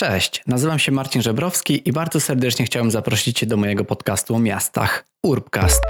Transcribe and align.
Cześć, 0.00 0.42
nazywam 0.46 0.78
się 0.78 0.92
Marcin 0.92 1.22
Żebrowski 1.22 1.88
i 1.88 1.92
bardzo 1.92 2.20
serdecznie 2.20 2.64
chciałem 2.64 2.90
zaprosić 2.90 3.38
Cię 3.38 3.46
do 3.46 3.56
mojego 3.56 3.84
podcastu 3.84 4.34
o 4.34 4.38
miastach 4.38 5.04
Urbcast. 5.22 5.82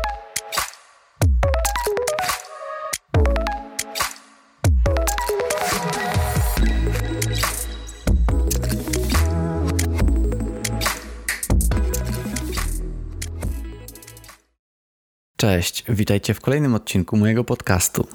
Cześć, 15.36 15.84
witajcie 15.88 16.34
w 16.34 16.40
kolejnym 16.40 16.75
odcinku 16.75 17.16
mojego 17.16 17.45
podcastu. 17.45 18.09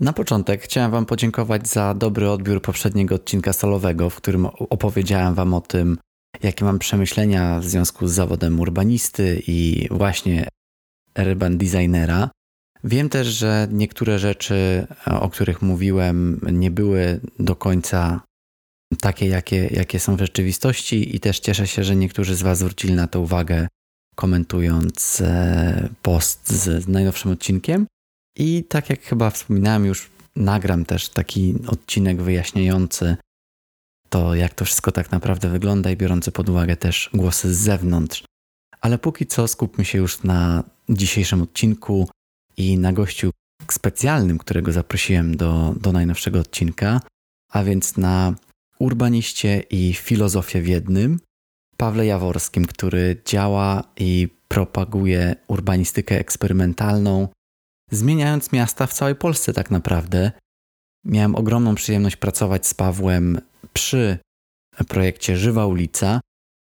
Na 0.00 0.12
początek 0.12 0.62
chciałem 0.62 0.90
Wam 0.90 1.06
podziękować 1.06 1.68
za 1.68 1.94
dobry 1.94 2.30
odbiór 2.30 2.62
poprzedniego 2.62 3.14
odcinka 3.14 3.52
solowego, 3.52 4.10
w 4.10 4.16
którym 4.16 4.46
opowiedziałem 4.46 5.34
Wam 5.34 5.54
o 5.54 5.60
tym, 5.60 5.98
jakie 6.42 6.64
mam 6.64 6.78
przemyślenia 6.78 7.60
w 7.60 7.64
związku 7.64 8.08
z 8.08 8.12
zawodem 8.12 8.60
urbanisty 8.60 9.42
i 9.46 9.88
właśnie 9.90 10.48
urban 11.18 11.58
designera. 11.58 12.30
Wiem 12.84 13.08
też, 13.08 13.26
że 13.26 13.68
niektóre 13.70 14.18
rzeczy, 14.18 14.86
o 15.06 15.30
których 15.30 15.62
mówiłem, 15.62 16.40
nie 16.52 16.70
były 16.70 17.20
do 17.38 17.56
końca 17.56 18.20
takie, 19.00 19.26
jakie, 19.26 19.66
jakie 19.66 20.00
są 20.00 20.16
w 20.16 20.20
rzeczywistości, 20.20 21.16
i 21.16 21.20
też 21.20 21.40
cieszę 21.40 21.66
się, 21.66 21.84
że 21.84 21.96
niektórzy 21.96 22.34
z 22.34 22.42
Was 22.42 22.58
zwrócili 22.58 22.94
na 22.94 23.06
to 23.06 23.20
uwagę, 23.20 23.68
komentując 24.16 25.20
e, 25.20 25.88
post 26.02 26.52
z 26.52 26.88
najnowszym 26.88 27.30
odcinkiem. 27.30 27.86
I 28.36 28.64
tak 28.64 28.90
jak 28.90 29.02
chyba 29.02 29.30
wspominałem, 29.30 29.84
już 29.84 30.10
nagram 30.36 30.84
też 30.84 31.08
taki 31.08 31.54
odcinek 31.66 32.22
wyjaśniający 32.22 33.16
to, 34.08 34.34
jak 34.34 34.54
to 34.54 34.64
wszystko 34.64 34.92
tak 34.92 35.12
naprawdę 35.12 35.48
wygląda 35.48 35.90
i 35.90 35.96
biorący 35.96 36.32
pod 36.32 36.48
uwagę 36.48 36.76
też 36.76 37.10
głosy 37.14 37.54
z 37.54 37.58
zewnątrz. 37.58 38.24
Ale 38.80 38.98
póki 38.98 39.26
co 39.26 39.48
skupmy 39.48 39.84
się 39.84 39.98
już 39.98 40.22
na 40.22 40.64
dzisiejszym 40.88 41.42
odcinku 41.42 42.08
i 42.56 42.78
na 42.78 42.92
gościu 42.92 43.30
specjalnym, 43.70 44.38
którego 44.38 44.72
zaprosiłem 44.72 45.36
do, 45.36 45.74
do 45.80 45.92
najnowszego 45.92 46.40
odcinka, 46.40 47.00
a 47.52 47.64
więc 47.64 47.96
na 47.96 48.34
urbaniście 48.78 49.60
i 49.70 49.94
filozofię 49.94 50.62
w 50.62 50.68
jednym, 50.68 51.20
Pawle 51.76 52.06
Jaworskim, 52.06 52.66
który 52.66 53.22
działa 53.26 53.84
i 53.96 54.28
propaguje 54.48 55.36
urbanistykę 55.48 56.18
eksperymentalną 56.18 57.28
zmieniając 57.90 58.52
miasta 58.52 58.86
w 58.86 58.92
całej 58.92 59.14
Polsce 59.14 59.52
tak 59.52 59.70
naprawdę. 59.70 60.32
Miałem 61.04 61.34
ogromną 61.34 61.74
przyjemność 61.74 62.16
pracować 62.16 62.66
z 62.66 62.74
Pawłem 62.74 63.40
przy 63.72 64.18
projekcie 64.88 65.36
Żywa 65.36 65.66
Ulica 65.66 66.20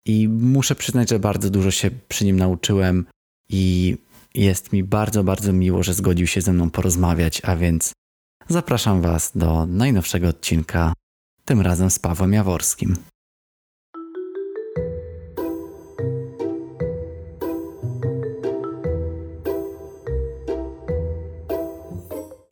i 0.06 0.28
muszę 0.28 0.74
przyznać, 0.74 1.10
że 1.10 1.18
bardzo 1.18 1.50
dużo 1.50 1.70
się 1.70 1.90
przy 2.08 2.24
nim 2.24 2.36
nauczyłem 2.36 3.06
i 3.48 3.96
jest 4.34 4.72
mi 4.72 4.84
bardzo, 4.84 5.24
bardzo 5.24 5.52
miło, 5.52 5.82
że 5.82 5.94
zgodził 5.94 6.26
się 6.26 6.40
ze 6.40 6.52
mną 6.52 6.70
porozmawiać, 6.70 7.42
a 7.44 7.56
więc 7.56 7.92
zapraszam 8.48 9.02
Was 9.02 9.32
do 9.34 9.66
najnowszego 9.66 10.28
odcinka, 10.28 10.92
tym 11.44 11.60
razem 11.60 11.90
z 11.90 11.98
Pawłem 11.98 12.32
Jaworskim. 12.32 12.96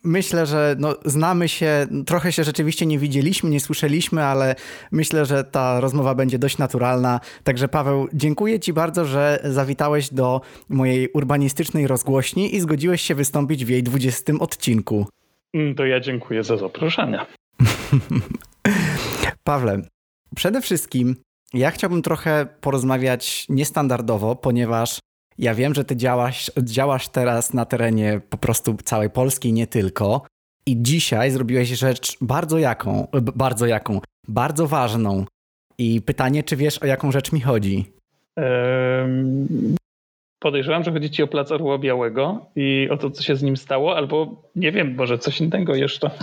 Myślę, 0.09 0.45
że 0.45 0.75
no, 0.79 0.95
znamy 1.05 1.49
się, 1.49 1.87
trochę 2.05 2.31
się 2.31 2.43
rzeczywiście 2.43 2.85
nie 2.85 2.99
widzieliśmy, 2.99 3.49
nie 3.49 3.59
słyszeliśmy, 3.59 4.23
ale 4.23 4.55
myślę, 4.91 5.25
że 5.25 5.43
ta 5.43 5.79
rozmowa 5.79 6.15
będzie 6.15 6.39
dość 6.39 6.57
naturalna. 6.57 7.19
Także 7.43 7.67
Paweł, 7.67 8.07
dziękuję 8.13 8.59
Ci 8.59 8.73
bardzo, 8.73 9.05
że 9.05 9.39
zawitałeś 9.43 10.13
do 10.13 10.41
mojej 10.69 11.09
urbanistycznej 11.11 11.87
rozgłośni 11.87 12.55
i 12.55 12.59
zgodziłeś 12.59 13.01
się 13.01 13.15
wystąpić 13.15 13.65
w 13.65 13.69
jej 13.69 13.83
20 13.83 14.33
odcinku. 14.39 15.07
Mm, 15.53 15.75
to 15.75 15.85
ja 15.85 15.99
dziękuję 15.99 16.43
za 16.43 16.57
zaproszenie. 16.57 17.25
Pawle, 19.43 19.81
przede 20.35 20.61
wszystkim 20.61 21.15
ja 21.53 21.71
chciałbym 21.71 22.01
trochę 22.01 22.47
porozmawiać 22.61 23.45
niestandardowo, 23.49 24.35
ponieważ 24.35 24.99
ja 25.39 25.53
wiem, 25.55 25.73
że 25.73 25.85
ty 25.85 25.95
działasz, 25.95 26.51
działasz 26.63 27.09
teraz 27.09 27.53
na 27.53 27.65
terenie 27.65 28.21
po 28.29 28.37
prostu 28.37 28.75
całej 28.83 29.09
Polski, 29.09 29.53
nie 29.53 29.67
tylko. 29.67 30.21
I 30.65 30.81
dzisiaj 30.81 31.31
zrobiłeś 31.31 31.69
rzecz 31.69 32.17
bardzo 32.21 32.57
jaką, 32.57 33.07
bardzo 33.35 33.65
jaką, 33.65 34.01
bardzo 34.27 34.67
ważną. 34.67 35.25
I 35.77 36.01
pytanie, 36.01 36.43
czy 36.43 36.55
wiesz, 36.55 36.77
o 36.77 36.85
jaką 36.85 37.11
rzecz 37.11 37.31
mi 37.31 37.41
chodzi? 37.41 37.85
Um, 38.37 39.75
podejrzewam, 40.39 40.83
że 40.83 40.91
chodzi 40.91 41.09
ci 41.09 41.23
o 41.23 41.27
Plac 41.27 41.51
Orła 41.51 41.77
Białego 41.77 42.45
i 42.55 42.87
o 42.91 42.97
to, 42.97 43.11
co 43.11 43.23
się 43.23 43.35
z 43.35 43.43
nim 43.43 43.57
stało, 43.57 43.95
albo 43.95 44.43
nie 44.55 44.71
wiem, 44.71 44.95
może 44.95 45.17
coś 45.17 45.41
innego 45.41 45.75
jeszcze. 45.75 46.11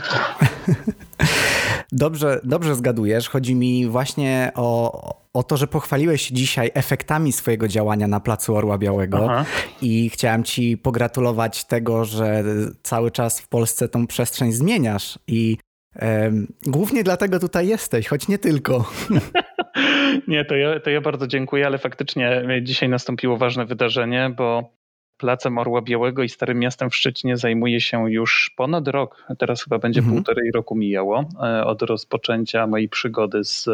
Dobrze, 1.93 2.41
dobrze 2.44 2.75
zgadujesz. 2.75 3.28
Chodzi 3.28 3.55
mi 3.55 3.87
właśnie 3.87 4.53
o, 4.55 5.25
o 5.37 5.43
to, 5.43 5.57
że 5.57 5.67
pochwaliłeś 5.67 6.23
się 6.23 6.35
dzisiaj 6.35 6.71
efektami 6.75 7.33
swojego 7.33 7.69
działania 7.69 8.09
na 8.09 8.21
Placu 8.21 8.57
Orła 8.57 8.79
Białego 8.79 9.31
Aha. 9.31 9.45
i 9.83 10.11
chciałem 10.11 10.45
ci 10.45 10.79
pogratulować 10.79 11.65
tego, 11.65 12.05
że 12.05 12.45
cały 12.83 13.11
czas 13.11 13.41
w 13.41 13.49
Polsce 13.49 13.89
tą 13.89 14.07
przestrzeń 14.07 14.53
zmieniasz 14.53 15.19
i 15.27 15.57
e, 15.97 16.33
głównie 16.67 17.05
dlatego 17.05 17.39
tutaj 17.39 17.69
jesteś, 17.69 18.09
choć 18.09 18.29
nie 18.29 18.39
tylko. 18.39 18.85
Nie, 20.29 20.45
to 20.45 20.57
ja, 20.57 20.81
to 20.81 20.91
ja 20.91 21.01
bardzo 21.01 21.27
dziękuję, 21.27 21.67
ale 21.67 21.79
faktycznie 21.79 22.43
dzisiaj 22.63 22.89
nastąpiło 22.89 23.37
ważne 23.37 23.67
wydarzenie, 23.67 24.31
bo 24.37 24.75
Placem 25.19 25.59
Orła 25.59 25.82
Białego 25.82 26.22
i 26.22 26.28
Starym 26.28 26.59
Miastem 26.59 26.91
w 26.91 26.97
Szczecinie 26.97 27.37
zajmuje 27.37 27.81
się 27.81 28.12
już 28.12 28.53
ponad 28.56 28.88
rok. 28.88 29.25
Teraz 29.38 29.65
chyba 29.65 29.78
będzie 29.78 30.00
mhm. 30.00 30.16
półtorej 30.16 30.50
roku 30.53 30.75
mijało 30.77 31.25
e, 31.43 31.65
od 31.65 31.82
rozpoczęcia 31.82 32.66
mojej 32.66 32.88
przygody 32.88 33.44
z, 33.44 33.69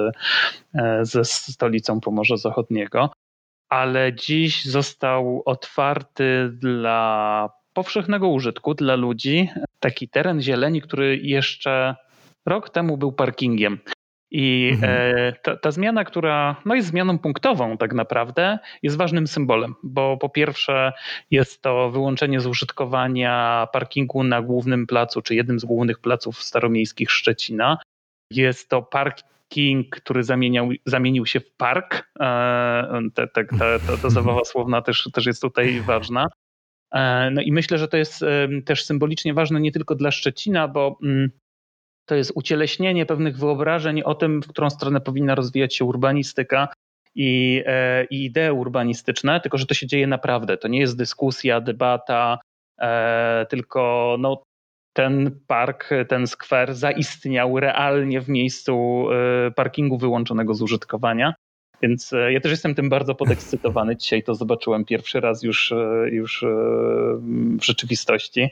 e, 0.74 1.04
ze 1.04 1.24
stolicą 1.24 2.00
Pomorza 2.00 2.36
Zachodniego. 2.36 3.10
Ale 3.68 4.12
dziś 4.14 4.64
został 4.64 5.42
otwarty 5.44 6.50
dla 6.52 7.48
powszechnego 7.74 8.28
użytku, 8.28 8.74
dla 8.74 8.96
ludzi, 8.96 9.48
taki 9.80 10.08
teren 10.08 10.42
zieleni, 10.42 10.82
który 10.82 11.16
jeszcze 11.16 11.96
rok 12.46 12.70
temu 12.70 12.96
był 12.96 13.12
parkingiem. 13.12 13.78
I 14.34 14.70
mhm. 14.72 14.90
E, 14.90 15.32
ta, 15.32 15.56
ta, 15.56 15.70
zmiana, 15.70 16.04
która 16.04 16.56
no 16.64 16.74
jest 16.74 16.88
zmianą 16.88 17.18
punktową 17.18 17.76
tak 17.76 17.94
naprawdę, 17.94 18.58
jest 18.82 18.96
ważnym 18.96 19.26
symbolem, 19.26 19.74
bo 19.82 20.16
po 20.16 20.28
pierwsze 20.28 20.92
jest 21.30 21.62
to 21.62 21.90
wyłączenie 21.90 22.40
z 22.40 22.46
użytkowania 22.46 23.66
parkingu 23.72 24.24
na 24.24 24.42
głównym 24.42 24.86
placu, 24.86 25.22
czy 25.22 25.34
jednym 25.34 25.60
z 25.60 25.64
głównych 25.64 25.98
placów 25.98 26.42
staromiejskich 26.42 27.10
Szczecina. 27.10 27.78
Jest 28.30 28.68
to 28.68 28.82
parking, 28.82 29.90
który 29.90 30.24
zamieniał, 30.24 30.68
zamienił 30.86 31.26
się 31.26 31.40
w 31.40 31.50
park. 31.50 32.12
E, 32.20 33.00
te, 33.14 33.26
te, 33.28 33.44
te, 33.44 33.78
ta 34.02 34.10
zabawa 34.10 34.44
słowna 34.44 34.82
też, 34.82 35.08
też 35.12 35.26
jest 35.26 35.42
tutaj 35.42 35.80
ważna. 35.80 36.28
E, 36.94 37.30
no 37.30 37.40
i 37.42 37.52
myślę, 37.52 37.78
że 37.78 37.88
to 37.88 37.96
jest 37.96 38.24
też 38.64 38.84
symbolicznie 38.84 39.34
ważne 39.34 39.60
nie 39.60 39.72
tylko 39.72 39.94
dla 39.94 40.10
Szczecina, 40.10 40.68
bo 40.68 40.98
mm, 41.02 41.30
to 42.06 42.14
jest 42.14 42.32
ucieleśnienie 42.34 43.06
pewnych 43.06 43.38
wyobrażeń 43.38 44.02
o 44.02 44.14
tym, 44.14 44.42
w 44.42 44.48
którą 44.48 44.70
stronę 44.70 45.00
powinna 45.00 45.34
rozwijać 45.34 45.76
się 45.76 45.84
urbanistyka 45.84 46.68
i, 47.14 47.62
e, 47.66 48.04
i 48.04 48.24
idee 48.24 48.50
urbanistyczne, 48.52 49.40
tylko 49.40 49.58
że 49.58 49.66
to 49.66 49.74
się 49.74 49.86
dzieje 49.86 50.06
naprawdę. 50.06 50.56
To 50.56 50.68
nie 50.68 50.80
jest 50.80 50.96
dyskusja, 50.96 51.60
debata, 51.60 52.38
e, 52.80 53.46
tylko 53.50 54.16
no, 54.18 54.42
ten 54.92 55.40
park, 55.46 55.90
ten 56.08 56.26
skwer 56.26 56.74
zaistniał 56.74 57.60
realnie 57.60 58.20
w 58.20 58.28
miejscu 58.28 59.06
e, 59.10 59.50
parkingu 59.50 59.98
wyłączonego 59.98 60.54
z 60.54 60.62
użytkowania. 60.62 61.34
Więc 61.82 62.14
ja 62.30 62.40
też 62.40 62.50
jestem 62.50 62.74
tym 62.74 62.88
bardzo 62.88 63.14
podekscytowany. 63.14 63.96
Dzisiaj 63.96 64.22
to 64.22 64.34
zobaczyłem 64.34 64.84
pierwszy 64.84 65.20
raz 65.20 65.42
już, 65.42 65.74
już 66.10 66.44
w 67.58 67.64
rzeczywistości. 67.64 68.50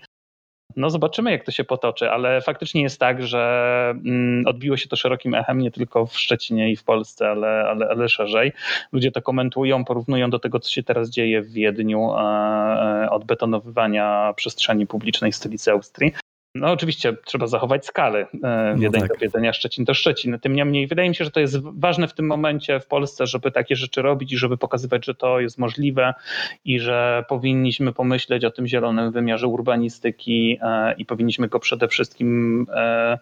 No 0.77 0.91
zobaczymy, 0.91 1.31
jak 1.31 1.45
to 1.45 1.51
się 1.51 1.65
potoczy, 1.65 2.11
ale 2.11 2.41
faktycznie 2.41 2.83
jest 2.83 3.01
tak, 3.01 3.23
że 3.23 3.95
mm, 4.07 4.47
odbiło 4.47 4.77
się 4.77 4.89
to 4.89 4.97
szerokim 4.97 5.35
echem 5.35 5.59
nie 5.59 5.71
tylko 5.71 6.07
w 6.07 6.19
Szczecinie 6.19 6.73
i 6.73 6.77
w 6.77 6.85
Polsce, 6.85 7.29
ale, 7.29 7.65
ale, 7.69 7.89
ale 7.89 8.09
szerzej. 8.09 8.53
Ludzie 8.93 9.13
to 9.13 9.23
komentują, 9.23 9.85
porównują 9.85 10.31
do 10.31 10.39
tego, 10.39 10.61
co 10.61 10.71
się 10.71 10.83
teraz 10.83 11.11
dzieje 11.11 11.43
w 11.43 11.53
Wiedniu, 11.53 12.11
e, 12.15 12.21
e, 12.21 13.11
odbetonowywania 13.11 14.33
przestrzeni 14.37 14.87
publicznej 14.87 15.33
w 15.33 15.37
stolicy 15.37 15.73
Austrii. 15.73 16.13
No 16.55 16.73
oczywiście 16.73 17.17
trzeba 17.25 17.47
zachować 17.47 17.87
skalę. 17.87 18.27
Wiedeń 18.77 19.01
no 19.03 19.09
tak. 19.09 19.09
do 19.09 19.15
Wiedenia, 19.21 19.53
Szczecin 19.53 19.85
to 19.85 19.95
Szczecin. 19.95 20.39
Tym 20.39 20.55
niemniej 20.55 20.87
wydaje 20.87 21.09
mi 21.09 21.15
się, 21.15 21.25
że 21.25 21.31
to 21.31 21.41
jest 21.41 21.59
ważne 21.61 22.09
w 22.09 22.15
tym 22.15 22.27
momencie 22.27 22.81
w 22.81 22.87
Polsce, 22.87 23.27
żeby 23.27 23.51
takie 23.51 23.77
rzeczy 23.77 24.03
robić 24.03 24.33
i 24.33 24.37
żeby 24.37 24.57
pokazywać, 24.57 25.07
że 25.07 25.15
to 25.15 25.41
jest 25.41 25.59
możliwe 25.59 26.15
i 26.65 26.81
że 26.81 27.25
powinniśmy 27.29 27.93
pomyśleć 27.93 28.45
o 28.45 28.51
tym 28.51 28.67
zielonym 28.67 29.13
wymiarze 29.13 29.47
urbanistyki 29.47 30.59
e, 30.63 30.95
i 30.99 31.05
powinniśmy 31.05 31.49
go 31.49 31.61
przede 31.61 31.89
wszystkim 31.89 32.67
e, 32.75 33.19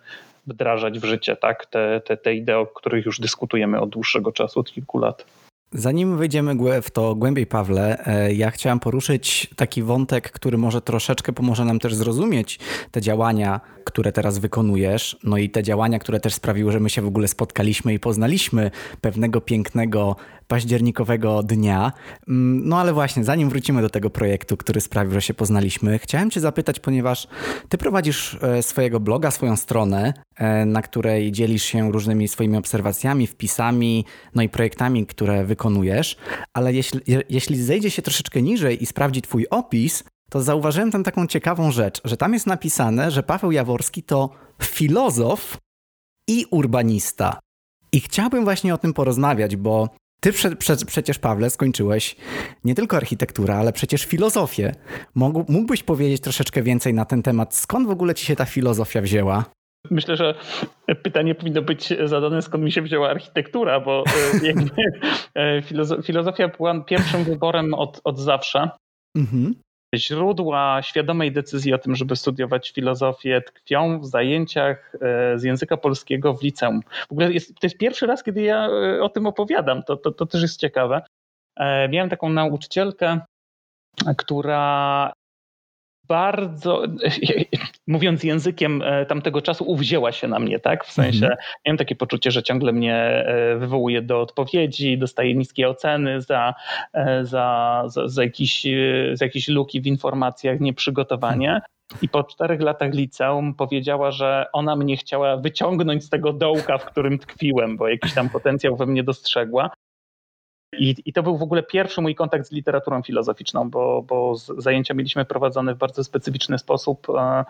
wdrażać 0.46 0.98
w 0.98 1.04
życie 1.04 1.36
tak? 1.36 1.66
te, 1.66 2.00
te, 2.04 2.16
te 2.16 2.34
idee, 2.34 2.52
o 2.52 2.66
których 2.66 3.06
już 3.06 3.20
dyskutujemy 3.20 3.80
od 3.80 3.90
dłuższego 3.90 4.32
czasu, 4.32 4.60
od 4.60 4.72
kilku 4.72 4.98
lat. 4.98 5.26
Zanim 5.72 6.16
wyjdziemy 6.16 6.56
w 6.82 6.90
to 6.90 7.14
głębiej, 7.14 7.46
Pawle, 7.46 8.06
e, 8.06 8.34
ja 8.34 8.50
chciałem 8.50 8.80
poruszyć 8.80 9.50
taki 9.56 9.82
wątek, 9.82 10.32
który 10.32 10.58
może 10.58 10.80
troszeczkę 10.80 11.32
pomoże 11.32 11.64
nam 11.64 11.78
też 11.78 11.94
zrozumieć 11.94 12.58
te 12.90 13.00
działania, 13.00 13.60
które 13.84 14.12
teraz 14.12 14.38
wykonujesz, 14.38 15.16
no 15.24 15.38
i 15.38 15.50
te 15.50 15.62
działania, 15.62 15.98
które 15.98 16.20
też 16.20 16.34
sprawiły, 16.34 16.72
że 16.72 16.80
my 16.80 16.90
się 16.90 17.02
w 17.02 17.06
ogóle 17.06 17.28
spotkaliśmy 17.28 17.94
i 17.94 17.98
poznaliśmy 17.98 18.70
pewnego 19.00 19.40
pięknego 19.40 20.16
październikowego 20.48 21.42
dnia. 21.42 21.92
Mm, 22.28 22.68
no 22.68 22.80
ale 22.80 22.92
właśnie, 22.92 23.24
zanim 23.24 23.48
wrócimy 23.48 23.82
do 23.82 23.90
tego 23.90 24.10
projektu, 24.10 24.56
który 24.56 24.80
sprawił, 24.80 25.12
że 25.12 25.22
się 25.22 25.34
poznaliśmy, 25.34 25.98
chciałem 25.98 26.30
Cię 26.30 26.40
zapytać, 26.40 26.80
ponieważ 26.80 27.28
Ty 27.68 27.78
prowadzisz 27.78 28.38
e, 28.42 28.62
swojego 28.62 29.00
bloga, 29.00 29.30
swoją 29.30 29.56
stronę, 29.56 30.14
e, 30.36 30.64
na 30.66 30.82
której 30.82 31.32
dzielisz 31.32 31.62
się 31.62 31.92
różnymi 31.92 32.28
swoimi 32.28 32.56
obserwacjami, 32.56 33.26
wpisami, 33.26 34.04
no 34.34 34.42
i 34.42 34.48
projektami, 34.48 35.06
które 35.06 35.44
wykonujesz, 35.44 35.57
ale 36.52 36.72
jeśli, 36.72 37.00
jeśli 37.28 37.62
zejdzie 37.62 37.90
się 37.90 38.02
troszeczkę 38.02 38.42
niżej 38.42 38.82
i 38.82 38.86
sprawdzi 38.86 39.22
Twój 39.22 39.46
opis, 39.50 40.04
to 40.30 40.42
zauważyłem 40.42 40.90
tam 40.90 41.04
taką 41.04 41.26
ciekawą 41.26 41.70
rzecz, 41.70 42.00
że 42.04 42.16
tam 42.16 42.32
jest 42.32 42.46
napisane, 42.46 43.10
że 43.10 43.22
Paweł 43.22 43.52
Jaworski 43.52 44.02
to 44.02 44.30
filozof 44.62 45.58
i 46.28 46.46
urbanista. 46.50 47.40
I 47.92 48.00
chciałbym 48.00 48.44
właśnie 48.44 48.74
o 48.74 48.78
tym 48.78 48.94
porozmawiać, 48.94 49.56
bo 49.56 49.88
ty 50.20 50.32
prze, 50.32 50.56
prze, 50.56 50.76
przecież, 50.76 51.18
Pawle, 51.18 51.50
skończyłeś 51.50 52.16
nie 52.64 52.74
tylko 52.74 52.96
architekturę, 52.96 53.54
ale 53.54 53.72
przecież 53.72 54.04
filozofię. 54.04 54.74
Mógł, 55.14 55.44
mógłbyś 55.48 55.82
powiedzieć 55.82 56.22
troszeczkę 56.22 56.62
więcej 56.62 56.94
na 56.94 57.04
ten 57.04 57.22
temat? 57.22 57.54
Skąd 57.54 57.86
w 57.88 57.90
ogóle 57.90 58.14
ci 58.14 58.26
się 58.26 58.36
ta 58.36 58.44
filozofia 58.44 59.00
wzięła? 59.00 59.44
Myślę, 59.90 60.16
że 60.16 60.34
pytanie 61.02 61.34
powinno 61.34 61.62
być 61.62 61.94
zadane, 62.04 62.42
skąd 62.42 62.64
mi 62.64 62.72
się 62.72 62.82
wzięła 62.82 63.10
architektura, 63.10 63.80
bo 63.80 64.04
e, 64.06 64.54
e, 65.58 65.62
filozofia 66.02 66.48
była 66.48 66.80
pierwszym 66.80 67.24
wyborem 67.24 67.74
od, 67.74 68.00
od 68.04 68.18
zawsze. 68.18 68.70
Mhm 69.16 69.54
źródła 69.94 70.82
świadomej 70.82 71.32
decyzji 71.32 71.74
o 71.74 71.78
tym, 71.78 71.96
żeby 71.96 72.16
studiować 72.16 72.70
filozofię, 72.70 73.42
tkwią 73.42 74.00
w 74.00 74.06
zajęciach 74.06 74.94
e, 75.00 75.38
z 75.38 75.42
języka 75.42 75.76
polskiego 75.76 76.34
w 76.34 76.42
liceum. 76.42 76.80
W 77.08 77.12
ogóle 77.12 77.32
jest, 77.32 77.48
to 77.48 77.66
jest 77.66 77.78
pierwszy 77.78 78.06
raz, 78.06 78.22
kiedy 78.22 78.42
ja 78.42 78.68
o 79.00 79.08
tym 79.08 79.26
opowiadam. 79.26 79.82
To, 79.82 79.96
to, 79.96 80.12
to 80.12 80.26
też 80.26 80.42
jest 80.42 80.60
ciekawe. 80.60 81.02
Miałem 81.88 82.10
taką 82.10 82.28
nauczycielkę, 82.28 83.20
która 84.16 85.12
bardzo, 86.08 86.82
mówiąc 87.86 88.24
językiem 88.24 88.82
e, 88.82 89.06
tamtego 89.06 89.42
czasu, 89.42 89.64
uwzięła 89.64 90.12
się 90.12 90.28
na 90.28 90.38
mnie, 90.38 90.58
tak? 90.58 90.84
W 90.84 90.92
sensie 90.92 91.26
mhm. 91.26 91.36
miałem 91.66 91.78
takie 91.78 91.96
poczucie, 91.96 92.30
że 92.30 92.42
ciągle 92.42 92.72
mnie 92.72 92.94
e, 92.94 93.56
wywołuje 93.56 94.02
do 94.02 94.20
odpowiedzi, 94.20 94.98
dostaję 94.98 95.34
niskie 95.34 95.68
oceny 95.68 96.20
za, 96.20 96.54
e, 96.92 97.24
za, 97.24 97.82
za, 97.86 98.08
za, 98.08 98.22
jakieś, 98.22 98.66
za 99.12 99.24
jakieś 99.24 99.48
luki 99.48 99.80
w 99.80 99.86
informacjach, 99.86 100.60
nieprzygotowanie. 100.60 101.48
Mhm. 101.48 101.62
I 102.02 102.08
po 102.08 102.24
czterech 102.24 102.60
latach 102.60 102.94
liceum 102.94 103.54
powiedziała, 103.54 104.10
że 104.10 104.46
ona 104.52 104.76
mnie 104.76 104.96
chciała 104.96 105.36
wyciągnąć 105.36 106.04
z 106.04 106.08
tego 106.08 106.32
dołka, 106.32 106.78
w 106.78 106.84
którym 106.84 107.18
tkwiłem, 107.18 107.76
bo 107.76 107.88
jakiś 107.88 108.14
tam 108.14 108.28
potencjał 108.28 108.76
we 108.76 108.86
mnie 108.86 109.02
dostrzegła. 109.02 109.70
I, 110.72 110.94
I, 111.04 111.12
to 111.12 111.22
był 111.22 111.38
w 111.38 111.42
ogóle 111.42 111.62
pierwszy 111.62 112.00
mój 112.00 112.14
kontakt 112.14 112.46
z 112.46 112.52
literaturą 112.52 113.02
filozoficzną, 113.02 113.70
bo, 113.70 114.02
bo 114.02 114.36
zajęcia 114.36 114.94
mieliśmy 114.94 115.24
prowadzone 115.24 115.74
w 115.74 115.78
bardzo 115.78 116.04
specyficzny 116.04 116.58
sposób. 116.58 117.06
E, 117.10 117.44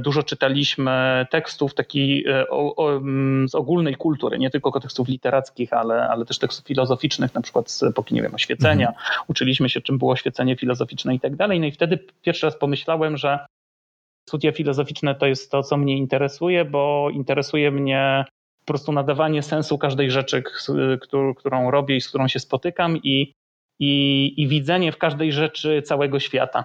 dużo 0.00 0.22
czytaliśmy 0.22 1.26
tekstów 1.30 1.74
taki 1.74 2.28
e, 2.28 2.48
o, 2.50 2.76
o, 2.76 3.00
z 3.46 3.54
ogólnej 3.54 3.94
kultury, 3.94 4.38
nie 4.38 4.50
tylko 4.50 4.80
tekstów 4.80 5.08
literackich, 5.08 5.72
ale, 5.72 6.08
ale 6.08 6.24
też 6.24 6.38
tekstów 6.38 6.66
filozoficznych, 6.66 7.34
na 7.34 7.40
przykład 7.40 7.70
z 7.70 7.82
epoki, 7.82 8.14
nie 8.14 8.22
wiem, 8.22 8.34
oświecenia. 8.34 8.88
Mhm. 8.88 9.06
Uczyliśmy 9.28 9.68
się, 9.68 9.80
czym 9.80 9.98
było 9.98 10.12
oświecenie 10.12 10.56
filozoficzne 10.56 11.14
i 11.14 11.20
tak 11.20 11.36
dalej. 11.36 11.60
No 11.60 11.66
i 11.66 11.72
wtedy 11.72 11.98
pierwszy 12.22 12.46
raz 12.46 12.56
pomyślałem, 12.56 13.16
że 13.16 13.46
studia 14.28 14.52
filozoficzne 14.52 15.14
to 15.14 15.26
jest 15.26 15.50
to, 15.50 15.62
co 15.62 15.76
mnie 15.76 15.96
interesuje, 15.96 16.64
bo 16.64 17.08
interesuje 17.12 17.70
mnie 17.70 18.24
po 18.64 18.66
prostu 18.66 18.92
nadawanie 18.92 19.42
sensu 19.42 19.78
każdej 19.78 20.10
rzeczy, 20.10 20.42
którą 21.36 21.70
robię 21.70 21.96
i 21.96 22.00
z 22.00 22.08
którą 22.08 22.28
się 22.28 22.38
spotykam 22.38 22.96
i, 22.96 23.34
i, 23.80 24.34
i 24.36 24.48
widzenie 24.48 24.92
w 24.92 24.98
każdej 24.98 25.32
rzeczy 25.32 25.82
całego 25.82 26.20
świata. 26.20 26.64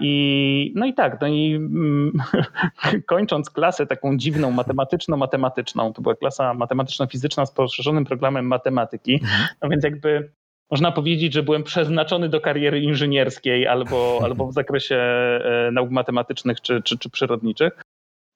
I, 0.00 0.72
no 0.76 0.86
i 0.86 0.94
tak, 0.94 1.20
no 1.20 1.26
i 1.26 1.54
mm, 1.54 2.12
kończąc 3.06 3.50
klasę 3.50 3.86
taką 3.86 4.16
dziwną 4.16 4.50
matematyczno-matematyczną, 4.50 5.92
to 5.92 6.02
była 6.02 6.14
klasa 6.14 6.54
matematyczno-fizyczna 6.54 7.46
z 7.46 7.52
poszerzonym 7.52 8.04
programem 8.04 8.46
matematyki, 8.46 9.14
mhm. 9.14 9.48
no 9.62 9.68
więc 9.68 9.84
jakby 9.84 10.32
można 10.70 10.92
powiedzieć, 10.92 11.32
że 11.32 11.42
byłem 11.42 11.62
przeznaczony 11.62 12.28
do 12.28 12.40
kariery 12.40 12.80
inżynierskiej 12.80 13.66
albo, 13.66 14.20
albo 14.22 14.46
w 14.46 14.52
zakresie 14.52 14.96
e, 14.96 15.70
nauk 15.72 15.90
matematycznych 15.90 16.60
czy, 16.60 16.82
czy, 16.82 16.98
czy 16.98 17.10
przyrodniczych. 17.10 17.82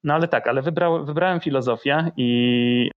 No 0.07 0.15
ale 0.15 0.29
tak, 0.29 0.49
ale 0.49 0.63
wybrał, 0.63 1.05
wybrałem 1.05 1.41
filozofię 1.41 2.11
i, 2.17 2.91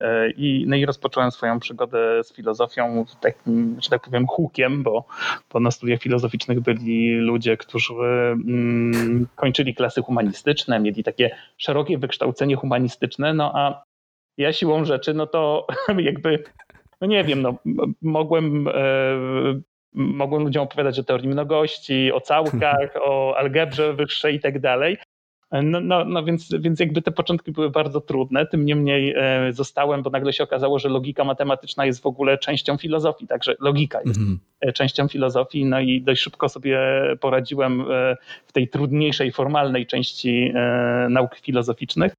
e, 0.00 0.30
i, 0.30 0.64
no 0.68 0.76
i 0.76 0.86
rozpocząłem 0.86 1.30
swoją 1.30 1.60
przygodę 1.60 2.24
z 2.24 2.32
filozofią 2.32 3.04
takim, 3.20 3.76
że 3.80 3.90
tak 3.90 4.02
powiem, 4.02 4.26
hukiem, 4.26 4.82
bo, 4.82 5.04
bo 5.52 5.60
na 5.60 5.70
studiach 5.70 6.00
filozoficznych 6.00 6.60
byli 6.60 7.14
ludzie, 7.14 7.56
którzy 7.56 7.92
mm, 7.94 9.26
kończyli 9.36 9.74
klasy 9.74 10.02
humanistyczne, 10.02 10.80
mieli 10.80 11.04
takie 11.04 11.36
szerokie 11.56 11.98
wykształcenie 11.98 12.56
humanistyczne, 12.56 13.34
no 13.34 13.52
a 13.54 13.84
ja 14.38 14.52
siłą 14.52 14.84
rzeczy, 14.84 15.14
no 15.14 15.26
to 15.26 15.66
jakby, 15.98 16.44
no 17.00 17.06
nie 17.06 17.24
wiem, 17.24 17.42
no 17.42 17.54
mogłem, 18.02 18.68
e, 18.68 18.72
mogłem 19.94 20.42
ludziom 20.42 20.64
opowiadać 20.64 20.98
o 20.98 21.04
teorii 21.04 21.28
mnogości, 21.28 22.12
o 22.12 22.20
całkach, 22.20 22.90
o 23.00 23.36
algebrze 23.36 23.94
wyższej 23.94 24.34
i 24.34 24.40
tak 24.40 24.58
dalej, 24.58 24.96
no, 25.52 25.80
no, 25.80 26.04
no 26.04 26.24
więc, 26.24 26.48
więc 26.58 26.80
jakby 26.80 27.02
te 27.02 27.10
początki 27.10 27.52
były 27.52 27.70
bardzo 27.70 28.00
trudne, 28.00 28.46
tym 28.46 28.64
niemniej 28.64 29.14
e, 29.16 29.52
zostałem, 29.52 30.02
bo 30.02 30.10
nagle 30.10 30.32
się 30.32 30.44
okazało, 30.44 30.78
że 30.78 30.88
logika 30.88 31.24
matematyczna 31.24 31.86
jest 31.86 32.02
w 32.02 32.06
ogóle 32.06 32.38
częścią 32.38 32.76
filozofii, 32.76 33.26
także 33.26 33.54
logika 33.60 34.00
jest 34.02 34.20
mm 34.20 34.38
-hmm. 34.64 34.72
częścią 34.72 35.08
filozofii, 35.08 35.64
no 35.64 35.80
i 35.80 36.02
dość 36.02 36.22
szybko 36.22 36.48
sobie 36.48 36.78
poradziłem 37.20 37.80
e, 37.80 38.16
w 38.46 38.52
tej 38.52 38.68
trudniejszej, 38.68 39.32
formalnej 39.32 39.86
części 39.86 40.52
nauk 41.08 41.36
filozoficznych. 41.36 42.12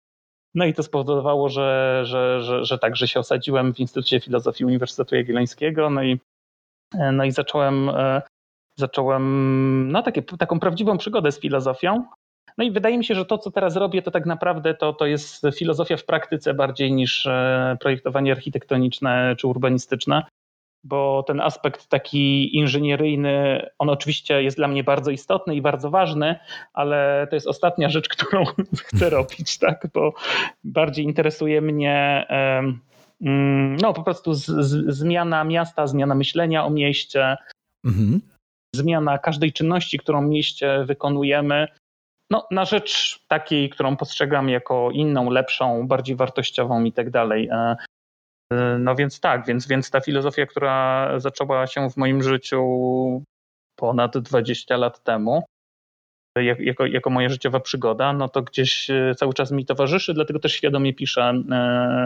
No 0.55 0.65
i 0.65 0.73
to 0.73 0.83
spowodowało, 0.83 1.49
że, 1.49 2.01
że, 2.05 2.41
że, 2.41 2.65
że 2.65 2.79
tak, 2.79 2.95
że 2.95 3.07
się 3.07 3.19
osadziłem 3.19 3.73
w 3.73 3.79
Instytucie 3.79 4.19
Filozofii 4.19 4.65
Uniwersytetu 4.65 5.15
Jagiellońskiego, 5.15 5.89
no 5.89 6.03
i, 6.03 6.19
no 7.13 7.25
i 7.25 7.31
zacząłem, 7.31 7.91
zacząłem 8.75 9.91
no, 9.91 10.03
takie, 10.03 10.21
taką 10.21 10.59
prawdziwą 10.59 10.97
przygodę 10.97 11.31
z 11.31 11.39
filozofią. 11.39 12.03
No 12.57 12.63
i 12.63 12.71
wydaje 12.71 12.97
mi 12.97 13.05
się, 13.05 13.15
że 13.15 13.25
to, 13.25 13.37
co 13.37 13.51
teraz 13.51 13.75
robię, 13.75 14.01
to 14.01 14.11
tak 14.11 14.25
naprawdę 14.25 14.73
to, 14.73 14.93
to 14.93 15.05
jest 15.05 15.41
filozofia 15.55 15.97
w 15.97 16.05
praktyce 16.05 16.53
bardziej 16.53 16.93
niż 16.93 17.25
e, 17.25 17.77
projektowanie 17.79 18.31
architektoniczne 18.31 19.35
czy 19.37 19.47
urbanistyczne, 19.47 20.23
bo 20.83 21.23
ten 21.27 21.41
aspekt 21.41 21.87
taki 21.87 22.55
inżynieryjny, 22.57 23.65
on 23.79 23.89
oczywiście 23.89 24.43
jest 24.43 24.57
dla 24.57 24.67
mnie 24.67 24.83
bardzo 24.83 25.11
istotny 25.11 25.55
i 25.55 25.61
bardzo 25.61 25.89
ważny, 25.89 26.39
ale 26.73 27.27
to 27.29 27.35
jest 27.35 27.47
ostatnia 27.47 27.89
rzecz, 27.89 28.09
którą 28.09 28.45
chcę 28.87 29.09
robić, 29.09 29.57
tak? 29.57 29.87
bo 29.93 30.13
bardziej 30.63 31.05
interesuje 31.05 31.61
mnie 31.61 32.25
mm, 33.21 33.75
no, 33.81 33.93
po 33.93 34.03
prostu 34.03 34.33
z, 34.33 34.45
z, 34.45 34.95
zmiana 34.95 35.43
miasta, 35.43 35.87
zmiana 35.87 36.15
myślenia 36.15 36.65
o 36.65 36.69
mieście. 36.69 37.37
Mhm 37.85 38.21
zmiana 38.75 39.17
każdej 39.17 39.53
czynności, 39.53 39.97
którą 39.97 40.25
w 40.25 40.29
mieście 40.29 40.83
wykonujemy, 40.85 41.67
no, 42.31 42.47
na 42.51 42.65
rzecz 42.65 43.19
takiej, 43.27 43.69
którą 43.69 43.97
postrzegam 43.97 44.49
jako 44.49 44.91
inną, 44.91 45.29
lepszą, 45.29 45.87
bardziej 45.87 46.15
wartościową 46.15 46.83
i 46.83 46.91
tak 46.91 47.09
dalej. 47.09 47.49
E, 47.51 47.75
e, 48.53 48.77
no 48.79 48.95
więc 48.95 49.19
tak, 49.19 49.45
więc, 49.45 49.67
więc 49.67 49.91
ta 49.91 50.01
filozofia, 50.01 50.45
która 50.45 51.09
zaczęła 51.19 51.67
się 51.67 51.89
w 51.89 51.97
moim 51.97 52.23
życiu 52.23 52.63
ponad 53.75 54.17
20 54.17 54.77
lat 54.77 55.03
temu, 55.03 55.43
jako, 56.59 56.85
jako 56.85 57.09
moja 57.09 57.29
życiowa 57.29 57.59
przygoda, 57.59 58.13
no 58.13 58.29
to 58.29 58.41
gdzieś 58.41 58.89
e, 58.89 59.15
cały 59.17 59.33
czas 59.33 59.51
mi 59.51 59.65
towarzyszy, 59.65 60.13
dlatego 60.13 60.39
też 60.39 60.53
świadomie 60.53 60.93
piszę 60.93 61.33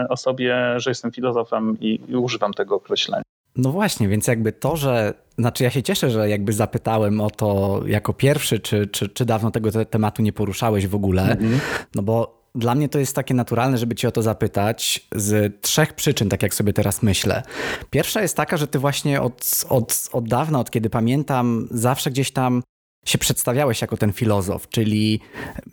o 0.08 0.16
sobie, 0.16 0.80
że 0.80 0.90
jestem 0.90 1.12
filozofem 1.12 1.76
i, 1.80 2.00
i 2.08 2.16
używam 2.16 2.52
tego 2.52 2.74
określenia. 2.74 3.22
No 3.56 3.72
właśnie, 3.72 4.08
więc 4.08 4.26
jakby 4.26 4.52
to, 4.52 4.76
że. 4.76 5.14
Znaczy, 5.38 5.64
ja 5.64 5.70
się 5.70 5.82
cieszę, 5.82 6.10
że 6.10 6.28
jakby 6.28 6.52
zapytałem 6.52 7.20
o 7.20 7.30
to 7.30 7.80
jako 7.86 8.12
pierwszy, 8.12 8.60
czy, 8.60 8.86
czy, 8.86 9.08
czy 9.08 9.24
dawno 9.24 9.50
tego 9.50 9.72
te 9.72 9.86
tematu 9.86 10.22
nie 10.22 10.32
poruszałeś 10.32 10.86
w 10.86 10.94
ogóle. 10.94 11.22
-hmm. 11.22 11.58
No 11.94 12.02
bo 12.02 12.42
dla 12.54 12.74
mnie 12.74 12.88
to 12.88 12.98
jest 12.98 13.16
takie 13.16 13.34
naturalne, 13.34 13.78
żeby 13.78 13.94
cię 13.94 14.08
o 14.08 14.12
to 14.12 14.22
zapytać 14.22 15.08
z 15.14 15.60
trzech 15.60 15.92
przyczyn, 15.92 16.28
tak 16.28 16.42
jak 16.42 16.54
sobie 16.54 16.72
teraz 16.72 17.02
myślę. 17.02 17.42
Pierwsza 17.90 18.22
jest 18.22 18.36
taka, 18.36 18.56
że 18.56 18.66
ty 18.66 18.78
właśnie 18.78 19.22
od, 19.22 19.64
od, 19.68 20.08
od 20.12 20.28
dawna, 20.28 20.60
od 20.60 20.70
kiedy 20.70 20.90
pamiętam, 20.90 21.68
zawsze 21.70 22.10
gdzieś 22.10 22.30
tam 22.30 22.62
się 23.06 23.18
przedstawiałeś 23.18 23.80
jako 23.80 23.96
ten 23.96 24.12
filozof, 24.12 24.68
czyli 24.68 25.20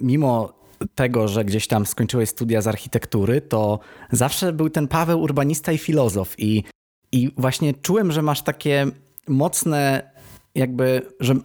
mimo 0.02 0.54
tego, 0.96 1.28
że 1.28 1.46
gdzieś 1.46 1.68
tam 1.68 1.86
skończyłeś 1.86 2.30
studia 2.30 2.62
z 2.62 2.68
architektury, 2.68 3.42
to 3.42 3.80
zawsze 4.12 4.54
był 4.54 4.70
ten 4.70 4.88
Paweł 4.88 5.22
urbanista 5.22 5.72
i 5.72 5.78
filozof. 5.78 6.36
I, 6.38 6.64
i 7.12 7.32
właśnie 7.38 7.74
czułem, 7.74 8.12
że 8.12 8.22
masz 8.22 8.42
takie 8.42 8.88
mocne, 9.28 10.12
jakby, 10.56 11.02
że, 11.20 11.36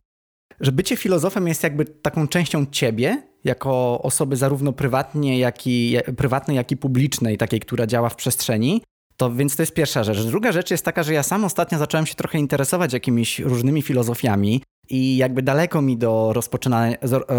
że 0.60 0.72
bycie 0.72 0.96
filozofem 0.96 1.48
jest 1.48 1.62
jakby 1.62 1.84
taką 1.84 2.28
częścią 2.28 2.66
ciebie, 2.66 3.22
jako 3.44 4.02
osoby 4.02 4.36
zarówno 4.36 4.72
prywatnie, 4.72 5.38
jak 5.38 5.66
i, 5.66 5.96
prywatnej, 6.16 6.56
jak 6.56 6.72
i 6.72 6.76
publicznej, 6.76 7.38
takiej, 7.38 7.60
która 7.60 7.86
działa 7.86 8.08
w 8.08 8.16
przestrzeni. 8.16 8.82
To 9.16 9.32
więc 9.32 9.56
to 9.56 9.62
jest 9.62 9.74
pierwsza 9.74 10.04
rzecz. 10.04 10.22
Druga 10.22 10.52
rzecz 10.52 10.70
jest 10.70 10.84
taka, 10.84 11.02
że 11.02 11.12
ja 11.12 11.22
sam 11.22 11.44
ostatnio 11.44 11.78
zacząłem 11.78 12.06
się 12.06 12.14
trochę 12.14 12.38
interesować 12.38 12.92
jakimiś 12.92 13.38
różnymi 13.38 13.82
filozofiami 13.82 14.62
i 14.90 15.16
jakby 15.16 15.42
daleko 15.42 15.82
mi 15.82 15.96
do 15.96 16.32
rozpoczynania, 16.32 16.96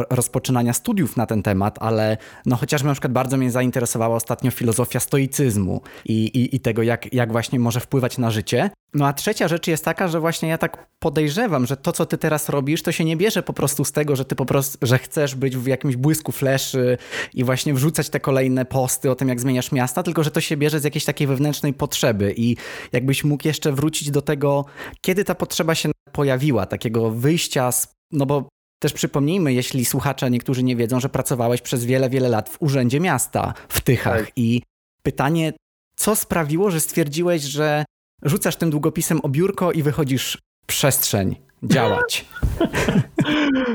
rozpoczynania 0.10 0.74
studiów 0.74 1.18
na 1.18 1.26
ten 1.26 1.44
temat, 1.44 1.78
ale 1.82 2.18
no 2.46 2.56
chociażby 2.56 2.88
na 2.88 2.94
przykład 2.94 3.14
bardzo 3.14 3.38
mnie 3.38 3.52
zainteresowała 3.52 4.16
ostatnio 4.16 4.52
filozofia 4.52 5.00
stoicyzmu 5.00 5.82
i, 6.06 6.26
i, 6.26 6.56
i 6.56 6.60
tego, 6.60 6.84
jak, 6.84 7.14
jak 7.14 7.32
właśnie 7.32 7.60
może 7.60 7.80
wpływać 7.80 8.18
na 8.18 8.32
życie. 8.32 8.70
No 8.94 9.08
a 9.08 9.14
trzecia 9.14 9.48
rzecz 9.48 9.68
jest 9.68 9.86
taka, 9.86 10.08
że 10.08 10.20
właśnie 10.20 10.50
ja 10.50 10.58
tak 10.58 10.88
podejrzewam, 11.00 11.66
że 11.66 11.78
to, 11.78 11.92
co 11.92 12.06
ty 12.06 12.18
teraz 12.18 12.50
robisz, 12.50 12.84
to 12.84 12.92
się 12.92 13.06
nie 13.06 13.18
bierze 13.18 13.44
po 13.44 13.54
prostu 13.54 13.86
z 13.86 13.92
tego, 13.92 14.16
że 14.16 14.26
ty 14.26 14.36
po 14.36 14.46
prostu, 14.46 14.78
że 14.82 14.98
chcesz 14.98 15.36
być 15.36 15.58
w 15.58 15.68
jakimś 15.68 15.96
błysku 15.96 16.32
fleszy 16.32 16.98
i 17.34 17.44
właśnie 17.44 17.74
wrzucać 17.74 18.10
te 18.10 18.20
kolejne 18.20 18.66
posty 18.66 19.12
o 19.12 19.16
tym, 19.16 19.30
jak 19.30 19.40
zmieniasz 19.40 19.72
miasta, 19.72 20.04
tylko 20.04 20.24
że 20.24 20.32
to 20.32 20.42
się 20.42 20.58
bierze 20.58 20.80
z 20.80 20.84
jakiejś 20.84 21.06
takiej 21.06 21.28
wewnętrznej 21.28 21.74
potrzeby 21.74 22.34
i 22.38 22.58
jakbyś 22.92 23.24
mógł 23.24 23.48
jeszcze 23.48 23.72
wrócić 23.72 24.12
do 24.12 24.22
tego, 24.22 24.66
kiedy 25.02 25.24
ta 25.24 25.36
potrzeba 25.36 25.76
się 25.76 25.95
pojawiła, 26.16 26.66
takiego 26.66 27.12
wyjścia 27.12 27.72
z, 27.72 27.88
no 28.12 28.26
bo 28.26 28.50
też 28.80 28.94
przypomnijmy, 28.94 29.54
jeśli 29.54 29.86
słuchacze 29.86 30.32
niektórzy 30.32 30.64
nie 30.64 30.76
wiedzą, 30.76 31.00
że 31.00 31.10
pracowałeś 31.10 31.62
przez 31.62 31.86
wiele, 31.86 32.10
wiele 32.10 32.30
lat 32.30 32.50
w 32.50 32.62
Urzędzie 32.62 33.00
Miasta 33.00 33.54
w 33.70 33.82
Tychach 33.82 34.26
tak. 34.26 34.32
i 34.36 34.62
pytanie, 35.04 35.54
co 35.98 36.16
sprawiło, 36.16 36.72
że 36.72 36.80
stwierdziłeś, 36.80 37.42
że 37.42 37.86
rzucasz 38.24 38.56
tym 38.56 38.70
długopisem 38.70 39.20
o 39.24 39.30
biurko 39.30 39.72
i 39.72 39.84
wychodzisz 39.84 40.38
w 40.64 40.66
przestrzeń 40.68 41.36
działać. 41.68 42.26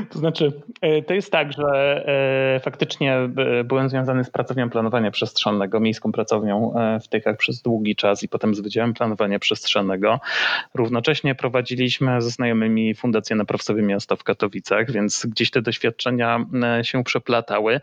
To 0.09 0.19
znaczy, 0.19 0.51
e, 0.81 1.01
to 1.01 1.13
jest 1.13 1.31
tak, 1.31 1.53
że 1.53 2.03
e, 2.55 2.59
faktycznie 2.59 3.15
e, 3.15 3.63
byłem 3.63 3.89
związany 3.89 4.23
z 4.23 4.29
pracownią 4.29 4.69
planowania 4.69 5.11
przestrzennego, 5.11 5.79
miejską 5.79 6.11
pracownią 6.11 6.73
w 7.03 7.07
Tychach 7.07 7.37
przez 7.37 7.61
długi 7.61 7.95
czas 7.95 8.23
i 8.23 8.29
potem 8.29 8.55
z 8.55 8.59
Wydziałem 8.59 8.93
Planowania 8.93 9.39
Przestrzennego. 9.39 10.19
Równocześnie 10.73 11.35
prowadziliśmy 11.35 12.21
ze 12.21 12.29
znajomymi 12.29 12.95
Fundację 12.95 13.35
na 13.35 13.45
Miasta 13.75 14.15
w 14.15 14.23
Katowicach, 14.23 14.91
więc 14.91 15.25
gdzieś 15.25 15.51
te 15.51 15.61
doświadczenia 15.61 16.45
się 16.81 17.03
przeplatały. 17.03 17.79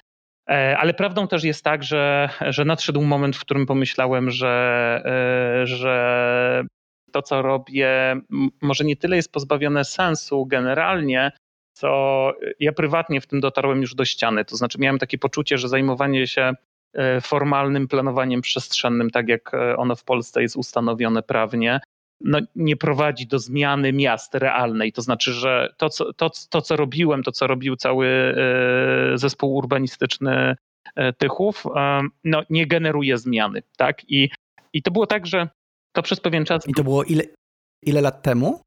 Ale 0.77 0.95
prawdą 0.95 1.29
też 1.29 1.45
jest 1.45 1.65
tak, 1.65 1.83
że, 1.83 2.29
że 2.41 2.65
nadszedł 2.65 3.03
moment, 3.03 3.37
w 3.37 3.41
którym 3.41 3.67
pomyślałem, 3.67 4.31
że, 4.31 5.03
że 5.65 6.65
to, 7.13 7.23
co 7.23 7.43
robię, 7.43 8.21
może 8.63 8.85
nie 8.85 8.97
tyle 8.97 9.17
jest 9.17 9.33
pozbawione 9.33 9.85
sensu 9.85 10.47
generalnie, 10.47 11.33
co 11.73 12.33
ja 12.61 12.73
prywatnie 12.73 13.21
w 13.21 13.27
tym 13.27 13.41
dotarłem 13.41 13.81
już 13.81 13.95
do 13.95 14.05
ściany. 14.05 14.45
To 14.45 14.57
znaczy, 14.57 14.79
miałem 14.81 14.99
takie 14.99 15.19
poczucie, 15.19 15.59
że 15.59 15.69
zajmowanie 15.69 16.27
się 16.27 16.53
e, 16.95 17.21
formalnym 17.21 17.89
planowaniem 17.89 18.41
przestrzennym, 18.41 19.11
tak 19.11 19.29
jak 19.29 19.55
e, 19.55 19.77
ono 19.77 19.97
w 19.97 20.05
Polsce 20.05 20.43
jest 20.43 20.57
ustanowione 20.57 21.23
prawnie, 21.23 21.81
no, 22.21 22.39
nie 22.57 22.77
prowadzi 22.77 23.27
do 23.27 23.39
zmiany 23.39 23.93
miast 23.93 24.35
realnej. 24.35 24.93
To 24.93 25.03
znaczy, 25.03 25.33
że 25.33 25.75
to 25.77 25.89
co, 25.89 26.13
to, 26.13 26.31
to, 26.51 26.63
co 26.63 26.77
robiłem, 26.77 27.23
to, 27.23 27.33
co 27.33 27.47
robił 27.47 27.77
cały 27.77 28.07
e, 28.07 29.19
zespół 29.19 29.55
urbanistyczny 29.57 30.57
Tychów, 31.19 31.65
no, 32.25 32.43
nie 32.51 32.67
generuje 32.67 33.19
zmiany. 33.19 33.63
Tak? 33.77 34.11
I, 34.11 34.31
I 34.73 34.83
to 34.83 34.91
było 34.91 35.07
tak, 35.07 35.27
że 35.27 35.49
to 35.93 36.03
przez 36.03 36.21
pewien 36.21 36.45
czas. 36.45 36.69
I 36.69 36.75
to 36.75 36.85
było 36.85 37.05
ile, 37.05 37.25
ile 37.83 38.01
lat 38.01 38.23
temu? 38.23 38.61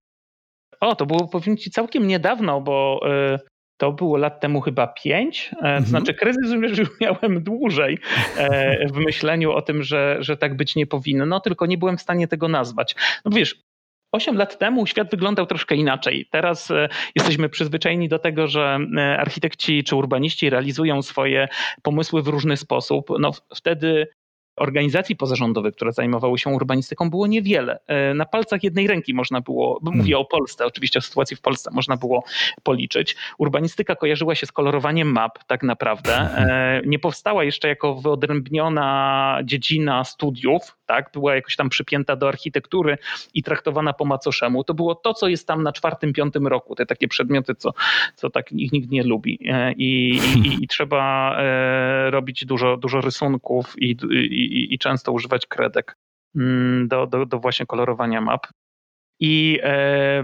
O, 0.80 0.96
to 0.96 1.06
było 1.06 1.28
powiem 1.28 1.58
ci 1.58 1.72
całkiem 1.72 2.08
niedawno, 2.08 2.62
bo 2.62 3.02
y, 3.36 3.40
to 3.82 3.92
było 3.92 4.18
lat 4.18 4.40
temu 4.40 4.62
chyba 4.62 4.88
pięć. 4.88 5.50
E, 5.54 5.58
mhm. 5.58 5.86
Znaczy, 5.86 6.14
kryzys 6.14 6.52
już 6.52 6.90
miałem 7.02 7.44
dłużej 7.44 7.98
e, 8.38 8.88
w 8.88 8.98
myśleniu 8.98 9.52
o 9.52 9.62
tym, 9.62 9.84
że, 9.84 10.18
że 10.20 10.38
tak 10.38 10.56
być 10.56 10.76
nie 10.76 10.88
powinno, 10.88 11.26
no 11.26 11.40
tylko 11.40 11.66
nie 11.66 11.78
byłem 11.78 11.98
w 11.98 12.02
stanie 12.02 12.28
tego 12.28 12.48
nazwać. 12.48 12.96
No 13.26 13.32
wiesz, 13.32 13.62
Osiem 14.12 14.38
lat 14.38 14.58
temu 14.58 14.88
świat 14.88 15.12
wyglądał 15.12 15.46
troszkę 15.46 15.76
inaczej. 15.76 16.28
Teraz 16.32 16.72
e, 16.72 16.90
jesteśmy 17.16 17.50
przyzwyczajeni 17.50 18.10
do 18.10 18.20
tego, 18.20 18.48
że 18.48 18.80
architekci 19.18 19.84
czy 19.84 19.96
urbaniści 19.96 20.50
realizują 20.50 21.02
swoje 21.02 21.48
pomysły 21.82 22.22
w 22.22 22.28
różny 22.28 22.58
sposób. 22.58 23.08
No, 23.20 23.32
wtedy 23.56 24.08
organizacji 24.56 25.16
pozarządowych, 25.16 25.76
które 25.76 25.92
zajmowały 25.92 26.40
się 26.40 26.50
urbanistyką, 26.50 27.10
było 27.10 27.28
niewiele. 27.28 27.80
E, 27.88 28.14
na 28.14 28.26
palcach 28.26 28.64
jednej 28.64 28.88
ręki 28.88 29.14
można 29.14 29.42
było, 29.42 29.80
hmm. 29.84 29.98
mówię 29.98 30.18
o 30.18 30.26
Polsce, 30.26 30.66
oczywiście 30.66 31.00
o 31.00 31.02
sytuacji 31.02 31.38
w 31.38 31.42
Polsce, 31.42 31.72
można 31.74 31.98
było 31.98 32.24
policzyć. 32.64 33.16
Urbanistyka 33.38 33.96
kojarzyła 33.96 34.36
się 34.36 34.46
z 34.46 34.52
kolorowaniem 34.52 35.12
map, 35.12 35.44
tak 35.44 35.64
naprawdę. 35.64 36.14
E, 36.14 36.82
nie 36.86 37.00
powstała 37.00 37.44
jeszcze 37.44 37.68
jako 37.68 37.96
wyodrębniona 37.96 39.40
dziedzina 39.44 40.04
studiów, 40.04 40.78
tak? 40.86 41.10
była 41.14 41.36
jakoś 41.36 41.56
tam 41.56 41.70
przypięta 41.70 42.16
do 42.16 42.28
architektury 42.28 42.98
i 43.34 43.44
traktowana 43.44 43.94
po 43.94 44.06
macoszemu. 44.06 44.64
To 44.64 44.74
było 44.74 44.96
to, 44.96 45.14
co 45.14 45.28
jest 45.28 45.48
tam 45.48 45.64
na 45.64 45.72
czwartym, 45.72 46.14
piątym 46.14 46.48
roku, 46.48 46.76
te 46.76 46.86
takie 46.86 47.08
przedmioty, 47.08 47.56
co, 47.56 47.74
co 48.16 48.30
tak 48.30 48.52
ich 48.52 48.72
nikt 48.72 48.92
nie 48.92 49.04
lubi. 49.04 49.40
E, 49.46 49.74
I, 49.74 50.20
i, 50.46 50.64
i 50.64 50.68
trzeba 50.68 51.12
robić 52.10 52.46
dużo, 52.46 52.78
dużo 52.78 53.02
rysunków 53.02 53.76
i, 53.78 53.96
i 54.46 54.74
i, 54.74 54.80
często 54.80 55.12
używać 55.12 55.48
kredek 55.48 55.98
mm, 56.36 56.88
do, 56.88 57.08
do, 57.08 57.26
do 57.26 57.40
właśnie 57.40 57.66
kolorowania 57.66 58.22
map. 58.22 58.48
I 59.20 59.60
e, 59.64 60.24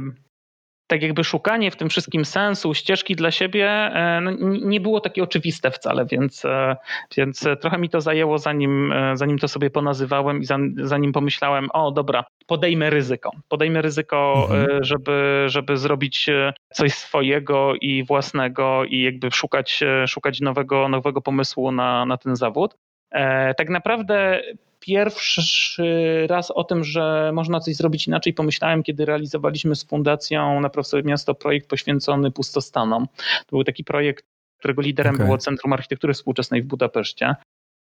tak 0.88 1.02
jakby 1.02 1.24
szukanie 1.24 1.72
w 1.72 1.76
tym 1.76 1.90
wszystkim 1.90 2.26
sensu, 2.26 2.74
ścieżki 2.74 3.16
dla 3.16 3.32
siebie 3.32 3.70
e, 3.70 4.22
no, 4.22 4.32
nie 4.62 4.82
było 4.82 5.00
takie 5.00 5.24
oczywiste 5.24 5.72
wcale, 5.72 6.06
więc, 6.06 6.46
e, 6.46 6.76
więc 7.18 7.46
trochę 7.62 7.78
mi 7.78 7.90
to 7.90 8.02
zajęło, 8.02 8.38
zanim, 8.38 8.92
e, 8.92 9.18
zanim 9.18 9.38
to 9.38 9.48
sobie 9.48 9.70
ponazywałem 9.70 10.42
i 10.42 10.46
zanim 10.78 11.12
pomyślałem, 11.12 11.68
o 11.74 11.92
dobra, 11.92 12.26
podejmę 12.48 12.90
ryzyko. 12.90 13.32
Podejmę 13.48 13.82
ryzyko, 13.82 14.48
mhm. 14.50 14.84
żeby, 14.84 15.46
żeby 15.48 15.78
zrobić 15.78 16.30
coś 16.74 16.94
swojego 16.94 17.74
i 17.82 18.04
własnego 18.04 18.86
i 18.86 19.02
jakby 19.02 19.32
szukać, 19.32 19.84
szukać 20.08 20.42
nowego, 20.42 20.90
nowego 20.90 21.22
pomysłu 21.22 21.72
na, 21.72 22.06
na 22.06 22.18
ten 22.18 22.36
zawód. 22.36 22.76
E, 23.12 23.54
tak 23.54 23.70
naprawdę 23.70 24.42
pierwszy 24.80 26.28
raz 26.30 26.52
o 26.52 26.64
tym, 26.64 26.84
że 26.84 27.32
można 27.34 27.60
coś 27.60 27.76
zrobić 27.76 28.08
inaczej, 28.08 28.34
pomyślałem, 28.34 28.84
kiedy 28.84 29.06
realizowaliśmy 29.06 29.76
z 29.76 29.84
Fundacją 29.84 30.62
na 30.62 30.70
Profesor 30.70 31.06
Miasto 31.06 31.36
projekt 31.36 31.70
poświęcony 31.70 32.32
pustostanom. 32.32 33.08
To 33.28 33.50
był 33.50 33.64
taki 33.64 33.84
projekt, 33.84 34.26
którego 34.60 34.82
liderem 34.82 35.16
okay. 35.16 35.26
było 35.26 35.38
Centrum 35.38 35.74
Architektury 35.74 36.14
Współczesnej 36.14 36.62
w 36.62 36.66
Budapeszcie. 36.66 37.36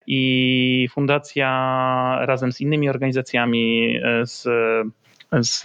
I 0.06 0.88
fundacja 0.92 1.48
razem 2.20 2.52
z 2.52 2.60
innymi 2.60 2.88
organizacjami 2.88 3.94
z, 4.24 4.42
z, 5.40 5.62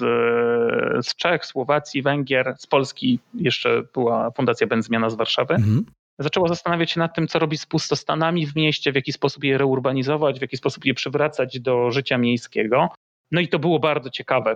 z 1.08 1.16
Czech, 1.16 1.46
Słowacji, 1.46 2.02
Węgier, 2.02 2.56
z 2.58 2.68
Polski 2.68 3.20
jeszcze 3.34 3.84
była 3.94 4.32
Fundacja 4.32 4.68
Benzmiana 4.68 5.10
z 5.10 5.16
Warszawy. 5.16 5.56
Mm 5.56 5.70
-hmm 5.70 5.97
zaczęło 6.20 6.48
zastanawiać 6.48 6.92
się 6.92 7.00
nad 7.00 7.16
tym, 7.16 7.28
co 7.28 7.40
robić 7.40 7.62
z 7.62 7.66
pustostanami 7.66 8.48
w 8.48 8.56
mieście, 8.56 8.92
w 8.92 8.96
jaki 8.96 9.14
sposób 9.14 9.44
je 9.44 9.58
reurbanizować, 9.58 10.40
w 10.40 10.42
jaki 10.42 10.58
sposób 10.58 10.86
je 10.86 10.94
przywracać 10.94 11.60
do 11.60 11.92
życia 11.92 12.18
miejskiego. 12.18 12.90
No 13.32 13.42
i 13.42 13.48
to 13.48 13.60
było 13.60 13.80
bardzo 13.80 14.10
ciekawe, 14.10 14.56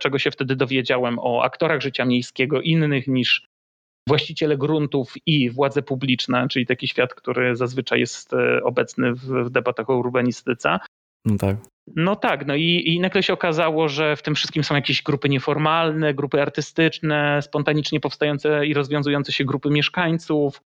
czego 0.00 0.18
się 0.18 0.30
wtedy 0.30 0.56
dowiedziałem 0.56 1.18
o 1.18 1.42
aktorach 1.42 1.80
życia 1.80 2.04
miejskiego 2.04 2.60
innych 2.60 3.08
niż 3.08 3.46
właściciele 4.08 4.56
gruntów 4.56 5.14
i 5.26 5.50
władze 5.50 5.82
publiczne, 5.82 6.48
czyli 6.48 6.66
taki 6.66 6.88
świat, 6.88 7.14
który 7.14 7.56
zazwyczaj 7.56 8.00
jest 8.00 8.32
e, 8.32 8.62
obecny 8.64 9.12
w, 9.14 9.50
debatach 9.50 9.90
o 9.90 9.96
urbanistyce. 9.96 10.78
No 11.24 11.36
tak. 11.36 11.56
No 11.96 12.16
tak, 12.16 12.46
no 12.46 12.54
i, 12.54 12.82
i 12.86 13.00
nagle 13.00 13.22
się 13.22 13.32
okazało, 13.32 13.88
że 13.88 14.16
w 14.16 14.22
tym 14.22 14.34
wszystkim 14.34 14.64
są 14.64 14.74
jakieś 14.74 15.02
grupy 15.02 15.28
nieformalne, 15.28 16.14
grupy 16.14 16.42
artystyczne, 16.42 17.42
spontanicznie 17.42 18.00
powstające 18.00 18.66
i 18.66 18.74
rozwiązujące 18.74 19.32
się 19.32 19.44
grupy 19.44 19.70
mieszkańców, 19.70 20.60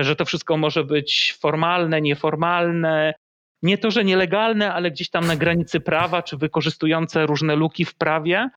że 0.00 0.16
to 0.16 0.24
wszystko 0.24 0.56
może 0.56 0.84
być 0.84 1.36
formalne, 1.40 2.00
nieformalne. 2.00 3.14
Nie 3.62 3.78
to, 3.78 3.90
że 3.90 4.04
nielegalne, 4.04 4.72
ale 4.72 4.90
gdzieś 4.90 5.10
tam 5.10 5.26
na 5.26 5.36
granicy 5.36 5.80
prawa, 5.80 6.22
czy 6.22 6.36
wykorzystujące 6.36 7.26
różne 7.26 7.56
luki 7.56 7.84
w 7.84 7.94
prawie. 7.94 8.48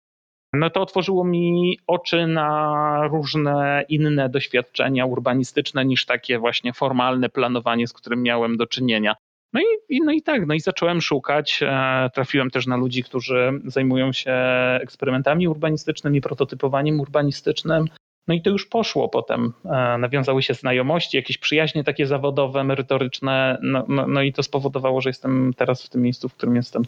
No 0.53 0.69
to 0.69 0.81
otworzyło 0.81 1.25
mi 1.25 1.79
oczy 1.87 2.27
na 2.27 3.07
różne 3.11 3.85
inne 3.89 4.29
doświadczenia 4.29 5.05
urbanistyczne 5.05 5.85
niż 5.85 6.05
takie 6.05 6.39
właśnie 6.39 6.73
formalne 6.73 7.29
planowanie, 7.29 7.87
z 7.87 7.93
którym 7.93 8.23
miałem 8.23 8.57
do 8.57 8.67
czynienia. 8.67 9.15
No 9.53 9.61
i, 9.89 10.01
no 10.01 10.11
i 10.11 10.21
tak, 10.21 10.47
no 10.47 10.53
i 10.53 10.59
zacząłem 10.59 11.01
szukać. 11.01 11.59
E, 11.63 12.09
trafiłem 12.13 12.49
też 12.49 12.67
na 12.67 12.77
ludzi, 12.77 13.03
którzy 13.03 13.51
zajmują 13.65 14.13
się 14.13 14.33
eksperymentami 14.81 15.47
urbanistycznymi, 15.47 16.21
prototypowaniem 16.21 16.99
urbanistycznym. 16.99 17.85
No 18.27 18.33
i 18.33 18.41
to 18.41 18.49
już 18.49 18.65
poszło 18.65 19.09
potem. 19.09 19.53
Nawiązały 19.99 20.43
się 20.43 20.53
znajomości, 20.53 21.17
jakieś 21.17 21.37
przyjaźnie 21.37 21.83
takie 21.83 22.07
zawodowe, 22.07 22.63
merytoryczne, 22.63 23.57
no, 23.61 23.85
no, 23.87 24.07
no 24.07 24.21
i 24.21 24.33
to 24.33 24.43
spowodowało, 24.43 25.01
że 25.01 25.09
jestem 25.09 25.53
teraz 25.57 25.83
w 25.83 25.89
tym 25.89 26.01
miejscu, 26.01 26.29
w 26.29 26.33
którym 26.33 26.55
jestem. 26.55 26.83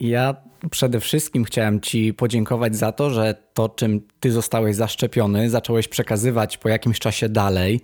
Ja 0.00 0.36
przede 0.70 1.00
wszystkim 1.00 1.44
chciałem 1.44 1.80
Ci 1.80 2.14
podziękować 2.14 2.76
za 2.76 2.92
to, 2.92 3.10
że 3.10 3.34
to, 3.54 3.68
czym 3.68 4.00
Ty 4.20 4.32
zostałeś 4.32 4.76
zaszczepiony, 4.76 5.50
zacząłeś 5.50 5.88
przekazywać 5.88 6.58
po 6.58 6.68
jakimś 6.68 6.98
czasie 6.98 7.28
dalej. 7.28 7.80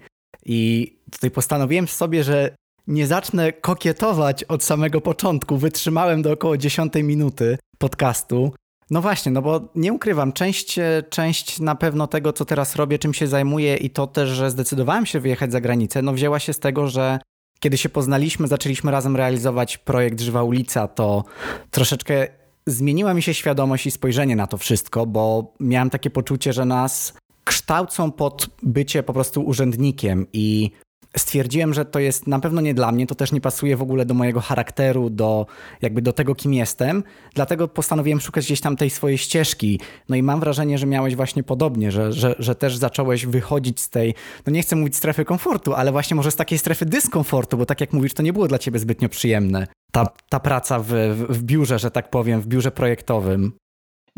I 0.47 0.93
tutaj 1.11 1.31
postanowiłem 1.31 1.89
sobie, 1.89 2.25
że 2.25 2.55
nie 2.87 3.07
zacznę 3.07 3.53
kokietować 3.53 4.45
od 4.45 4.65
samego 4.65 5.01
początku. 5.01 5.57
Wytrzymałem 5.57 6.23
do 6.23 6.33
około 6.33 6.57
10 6.57 6.95
minuty 6.95 7.59
podcastu. 7.79 8.53
No 8.91 9.03
właśnie, 9.03 9.33
no 9.33 9.43
bo 9.43 9.61
nie 9.75 9.93
ukrywam, 9.93 10.33
część, 10.33 10.79
część 11.11 11.61
na 11.61 11.75
pewno 11.75 12.07
tego, 12.07 12.33
co 12.33 12.45
teraz 12.45 12.77
robię, 12.77 12.99
czym 12.99 13.15
się 13.15 13.27
zajmuję 13.27 13.77
i 13.77 13.91
to 13.91 14.07
też, 14.07 14.29
że 14.29 14.51
zdecydowałem 14.51 15.07
się 15.07 15.21
wyjechać 15.21 15.53
za 15.53 15.61
granicę, 15.61 16.03
no 16.03 16.13
wzięła 16.13 16.39
się 16.39 16.53
z 16.53 16.59
tego, 16.59 16.89
że 16.89 17.19
kiedy 17.61 17.79
się 17.79 17.89
poznaliśmy, 17.89 18.49
zaczęliśmy 18.49 18.91
razem 18.91 19.17
realizować 19.17 19.79
projekt 19.79 20.21
Żywa 20.21 20.43
Ulica, 20.43 20.89
to 20.89 21.25
troszeczkę 21.71 22.27
zmieniła 22.67 23.15
mi 23.15 23.23
się 23.23 23.35
świadomość 23.35 23.87
i 23.87 23.91
spojrzenie 23.91 24.37
na 24.37 24.47
to 24.47 24.59
wszystko, 24.59 25.07
bo 25.07 25.55
miałem 25.61 25.91
takie 25.91 26.11
poczucie, 26.11 26.53
że 26.53 26.65
nas 26.65 27.15
kształcą 27.45 28.13
pod 28.13 28.51
bycie 28.63 29.03
po 29.03 29.13
prostu 29.13 29.43
urzędnikiem 29.43 30.27
i 30.33 30.71
stwierdziłem, 31.17 31.75
że 31.75 31.85
to 31.85 31.99
jest 31.99 32.27
na 32.27 32.41
pewno 32.41 32.61
nie 32.61 32.75
dla 32.75 32.93
mnie, 32.93 33.07
to 33.07 33.15
też 33.15 33.33
nie 33.33 33.41
pasuje 33.41 33.77
w 33.77 33.83
ogóle 33.83 34.07
do 34.07 34.15
mojego 34.15 34.41
charakteru, 34.41 35.11
do 35.11 35.47
jakby 35.83 36.03
do 36.03 36.13
tego, 36.13 36.35
kim 36.35 36.55
jestem. 36.55 37.05
Dlatego 37.35 37.69
postanowiłem 37.69 38.21
szukać 38.21 38.45
gdzieś 38.45 38.61
tam 38.61 38.77
tej 38.77 38.91
swojej 38.91 39.19
ścieżki. 39.19 39.81
No 40.09 40.17
i 40.17 40.23
mam 40.23 40.41
wrażenie, 40.41 40.79
że 40.79 40.87
miałeś 40.87 41.17
właśnie 41.17 41.43
podobnie, 41.43 41.93
że, 41.93 42.13
że, 42.13 42.35
że 42.39 42.55
też 42.55 42.77
zacząłeś 42.77 43.27
wychodzić 43.27 43.81
z 43.81 43.91
tej, 43.91 44.15
no 44.47 44.53
nie 44.53 44.63
chcę 44.63 44.77
mówić 44.77 44.97
strefy 44.97 45.25
komfortu, 45.25 45.75
ale 45.75 45.93
właśnie 45.93 46.15
może 46.15 46.31
z 46.31 46.37
takiej 46.37 46.59
strefy 46.59 46.87
dyskomfortu, 46.87 47.57
bo 47.57 47.67
tak 47.67 47.81
jak 47.81 47.93
mówisz, 47.93 48.15
to 48.15 48.23
nie 48.23 48.33
było 48.33 48.49
dla 48.49 48.59
ciebie 48.59 48.79
zbytnio 48.79 49.09
przyjemne. 49.09 49.67
Ta, 49.93 50.07
ta 50.29 50.41
praca 50.41 50.79
w, 50.79 50.89
w 51.29 51.43
biurze, 51.43 51.79
że 51.79 51.91
tak 51.91 52.11
powiem, 52.11 52.41
w 52.41 52.47
biurze 52.47 52.71
projektowym. 52.71 53.53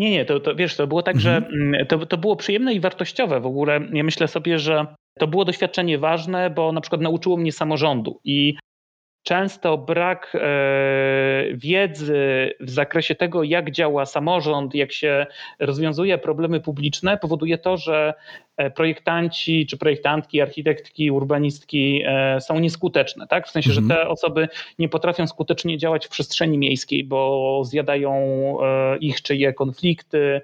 Nie, 0.01 0.11
nie, 0.11 0.25
to, 0.25 0.41
to 0.41 0.55
wiesz, 0.55 0.77
to 0.77 0.87
było 0.87 1.03
tak, 1.03 1.17
mhm. 1.17 1.23
że 1.43 1.49
mm, 1.49 1.87
to, 1.87 2.07
to 2.07 2.19
było 2.19 2.37
przyjemne 2.37 2.75
i 2.75 2.81
wartościowe 2.81 3.41
w 3.41 3.47
ogóle. 3.47 3.81
Ja 3.93 4.05
myślę 4.05 4.29
sobie, 4.29 4.59
że 4.59 4.87
to 5.19 5.27
było 5.27 5.45
doświadczenie 5.45 5.99
ważne, 5.99 6.51
bo 6.51 6.73
na 6.73 6.81
przykład 6.81 7.03
nauczyło 7.03 7.37
mnie 7.37 7.53
samorządu 7.53 8.21
i 8.25 8.57
często 9.23 9.79
brak 9.79 10.33
e, 10.35 10.41
wiedzy 11.55 12.51
w 12.61 12.71
zakresie 12.71 13.15
tego, 13.15 13.43
jak 13.43 13.71
działa 13.71 14.07
samorząd, 14.07 14.75
jak 14.75 14.93
się 14.93 15.27
rozwiązuje 15.59 16.19
problemy 16.19 16.61
publiczne, 16.61 17.19
powoduje 17.19 17.59
to, 17.59 17.77
że 17.77 18.15
e, 18.57 18.71
projektanci 18.71 19.67
czy 19.67 19.79
projektantki, 19.79 20.41
architektki, 20.41 21.11
urbanistki 21.11 22.03
e, 22.07 22.41
są 22.41 22.59
nieskuteczne. 22.59 23.27
Tak? 23.27 23.47
W 23.47 23.51
sensie, 23.51 23.71
mhm. 23.71 23.89
że 23.89 23.95
te 23.95 24.09
osoby 24.09 24.49
nie 24.79 24.89
potrafią 24.89 25.27
skutecznie 25.27 25.79
działać 25.79 26.07
w 26.07 26.11
przestrzeni 26.11 26.59
miejskiej, 26.59 27.05
bo 27.05 27.63
zjadają 27.65 28.11
ich 29.01 29.23
czyje 29.23 29.53
konflikty, 29.53 30.41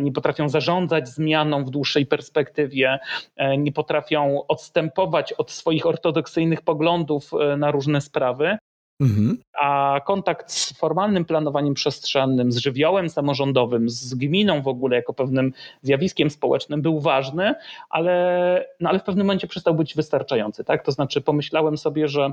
nie 0.00 0.12
potrafią 0.12 0.48
zarządzać 0.48 1.08
zmianą 1.08 1.64
w 1.64 1.70
dłuższej 1.70 2.06
perspektywie, 2.06 2.98
e, 3.36 3.58
nie 3.58 3.72
potrafią 3.72 4.46
odstępować 4.48 5.32
od 5.32 5.50
swoich 5.50 5.86
ortodoksyjnych 5.86 6.62
poglądów 6.62 7.30
e, 7.34 7.56
na 7.56 7.70
różne 7.70 8.00
sprawy. 8.00 8.58
Mhm. 9.00 9.38
A 9.60 10.00
kontakt 10.06 10.52
z 10.52 10.78
formalnym 10.78 11.24
planowaniem 11.24 11.74
przestrzennym, 11.74 12.52
z 12.52 12.56
żywiołem 12.56 13.08
samorządowym, 13.08 13.88
z 13.88 14.14
gminą 14.14 14.62
w 14.62 14.68
ogóle 14.68 14.96
jako 14.96 15.14
pewnym 15.14 15.52
zjawiskiem 15.82 16.30
społecznym 16.30 16.82
był 16.82 17.00
ważny, 17.00 17.54
ale, 17.90 18.66
no 18.80 18.90
ale 18.90 18.98
w 18.98 19.02
pewnym 19.02 19.26
momencie 19.26 19.46
przestał 19.46 19.74
być 19.74 19.94
wystarczający. 19.94 20.64
Tak? 20.64 20.84
To 20.84 20.92
znaczy 20.92 21.20
pomyślałem 21.20 21.78
sobie, 21.78 22.08
że 22.08 22.32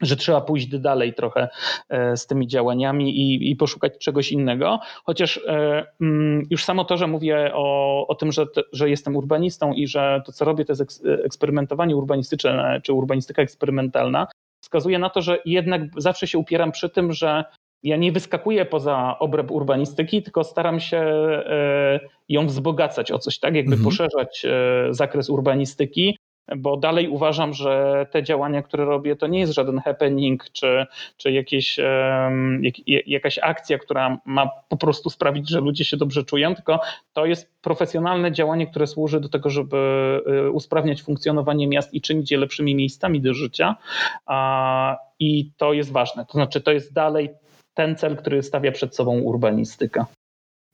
że 0.00 0.16
trzeba 0.16 0.40
pójść 0.40 0.66
dalej 0.66 1.14
trochę 1.14 1.48
e, 1.88 2.16
z 2.16 2.26
tymi 2.26 2.46
działaniami 2.46 3.18
i, 3.18 3.50
i 3.50 3.56
poszukać 3.56 3.98
czegoś 3.98 4.32
innego. 4.32 4.80
Chociaż 5.04 5.40
e, 5.46 5.86
mm, 6.00 6.46
już 6.50 6.64
samo 6.64 6.84
to, 6.84 6.96
że 6.96 7.06
mówię 7.06 7.50
o, 7.54 8.06
o 8.06 8.14
tym, 8.14 8.32
że, 8.32 8.46
że 8.72 8.90
jestem 8.90 9.16
urbanistą 9.16 9.72
i 9.72 9.86
że 9.86 10.22
to, 10.26 10.32
co 10.32 10.44
robię, 10.44 10.64
to 10.64 10.72
jest 10.72 11.04
eksperymentowanie 11.24 11.96
urbanistyczne 11.96 12.80
czy 12.82 12.92
urbanistyka 12.92 13.42
eksperymentalna, 13.42 14.26
wskazuje 14.62 14.98
na 14.98 15.10
to, 15.10 15.22
że 15.22 15.38
jednak 15.44 15.82
zawsze 15.96 16.26
się 16.26 16.38
upieram 16.38 16.72
przy 16.72 16.90
tym, 16.90 17.12
że 17.12 17.44
ja 17.82 17.96
nie 17.96 18.12
wyskakuję 18.12 18.64
poza 18.64 19.16
obręb 19.18 19.50
urbanistyki, 19.50 20.22
tylko 20.22 20.44
staram 20.44 20.80
się 20.80 20.98
e, 20.98 22.00
ją 22.28 22.46
wzbogacać 22.46 23.12
o 23.12 23.18
coś, 23.18 23.38
tak? 23.38 23.54
Jakby 23.54 23.74
mhm. 23.74 23.84
poszerzać 23.84 24.46
zakres 24.90 25.30
urbanistyki 25.30 26.18
bo 26.56 26.76
dalej 26.76 27.08
uważam, 27.08 27.54
że 27.54 28.06
te 28.10 28.22
działania, 28.22 28.62
które 28.62 28.84
robię, 28.84 29.16
to 29.16 29.26
nie 29.26 29.40
jest 29.40 29.52
żaden 29.52 29.78
happening 29.78 30.44
czy, 30.52 30.86
czy 31.16 31.32
jakieś, 31.32 31.78
jak, 32.60 32.74
jakaś 33.06 33.38
akcja, 33.38 33.78
która 33.78 34.18
ma 34.24 34.50
po 34.68 34.76
prostu 34.76 35.10
sprawić, 35.10 35.50
że 35.50 35.60
ludzie 35.60 35.84
się 35.84 35.96
dobrze 35.96 36.24
czują, 36.24 36.54
tylko 36.54 36.80
to 37.12 37.26
jest 37.26 37.50
profesjonalne 37.62 38.32
działanie, 38.32 38.66
które 38.66 38.86
służy 38.86 39.20
do 39.20 39.28
tego, 39.28 39.50
żeby 39.50 39.76
y, 40.46 40.50
usprawniać 40.50 41.02
funkcjonowanie 41.02 41.68
miast 41.68 41.94
i 41.94 42.00
czynić 42.00 42.30
je 42.30 42.38
lepszymi 42.38 42.74
miejscami 42.74 43.20
do 43.20 43.34
życia. 43.34 43.76
I 45.18 45.50
to 45.56 45.72
jest 45.72 45.92
ważne. 45.92 46.26
To 46.26 46.32
znaczy, 46.32 46.60
to 46.60 46.72
jest 46.72 46.92
dalej 46.92 47.30
ten 47.74 47.96
cel, 47.96 48.16
który 48.16 48.42
stawia 48.42 48.72
przed 48.72 48.96
sobą 48.96 49.18
urbanistyka. 49.18 50.06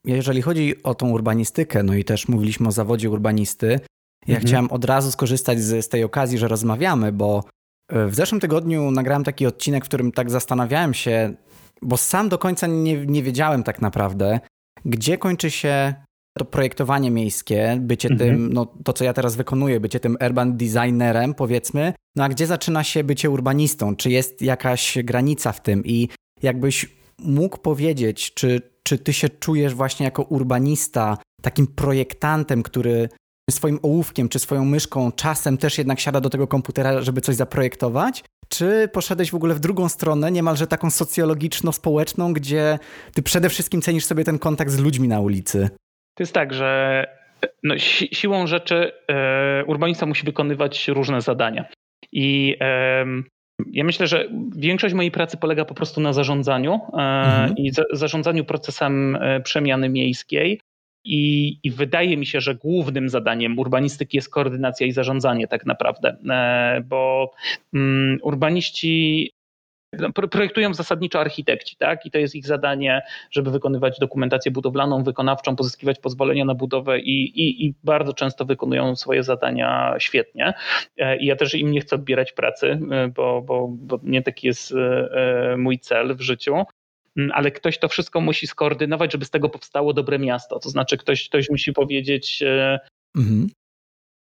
Jeżeli 0.04 0.42
chodzi 0.42 0.82
o 0.82 0.94
tą 0.94 1.10
urbanistykę, 1.10 1.82
no 1.82 1.94
i 1.94 2.04
też 2.04 2.28
mówiliśmy 2.28 2.68
o 2.68 2.72
zawodzie 2.72 3.10
urbanisty, 3.10 3.80
ja 4.26 4.34
mhm. 4.34 4.46
chciałem 4.46 4.70
od 4.70 4.84
razu 4.84 5.10
skorzystać 5.10 5.60
z, 5.60 5.84
z 5.84 5.88
tej 5.88 6.04
okazji, 6.04 6.38
że 6.38 6.48
rozmawiamy, 6.48 7.12
bo 7.12 7.44
e, 7.88 8.06
w 8.06 8.14
zeszłym 8.14 8.40
tygodniu 8.40 8.90
nagrałem 8.90 9.24
taki 9.24 9.46
odcinek, 9.46 9.84
w 9.84 9.88
którym 9.88 10.12
tak 10.12 10.30
zastanawiałem 10.30 10.94
się, 10.94 11.34
bo 11.82 11.96
sam 11.96 12.28
do 12.28 12.38
końca 12.38 12.66
nie, 12.66 13.06
nie 13.06 13.22
wiedziałem 13.22 13.62
tak 13.62 13.82
naprawdę, 13.82 14.40
gdzie 14.84 15.18
kończy 15.18 15.50
się 15.50 15.94
to 16.38 16.44
projektowanie 16.44 17.10
miejskie, 17.10 17.78
bycie 17.80 18.08
mhm. 18.08 18.30
tym, 18.30 18.52
no 18.52 18.66
to 18.84 18.92
co 18.92 19.04
ja 19.04 19.12
teraz 19.12 19.36
wykonuję, 19.36 19.80
bycie 19.80 20.00
tym 20.00 20.16
urban 20.26 20.56
designerem, 20.56 21.34
powiedzmy, 21.34 21.92
no 22.16 22.24
a 22.24 22.28
gdzie 22.28 22.46
zaczyna 22.46 22.84
się 22.84 23.04
bycie 23.04 23.30
urbanistą? 23.30 23.96
Czy 23.96 24.10
jest 24.10 24.42
jakaś 24.42 24.98
granica 25.04 25.52
w 25.52 25.62
tym? 25.62 25.82
I 25.84 26.08
jakbyś 26.42 26.96
mógł 27.18 27.58
powiedzieć, 27.58 28.34
czy, 28.34 28.60
czy 28.82 28.98
ty 28.98 29.12
się 29.12 29.28
czujesz 29.28 29.74
właśnie 29.74 30.04
jako 30.04 30.22
urbanista, 30.22 31.18
takim 31.42 31.66
projektantem, 31.66 32.62
który 32.62 33.08
swoim 33.52 33.78
ołówkiem 33.82 34.28
czy 34.28 34.38
swoją 34.38 34.64
myszką 34.64 35.12
czasem 35.12 35.58
też 35.58 35.78
jednak 35.78 36.00
siada 36.00 36.20
do 36.20 36.30
tego 36.30 36.46
komputera, 36.46 37.02
żeby 37.02 37.20
coś 37.20 37.36
zaprojektować? 37.36 38.24
Czy 38.48 38.88
poszedłeś 38.92 39.30
w 39.30 39.34
ogóle 39.34 39.54
w 39.54 39.60
drugą 39.60 39.88
stronę, 39.88 40.32
niemalże 40.32 40.66
taką 40.66 40.90
socjologiczno-społeczną, 40.90 42.32
gdzie 42.32 42.78
ty 43.14 43.22
przede 43.22 43.48
wszystkim 43.48 43.82
cenisz 43.82 44.04
sobie 44.04 44.24
ten 44.24 44.38
kontakt 44.38 44.70
z 44.70 44.78
ludźmi 44.78 45.08
na 45.08 45.20
ulicy? 45.20 45.70
To 46.14 46.22
jest 46.22 46.32
tak, 46.32 46.54
że 46.54 47.06
no, 47.62 47.78
si 47.78 48.08
siłą 48.12 48.46
rzeczy 48.46 48.92
e, 49.08 49.64
urbanista 49.64 50.06
musi 50.06 50.24
wykonywać 50.24 50.88
różne 50.88 51.20
zadania. 51.20 51.64
I 52.12 52.56
ja 53.66 53.84
myślę, 53.84 54.06
że 54.06 54.28
większość 54.56 54.94
mojej 54.94 55.10
pracy 55.10 55.36
polega 55.36 55.64
po 55.64 55.74
prostu 55.74 56.00
na 56.00 56.12
zarządzaniu 56.12 56.72
e, 56.72 56.96
mhm. 56.96 57.56
i 57.56 57.70
za, 57.70 57.84
zarządzaniu 57.92 58.44
procesem 58.44 59.16
e, 59.16 59.40
przemiany 59.40 59.88
miejskiej. 59.88 60.60
I, 61.04 61.58
I, 61.62 61.70
wydaje 61.70 62.16
mi 62.16 62.26
się, 62.26 62.40
że 62.40 62.54
głównym 62.54 63.08
zadaniem 63.08 63.58
urbanistyki 63.58 64.16
jest 64.16 64.30
koordynacja 64.30 64.86
i 64.86 64.92
zarządzanie, 64.92 65.48
tak 65.48 65.66
naprawdę, 65.66 66.16
e, 66.30 66.82
bo 66.86 67.30
um, 67.72 68.18
urbaniści 68.22 69.30
no, 69.98 70.12
projektują 70.12 70.74
zasadniczo 70.74 71.20
architekci, 71.20 71.76
tak? 71.76 72.06
I 72.06 72.10
to 72.10 72.18
jest 72.18 72.34
ich 72.34 72.46
zadanie, 72.46 73.02
żeby 73.30 73.50
wykonywać 73.50 73.98
dokumentację 73.98 74.52
budowlaną, 74.52 75.02
wykonawczą, 75.02 75.56
pozyskiwać 75.56 75.98
pozwolenia 75.98 76.44
na 76.44 76.54
budowę 76.54 76.98
i, 76.98 77.40
i, 77.40 77.66
i 77.66 77.74
bardzo 77.84 78.12
często 78.12 78.44
wykonują 78.44 78.96
swoje 78.96 79.22
zadania 79.22 79.94
świetnie. 79.98 80.54
E, 80.98 81.16
I 81.16 81.26
ja 81.26 81.36
też 81.36 81.54
im 81.54 81.70
nie 81.70 81.80
chcę 81.80 81.96
odbierać 81.96 82.32
pracy, 82.32 82.80
e, 82.90 83.08
bo, 83.08 83.42
bo, 83.42 83.68
bo 83.68 84.00
nie 84.02 84.22
taki 84.22 84.46
jest 84.46 84.74
mój 85.56 85.78
cel 85.78 86.16
w 86.16 86.20
życiu. 86.20 86.64
Mm, 87.16 87.30
ale 87.34 87.50
ktoś 87.50 87.78
to 87.78 87.88
wszystko 87.88 88.20
musi 88.20 88.46
skoordynować, 88.46 89.12
żeby 89.12 89.24
z 89.24 89.30
tego 89.30 89.48
powstało 89.48 89.92
dobre 89.92 90.18
miasto. 90.18 90.58
To 90.58 90.70
znaczy, 90.70 90.96
ktoś, 90.96 91.28
ktoś 91.28 91.50
musi 91.50 91.72
powiedzieć, 91.72 92.42
e, 92.42 92.80
mhm. 93.16 93.48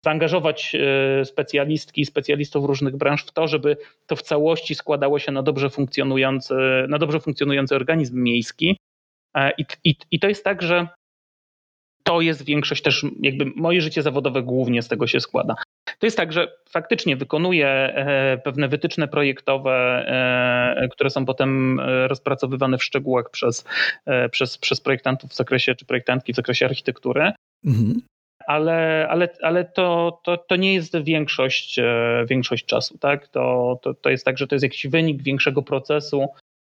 zaangażować 0.04 0.74
e, 0.74 1.24
specjalistki 1.24 2.00
i 2.00 2.06
specjalistów 2.06 2.64
różnych 2.64 2.96
branż 2.96 3.24
w 3.24 3.32
to, 3.32 3.48
żeby 3.48 3.76
to 4.06 4.16
w 4.16 4.22
całości 4.22 4.74
składało 4.74 5.18
się 5.18 5.32
na 5.32 5.42
dobrze 5.42 5.70
funkcjonujący, 5.70 6.54
na 6.88 6.98
dobrze 6.98 7.20
funkcjonujący 7.20 7.74
organizm 7.74 8.22
miejski. 8.22 8.76
E, 9.36 9.52
I, 9.58 9.64
i, 9.84 9.96
I 10.10 10.20
to 10.20 10.28
jest 10.28 10.44
tak, 10.44 10.62
że 10.62 10.88
to 12.06 12.20
jest 12.20 12.44
większość 12.44 12.82
też, 12.82 13.06
jakby 13.20 13.46
moje 13.56 13.80
życie 13.80 14.02
zawodowe 14.02 14.42
głównie 14.42 14.82
z 14.82 14.88
tego 14.88 15.06
się 15.06 15.20
składa. 15.20 15.54
To 15.98 16.06
jest 16.06 16.16
tak, 16.16 16.32
że 16.32 16.52
faktycznie 16.70 17.16
wykonuję 17.16 17.68
e, 17.68 18.38
pewne 18.38 18.68
wytyczne 18.68 19.08
projektowe, 19.08 20.04
e, 20.06 20.88
które 20.88 21.10
są 21.10 21.24
potem 21.24 21.80
e, 21.80 22.08
rozpracowywane 22.08 22.78
w 22.78 22.84
szczegółach 22.84 23.30
przez, 23.30 23.64
przez, 24.30 24.58
przez 24.58 24.80
projektantów 24.80 25.30
w 25.30 25.34
zakresie, 25.34 25.74
czy 25.74 25.84
projektantki 25.84 26.32
w 26.32 26.36
zakresie 26.36 26.66
architektury. 26.66 27.32
Mhm. 27.64 28.00
ale, 28.46 29.06
ale, 29.10 29.28
ale 29.42 29.64
to, 29.64 30.20
to, 30.24 30.36
to 30.36 30.56
nie 30.56 30.74
jest 30.74 30.96
większość, 31.04 31.80
większość 32.28 32.66
czasu. 32.66 32.98
Tak? 32.98 33.28
To, 33.28 33.78
to, 33.82 33.94
to 33.94 34.10
jest 34.10 34.24
tak, 34.24 34.38
że 34.38 34.46
to 34.46 34.54
jest 34.54 34.62
jakiś 34.62 34.86
wynik 34.86 35.22
większego 35.22 35.62
procesu, 35.62 36.26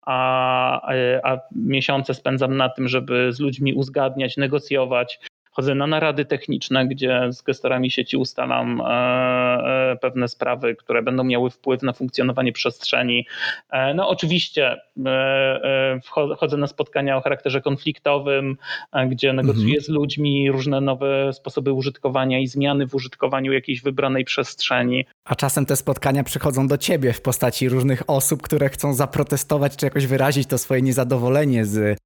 a, 0.05 0.93
a 1.23 1.37
miesiące 1.51 2.13
spędzam 2.13 2.57
na 2.57 2.69
tym, 2.69 2.87
żeby 2.87 3.33
z 3.33 3.39
ludźmi 3.39 3.73
uzgadniać, 3.73 4.37
negocjować, 4.37 5.19
chodzę 5.53 5.75
na 5.75 5.87
narady 5.87 6.25
techniczne, 6.25 6.87
gdzie 6.87 7.21
z 7.31 7.41
gestorami 7.41 7.91
sieci 7.91 8.17
ustalam 8.17 8.81
e, 8.81 8.85
e, 8.85 9.97
pewne 10.01 10.27
sprawy, 10.27 10.75
które 10.75 11.01
będą 11.01 11.23
miały 11.23 11.49
wpływ 11.49 11.81
na 11.81 11.93
funkcjonowanie 11.93 12.51
przestrzeni. 12.51 13.27
E, 13.69 13.93
no 13.93 14.09
oczywiście 14.09 14.77
chodzę 16.37 16.57
na 16.57 16.67
spotkania 16.67 17.17
o 17.17 17.21
charakterze 17.21 17.61
konfliktowym, 17.61 18.57
gdzie 19.09 19.33
negocjuję 19.33 19.77
mhm. 19.77 19.83
z 19.83 19.89
ludźmi 19.89 20.51
różne 20.51 20.81
nowe 20.81 21.33
sposoby 21.33 21.73
użytkowania 21.73 22.39
i 22.39 22.47
zmiany 22.47 22.87
w 22.87 22.95
użytkowaniu 22.95 23.53
jakiejś 23.53 23.81
wybranej 23.81 24.25
przestrzeni. 24.25 25.05
A 25.25 25.35
czasem 25.35 25.65
te 25.65 25.75
spotkania 25.75 26.23
przychodzą 26.23 26.67
do 26.67 26.77
ciebie 26.77 27.13
w 27.13 27.21
postaci 27.21 27.69
różnych 27.69 28.03
osób, 28.07 28.41
które 28.41 28.69
chcą 28.69 28.93
zaprotestować 28.93 29.75
czy 29.75 29.85
jakoś 29.85 30.07
wyrazić 30.07 30.47
to 30.47 30.57
swoje 30.57 30.81
niezadowolenie 30.81 31.65
z 31.65 31.97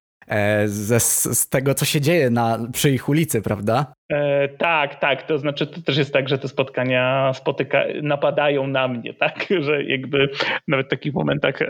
ze, 0.66 1.00
z 1.00 1.48
tego, 1.48 1.74
co 1.74 1.84
się 1.84 2.00
dzieje 2.00 2.30
na, 2.30 2.58
przy 2.72 2.90
ich 2.90 3.08
ulicy, 3.08 3.42
prawda? 3.42 3.92
E, 4.08 4.48
tak, 4.48 4.94
tak. 4.94 5.22
To 5.22 5.38
znaczy, 5.38 5.66
to 5.66 5.82
też 5.82 5.96
jest 5.96 6.12
tak, 6.12 6.28
że 6.28 6.38
te 6.38 6.48
spotkania 6.48 7.32
spotyka, 7.34 7.84
napadają 8.02 8.66
na 8.66 8.88
mnie, 8.88 9.14
tak? 9.24 9.46
Że 9.60 9.84
jakby 9.84 10.28
nawet 10.68 10.86
w 10.86 10.90
takich 10.90 11.14
momentach, 11.14 11.62
e, 11.62 11.66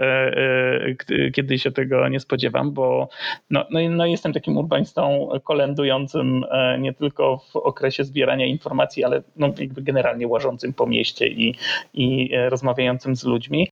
e, 1.08 1.30
kiedy 1.30 1.58
się 1.58 1.72
tego 1.72 2.08
nie 2.08 2.20
spodziewam, 2.20 2.72
bo 2.72 3.08
no, 3.50 3.66
no, 3.70 3.80
no 3.90 4.06
jestem 4.06 4.32
takim 4.32 4.56
urbanistą 4.56 5.28
kolendującym 5.44 6.44
e, 6.50 6.78
nie 6.78 6.94
tylko 6.94 7.38
w 7.38 7.56
okresie 7.56 8.04
zbierania 8.04 8.46
informacji, 8.46 9.04
ale 9.04 9.22
no, 9.36 9.52
jakby 9.58 9.82
generalnie 9.82 10.28
łażącym 10.28 10.72
po 10.72 10.86
mieście 10.86 11.28
i, 11.28 11.54
i 11.94 12.34
e, 12.34 12.50
rozmawiającym 12.50 13.16
z 13.16 13.24
ludźmi. 13.24 13.68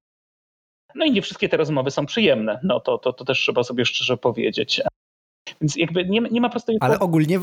No 0.97 1.05
i 1.05 1.11
nie 1.11 1.23
wszystkie 1.23 1.49
te 1.49 1.57
rozmowy 1.57 1.91
są 1.91 2.07
przyjemne. 2.07 2.61
No 2.63 2.81
to, 2.81 2.99
to, 2.99 3.13
to 3.13 3.25
też 3.25 3.39
trzeba 3.39 3.63
sobie 3.63 3.85
szczerze 3.85 4.17
powiedzieć. 4.17 4.81
Więc 5.61 5.77
jakby 5.77 6.05
nie, 6.05 6.21
nie 6.21 6.41
ma 6.41 6.49
prostej... 6.49 6.77
Ale 6.81 6.99
ogólnie 6.99 7.39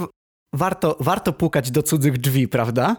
warto, 0.54 0.98
warto 1.00 1.34
pukać 1.34 1.72
do 1.72 1.84
cudzych 1.84 2.18
drzwi, 2.18 2.48
prawda? 2.48 2.96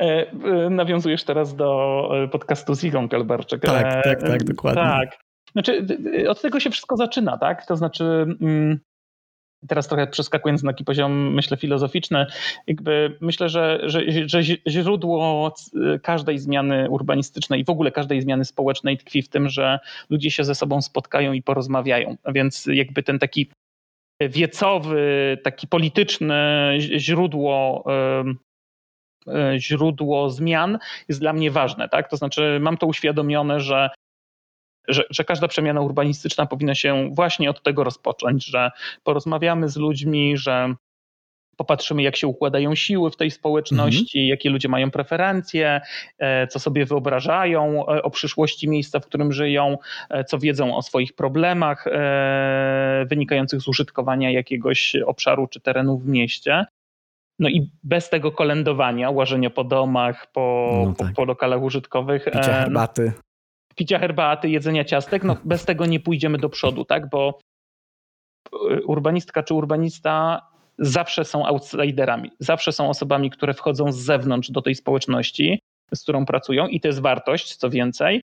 E, 0.00 0.04
e, 0.04 0.70
nawiązujesz 0.70 1.24
teraz 1.24 1.56
do 1.56 2.10
e, 2.24 2.28
podcastu 2.28 2.74
z 2.74 2.84
Igą 2.84 3.08
Kalbarczyk. 3.08 3.62
Tak, 3.62 4.04
tak, 4.04 4.20
tak, 4.20 4.44
dokładnie. 4.44 4.82
Tak. 4.82 5.18
Znaczy, 5.52 5.86
od 6.28 6.40
tego 6.40 6.60
się 6.60 6.70
wszystko 6.70 6.96
zaczyna, 6.96 7.38
tak? 7.38 7.66
To 7.66 7.76
znaczy, 7.76 8.04
mm, 8.40 8.80
teraz 9.66 9.88
trochę 9.88 10.06
przeskakując 10.06 10.62
na 10.62 10.72
taki 10.72 10.84
poziom, 10.84 11.34
myślę, 11.34 11.56
filozoficzny, 11.56 12.26
jakby 12.66 13.16
myślę, 13.20 13.48
że, 13.48 13.80
że, 13.84 14.00
że 14.26 14.42
źródło 14.68 15.54
każdej 16.02 16.38
zmiany 16.38 16.90
urbanistycznej 16.90 17.60
i 17.60 17.64
w 17.64 17.70
ogóle 17.70 17.92
każdej 17.92 18.22
zmiany 18.22 18.44
społecznej 18.44 18.98
tkwi 18.98 19.22
w 19.22 19.28
tym, 19.28 19.48
że 19.48 19.78
ludzie 20.10 20.30
się 20.30 20.44
ze 20.44 20.54
sobą 20.54 20.82
spotkają 20.82 21.32
i 21.32 21.42
porozmawiają. 21.42 22.16
A 22.24 22.32
więc 22.32 22.66
jakby 22.66 23.02
ten 23.02 23.18
taki 23.18 23.50
wiecowy, 24.20 25.38
taki 25.44 25.66
polityczne 25.68 26.72
źródło 26.78 27.84
e, 27.86 28.34
źródło 29.58 30.30
zmian 30.30 30.78
jest 31.08 31.20
dla 31.20 31.32
mnie 31.32 31.50
ważne. 31.50 31.88
Tak? 31.88 32.10
To 32.10 32.16
znaczy, 32.16 32.58
mam 32.60 32.76
to 32.76 32.86
uświadomione, 32.86 33.60
że 33.60 33.90
że, 34.88 35.04
że 35.10 35.24
każda 35.24 35.48
przemiana 35.48 35.80
urbanistyczna 35.80 36.46
powinna 36.46 36.74
się 36.74 37.10
właśnie 37.14 37.50
od 37.50 37.62
tego 37.62 37.84
rozpocząć, 37.84 38.44
że 38.44 38.70
porozmawiamy 39.04 39.68
z 39.68 39.76
ludźmi, 39.76 40.36
że 40.36 40.74
popatrzymy, 41.56 42.02
jak 42.02 42.16
się 42.16 42.26
układają 42.26 42.74
siły 42.74 43.10
w 43.10 43.16
tej 43.16 43.30
społeczności, 43.30 44.18
mhm. 44.18 44.28
jakie 44.28 44.50
ludzie 44.50 44.68
mają 44.68 44.90
preferencje, 44.90 45.80
e, 46.18 46.46
co 46.46 46.58
sobie 46.58 46.86
wyobrażają 46.86 47.86
e, 47.88 48.02
o 48.02 48.10
przyszłości 48.10 48.68
miejsca, 48.68 49.00
w 49.00 49.06
którym 49.06 49.32
żyją, 49.32 49.78
e, 50.10 50.24
co 50.24 50.38
wiedzą 50.38 50.76
o 50.76 50.82
swoich 50.82 51.12
problemach 51.12 51.84
wynikających 53.06 53.60
z 53.60 53.68
użytkowania 53.68 54.30
jakiegoś 54.30 54.96
obszaru 54.96 55.46
czy 55.46 55.60
terenu 55.60 55.98
w 55.98 56.06
mieście. 56.06 56.66
No 57.38 57.48
i 57.48 57.70
bez 57.82 58.10
tego 58.10 58.32
kolędowania, 58.32 59.10
łażenia 59.10 59.50
po 59.50 59.64
domach, 59.64 60.32
po, 60.32 60.70
no 60.86 60.94
tak. 60.94 61.08
po, 61.08 61.14
po, 61.14 61.24
lokalach 61.24 61.62
użytkowych. 61.62 62.24
Picia 62.24 62.42
herbaty 62.42 63.12
picia 63.76 63.98
herbaty, 63.98 64.48
jedzenia 64.48 64.84
ciastek, 64.84 65.24
no 65.24 65.36
bez 65.44 65.64
tego 65.64 65.86
nie 65.86 66.00
pójdziemy 66.00 66.38
do 66.38 66.48
przodu, 66.48 66.84
tak? 66.84 67.10
Bo 67.10 67.38
urbanistka 68.86 69.42
czy 69.42 69.54
urbanista 69.54 70.42
zawsze 70.78 71.24
są 71.24 71.46
outsiderami, 71.46 72.30
zawsze 72.38 72.72
są 72.72 72.88
osobami, 72.88 73.30
które 73.30 73.54
wchodzą 73.54 73.92
z 73.92 73.96
zewnątrz 73.96 74.50
do 74.50 74.62
tej 74.62 74.74
społeczności, 74.74 75.60
z 75.94 76.02
którą 76.02 76.26
pracują 76.26 76.66
i 76.66 76.80
to 76.80 76.88
jest 76.88 77.00
wartość, 77.00 77.56
co 77.56 77.70
więcej, 77.70 78.20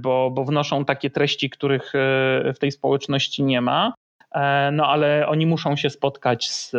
bo, 0.00 0.30
bo 0.30 0.44
wnoszą 0.44 0.84
takie 0.84 1.10
treści, 1.10 1.50
których 1.50 1.94
e, 1.94 2.52
w 2.54 2.58
tej 2.58 2.72
społeczności 2.72 3.42
nie 3.42 3.60
ma. 3.60 3.94
E, 4.36 4.70
no 4.72 4.86
ale 4.86 5.28
oni 5.28 5.46
muszą 5.46 5.76
się 5.76 5.90
spotkać 5.90 6.50
z, 6.50 6.74
e, 6.74 6.78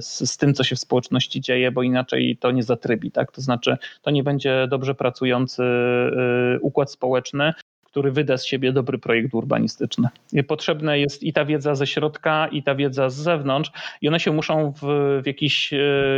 z, 0.00 0.30
z, 0.30 0.36
tym, 0.36 0.54
co 0.54 0.64
się 0.64 0.76
w 0.76 0.80
społeczności 0.80 1.40
dzieje, 1.40 1.70
bo 1.70 1.82
inaczej 1.82 2.36
to 2.40 2.50
nie 2.50 2.62
zatrybi. 2.62 3.10
Tak? 3.10 3.32
To 3.32 3.40
znaczy, 3.40 3.76
to 4.02 4.10
nie 4.10 4.22
będzie 4.22 4.66
dobrze 4.68 4.94
pracujący 4.94 5.62
e, 5.62 6.60
układ 6.60 6.90
społeczny, 6.90 7.52
który 7.84 8.12
wyda 8.12 8.38
z 8.38 8.44
siebie 8.44 8.72
dobry 8.72 8.98
projekt 8.98 9.34
urbanistyczny. 9.34 10.08
Potrzebna 10.48 10.96
jest 10.96 11.22
i 11.22 11.32
ta 11.32 11.44
wiedza 11.44 11.74
ze 11.74 11.86
środka, 11.86 12.48
i 12.48 12.62
ta 12.62 12.74
wiedza 12.74 13.10
z 13.10 13.14
zewnątrz, 13.14 13.70
i 14.00 14.08
one 14.08 14.20
się 14.20 14.32
muszą 14.32 14.72
w, 14.72 14.82
w 15.22 15.26
jakiś 15.26 15.74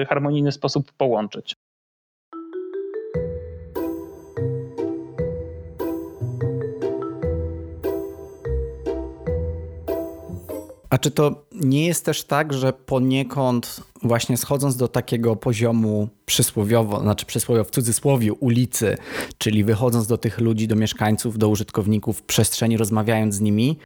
harmonijny 0.09 0.53
sposób 0.53 0.93
połączyć. 0.93 1.55
A 10.97 10.99
czy 10.99 11.11
to 11.11 11.47
nie 11.53 11.87
jest 11.87 12.05
też 12.05 12.25
tak, 12.25 12.53
że 12.53 12.73
poniekąd 12.73 13.81
właśnie 14.03 14.37
schodząc 14.37 14.77
do 14.77 14.89
takiego 14.89 15.37
poziomu 15.37 16.09
przysłowiowo, 16.27 17.01
znaczy 17.01 17.27
przysłowiowo 17.27 17.69
w 17.69 17.71
cudzysłowie 17.71 18.33
ulicy, 18.33 18.97
czyli 19.39 19.65
wychodząc 19.65 20.07
do 20.07 20.19
tych 20.19 20.39
ludzi, 20.39 20.69
do 20.69 20.77
mieszkańców, 20.77 21.39
do 21.39 21.49
użytkowników 21.49 22.23
przestrzeni, 22.23 22.77
rozmawiając 22.77 23.35
z 23.35 23.41
nimi, 23.41 23.79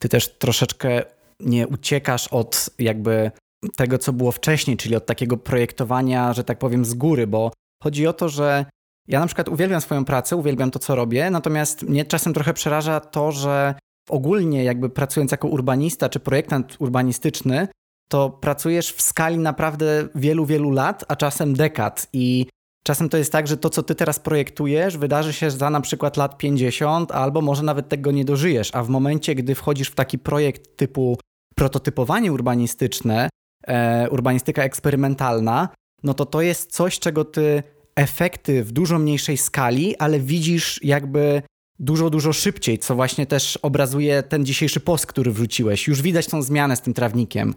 ty 0.00 0.08
też 0.08 0.38
troszeczkę 0.38 1.02
nie 1.40 1.68
uciekasz 1.68 2.28
od 2.28 2.70
jakby 2.78 3.30
tego, 3.76 3.98
co 3.98 4.12
było 4.12 4.32
wcześniej, 4.32 4.76
czyli 4.76 4.96
od 4.96 5.06
takiego 5.06 5.36
projektowania, 5.36 6.32
że 6.32 6.44
tak 6.44 6.58
powiem, 6.58 6.84
z 6.84 6.94
góry, 6.94 7.26
bo 7.26 7.52
chodzi 7.82 8.06
o 8.06 8.12
to, 8.12 8.28
że 8.28 8.66
ja 9.06 9.20
na 9.20 9.26
przykład 9.26 9.48
uwielbiam 9.48 9.80
swoją 9.80 10.04
pracę, 10.04 10.36
uwielbiam 10.36 10.70
to, 10.70 10.78
co 10.78 10.94
robię, 10.94 11.30
natomiast 11.30 11.82
mnie 11.82 12.04
czasem 12.04 12.34
trochę 12.34 12.54
przeraża 12.54 13.00
to, 13.00 13.32
że 13.32 13.74
ogólnie 14.08 14.64
jakby 14.64 14.90
pracując 14.90 15.30
jako 15.30 15.48
urbanista 15.48 16.08
czy 16.08 16.20
projektant 16.20 16.76
urbanistyczny, 16.78 17.68
to 18.08 18.30
pracujesz 18.30 18.92
w 18.92 19.02
skali 19.02 19.38
naprawdę 19.38 20.08
wielu, 20.14 20.46
wielu 20.46 20.70
lat, 20.70 21.04
a 21.08 21.16
czasem 21.16 21.54
dekad 21.54 22.06
i 22.12 22.46
Czasem 22.84 23.08
to 23.08 23.16
jest 23.16 23.32
tak, 23.32 23.48
że 23.48 23.56
to, 23.56 23.70
co 23.70 23.82
ty 23.82 23.94
teraz 23.94 24.18
projektujesz, 24.18 24.96
wydarzy 24.96 25.32
się 25.32 25.50
za 25.50 25.70
na 25.70 25.80
przykład 25.80 26.16
lat 26.16 26.38
50, 26.38 27.12
albo 27.12 27.40
może 27.40 27.62
nawet 27.62 27.88
tego 27.88 28.10
nie 28.10 28.24
dożyjesz. 28.24 28.70
A 28.74 28.82
w 28.82 28.88
momencie, 28.88 29.34
gdy 29.34 29.54
wchodzisz 29.54 29.88
w 29.88 29.94
taki 29.94 30.18
projekt 30.18 30.76
typu 30.76 31.18
prototypowanie 31.54 32.32
urbanistyczne, 32.32 33.28
e, 33.66 34.10
urbanistyka 34.10 34.62
eksperymentalna, 34.62 35.68
no 36.02 36.14
to 36.14 36.26
to 36.26 36.42
jest 36.42 36.72
coś, 36.72 36.98
czego 36.98 37.24
ty 37.24 37.62
efekty 37.96 38.64
w 38.64 38.72
dużo 38.72 38.98
mniejszej 38.98 39.36
skali, 39.36 39.96
ale 39.96 40.20
widzisz 40.20 40.80
jakby 40.84 41.42
dużo, 41.78 42.10
dużo 42.10 42.32
szybciej, 42.32 42.78
co 42.78 42.94
właśnie 42.94 43.26
też 43.26 43.56
obrazuje 43.56 44.22
ten 44.22 44.46
dzisiejszy 44.46 44.80
post, 44.80 45.06
który 45.06 45.30
wrzuciłeś. 45.30 45.88
Już 45.88 46.02
widać 46.02 46.26
tą 46.26 46.42
zmianę 46.42 46.76
z 46.76 46.82
tym 46.82 46.94
trawnikiem. 46.94 47.54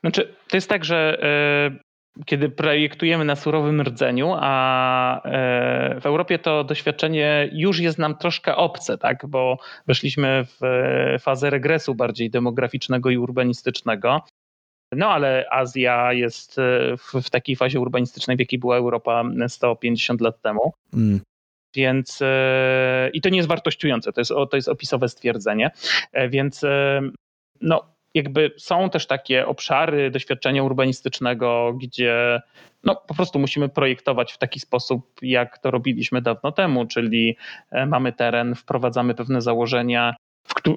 Znaczy, 0.00 0.34
to 0.48 0.56
jest 0.56 0.68
tak, 0.68 0.84
że 0.84 1.22
e, 1.22 2.24
kiedy 2.24 2.48
projektujemy 2.48 3.24
na 3.24 3.36
surowym 3.36 3.80
rdzeniu, 3.80 4.34
a 4.36 5.22
e, 5.24 6.00
w 6.00 6.06
Europie 6.06 6.38
to 6.38 6.64
doświadczenie 6.64 7.50
już 7.52 7.78
jest 7.78 7.98
nam 7.98 8.16
troszkę 8.16 8.56
obce, 8.56 8.98
tak? 8.98 9.26
bo 9.26 9.58
weszliśmy 9.86 10.44
w 10.44 10.64
e, 10.64 11.18
fazę 11.18 11.50
regresu 11.50 11.94
bardziej 11.94 12.30
demograficznego 12.30 13.10
i 13.10 13.18
urbanistycznego. 13.18 14.20
No 14.92 15.08
ale 15.08 15.46
Azja 15.50 16.12
jest 16.12 16.56
w, 16.98 17.22
w 17.22 17.30
takiej 17.30 17.56
fazie 17.56 17.80
urbanistycznej, 17.80 18.36
w 18.36 18.40
jakiej 18.40 18.58
była 18.58 18.76
Europa 18.76 19.24
150 19.48 20.20
lat 20.20 20.42
temu. 20.42 20.72
Mm. 20.94 21.20
Więc 21.74 22.22
e, 22.22 23.10
i 23.12 23.20
to 23.20 23.28
nie 23.28 23.36
jest 23.36 23.48
wartościujące, 23.48 24.12
to 24.12 24.20
jest, 24.20 24.30
to 24.30 24.56
jest 24.56 24.68
opisowe 24.68 25.08
stwierdzenie. 25.08 25.70
E, 26.12 26.28
więc 26.28 26.64
e, 26.64 27.00
no, 27.60 27.94
jakby 28.14 28.50
są 28.56 28.90
też 28.90 29.06
takie 29.06 29.46
obszary 29.46 30.10
doświadczenia 30.10 30.62
urbanistycznego, 30.62 31.74
gdzie 31.82 32.40
no, 32.84 32.96
po 32.96 33.14
prostu 33.14 33.38
musimy 33.38 33.68
projektować 33.68 34.32
w 34.32 34.38
taki 34.38 34.60
sposób, 34.60 35.10
jak 35.22 35.58
to 35.58 35.70
robiliśmy 35.70 36.22
dawno 36.22 36.52
temu, 36.52 36.86
czyli 36.86 37.36
mamy 37.86 38.12
teren, 38.12 38.54
wprowadzamy 38.54 39.14
pewne 39.14 39.42
założenia, 39.42 40.14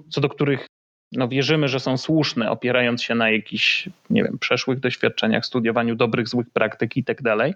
co 0.09 0.21
do 0.21 0.29
których 0.29 0.67
no 1.11 1.27
wierzymy, 1.27 1.67
że 1.67 1.79
są 1.79 1.97
słuszne, 1.97 2.51
opierając 2.51 3.03
się 3.03 3.15
na 3.15 3.29
jakichś, 3.29 3.89
nie 4.09 4.23
wiem, 4.23 4.37
przeszłych 4.39 4.79
doświadczeniach, 4.79 5.45
studiowaniu 5.45 5.95
dobrych, 5.95 6.27
złych 6.27 6.49
praktyk 6.53 6.97
i 6.97 7.03
tak 7.03 7.21
dalej. 7.21 7.53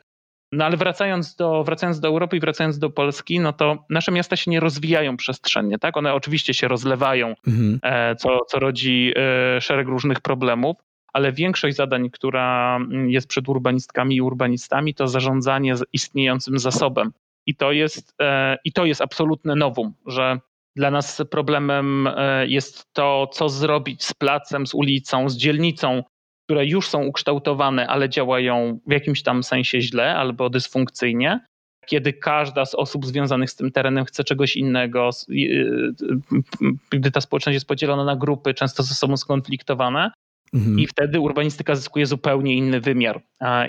No 0.51 0.65
ale 0.65 0.77
wracając 0.77 1.35
do, 1.35 1.63
wracając 1.63 1.99
do 1.99 2.07
Europy 2.07 2.37
i 2.37 2.39
wracając 2.39 2.79
do 2.79 2.89
Polski, 2.89 3.39
no 3.39 3.53
to 3.53 3.85
nasze 3.89 4.11
miasta 4.11 4.35
się 4.35 4.51
nie 4.51 4.59
rozwijają 4.59 5.17
przestrzennie, 5.17 5.79
tak? 5.79 5.97
One 5.97 6.13
oczywiście 6.13 6.53
się 6.53 6.67
rozlewają, 6.67 7.35
mhm. 7.47 7.79
E, 7.83 8.15
co, 8.15 8.39
co 8.47 8.59
rodzi 8.59 9.13
e, 9.15 9.61
szereg 9.61 9.87
różnych 9.87 10.21
problemów, 10.21 10.77
ale 11.13 11.31
większość 11.31 11.75
zadań, 11.75 12.09
która 12.09 12.75
mm, 12.75 13.09
jest 13.09 13.27
przed 13.27 13.49
urbanistkami 13.49 14.15
i 14.15 14.21
urbanistami, 14.21 14.93
to 14.93 15.07
zarządzanie 15.07 15.73
istniejącym 15.93 16.59
zasobem. 16.59 17.11
I 17.45 17.55
to 17.55 17.71
jest, 17.71 18.15
e, 18.21 18.57
i 18.63 18.71
to 18.71 18.85
jest 18.85 19.01
absolutne 19.01 19.55
nowum, 19.55 19.93
że 20.07 20.39
dla 20.75 20.91
nas 20.91 21.21
problemem 21.31 22.09
jest 22.47 22.93
to, 22.93 23.27
co 23.33 23.49
zrobić 23.49 24.03
z 24.03 24.13
placem, 24.13 24.67
z 24.67 24.73
ulicą, 24.73 25.29
z 25.29 25.37
dzielnicą, 25.37 26.03
które 26.45 26.65
już 26.65 26.89
są 26.89 27.03
ukształtowane, 27.03 27.87
ale 27.87 28.09
działają 28.09 28.79
w 28.87 28.91
jakimś 28.91 29.23
tam 29.23 29.43
sensie 29.43 29.81
źle 29.81 30.15
albo 30.15 30.49
dysfunkcyjnie, 30.49 31.39
kiedy 31.85 32.13
każda 32.13 32.65
z 32.65 32.75
osób 32.75 33.05
związanych 33.05 33.49
z 33.49 33.55
tym 33.55 33.71
terenem 33.71 34.05
chce 34.05 34.23
czegoś 34.23 34.55
innego, 34.55 35.09
y, 35.29 35.33
y, 35.33 36.97
gdy 36.97 37.11
ta 37.11 37.21
społeczność 37.21 37.53
jest 37.53 37.67
podzielona 37.67 38.05
na 38.05 38.15
grupy, 38.15 38.53
często 38.53 38.83
ze 38.83 38.93
sobą 38.93 39.17
skonfliktowane. 39.17 40.11
Mhm. 40.53 40.79
I 40.79 40.87
wtedy 40.87 41.19
urbanistyka 41.19 41.75
zyskuje 41.75 42.05
zupełnie 42.05 42.55
inny 42.55 42.81
wymiar. 42.81 43.21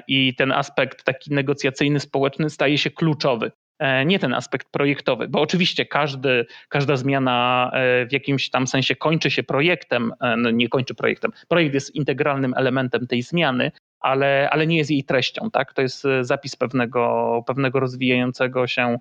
I 0.09 0.35
ten 0.35 0.53
aspekt 0.53 1.05
taki 1.05 1.35
negocjacyjny, 1.35 2.01
społeczny 2.01 2.51
staje 2.51 2.79
się 2.79 2.91
kluczowy. 2.91 3.53
E, 3.79 4.05
nie 4.05 4.19
ten 4.19 4.35
aspekt 4.35 4.69
projektowy, 4.71 5.29
bo 5.29 5.41
oczywiście 5.41 5.87
każdy, 5.87 6.47
każda 6.69 6.97
zmiana 6.97 7.71
e, 7.73 8.07
w 8.07 8.13
jakimś 8.13 8.51
tam 8.51 8.67
sensie 8.67 8.97
kończy 8.97 9.31
się 9.31 9.43
projektem, 9.43 10.13
e, 10.21 10.37
no 10.37 10.51
nie 10.51 10.69
kończy 10.69 10.95
projektem. 10.95 11.33
Projekt 11.49 11.75
jest 11.75 11.95
integralnym 11.95 12.55
elementem 12.57 13.07
tej 13.07 13.23
zmiany, 13.23 13.73
ale, 14.01 14.49
ale 14.51 14.67
nie 14.67 14.77
jest 14.77 14.91
jej 14.91 15.05
treścią. 15.05 15.51
Tak? 15.51 15.73
To 15.73 15.83
jest 15.83 16.05
zapis 16.21 16.57
pewnego, 16.57 17.43
pewnego 17.47 17.81
rozwijającego 17.81 18.67
się 18.67 18.97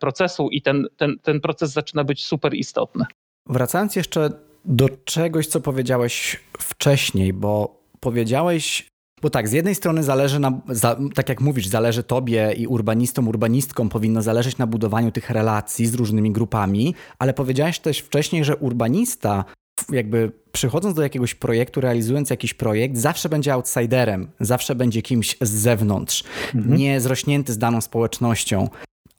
procesu 0.00 0.48
i 0.50 0.62
ten, 0.62 0.86
ten, 0.96 1.18
ten 1.22 1.40
proces 1.40 1.72
zaczyna 1.72 2.04
być 2.04 2.26
super 2.26 2.54
istotny. 2.54 3.04
Wracając 3.46 3.96
jeszcze 3.96 4.30
do 4.64 4.88
czegoś, 5.04 5.46
co 5.46 5.60
powiedziałeś 5.60 6.40
wcześniej, 6.58 7.32
bo 7.32 7.80
powiedziałeś 8.00 8.89
bo 9.22 9.30
tak, 9.30 9.48
z 9.48 9.52
jednej 9.52 9.74
strony 9.74 10.02
zależy 10.02 10.38
na, 10.38 10.60
za, 10.68 10.96
tak 11.14 11.28
jak 11.28 11.40
mówisz, 11.40 11.66
zależy 11.66 12.02
tobie 12.02 12.52
i 12.56 12.66
urbanistom, 12.66 13.28
urbanistkom 13.28 13.88
powinno 13.88 14.22
zależeć 14.22 14.58
na 14.58 14.66
budowaniu 14.66 15.12
tych 15.12 15.30
relacji 15.30 15.86
z 15.86 15.94
różnymi 15.94 16.32
grupami, 16.32 16.94
ale 17.18 17.34
powiedziałeś 17.34 17.78
też 17.78 17.98
wcześniej, 17.98 18.44
że 18.44 18.56
urbanista 18.56 19.44
jakby 19.92 20.32
przychodząc 20.52 20.94
do 20.94 21.02
jakiegoś 21.02 21.34
projektu, 21.34 21.80
realizując 21.80 22.30
jakiś 22.30 22.54
projekt, 22.54 22.96
zawsze 22.96 23.28
będzie 23.28 23.54
outsiderem, 23.54 24.30
zawsze 24.40 24.74
będzie 24.74 25.02
kimś 25.02 25.36
z 25.40 25.50
zewnątrz, 25.50 26.24
mhm. 26.54 26.76
nie 26.76 27.00
zrośnięty 27.00 27.52
z 27.52 27.58
daną 27.58 27.80
społecznością. 27.80 28.68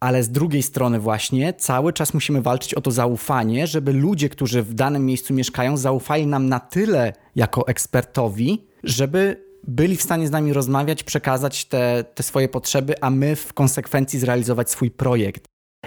Ale 0.00 0.22
z 0.22 0.28
drugiej 0.28 0.62
strony, 0.62 1.00
właśnie 1.00 1.54
cały 1.54 1.92
czas 1.92 2.14
musimy 2.14 2.42
walczyć 2.42 2.74
o 2.74 2.80
to 2.80 2.90
zaufanie, 2.90 3.66
żeby 3.66 3.92
ludzie, 3.92 4.28
którzy 4.28 4.62
w 4.62 4.74
danym 4.74 5.06
miejscu 5.06 5.34
mieszkają, 5.34 5.76
zaufali 5.76 6.26
nam 6.26 6.48
na 6.48 6.60
tyle 6.60 7.12
jako 7.36 7.68
ekspertowi, 7.68 8.66
żeby 8.84 9.51
byli 9.68 9.96
w 9.96 10.02
stanie 10.02 10.26
z 10.26 10.30
nami 10.30 10.52
rozmawiać, 10.52 11.02
przekazać 11.02 11.64
te, 11.64 12.04
te 12.14 12.22
swoje 12.22 12.48
potrzeby, 12.48 12.94
a 13.00 13.10
my 13.10 13.36
w 13.36 13.52
konsekwencji 13.52 14.18
zrealizować 14.18 14.70
swój 14.70 14.90
projekt. 14.90 15.44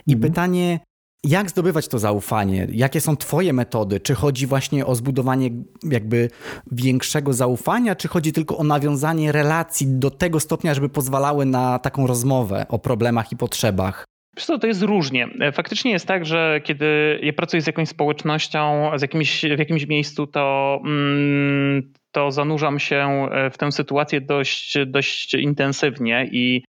I 0.08 0.14
mhm. 0.14 0.32
pytanie, 0.32 0.80
jak 1.24 1.50
zdobywać 1.50 1.88
to 1.88 2.00
zaufanie? 2.00 2.68
Jakie 2.72 3.02
są 3.02 3.18
Twoje 3.18 3.54
metody? 3.54 4.00
Czy 4.00 4.16
chodzi 4.16 4.48
właśnie 4.48 4.86
o 4.86 4.96
zbudowanie 4.96 5.50
jakby 5.84 6.30
większego 6.72 7.34
zaufania, 7.34 7.96
czy 7.96 8.08
chodzi 8.08 8.34
tylko 8.34 8.58
o 8.58 8.64
nawiązanie 8.64 9.32
relacji 9.32 9.88
do 9.88 10.12
tego 10.12 10.40
stopnia, 10.40 10.74
żeby 10.74 10.90
pozwalały 10.90 11.46
na 11.46 11.80
taką 11.80 12.08
rozmowę 12.08 12.66
o 12.70 12.80
problemach 12.80 13.32
i 13.32 13.38
potrzebach? 13.38 14.06
Wiesz 14.38 14.46
to 14.46 14.68
jest 14.68 14.82
różnie. 14.82 15.28
Faktycznie 15.54 15.92
jest 15.92 16.08
tak, 16.08 16.26
że 16.26 16.62
kiedy 16.64 17.20
ja 17.24 17.34
pracuję 17.34 17.62
z 17.62 17.68
jakąś 17.68 17.90
społecznością, 17.90 18.92
z 18.96 19.02
jakimś, 19.02 19.42
w 19.42 19.60
jakimś 19.60 19.88
miejscu, 19.88 20.28
to, 20.28 20.80
mm, 20.86 21.94
to 22.15 22.32
zanurzam 22.32 22.80
się 22.80 23.28
w 23.51 23.58
tę 23.58 23.71
sytuację 23.71 24.21
dość, 24.21 24.78
dość 24.86 25.34
intensywnie 25.34 26.30
i 26.32 26.63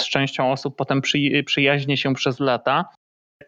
z 0.00 0.08
częścią 0.08 0.52
osób 0.52 0.76
potem 0.76 1.00
przy, 1.00 1.18
się 1.96 2.14
przez 2.14 2.40
lata. 2.40 2.84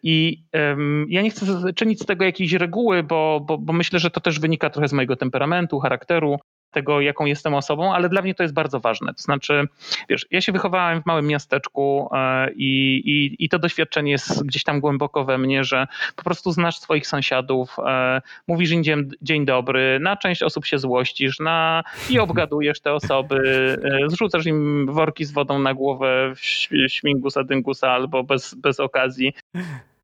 I 0.02 0.44
um, 0.52 1.06
ja 1.08 1.22
nie 1.22 1.30
chcę 1.30 1.72
czynić 1.72 2.00
z 2.02 2.06
tego 2.06 2.24
jakiejś 2.24 2.52
reguły, 2.52 3.02
bo, 3.02 3.40
bo, 3.46 3.58
bo 3.58 3.72
myślę, 3.72 3.98
że 3.98 4.10
to 4.10 4.20
też 4.20 4.40
wynika 4.40 4.70
trochę 4.70 4.88
z 4.88 4.92
mojego 4.92 5.16
temperamentu, 5.16 5.80
charakteru 5.80 6.38
tego, 6.74 7.00
jaką 7.00 7.24
jestem 7.24 7.54
osobą, 7.54 7.94
ale 7.94 8.08
dla 8.08 8.22
mnie 8.22 8.34
to 8.34 8.42
jest 8.42 8.54
bardzo 8.54 8.80
ważne. 8.80 9.14
To 9.14 9.22
znaczy, 9.22 9.68
wiesz, 10.08 10.26
ja 10.30 10.40
się 10.40 10.52
wychowałem 10.52 11.02
w 11.02 11.06
małym 11.06 11.26
miasteczku 11.26 12.08
e, 12.12 12.50
i, 12.52 13.02
i, 13.04 13.44
i 13.44 13.48
to 13.48 13.58
doświadczenie 13.58 14.10
jest 14.10 14.46
gdzieś 14.46 14.64
tam 14.64 14.80
głęboko 14.80 15.24
we 15.24 15.38
mnie, 15.38 15.64
że 15.64 15.86
po 16.16 16.22
prostu 16.22 16.52
znasz 16.52 16.78
swoich 16.78 17.06
sąsiadów, 17.06 17.76
e, 17.86 18.22
mówisz 18.48 18.70
im 18.70 18.84
dzień, 18.84 19.10
dzień 19.22 19.44
dobry, 19.44 19.98
na 20.00 20.16
część 20.16 20.42
osób 20.42 20.66
się 20.66 20.78
złościsz, 20.78 21.40
na, 21.40 21.82
i 22.10 22.18
obgadujesz 22.18 22.80
te 22.80 22.92
osoby, 22.92 23.36
e, 23.84 24.10
zrzucasz 24.10 24.46
im 24.46 24.86
worki 24.92 25.24
z 25.24 25.32
wodą 25.32 25.58
na 25.58 25.74
głowę 25.74 26.32
w 26.36 26.40
śmigusa, 26.88 27.44
dyngusa 27.44 27.90
albo 27.90 28.24
bez, 28.24 28.54
bez 28.54 28.80
okazji 28.80 29.32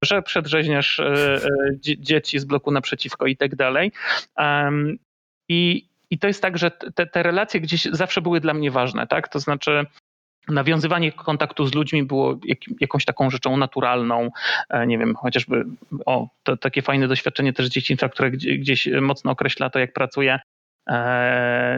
że 0.03 0.23
przedrzeźniasz 0.23 1.01
dzieci 1.81 2.39
z 2.39 2.45
bloku 2.45 2.71
naprzeciwko 2.71 3.27
i 3.27 3.37
tak 3.37 3.57
dalej. 3.57 3.93
I, 5.49 5.90
i 6.11 6.19
to 6.19 6.27
jest 6.27 6.43
tak, 6.43 6.59
że 6.59 6.71
te, 6.71 7.07
te 7.07 7.23
relacje 7.23 7.61
gdzieś 7.61 7.85
zawsze 7.85 8.23
były 8.23 8.41
dla 8.41 8.55
mnie 8.55 8.71
ważne, 8.71 9.07
tak? 9.07 9.29
To 9.29 9.41
znaczy, 9.41 9.87
nawiązywanie 10.49 11.13
kontaktu 11.13 11.67
z 11.67 11.75
ludźmi 11.75 12.03
było 12.03 12.39
jak, 12.45 12.59
jakąś 12.81 13.05
taką 13.05 13.31
rzeczą 13.31 13.57
naturalną. 13.57 14.31
E, 14.71 14.87
nie 14.87 14.99
wiem, 14.99 15.15
chociażby 15.15 15.65
o, 16.07 16.29
to 16.43 16.57
takie 16.57 16.83
fajne 16.83 17.09
doświadczenie 17.09 17.53
też 17.53 17.67
dzieciństwa, 17.67 18.09
które 18.09 18.31
gdzieś 18.31 18.89
mocno 19.01 19.31
określa 19.31 19.71
to, 19.71 19.79
jak 19.79 19.93
pracuję. 19.93 20.39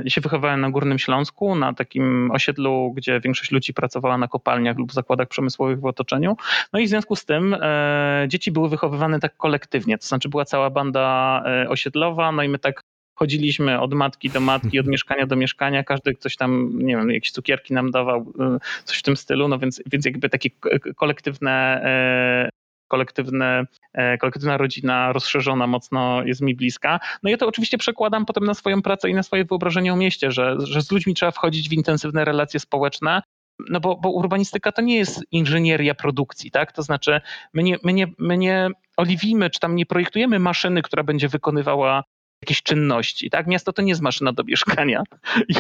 Ja 0.05 0.11
się 0.11 0.21
wychowałem 0.21 0.61
na 0.61 0.71
Górnym 0.71 0.99
Śląsku, 0.99 1.55
na 1.55 1.75
takim 1.75 2.31
osiedlu, 2.31 2.93
gdzie 2.97 3.21
większość 3.21 3.51
ludzi 3.51 3.75
pracowała 3.75 4.19
na 4.19 4.29
kopalniach 4.29 4.79
lub 4.79 4.93
zakładach 4.93 5.29
przemysłowych 5.29 5.81
w 5.81 5.85
otoczeniu. 5.85 6.37
No 6.73 6.81
i 6.81 6.87
w 6.87 6.89
związku 6.89 7.17
z 7.17 7.25
tym 7.25 7.57
e, 7.61 8.25
dzieci 8.29 8.53
były 8.53 8.69
wychowywane 8.69 9.21
tak 9.21 9.37
kolektywnie, 9.37 9.99
to 9.99 10.07
znaczy 10.07 10.29
była 10.29 10.45
cała 10.45 10.71
banda 10.71 11.43
e, 11.47 11.69
osiedlowa, 11.69 12.33
no 12.33 12.43
i 12.43 12.49
my 12.49 12.59
tak 12.59 12.83
chodziliśmy 13.23 13.81
od 13.81 13.95
matki 13.95 14.31
do 14.31 14.41
matki, 14.41 14.81
od 14.81 14.87
mieszkania 14.87 15.27
do 15.27 15.37
mieszkania, 15.37 15.85
każdy 15.85 16.15
coś 16.15 16.37
tam, 16.37 16.79
nie 16.79 16.97
wiem, 16.97 17.11
jakieś 17.11 17.31
cukierki 17.31 17.75
nam 17.75 17.91
dawał, 17.91 18.21
y, 18.21 18.85
coś 18.85 18.99
w 18.99 19.03
tym 19.03 19.17
stylu, 19.17 19.49
no 19.49 19.59
więc, 19.59 19.83
więc 19.87 20.05
jakby 20.05 20.29
takie 20.29 20.51
kolektywne 20.97 21.51
e, 21.85 22.49
kolektywne, 22.89 23.67
e, 23.93 24.19
kolektywna 24.19 24.57
rodzina 24.57 25.13
rozszerzona 25.13 25.67
mocno 25.67 26.23
jest 26.25 26.41
mi 26.41 26.55
bliska. 26.55 27.01
No 27.23 27.31
ja 27.31 27.37
to 27.37 27.47
oczywiście 27.47 27.79
przekładam 27.79 28.27
potem 28.27 28.45
na 28.45 28.55
swoją 28.55 28.83
pracę 28.83 29.11
i 29.11 29.15
na 29.15 29.23
swoje 29.23 29.45
wyobrażenie 29.45 29.93
o 29.93 29.97
mieście, 29.97 30.31
że, 30.31 30.57
że 30.61 30.83
z 30.83 30.91
ludźmi 30.93 31.15
trzeba 31.15 31.33
wchodzić 31.33 31.69
w 31.69 31.73
intensywne 31.73 32.25
relacje 32.25 32.61
społeczne, 32.61 33.23
no 33.71 33.81
bo, 33.81 33.97
bo 33.97 34.11
urbanistyka 34.11 34.73
to 34.73 34.83
nie 34.83 34.97
jest 34.97 35.25
inżynieria 35.31 35.95
produkcji, 35.95 36.51
tak? 36.51 36.73
To 36.73 36.83
znaczy 36.83 37.21
my 37.55 37.63
nie, 37.63 37.77
my 37.85 37.93
nie, 37.93 38.07
my 38.19 38.39
nie 38.39 38.69
oliwimy, 38.97 39.51
czy 39.51 39.61
tam 39.61 39.77
nie 39.77 39.87
projektujemy 39.87 40.39
maszyny, 40.39 40.83
która 40.83 41.03
będzie 41.03 41.29
wykonywała 41.29 42.05
jakieś 42.43 42.63
czynności. 42.63 43.31
Tak? 43.31 43.47
Miasto 43.47 43.73
to 43.73 43.83
nie 43.83 43.89
jest 43.89 44.03
maszyna 44.03 44.33
do 44.33 44.45
mieszkania. 44.45 45.03
I 45.49 45.55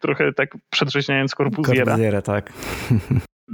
trochę 0.00 0.32
tak 0.32 0.56
przedrzeźniając 0.70 1.34
Corbusiera. 1.34 1.84
Corbusiera, 1.84 2.22
tak. 2.22 2.52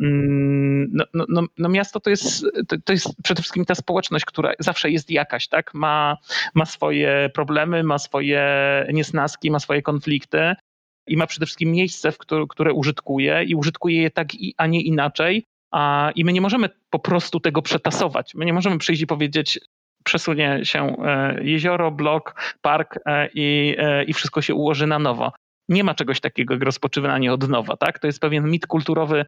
Mm, 0.03 0.91
no, 0.93 1.05
no, 1.15 1.25
no, 1.29 1.43
no, 1.59 1.69
miasto 1.69 2.01
to 2.01 2.11
jest, 2.11 2.47
to, 2.69 2.77
to, 2.85 2.93
jest 2.93 3.09
przede 3.23 3.43
wszystkim 3.43 3.65
ta 3.65 3.75
społeczność, 3.75 4.25
która 4.25 4.53
zawsze 4.59 4.91
jest 4.91 5.11
jakaś, 5.11 5.49
tak? 5.49 5.75
Ma, 5.75 6.17
ma 6.55 6.67
swoje 6.67 7.31
problemy, 7.35 7.83
ma 7.83 7.99
swoje 7.99 8.43
niesnaski, 8.93 9.51
ma 9.51 9.59
swoje 9.59 9.83
konflikty 9.83 10.55
i 11.07 11.17
ma 11.17 11.27
przede 11.27 11.47
wszystkim 11.47 11.71
miejsce, 11.71 12.13
w 12.13 12.19
które, 12.19 12.45
które 12.49 12.73
użytkuje 12.73 13.45
i 13.45 13.55
użytkuje 13.55 14.03
je 14.03 14.11
tak, 14.11 14.29
a 14.57 14.67
nie 14.67 14.83
inaczej. 14.83 15.45
A, 15.73 16.13
I 16.15 16.25
my 16.25 16.33
nie 16.33 16.41
możemy 16.41 16.69
po 16.91 16.99
prostu 16.99 17.41
tego 17.41 17.63
przetasować. 17.63 18.35
My 18.35 18.45
nie 18.45 18.53
możemy 18.53 18.79
przyjść 18.79 19.03
i 19.03 19.07
powiedzieć, 19.07 19.61
przesunie 20.05 20.61
się 20.65 20.97
e, 21.05 21.45
jezioro, 21.45 21.91
blok, 21.91 22.55
park 22.63 22.99
e, 23.07 23.29
i, 23.35 23.77
e, 23.79 24.05
i 24.05 24.13
wszystko 24.13 24.43
się 24.43 24.55
ułoży 24.55 24.87
na 24.87 24.99
nowo. 24.99 25.33
Nie 25.69 25.85
ma 25.85 25.95
czegoś 25.95 26.21
takiego 26.21 26.55
jak 26.55 26.63
rozpoczynanie 26.63 27.33
od 27.33 27.49
nowa. 27.49 27.77
Tak? 27.77 27.99
To 27.99 28.07
jest 28.07 28.21
pewien 28.21 28.51
mit 28.51 28.67
kulturowy, 28.67 29.27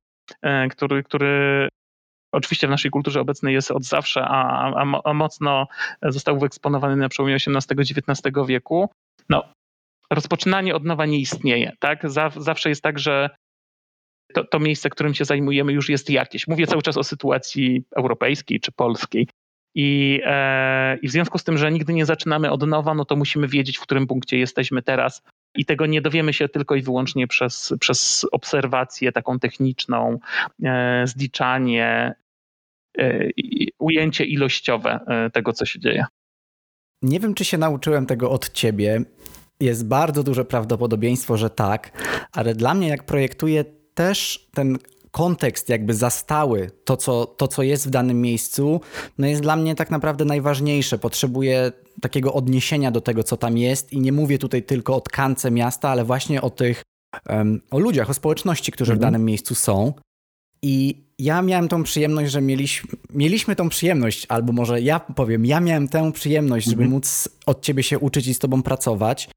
który, 0.70 1.02
który 1.02 1.68
oczywiście 2.32 2.66
w 2.66 2.70
naszej 2.70 2.90
kulturze 2.90 3.20
obecnej 3.20 3.54
jest 3.54 3.70
od 3.70 3.84
zawsze, 3.84 4.24
a, 4.24 4.72
a, 4.74 5.00
a 5.04 5.14
mocno 5.14 5.66
został 6.02 6.38
wyeksponowany 6.38 6.96
na 6.96 7.08
przełomie 7.08 7.34
XVIII-XIX 7.34 8.46
wieku. 8.46 8.90
No, 9.28 9.44
rozpoczynanie 10.10 10.74
od 10.74 10.84
nowa 10.84 11.06
nie 11.06 11.18
istnieje. 11.18 11.72
Tak? 11.78 12.10
Zawsze 12.36 12.68
jest 12.68 12.82
tak, 12.82 12.98
że 12.98 13.30
to, 14.34 14.44
to 14.44 14.58
miejsce, 14.58 14.90
którym 14.90 15.14
się 15.14 15.24
zajmujemy, 15.24 15.72
już 15.72 15.88
jest 15.88 16.10
jakieś. 16.10 16.48
Mówię 16.48 16.66
cały 16.66 16.82
czas 16.82 16.96
o 16.96 17.04
sytuacji 17.04 17.84
europejskiej 17.96 18.60
czy 18.60 18.72
polskiej. 18.72 19.28
I, 19.74 20.20
e, 20.24 20.96
I 21.02 21.08
w 21.08 21.10
związku 21.10 21.38
z 21.38 21.44
tym, 21.44 21.58
że 21.58 21.72
nigdy 21.72 21.92
nie 21.92 22.06
zaczynamy 22.06 22.50
od 22.50 22.66
nowa, 22.66 22.94
no 22.94 23.04
to 23.04 23.16
musimy 23.16 23.48
wiedzieć, 23.48 23.78
w 23.78 23.80
którym 23.80 24.06
punkcie 24.06 24.38
jesteśmy 24.38 24.82
teraz. 24.82 25.22
I 25.54 25.64
tego 25.64 25.86
nie 25.86 26.02
dowiemy 26.02 26.32
się 26.32 26.48
tylko 26.48 26.74
i 26.74 26.82
wyłącznie 26.82 27.26
przez, 27.26 27.74
przez 27.80 28.26
obserwację 28.32 29.12
taką 29.12 29.38
techniczną, 29.38 30.18
e, 30.64 31.04
zliczanie, 31.06 32.14
e, 32.98 33.28
ujęcie 33.78 34.24
ilościowe 34.24 35.00
e, 35.06 35.30
tego, 35.30 35.52
co 35.52 35.66
się 35.66 35.80
dzieje. 35.80 36.04
Nie 37.02 37.20
wiem, 37.20 37.34
czy 37.34 37.44
się 37.44 37.58
nauczyłem 37.58 38.06
tego 38.06 38.30
od 38.30 38.50
ciebie. 38.50 39.04
Jest 39.60 39.88
bardzo 39.88 40.22
duże 40.22 40.44
prawdopodobieństwo, 40.44 41.36
że 41.36 41.50
tak, 41.50 41.90
ale 42.32 42.54
dla 42.54 42.74
mnie, 42.74 42.88
jak 42.88 43.06
projektuję, 43.06 43.64
też 43.94 44.48
ten 44.54 44.78
kontekst 45.12 45.68
jakby 45.68 45.94
zastały, 45.94 46.70
to 46.84 46.96
co, 46.96 47.26
to 47.26 47.48
co 47.48 47.62
jest 47.62 47.86
w 47.86 47.90
danym 47.90 48.20
miejscu, 48.20 48.80
no 49.18 49.26
jest 49.26 49.42
dla 49.42 49.56
mnie 49.56 49.74
tak 49.74 49.90
naprawdę 49.90 50.24
najważniejsze. 50.24 50.98
Potrzebuję 50.98 51.72
takiego 52.00 52.34
odniesienia 52.34 52.90
do 52.90 53.00
tego, 53.00 53.22
co 53.22 53.36
tam 53.36 53.58
jest 53.58 53.92
i 53.92 54.00
nie 54.00 54.12
mówię 54.12 54.38
tutaj 54.38 54.62
tylko 54.62 54.96
o 54.96 55.00
tkance 55.00 55.50
miasta, 55.50 55.88
ale 55.88 56.04
właśnie 56.04 56.42
o 56.42 56.50
tych, 56.50 56.82
um, 57.28 57.60
o 57.70 57.78
ludziach, 57.78 58.10
o 58.10 58.14
społeczności, 58.14 58.72
którzy 58.72 58.92
mhm. 58.92 58.98
w 58.98 59.02
danym 59.02 59.24
miejscu 59.24 59.54
są. 59.54 59.92
I 60.62 61.04
ja 61.18 61.42
miałem 61.42 61.68
tą 61.68 61.82
przyjemność, 61.82 62.32
że 62.32 62.40
mieliśmy, 62.40 62.90
mieliśmy 63.10 63.56
tą 63.56 63.68
przyjemność, 63.68 64.26
albo 64.28 64.52
może 64.52 64.80
ja 64.80 65.00
powiem, 65.00 65.46
ja 65.46 65.60
miałem 65.60 65.88
tę 65.88 66.12
przyjemność, 66.12 66.66
żeby 66.66 66.82
mhm. 66.82 66.90
móc 66.90 67.28
od 67.46 67.62
ciebie 67.62 67.82
się 67.82 67.98
uczyć 67.98 68.26
i 68.26 68.34
z 68.34 68.38
tobą 68.38 68.62
pracować. 68.62 69.28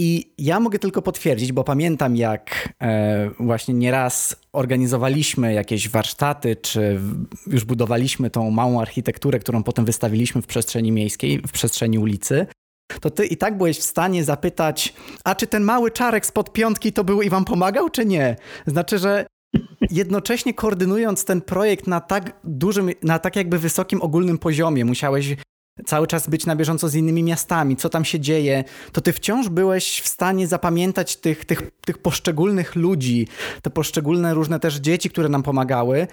I 0.00 0.32
ja 0.38 0.60
mogę 0.60 0.78
tylko 0.78 1.02
potwierdzić, 1.02 1.52
bo 1.52 1.64
pamiętam, 1.64 2.16
jak 2.16 2.68
e, 2.82 3.30
właśnie 3.40 3.74
nieraz 3.74 4.36
organizowaliśmy 4.52 5.52
jakieś 5.54 5.88
warsztaty, 5.88 6.56
czy 6.56 7.00
już 7.46 7.64
budowaliśmy 7.64 8.30
tą 8.30 8.50
małą 8.50 8.80
architekturę, 8.80 9.38
którą 9.38 9.62
potem 9.62 9.84
wystawiliśmy 9.84 10.42
w 10.42 10.46
przestrzeni 10.46 10.92
miejskiej, 10.92 11.38
w 11.38 11.52
przestrzeni 11.52 11.98
ulicy. 11.98 12.46
To 13.00 13.10
ty 13.10 13.26
i 13.26 13.36
tak 13.36 13.56
byłeś 13.56 13.78
w 13.78 13.82
stanie 13.82 14.24
zapytać, 14.24 14.94
a 15.24 15.34
czy 15.34 15.46
ten 15.46 15.62
mały 15.62 15.90
czarek 15.90 16.26
spod 16.26 16.52
piątki 16.52 16.92
to 16.92 17.04
był 17.04 17.22
i 17.22 17.30
wam 17.30 17.44
pomagał, 17.44 17.90
czy 17.90 18.06
nie? 18.06 18.36
Znaczy, 18.66 18.98
że 18.98 19.26
jednocześnie 19.90 20.54
koordynując 20.54 21.24
ten 21.24 21.40
projekt 21.40 21.86
na 21.86 22.00
tak 22.00 22.40
dużym, 22.44 22.90
na 23.02 23.18
tak 23.18 23.36
jakby 23.36 23.58
wysokim 23.58 24.02
ogólnym 24.02 24.38
poziomie, 24.38 24.84
musiałeś 24.84 25.36
cały 25.86 26.06
czas 26.06 26.28
być 26.28 26.46
na 26.46 26.56
bieżąco 26.56 26.88
z 26.88 26.94
innymi 26.94 27.22
miastami, 27.22 27.76
co 27.76 27.88
tam 27.88 28.04
się 28.04 28.20
dzieje, 28.20 28.64
to 28.92 29.00
ty 29.00 29.12
wciąż 29.12 29.48
byłeś 29.48 30.00
w 30.00 30.08
stanie 30.08 30.46
zapamiętać 30.46 31.16
tych, 31.16 31.44
tych, 31.44 31.70
tych 31.84 31.98
poszczególnych 31.98 32.76
ludzi, 32.76 33.28
te 33.62 33.70
poszczególne 33.70 34.34
różne 34.34 34.60
też 34.60 34.76
dzieci, 34.76 35.10
które 35.10 35.28
nam 35.28 35.42
pomagały. 35.42 36.06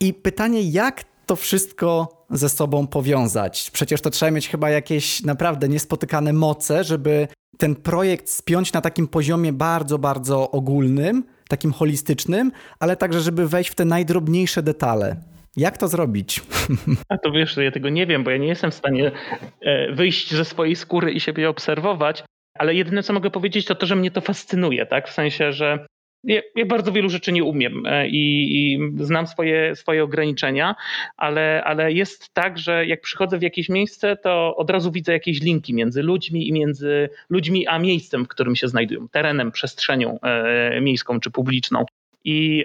I 0.00 0.14
pytanie, 0.14 0.62
jak 0.62 1.04
to 1.26 1.36
wszystko 1.36 2.08
ze 2.30 2.48
sobą 2.48 2.86
powiązać? 2.86 3.70
Przecież 3.70 4.00
to 4.00 4.10
trzeba 4.10 4.30
mieć 4.30 4.48
chyba 4.48 4.70
jakieś 4.70 5.22
naprawdę 5.22 5.68
niespotykane 5.68 6.32
moce, 6.32 6.84
żeby 6.84 7.28
ten 7.58 7.74
projekt 7.74 8.28
spiąć 8.28 8.72
na 8.72 8.80
takim 8.80 9.08
poziomie 9.08 9.52
bardzo, 9.52 9.98
bardzo 9.98 10.50
ogólnym, 10.50 11.24
takim 11.48 11.72
holistycznym, 11.72 12.52
ale 12.78 12.96
także, 12.96 13.20
żeby 13.20 13.48
wejść 13.48 13.70
w 13.70 13.74
te 13.74 13.84
najdrobniejsze 13.84 14.62
detale. 14.62 15.29
Jak 15.56 15.78
to 15.78 15.88
zrobić? 15.88 16.40
A 17.08 17.18
to 17.18 17.32
wiesz, 17.32 17.56
ja 17.56 17.70
tego 17.70 17.88
nie 17.88 18.06
wiem, 18.06 18.24
bo 18.24 18.30
ja 18.30 18.36
nie 18.36 18.48
jestem 18.48 18.70
w 18.70 18.74
stanie 18.74 19.12
e, 19.60 19.92
wyjść 19.92 20.34
ze 20.34 20.44
swojej 20.44 20.76
skóry 20.76 21.12
i 21.12 21.20
siebie 21.20 21.48
obserwować, 21.48 22.24
ale 22.58 22.74
jedyne 22.74 23.02
co 23.02 23.12
mogę 23.12 23.30
powiedzieć 23.30 23.66
to 23.66 23.74
to, 23.74 23.86
że 23.86 23.96
mnie 23.96 24.10
to 24.10 24.20
fascynuje, 24.20 24.86
tak? 24.86 25.08
W 25.08 25.12
sensie, 25.12 25.52
że 25.52 25.86
ja, 26.24 26.40
ja 26.56 26.66
bardzo 26.66 26.92
wielu 26.92 27.08
rzeczy 27.08 27.32
nie 27.32 27.44
umiem 27.44 27.86
e, 27.86 28.08
i, 28.08 28.72
i, 28.72 28.78
znam 29.04 29.26
swoje, 29.26 29.76
swoje 29.76 30.04
ograniczenia, 30.04 30.74
ale, 31.16 31.64
ale 31.64 31.92
jest 31.92 32.34
tak, 32.34 32.58
że 32.58 32.86
jak 32.86 33.00
przychodzę 33.00 33.38
w 33.38 33.42
jakieś 33.42 33.68
miejsce, 33.68 34.16
to 34.16 34.56
od 34.56 34.70
razu 34.70 34.92
widzę 34.92 35.12
jakieś 35.12 35.40
linki 35.40 35.74
między 35.74 36.02
ludźmi 36.02 36.48
i 36.48 36.52
między 36.52 37.08
ludźmi 37.30 37.66
a 37.66 37.78
miejscem, 37.78 38.24
w 38.24 38.28
którym 38.28 38.56
się 38.56 38.68
znajdują, 38.68 39.08
terenem, 39.08 39.52
przestrzenią 39.52 40.20
e, 40.20 40.80
miejską 40.80 41.20
czy 41.20 41.30
publiczną. 41.30 41.84
I 42.24 42.64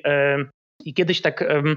i 0.85 0.93
kiedyś 0.93 1.21
tak 1.21 1.45
um, 1.49 1.75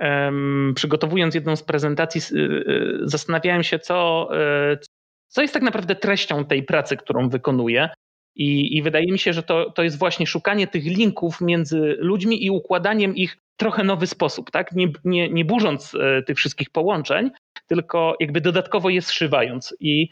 um, 0.00 0.72
przygotowując 0.76 1.34
jedną 1.34 1.56
z 1.56 1.62
prezentacji, 1.62 2.20
y, 2.38 2.98
zastanawiałem 3.02 3.62
się, 3.62 3.78
co, 3.78 4.28
y, 4.72 4.78
co 5.28 5.42
jest 5.42 5.54
tak 5.54 5.62
naprawdę 5.62 5.96
treścią 5.96 6.44
tej 6.44 6.62
pracy, 6.62 6.96
którą 6.96 7.28
wykonuję. 7.28 7.88
I, 8.36 8.76
I, 8.76 8.82
wydaje 8.82 9.12
mi 9.12 9.18
się, 9.18 9.32
że 9.32 9.42
to, 9.42 9.70
to 9.70 9.82
jest 9.82 9.98
właśnie 9.98 10.26
szukanie 10.26 10.66
tych 10.66 10.84
linków 10.84 11.40
między 11.40 11.96
ludźmi 11.98 12.44
i 12.44 12.50
układaniem 12.50 13.16
ich 13.16 13.32
w 13.32 13.56
trochę 13.56 13.84
nowy 13.84 14.06
sposób, 14.06 14.50
tak? 14.50 14.72
Nie, 14.72 14.88
nie, 15.04 15.28
nie 15.28 15.44
burząc 15.44 15.94
y, 15.94 16.22
tych 16.26 16.36
wszystkich 16.36 16.70
połączeń, 16.70 17.30
tylko 17.66 18.16
jakby 18.20 18.40
dodatkowo 18.40 18.90
je 18.90 19.02
zszywając. 19.02 19.76
I, 19.80 20.08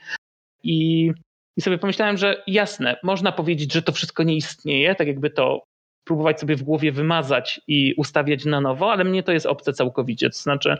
i, 0.63 1.11
I 1.57 1.63
sobie 1.63 1.79
pomyślałem, 1.79 2.17
że 2.17 2.43
jasne, 2.47 2.97
można 3.03 3.33
powiedzieć, 3.33 3.73
że 3.73 3.83
to 3.83 3.93
wszystko 3.93 4.23
nie 4.23 4.37
istnieje, 4.37 4.95
tak 4.95 5.07
jakby 5.07 5.31
to 5.31 5.70
próbować 6.05 6.41
sobie 6.41 6.57
w 6.57 6.63
głowie 6.63 6.93
wymazać 6.93 7.61
i 7.67 7.95
ustawiać 7.97 8.45
na 8.45 8.61
nowo, 8.61 8.93
ale 8.93 9.05
mnie 9.05 9.23
to 9.23 9.33
jest 9.33 9.47
obce 9.47 9.73
całkowicie. 9.73 10.31
To 10.31 10.39
znaczy, 10.39 10.77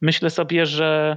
myślę 0.00 0.30
sobie, 0.30 0.66
że, 0.66 1.16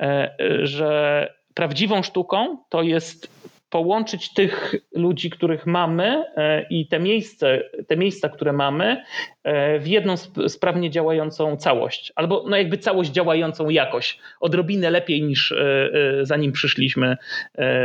e, 0.00 0.36
że 0.62 1.28
prawdziwą 1.54 2.02
sztuką 2.02 2.58
to 2.68 2.82
jest 2.82 3.28
połączyć 3.72 4.32
tych 4.32 4.74
ludzi, 4.92 5.30
których 5.30 5.66
mamy 5.66 6.24
e, 6.36 6.66
i 6.70 6.86
te, 6.86 7.00
miejsce, 7.00 7.62
te 7.86 7.96
miejsca, 7.96 8.28
które 8.28 8.52
mamy, 8.52 9.04
e, 9.44 9.78
w 9.78 9.86
jedną 9.86 10.16
sprawnie 10.48 10.90
działającą 10.90 11.56
całość, 11.56 12.12
albo 12.16 12.44
no 12.48 12.56
jakby 12.56 12.78
całość 12.78 13.10
działającą 13.10 13.68
jakoś, 13.68 14.18
odrobinę 14.40 14.90
lepiej 14.90 15.22
niż 15.22 15.52
e, 15.52 15.90
zanim 16.22 16.52
przyszliśmy 16.52 17.16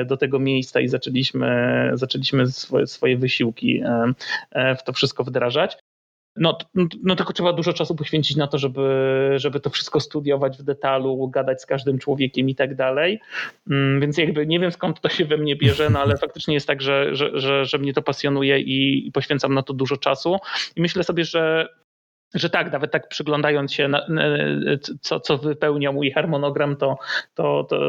do 0.06 0.18
tego 0.18 0.40
miejsca 0.40 0.80
i 0.80 0.88
zaczęliśmy, 0.88 1.92
zaczęliśmy 1.94 2.48
swoje, 2.48 2.88
swoje 2.88 3.18
wysiłki 3.18 3.84
w 4.80 4.84
to 4.84 4.94
wszystko 4.94 5.24
wdrażać. 5.24 5.78
No, 6.38 6.58
no 7.04 7.16
tylko 7.16 7.34
trzeba 7.34 7.54
dużo 7.54 7.74
czasu 7.74 7.96
poświęcić 7.96 8.38
na 8.38 8.48
to, 8.48 8.58
żeby, 8.58 9.34
żeby 9.36 9.60
to 9.60 9.70
wszystko 9.70 10.00
studiować 10.00 10.58
w 10.58 10.64
detalu, 10.64 11.28
gadać 11.28 11.62
z 11.62 11.66
każdym 11.66 12.00
człowiekiem 12.00 12.50
i 12.50 12.56
tak 12.56 12.76
dalej. 12.76 13.20
Mm, 13.70 14.02
więc 14.02 14.18
jakby 14.18 14.48
nie 14.48 14.60
wiem 14.60 14.72
skąd 14.72 15.02
to 15.02 15.10
się 15.10 15.26
we 15.26 15.38
mnie 15.38 15.56
bierze, 15.56 15.90
no 15.90 16.00
ale 16.00 16.18
faktycznie 16.28 16.54
jest 16.54 16.68
tak, 16.68 16.82
że, 16.82 17.16
że, 17.16 17.40
że, 17.40 17.66
że 17.66 17.78
mnie 17.78 17.94
to 17.94 18.02
pasjonuje 18.02 18.60
i, 18.60 19.08
i 19.08 19.12
poświęcam 19.12 19.54
na 19.54 19.64
to 19.64 19.74
dużo 19.74 19.98
czasu. 19.98 20.38
I 20.76 20.82
myślę 20.82 21.04
sobie, 21.04 21.26
że 21.26 21.70
że 22.34 22.50
tak, 22.50 22.72
nawet 22.72 22.92
tak 22.92 23.08
przyglądając 23.08 23.74
się, 23.74 23.88
na, 23.88 24.08
co, 25.02 25.20
co 25.20 25.38
wypełnia 25.38 25.92
mój 25.92 26.12
harmonogram, 26.12 26.76
to, 26.76 26.98
to, 27.36 27.64
to, 27.64 27.80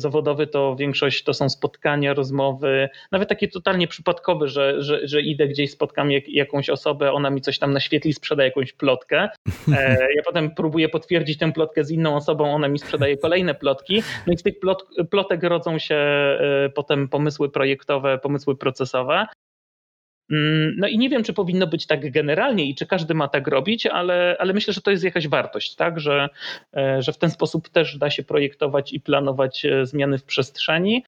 zawodowy, 0.00 0.46
to 0.46 0.76
większość 0.76 1.24
to 1.24 1.34
są 1.34 1.48
spotkania, 1.48 2.14
rozmowy, 2.14 2.88
nawet 3.12 3.28
takie 3.28 3.48
totalnie 3.48 3.88
przypadkowe, 3.88 4.48
że, 4.48 4.82
że, 4.82 5.08
że 5.08 5.22
idę 5.22 5.48
gdzieś, 5.48 5.70
spotkam 5.70 6.10
jak, 6.10 6.28
jakąś 6.28 6.70
osobę, 6.70 7.12
ona 7.12 7.30
mi 7.30 7.40
coś 7.40 7.58
tam 7.58 7.72
naświetli, 7.72 8.12
sprzeda 8.12 8.44
jakąś 8.44 8.72
plotkę. 8.72 9.28
E, 9.72 9.98
ja 10.16 10.22
potem 10.26 10.50
próbuję 10.54 10.88
potwierdzić 10.88 11.38
tę 11.38 11.52
plotkę 11.52 11.84
z 11.84 11.90
inną 11.90 12.16
osobą, 12.16 12.54
ona 12.54 12.68
mi 12.68 12.78
sprzedaje 12.78 13.16
kolejne 13.16 13.54
plotki. 13.54 14.02
No 14.26 14.32
i 14.32 14.36
z 14.36 14.42
tych 14.42 14.60
plot, 14.60 14.86
plotek 15.10 15.42
rodzą 15.42 15.78
się 15.78 15.94
e, 15.94 16.68
potem 16.74 17.08
pomysły 17.08 17.50
projektowe, 17.50 18.18
pomysły 18.18 18.56
procesowe. 18.56 19.26
Mm, 20.32 20.74
no 20.78 20.88
i 20.88 20.98
nie 20.98 21.08
wiem, 21.08 21.24
czy 21.24 21.32
powinno 21.32 21.66
być 21.66 21.86
tak 21.86 22.10
generalnie 22.10 22.64
i 22.64 22.74
czy 22.74 22.86
każdy 22.86 23.14
ma 23.14 23.28
tak 23.28 23.48
robić, 23.48 23.86
ale, 23.86 24.36
ale 24.38 24.52
myślę, 24.52 24.72
że 24.72 24.80
to 24.80 24.90
jest 24.90 25.04
jakaś 25.04 25.28
wartość, 25.28 25.74
tak? 25.74 26.00
że, 26.00 26.28
e, 26.76 27.02
że 27.02 27.12
w 27.12 27.18
ten 27.18 27.30
sposób 27.30 27.68
też 27.68 27.98
da 27.98 28.10
się 28.10 28.22
projektować 28.22 28.92
i 28.92 29.00
planować 29.00 29.64
e, 29.64 29.86
zmiany 29.86 30.18
w 30.18 30.24
przestrzeni. 30.24 31.04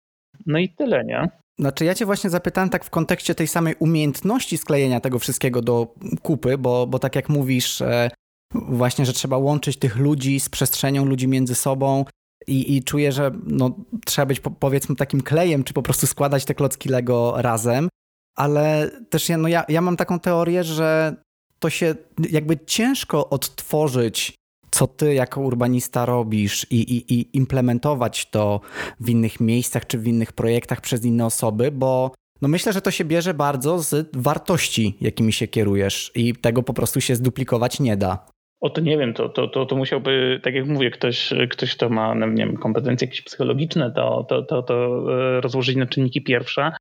No 0.46 0.58
i 0.58 0.68
tyle, 0.68 1.04
nie? 1.04 1.28
Znaczy, 1.58 1.84
ja 1.84 1.94
Cię 1.94 2.06
właśnie 2.06 2.30
zapytałem 2.30 2.70
tak 2.70 2.84
w 2.84 2.90
kontekście 2.90 3.34
tej 3.34 3.46
samej 3.46 3.74
umiejętności 3.78 4.58
sklejenia 4.58 5.00
tego 5.00 5.18
wszystkiego 5.18 5.62
do 5.62 5.94
kupy, 6.22 6.58
bo, 6.58 6.86
bo 6.86 6.98
tak 6.98 7.16
jak 7.16 7.28
mówisz, 7.28 7.80
e, 7.80 8.10
właśnie, 8.54 9.06
że 9.06 9.12
trzeba 9.12 9.38
łączyć 9.38 9.76
tych 9.76 9.96
ludzi 9.96 10.40
z 10.40 10.48
przestrzenią, 10.48 11.04
ludzi 11.04 11.28
między 11.28 11.54
sobą. 11.54 12.04
I, 12.46 12.76
I 12.76 12.84
czuję, 12.84 13.12
że 13.12 13.30
no, 13.46 13.76
trzeba 14.06 14.26
być 14.26 14.40
powiedzmy 14.60 14.96
takim 14.96 15.20
klejem, 15.20 15.64
czy 15.64 15.74
po 15.74 15.82
prostu 15.82 16.06
składać 16.06 16.44
te 16.44 16.54
klocki 16.54 16.88
Lego 16.88 17.34
razem 17.36 17.88
ale 18.36 18.90
też 19.10 19.28
ja, 19.28 19.38
no 19.38 19.48
ja, 19.48 19.64
ja 19.68 19.80
mam 19.80 19.96
taką 19.96 20.20
teorię, 20.20 20.64
że 20.64 21.16
to 21.58 21.70
się 21.70 21.94
jakby 22.30 22.58
ciężko 22.66 23.30
odtworzyć, 23.30 24.34
co 24.70 24.86
ty 24.86 25.14
jako 25.14 25.40
urbanista 25.40 26.06
robisz 26.06 26.66
i, 26.70 26.76
i, 26.76 27.14
i 27.14 27.36
implementować 27.36 28.30
to 28.30 28.60
w 29.00 29.08
innych 29.08 29.40
miejscach 29.40 29.86
czy 29.86 29.98
w 29.98 30.06
innych 30.06 30.32
projektach 30.32 30.80
przez 30.80 31.04
inne 31.04 31.26
osoby, 31.26 31.70
bo 31.70 32.10
no 32.42 32.48
myślę, 32.48 32.72
że 32.72 32.80
to 32.80 32.90
się 32.90 33.04
bierze 33.04 33.34
bardzo 33.34 33.78
z 33.78 34.08
wartości, 34.16 34.94
jakimi 35.00 35.32
się 35.32 35.48
kierujesz 35.48 36.12
i 36.14 36.34
tego 36.34 36.62
po 36.62 36.74
prostu 36.74 37.00
się 37.00 37.16
zduplikować 37.16 37.80
nie 37.80 37.96
da. 37.96 38.26
O 38.60 38.70
to 38.70 38.80
nie 38.80 38.98
wiem, 38.98 39.14
to, 39.14 39.28
to, 39.28 39.48
to, 39.48 39.66
to 39.66 39.76
musiałby, 39.76 40.40
tak 40.42 40.54
jak 40.54 40.66
mówię, 40.66 40.90
ktoś, 40.90 41.32
ktoś 41.50 41.74
kto 41.74 41.88
ma 41.88 42.14
no 42.14 42.26
nie 42.26 42.46
wiem, 42.46 42.56
kompetencje 42.56 43.06
jakieś 43.06 43.22
psychologiczne, 43.22 43.92
to, 43.92 44.26
to, 44.28 44.42
to, 44.42 44.62
to 44.62 45.04
e, 45.36 45.40
rozłożyć 45.40 45.76
na 45.76 45.86
czynniki 45.86 46.22
pierwsze, 46.22 46.72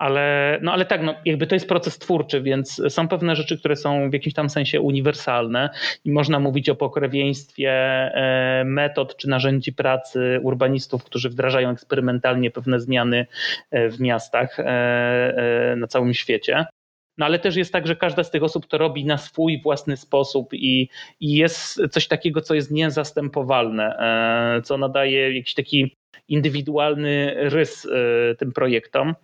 Ale, 0.00 0.58
no 0.62 0.72
ale 0.72 0.84
tak, 0.84 1.02
no 1.02 1.14
jakby 1.24 1.46
to 1.46 1.54
jest 1.54 1.68
proces 1.68 1.98
twórczy, 1.98 2.42
więc 2.42 2.82
są 2.88 3.08
pewne 3.08 3.36
rzeczy, 3.36 3.58
które 3.58 3.76
są 3.76 4.10
w 4.10 4.12
jakimś 4.12 4.34
tam 4.34 4.50
sensie 4.50 4.80
uniwersalne 4.80 5.70
i 6.04 6.10
można 6.10 6.38
mówić 6.38 6.68
o 6.68 6.74
pokrewieństwie 6.74 7.70
e, 7.70 8.62
metod 8.66 9.16
czy 9.16 9.28
narzędzi 9.28 9.72
pracy 9.72 10.40
urbanistów, 10.42 11.04
którzy 11.04 11.28
wdrażają 11.28 11.70
eksperymentalnie 11.70 12.50
pewne 12.50 12.80
zmiany 12.80 13.26
e, 13.70 13.88
w 13.88 14.00
miastach 14.00 14.60
e, 14.60 15.74
na 15.76 15.86
całym 15.86 16.14
świecie. 16.14 16.66
No 17.18 17.26
ale 17.26 17.38
też 17.38 17.56
jest 17.56 17.72
tak, 17.72 17.86
że 17.86 17.96
każda 17.96 18.24
z 18.24 18.30
tych 18.30 18.42
osób 18.42 18.66
to 18.66 18.78
robi 18.78 19.04
na 19.04 19.18
swój 19.18 19.62
własny 19.62 19.96
sposób 19.96 20.54
i, 20.54 20.88
i 21.20 21.32
jest 21.32 21.80
coś 21.90 22.08
takiego, 22.08 22.40
co 22.40 22.54
jest 22.54 22.70
niezastępowalne, 22.70 23.96
co 24.64 24.78
nadaje 24.78 25.36
jakiś 25.36 25.54
taki 25.54 25.96
indywidualny 26.28 27.34
rys 27.36 27.88
tym 28.38 28.52
projektom 28.52 29.14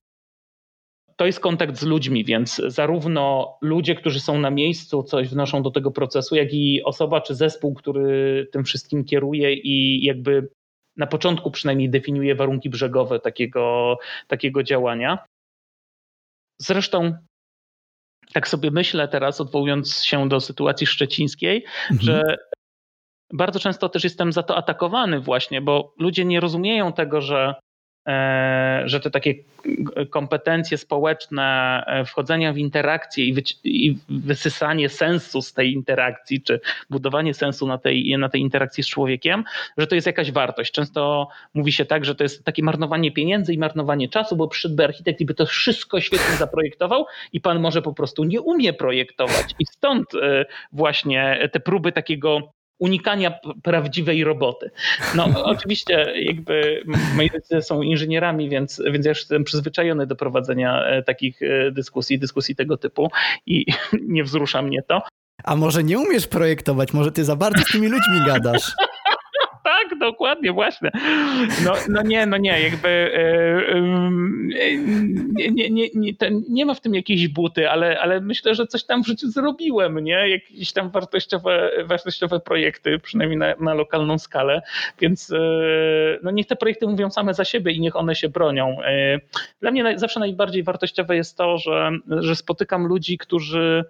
to 1.16 1.26
jest 1.26 1.40
kontakt 1.40 1.76
z 1.76 1.82
ludźmi, 1.82 2.24
więc 2.24 2.62
zarówno 2.66 3.56
ludzie, 3.62 3.94
którzy 3.94 4.20
są 4.20 4.38
na 4.38 4.50
miejscu, 4.50 5.02
coś 5.02 5.28
wnoszą 5.28 5.62
do 5.62 5.70
tego 5.70 5.90
procesu, 5.90 6.36
jak 6.36 6.54
i 6.54 6.82
osoba 6.84 7.20
czy 7.20 7.34
zespół, 7.34 7.74
który 7.74 8.46
tym 8.52 8.64
wszystkim 8.64 9.04
kieruje 9.04 9.54
i 9.54 10.04
jakby 10.04 10.48
na 10.96 11.06
początku 11.06 11.50
przynajmniej 11.50 11.90
definiuje 11.90 12.34
warunki 12.34 12.70
brzegowe 12.70 13.20
takiego, 13.20 13.96
takiego 14.28 14.62
działania. 14.62 15.18
Zresztą 16.58 17.12
tak 18.32 18.48
sobie 18.48 18.70
myślę 18.70 19.08
teraz, 19.08 19.40
odwołując 19.40 20.04
się 20.04 20.28
do 20.28 20.40
sytuacji 20.40 20.86
szczecińskiej, 20.86 21.64
mhm. 21.90 22.00
że 22.00 22.36
bardzo 23.32 23.60
często 23.60 23.88
też 23.88 24.04
jestem 24.04 24.32
za 24.32 24.42
to 24.42 24.56
atakowany 24.56 25.20
właśnie, 25.20 25.60
bo 25.60 25.94
ludzie 25.98 26.24
nie 26.24 26.40
rozumieją 26.40 26.92
tego, 26.92 27.20
że 27.20 27.54
że 28.84 29.00
te 29.02 29.10
takie 29.10 29.34
kompetencje 30.10 30.78
społeczne, 30.78 31.82
e, 31.86 32.04
wchodzenia 32.04 32.52
w 32.52 32.58
interakcję 32.58 33.24
i, 33.24 33.34
i, 33.64 33.98
wysysanie 34.08 34.88
sensu 34.88 35.42
z 35.42 35.52
tej 35.52 35.72
interakcji, 35.72 36.42
czy 36.42 36.60
budowanie 36.90 37.34
sensu 37.34 37.66
na 37.66 37.78
tej, 37.78 38.18
na 38.18 38.28
tej 38.28 38.40
interakcji 38.40 38.84
z 38.84 38.88
człowiekiem, 38.88 39.44
że 39.78 39.86
to 39.86 39.94
jest 39.94 40.06
jakaś 40.06 40.32
wartość. 40.32 40.72
Często 40.72 41.28
mówi 41.54 41.72
się 41.72 41.84
tak, 41.84 42.04
że 42.04 42.14
to 42.14 42.24
jest 42.24 42.44
takie 42.44 42.62
marnowanie 42.62 43.12
pieniędzy 43.12 43.54
i 43.54 43.58
marnowanie 43.58 44.08
czasu, 44.08 44.36
bo 44.36 44.48
przyszedłby 44.48 44.84
architekt 44.84 45.20
i 45.20 45.26
by 45.26 45.34
to 45.34 45.46
wszystko 45.46 46.00
świetnie 46.00 46.36
zaprojektował 46.36 47.06
i 47.32 47.40
pan 47.40 47.60
może 47.60 47.82
po 47.82 47.92
prostu 47.92 48.24
nie 48.24 48.40
umie 48.40 48.72
projektować. 48.72 49.54
I 49.58 49.66
stąd 49.66 50.14
e, 50.14 50.46
właśnie 50.72 51.48
te 51.52 51.60
próby 51.60 51.92
takiego 51.92 52.52
unikania 52.78 53.38
prawdziwej 53.62 54.24
roboty. 54.24 54.70
No 55.14 55.28
oczywiście 55.44 56.12
jakby 56.16 56.82
moi 57.14 57.28
rodzice 57.28 57.62
są 57.62 57.82
inżynierami, 57.82 58.48
więc, 58.48 58.82
więc 58.90 59.06
ja 59.06 59.10
już 59.10 59.18
jestem 59.18 59.44
przyzwyczajony 59.44 60.06
do 60.06 60.16
prowadzenia 60.16 60.84
e, 60.84 61.02
takich 61.02 61.42
e, 61.42 61.70
dyskusji, 61.70 62.18
dyskusji 62.18 62.56
tego 62.56 62.76
typu 62.76 63.10
i 63.46 63.66
nie 64.08 64.24
wzrusza 64.24 64.62
mnie 64.62 64.82
to. 64.82 65.02
A 65.44 65.56
może 65.56 65.84
nie 65.84 65.98
umiesz 65.98 66.26
projektować, 66.26 66.92
może 66.92 67.12
ty 67.12 67.24
za 67.24 67.36
bardzo 67.36 67.62
z 67.62 67.72
tymi 67.72 67.88
ludźmi 67.88 68.26
gadasz? 68.26 68.72
Tak, 70.06 70.12
dokładnie, 70.12 70.52
właśnie. 70.52 70.90
No, 71.64 71.72
no 71.88 72.02
nie, 72.02 72.26
no 72.26 72.36
nie, 72.36 72.60
jakby 72.60 73.10
yy, 73.68 73.80
nie, 75.32 75.50
nie, 75.50 75.70
nie, 75.70 75.88
nie, 75.94 76.12
nie 76.48 76.66
ma 76.66 76.74
w 76.74 76.80
tym 76.80 76.94
jakiejś 76.94 77.28
buty, 77.28 77.70
ale, 77.70 78.00
ale 78.00 78.20
myślę, 78.20 78.54
że 78.54 78.66
coś 78.66 78.84
tam 78.84 79.02
w 79.02 79.06
życiu 79.06 79.30
zrobiłem, 79.30 79.98
nie? 79.98 80.28
Jakieś 80.28 80.72
tam 80.72 80.90
wartościowe, 80.90 81.70
wartościowe 81.84 82.40
projekty, 82.40 82.98
przynajmniej 82.98 83.38
na, 83.38 83.54
na 83.60 83.74
lokalną 83.74 84.18
skalę, 84.18 84.62
więc 85.00 85.28
yy, 85.28 86.20
no 86.22 86.30
niech 86.30 86.46
te 86.46 86.56
projekty 86.56 86.86
mówią 86.86 87.10
same 87.10 87.34
za 87.34 87.44
siebie 87.44 87.72
i 87.72 87.80
niech 87.80 87.96
one 87.96 88.14
się 88.14 88.28
bronią. 88.28 88.76
Yy, 88.80 89.20
dla 89.60 89.70
mnie 89.70 89.98
zawsze 89.98 90.20
najbardziej 90.20 90.62
wartościowe 90.62 91.16
jest 91.16 91.36
to, 91.36 91.58
że, 91.58 91.90
że 92.18 92.36
spotykam 92.36 92.86
ludzi, 92.86 93.18
którzy 93.18 93.84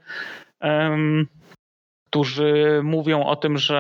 którzy 2.17 2.81
mówią 2.83 3.25
o 3.25 3.37
tym, 3.37 3.59
że, 3.59 3.77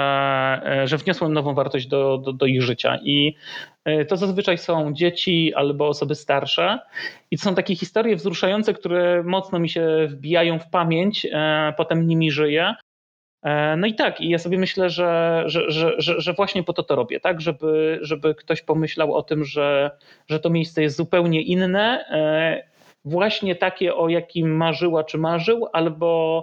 e, 0.64 0.88
że 0.88 0.96
wniosłem 0.96 1.32
nową 1.32 1.54
wartość 1.54 1.86
do, 1.86 2.18
do, 2.18 2.32
do 2.32 2.46
ich 2.46 2.62
życia. 2.62 2.98
I 3.02 3.36
e, 3.84 4.04
to 4.04 4.16
zazwyczaj 4.16 4.58
są 4.58 4.92
dzieci 4.92 5.54
albo 5.54 5.88
osoby 5.88 6.14
starsze. 6.14 6.78
I 7.30 7.38
to 7.38 7.44
są 7.44 7.54
takie 7.54 7.76
historie 7.76 8.16
wzruszające, 8.16 8.74
które 8.74 9.22
mocno 9.22 9.58
mi 9.58 9.68
się 9.68 10.06
wbijają 10.10 10.58
w 10.58 10.70
pamięć, 10.70 11.26
e, 11.32 11.74
potem 11.76 12.06
nimi 12.06 12.30
żyję. 12.30 12.74
No 13.76 13.86
i 13.86 13.94
tak, 13.94 14.20
i 14.20 14.28
ja 14.28 14.38
sobie 14.38 14.58
myślę, 14.58 14.90
że, 14.90 15.42
że, 15.46 15.70
że, 15.70 15.94
że, 15.98 16.32
właśnie 16.32 16.62
po 16.62 16.72
to 16.72 16.82
to 16.82 16.96
robię, 16.96 17.20
tak, 17.20 17.40
żeby, 17.40 17.98
żeby 18.02 18.34
ktoś 18.34 18.62
pomyślał 18.62 19.14
o 19.14 19.22
tym, 19.22 19.44
że, 19.44 19.90
że 20.28 20.40
to 20.40 20.50
miejsce 20.50 20.82
jest 20.82 20.96
zupełnie 20.96 21.42
inne, 21.42 22.04
właśnie 23.04 23.54
takie, 23.54 23.94
o 23.94 24.08
jakim 24.08 24.56
marzyła 24.56 25.04
czy 25.04 25.18
marzył, 25.18 25.66
albo 25.72 26.42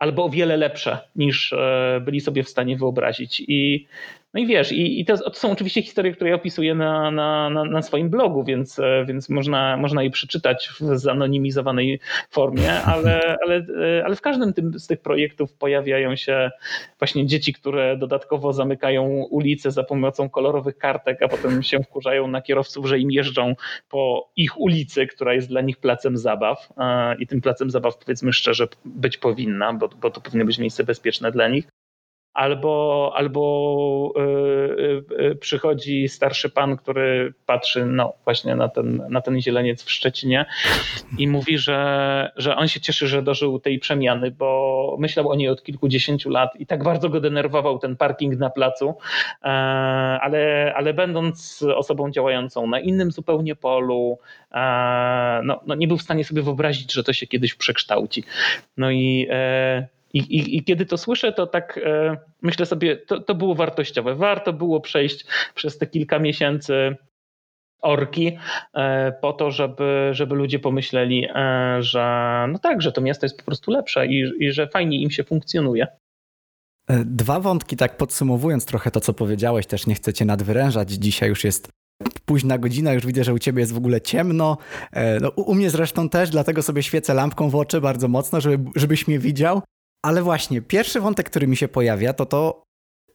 albo 0.00 0.24
o 0.24 0.30
wiele 0.30 0.56
lepsze 0.56 0.98
niż 1.16 1.52
e, 1.52 2.00
byli 2.04 2.20
sobie 2.20 2.42
w 2.42 2.48
stanie 2.48 2.76
wyobrazić. 2.76 3.44
I 3.48 3.86
no 4.34 4.40
i 4.40 4.46
wiesz, 4.46 4.72
i, 4.72 5.00
i 5.00 5.04
to, 5.04 5.16
to, 5.16 5.34
są 5.34 5.50
oczywiście 5.50 5.82
historie, 5.82 6.12
które 6.12 6.30
ja 6.30 6.36
opisuję 6.36 6.74
na, 6.74 7.10
na, 7.10 7.50
na, 7.50 7.64
na, 7.64 7.82
swoim 7.82 8.10
blogu, 8.10 8.44
więc, 8.44 8.78
e, 8.78 9.04
więc 9.08 9.28
można, 9.28 9.76
można 9.76 10.02
je 10.02 10.10
przeczytać 10.10 10.68
w 10.80 10.98
zanonimizowanej 10.98 12.00
formie, 12.30 12.72
ale, 12.72 13.20
ale, 13.44 13.56
e, 13.56 14.04
ale 14.04 14.16
w 14.16 14.20
każdym 14.20 14.52
tym, 14.52 14.78
z 14.78 14.86
tych 14.86 15.00
projektów 15.00 15.52
pojawiają 15.52 16.16
się 16.16 16.50
właśnie 16.98 17.26
dzieci, 17.26 17.52
które 17.52 17.96
dodatkowo 17.96 18.52
zamykają 18.52 19.04
ulice 19.30 19.70
za 19.70 19.82
pomocą 19.82 20.28
kolorowych 20.28 20.78
kartek, 20.78 21.22
a 21.22 21.28
potem 21.28 21.62
się 21.62 21.78
wkurzają 21.82 22.28
na 22.28 22.42
kierowców, 22.42 22.86
że 22.86 22.98
im 22.98 23.10
jeżdżą 23.10 23.54
po 23.88 24.30
ich 24.36 24.60
ulicy, 24.60 25.06
która 25.06 25.34
jest 25.34 25.48
dla 25.48 25.60
nich 25.60 25.76
placem 25.76 26.16
zabaw 26.16 26.68
e, 26.78 27.16
i 27.18 27.26
tym 27.26 27.40
placem 27.40 27.70
zabaw 27.70 27.98
powiedzmy 27.98 28.32
szczerze 28.32 28.68
być 28.84 29.18
powinna, 29.18 29.72
bo, 29.72 29.88
bo 29.88 30.10
to 30.10 30.20
powinno 30.20 30.44
być 30.44 30.58
miejsce 30.58 30.84
bezpieczne 30.84 31.32
dla 31.32 31.48
nich 31.48 31.79
albo, 32.34 33.12
albo 33.14 34.12
y, 34.16 34.20
y, 35.20 35.26
y, 35.30 35.36
przychodzi 35.36 36.08
starszy 36.08 36.50
pan, 36.50 36.76
który 36.76 37.34
patrzy 37.46 37.86
no, 37.86 38.12
właśnie 38.24 38.54
na 38.54 38.68
ten, 38.68 39.02
na 39.10 39.20
ten 39.20 39.40
zieleniec 39.40 39.84
w 39.84 39.90
Szczecinie 39.90 40.46
i 41.18 41.28
mówi, 41.28 41.58
że, 41.58 42.30
że 42.36 42.56
on 42.56 42.68
się 42.68 42.80
cieszy, 42.80 43.08
że 43.08 43.22
dożył 43.22 43.60
tej 43.60 43.78
przemiany, 43.78 44.30
bo 44.30 44.96
myślał 44.98 45.28
o 45.28 45.34
niej 45.34 45.48
od 45.48 45.62
kilkudziesięciu 45.62 46.30
lat 46.30 46.50
i 46.58 46.66
tak 46.66 46.84
bardzo 46.84 47.08
go 47.08 47.20
denerwował 47.20 47.78
ten 47.78 47.96
parking 47.96 48.38
na 48.38 48.50
placu, 48.50 48.94
e, 49.42 49.46
ale, 50.22 50.72
ale 50.76 50.94
będąc 50.94 51.64
osobą 51.76 52.10
działającą 52.10 52.66
na 52.66 52.80
innym 52.80 53.10
zupełnie 53.10 53.56
polu, 53.56 54.18
e, 54.52 55.40
no, 55.44 55.60
no 55.66 55.74
nie 55.74 55.88
był 55.88 55.96
w 55.96 56.02
stanie 56.02 56.24
sobie 56.24 56.42
wyobrazić, 56.42 56.92
że 56.92 57.04
to 57.04 57.12
się 57.12 57.26
kiedyś 57.26 57.54
przekształci. 57.54 58.24
No 58.76 58.90
i 58.90 59.26
e, 59.30 59.99
i, 60.14 60.18
i, 60.18 60.56
I, 60.56 60.64
kiedy 60.64 60.86
to 60.86 60.98
słyszę, 60.98 61.32
to 61.32 61.46
tak 61.46 61.80
e, 61.84 62.16
myślę 62.42 62.66
sobie, 62.66 62.96
to, 62.96 63.20
to 63.20 63.34
było 63.34 63.54
wartościowe. 63.54 64.14
Warto 64.14 64.52
było 64.52 64.80
przejść 64.80 65.26
przez 65.54 65.78
te 65.78 65.86
kilka 65.86 66.18
miesięcy 66.18 66.96
orki 67.82 68.38
e, 68.74 69.12
po 69.12 69.32
to, 69.32 69.50
żeby, 69.50 70.10
żeby 70.12 70.34
ludzie 70.34 70.58
pomyśleli, 70.58 71.26
e, 71.34 71.76
że 71.80 72.46
no 72.52 72.58
tak, 72.58 72.82
że 72.82 72.92
to 72.92 73.00
miasto 73.00 73.26
jest 73.26 73.38
po 73.38 73.44
prostu 73.44 73.70
lepsze 73.70 74.06
i, 74.06 74.32
i 74.38 74.52
że 74.52 74.68
fajnie 74.68 75.02
im 75.02 75.10
się 75.10 75.24
funkcjonuje. 75.24 75.86
E, 76.88 77.04
dwa 77.04 77.40
wątki, 77.40 77.76
tak 77.76 77.96
podsumowując 77.96 78.66
trochę 78.66 78.90
to, 78.90 79.00
co 79.00 79.12
powiedziałeś, 79.12 79.66
też 79.66 79.86
nie 79.86 79.94
chcecie 79.94 80.24
nadwyrężać. 80.24 80.90
Dzisiaj 80.90 81.28
już 81.28 81.44
jest 81.44 81.68
późna 82.24 82.58
godzina, 82.58 82.92
już 82.92 83.06
widzę, 83.06 83.24
że 83.24 83.34
u 83.34 83.38
ciebie 83.38 83.60
jest 83.60 83.72
w 83.72 83.76
ogóle 83.76 84.00
ciemno. 84.00 84.58
E, 84.92 85.20
no, 85.20 85.28
u 85.28 85.54
mnie 85.54 85.70
zresztą 85.70 86.08
też, 86.08 86.30
dlatego 86.30 86.62
sobie 86.62 86.82
świecę 86.82 87.14
lampką 87.14 87.50
w 87.50 87.56
oczy 87.56 87.80
bardzo 87.80 88.08
mocno, 88.08 88.40
żeby, 88.40 88.70
żebyś 88.76 89.08
mnie 89.08 89.18
widział. 89.18 89.62
Ale 90.04 90.22
właśnie, 90.22 90.62
pierwszy 90.62 91.00
wątek, 91.00 91.30
który 91.30 91.46
mi 91.46 91.56
się 91.56 91.68
pojawia, 91.68 92.12
to 92.12 92.26
to, 92.26 92.62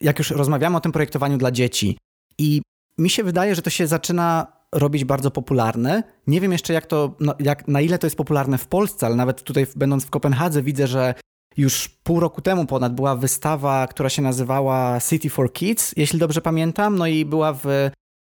jak 0.02 0.20
już 0.20 0.32
rozmawiamy 0.32 0.78
o 0.78 0.82
tym 0.82 0.92
projektowaniu 0.92 1.38
dla 1.38 1.52
dzieci. 1.52 1.98
I 2.38 2.62
mi 3.00 3.10
się 3.10 3.24
wydaje, 3.24 3.56
że 3.56 3.62
to 3.62 3.70
się 3.70 3.88
zaczyna 3.88 4.48
robić 4.76 5.06
bardzo 5.06 5.32
popularne. 5.32 6.04
Nie 6.28 6.42
wiem 6.42 6.52
jeszcze, 6.52 6.74
jak 6.74 6.86
to, 6.86 7.16
no, 7.20 7.36
jak, 7.40 7.68
na 7.68 7.82
ile 7.82 7.98
to 7.98 8.08
jest 8.08 8.18
popularne 8.18 8.58
w 8.58 8.68
Polsce, 8.68 9.06
ale 9.06 9.16
nawet 9.16 9.44
tutaj, 9.44 9.68
będąc 9.76 10.06
w 10.06 10.10
Kopenhadze, 10.10 10.64
widzę, 10.64 10.88
że 10.88 11.14
już 11.58 11.90
pół 11.90 12.20
roku 12.20 12.42
temu 12.42 12.66
ponad 12.66 12.96
była 12.96 13.16
wystawa, 13.16 13.88
która 13.88 14.10
się 14.10 14.22
nazywała 14.22 15.00
City 15.10 15.30
for 15.30 15.54
Kids, 15.54 15.94
jeśli 15.98 16.20
dobrze 16.20 16.42
pamiętam, 16.42 16.98
no 16.98 17.08
i 17.08 17.26
była 17.26 17.54
w, 17.54 17.66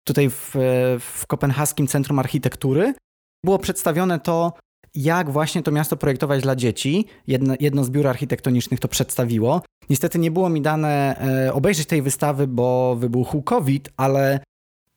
tutaj 0.07 0.29
w, 0.29 0.55
w 0.99 1.27
Kopenhaskim 1.27 1.87
Centrum 1.87 2.19
Architektury. 2.19 2.93
Było 3.45 3.59
przedstawione 3.59 4.19
to, 4.19 4.53
jak 4.95 5.31
właśnie 5.31 5.63
to 5.63 5.71
miasto 5.71 5.97
projektować 5.97 6.41
dla 6.41 6.55
dzieci. 6.55 7.05
Jedno, 7.27 7.53
jedno 7.59 7.83
z 7.83 7.89
biur 7.89 8.07
architektonicznych 8.07 8.79
to 8.79 8.87
przedstawiło. 8.87 9.61
Niestety 9.89 10.19
nie 10.19 10.31
było 10.31 10.49
mi 10.49 10.61
dane 10.61 11.15
e, 11.47 11.53
obejrzeć 11.53 11.87
tej 11.87 12.01
wystawy, 12.01 12.47
bo 12.47 12.95
wybuchł 12.95 13.41
COVID, 13.41 13.89
ale 13.97 14.39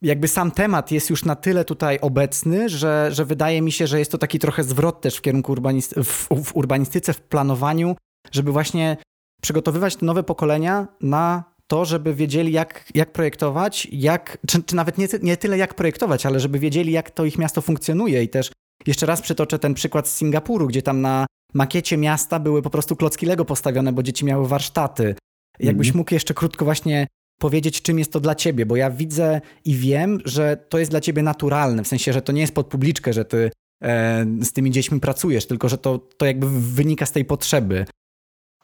jakby 0.03 0.29
sam 0.29 0.51
temat 0.51 0.91
jest 0.91 1.11
już 1.11 1.25
na 1.25 1.37
tyle 1.37 1.65
tutaj 1.65 1.99
obecny, 2.01 2.69
że, 2.69 3.09
że 3.13 3.25
wydaje 3.25 3.63
mi 3.63 3.73
się, 3.73 3.87
że 3.87 3.99
jest 3.99 4.13
to 4.13 4.19
taki 4.19 4.39
trochę 4.39 4.65
zwrot 4.65 5.01
też 5.01 5.17
w 5.17 5.23
kierunku 5.23 5.53
urbanisty 5.53 6.05
w, 6.05 6.29
w 6.45 6.57
urbanistyce, 6.57 7.13
w 7.13 7.21
planowaniu, 7.21 7.97
żeby 8.33 8.53
właśnie 8.53 8.97
przygotowywać 9.43 9.97
te 9.97 10.07
nowe 10.07 10.23
pokolenia 10.23 10.87
na 11.01 11.53
to, 11.67 11.85
żeby 11.85 12.15
wiedzieli, 12.15 12.53
jak, 12.53 12.85
jak 12.95 13.13
projektować, 13.13 13.89
jak, 13.93 14.39
czy, 14.47 14.63
czy 14.63 14.77
nawet 14.77 14.99
nie, 14.99 15.09
nie 15.23 15.37
tyle 15.37 15.59
jak 15.59 15.75
projektować, 15.75 16.27
ale 16.27 16.41
żeby 16.41 16.59
wiedzieli, 16.59 16.93
jak 16.93 17.11
to 17.11 17.25
ich 17.25 17.39
miasto 17.39 17.61
funkcjonuje 17.61 18.23
i 18.23 18.29
też 18.29 18.53
Jeszcze 18.87 19.07
raz 19.07 19.23
przytoczę 19.23 19.59
ten 19.59 19.75
przykład 19.75 20.09
z 20.09 20.17
Singapuru, 20.17 20.67
gdzie 20.67 20.83
tam 20.83 21.01
na 21.01 21.27
makiecie 21.55 21.97
miasta 21.97 22.41
były 22.41 22.63
po 22.63 22.71
prostu 22.71 22.97
klocki 22.97 23.27
Lego 23.27 23.45
postawione, 23.45 23.93
bo 23.93 24.03
dzieci 24.03 24.25
miały 24.25 24.49
warsztaty. 24.49 25.15
Jakbyś 25.59 25.89
mhm. 25.89 25.99
mógł 25.99 26.15
jeszcze 26.15 26.35
krótko 26.35 26.65
właśnie 26.65 27.07
powiedzieć, 27.39 27.83
czym 27.83 27.99
jest 27.99 28.13
to 28.13 28.21
dla 28.21 28.35
ciebie, 28.35 28.67
bo 28.67 28.77
ja 28.77 28.91
widzę 28.91 29.41
i 29.65 29.75
wiem, 29.75 30.19
że 30.25 30.57
to 30.69 30.79
jest 30.79 30.91
dla 30.91 31.01
ciebie 31.01 31.23
naturalne, 31.23 31.83
w 31.83 31.89
sensie, 31.89 32.13
że 32.13 32.23
to 32.23 32.33
nie 32.33 32.41
jest 32.41 32.55
pod 32.55 32.67
publiczkę, 32.67 33.13
że 33.13 33.25
ty 33.25 33.51
e, 33.83 34.27
z 34.41 34.53
tymi 34.53 34.71
dziećmi 34.71 35.01
pracujesz, 35.01 35.47
tylko 35.47 35.69
że 35.69 35.79
to, 35.79 35.99
to 35.99 36.27
jakby 36.27 36.47
wynika 36.51 37.07
z 37.07 37.13
tej 37.13 37.25
potrzeby. 37.25 37.85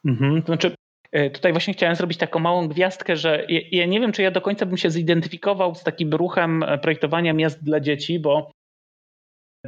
Mhm, 0.04 0.42
to 0.42 0.46
znaczy, 0.46 0.74
e, 1.12 1.30
tutaj 1.30 1.52
właśnie 1.52 1.74
chciałem 1.74 1.96
zrobić 1.96 2.18
taką 2.18 2.38
małą 2.38 2.68
gwiazdkę, 2.68 3.16
że 3.16 3.46
ja, 3.48 3.60
ja 3.72 3.86
nie 3.86 4.00
wiem, 4.00 4.12
czy 4.12 4.22
ja 4.22 4.30
do 4.30 4.40
końca 4.40 4.66
bym 4.66 4.76
się 4.76 4.90
zidentyfikował 4.90 5.74
z 5.74 5.82
takim 5.82 6.14
ruchem 6.14 6.62
e, 6.62 6.78
projektowania 6.78 7.32
miast 7.32 7.64
dla 7.64 7.80
dzieci, 7.80 8.18
bo 8.18 8.50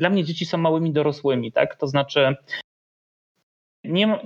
dla 0.00 0.10
mnie 0.10 0.24
dzieci 0.24 0.46
są 0.46 0.58
małymi 0.58 0.92
dorosłymi, 0.92 1.52
tak? 1.52 1.76
To 1.76 1.86
znaczy, 1.86 2.34
nie, 3.84 4.20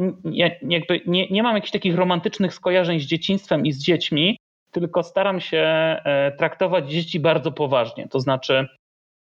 jakby 0.63 1.01
nie, 1.07 1.29
nie 1.29 1.43
mam 1.43 1.55
jakichś 1.55 1.73
takich 1.73 1.97
romantycznych 1.97 2.55
skojarzeń 2.55 3.01
z 3.01 3.05
dzieciństwem 3.05 3.67
i 3.67 3.73
z 3.73 3.79
dziećmi, 3.79 4.37
tylko 4.71 5.03
staram 5.03 5.41
się 5.41 5.59
e, 5.59 6.33
traktować 6.39 6.91
dzieci 6.91 7.21
bardzo 7.21 7.53
poważnie. 7.53 8.09
To 8.09 8.21
znaczy, 8.21 8.67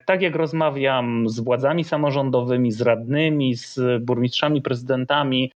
tak 0.07 0.23
jak 0.23 0.35
rozmawiam 0.35 1.29
z 1.29 1.41
władzami 1.41 1.85
samorządowymi, 1.85 2.73
z 2.73 2.81
radnymi, 2.81 3.55
z 3.55 4.05
burmistrzami, 4.05 4.63
prezydentami, 4.63 5.53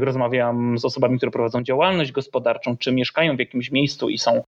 rozmawiam 0.00 0.78
z 0.78 0.84
osobami, 0.84 1.16
które 1.16 1.32
prowadzą 1.32 1.62
działalność 1.62 2.12
gospodarczą, 2.12 2.76
czy 2.76 2.92
mieszkają 2.92 3.36
w 3.36 3.38
jakimś 3.38 3.70
miejscu 3.70 4.08
i 4.08 4.18
są 4.18 4.42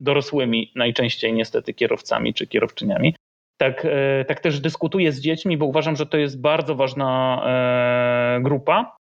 dorosłymi, 0.00 0.72
najczęściej 0.74 1.32
niestety 1.32 1.74
kierowcami 1.74 2.34
czy 2.34 2.46
kierowczyniami. 2.46 3.14
Tak, 3.62 3.84
e, 3.84 4.24
tak 4.24 4.40
też 4.40 4.60
dyskutuję 4.60 5.12
z 5.12 5.20
dziećmi, 5.20 5.56
bo 5.56 5.66
uważam, 5.66 5.96
że 5.96 6.06
to 6.06 6.16
jest 6.16 6.40
bardzo 6.40 6.74
ważna 6.74 7.42
e, 7.46 8.40
grupa 8.40 8.96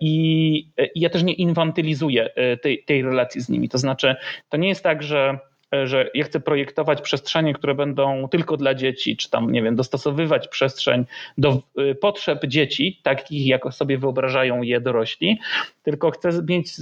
i, 0.00 0.70
ja 0.94 1.10
też 1.10 1.22
nie 1.22 1.32
infantylizuję 1.32 2.34
e, 2.34 2.56
tej, 2.56 2.84
tej 2.84 3.02
relacji 3.02 3.40
z 3.40 3.48
nimi. 3.48 3.68
To 3.68 3.78
znaczy, 3.78 4.16
to 4.48 4.56
nie 4.56 4.68
jest 4.68 4.82
tak, 4.82 5.02
że 5.02 5.38
że 5.84 6.10
ja 6.14 6.24
chcę 6.24 6.40
projektować 6.40 7.02
przestrzenie, 7.02 7.54
które 7.54 7.74
będą 7.74 8.28
tylko 8.28 8.56
dla 8.56 8.74
dzieci, 8.74 9.16
czy 9.16 9.30
tam, 9.30 9.52
nie 9.52 9.62
wiem, 9.62 9.76
dostosowywać 9.76 10.48
przestrzeń 10.48 11.04
do 11.38 11.62
potrzeb 12.00 12.46
dzieci, 12.46 13.00
takich 13.02 13.46
jak 13.46 13.74
sobie 13.74 13.98
wyobrażają 13.98 14.62
je 14.62 14.80
dorośli, 14.80 15.38
tylko 15.82 16.10
chcę, 16.10 16.30
mieć, 16.48 16.72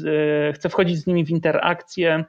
chcę 0.55 0.69
wchodzić 0.69 0.97
z 0.97 1.07
nimi 1.07 1.25
w 1.25 1.31
interakcję 1.31 2.25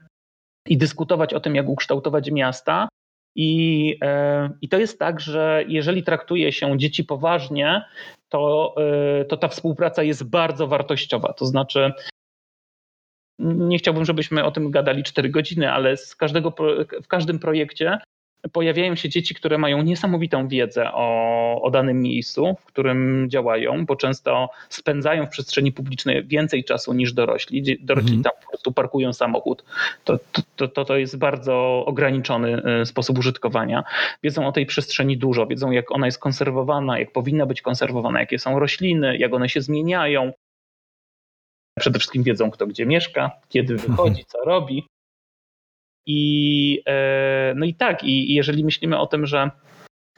i 0.68 0.78
dyskutować 0.78 1.34
o 1.34 1.40
tym, 1.40 1.56
jak 1.56 1.70
ukształtować 1.70 2.32
miasta. 2.32 2.88
I, 3.36 4.00
I 4.62 4.70
to 4.70 4.80
jest 4.80 5.00
tak, 5.00 5.20
że 5.20 5.64
jeżeli 5.68 6.04
traktuje 6.04 6.52
się 6.52 6.78
dzieci 6.78 7.04
poważnie, 7.04 7.86
to, 8.30 8.76
y, 9.22 9.26
to 9.26 9.38
ta 9.38 9.48
współpraca 9.48 10.04
jest 10.04 10.30
bardzo 10.30 10.68
wartościowa. 10.68 11.34
To 11.34 11.46
znaczy, 11.46 11.94
nie 13.40 13.78
chciałbym, 13.78 14.06
żebyśmy 14.06 14.44
o 14.44 14.52
tym 14.52 14.72
gadali 14.72 15.04
4 15.04 15.30
godziny, 15.30 15.72
ale 15.72 15.98
z 15.98 16.16
każdego, 16.16 16.54
w 17.04 17.08
każdym 17.08 17.40
projekcie 17.40 17.98
pojawiają 18.52 18.96
się 18.96 19.10
dzieci, 19.10 19.36
które 19.36 19.58
mają 19.58 19.84
niesamowitą 19.84 20.48
wiedzę 20.48 20.92
o, 20.94 21.62
o 21.62 21.72
danym 21.72 22.02
miejscu, 22.02 22.56
w 22.62 22.66
którym 22.66 23.28
działają, 23.30 23.86
bo 23.86 23.96
często 23.96 24.50
spędzają 24.70 25.26
w 25.26 25.30
przestrzeni 25.30 25.72
publicznej 25.72 26.28
więcej 26.28 26.64
czasu 26.64 26.94
niż 26.94 27.14
dorośli. 27.14 27.78
Dorośli 27.82 28.16
mhm. 28.16 28.24
tam 28.24 28.34
po 28.44 28.50
prostu 28.50 28.72
parkują 28.72 29.14
samochód. 29.14 29.64
To, 30.04 30.20
to, 30.56 30.68
to, 30.68 30.86
to 30.86 30.98
jest 30.98 31.18
bardzo 31.18 31.84
ograniczony 31.86 32.62
y, 32.82 32.86
sposób 32.86 33.20
użytkowania. 33.20 33.84
Wiedzą 34.24 34.48
o 34.48 34.52
tej 34.52 34.66
przestrzeni 34.66 35.18
dużo, 35.18 35.48
wiedzą 35.48 35.72
jak 35.72 35.92
ona 35.92 36.06
jest 36.06 36.20
konserwowana, 36.20 37.00
jak 37.00 37.12
powinna 37.12 37.46
być 37.46 37.62
konserwowana, 37.62 38.20
jakie 38.20 38.40
są 38.40 38.60
rośliny, 38.60 39.18
jak 39.18 39.34
one 39.34 39.50
się 39.50 39.62
zmieniają. 39.62 40.32
Przede 41.80 42.00
wszystkim 42.00 42.24
wiedzą, 42.24 42.52
kto 42.52 42.68
gdzie 42.68 42.86
mieszka, 42.86 43.32
kiedy 43.50 43.76
wychodzi, 43.76 44.26
co 44.26 44.38
robi. 44.46 44.84
I, 46.06 46.82
e, 46.88 47.54
no 47.56 47.66
i 47.66 47.74
tak, 47.74 48.04
i 48.04 48.34
jeżeli 48.34 48.66
myślimy 48.66 49.00
o 49.00 49.08
tym, 49.08 49.26
że 49.26 49.50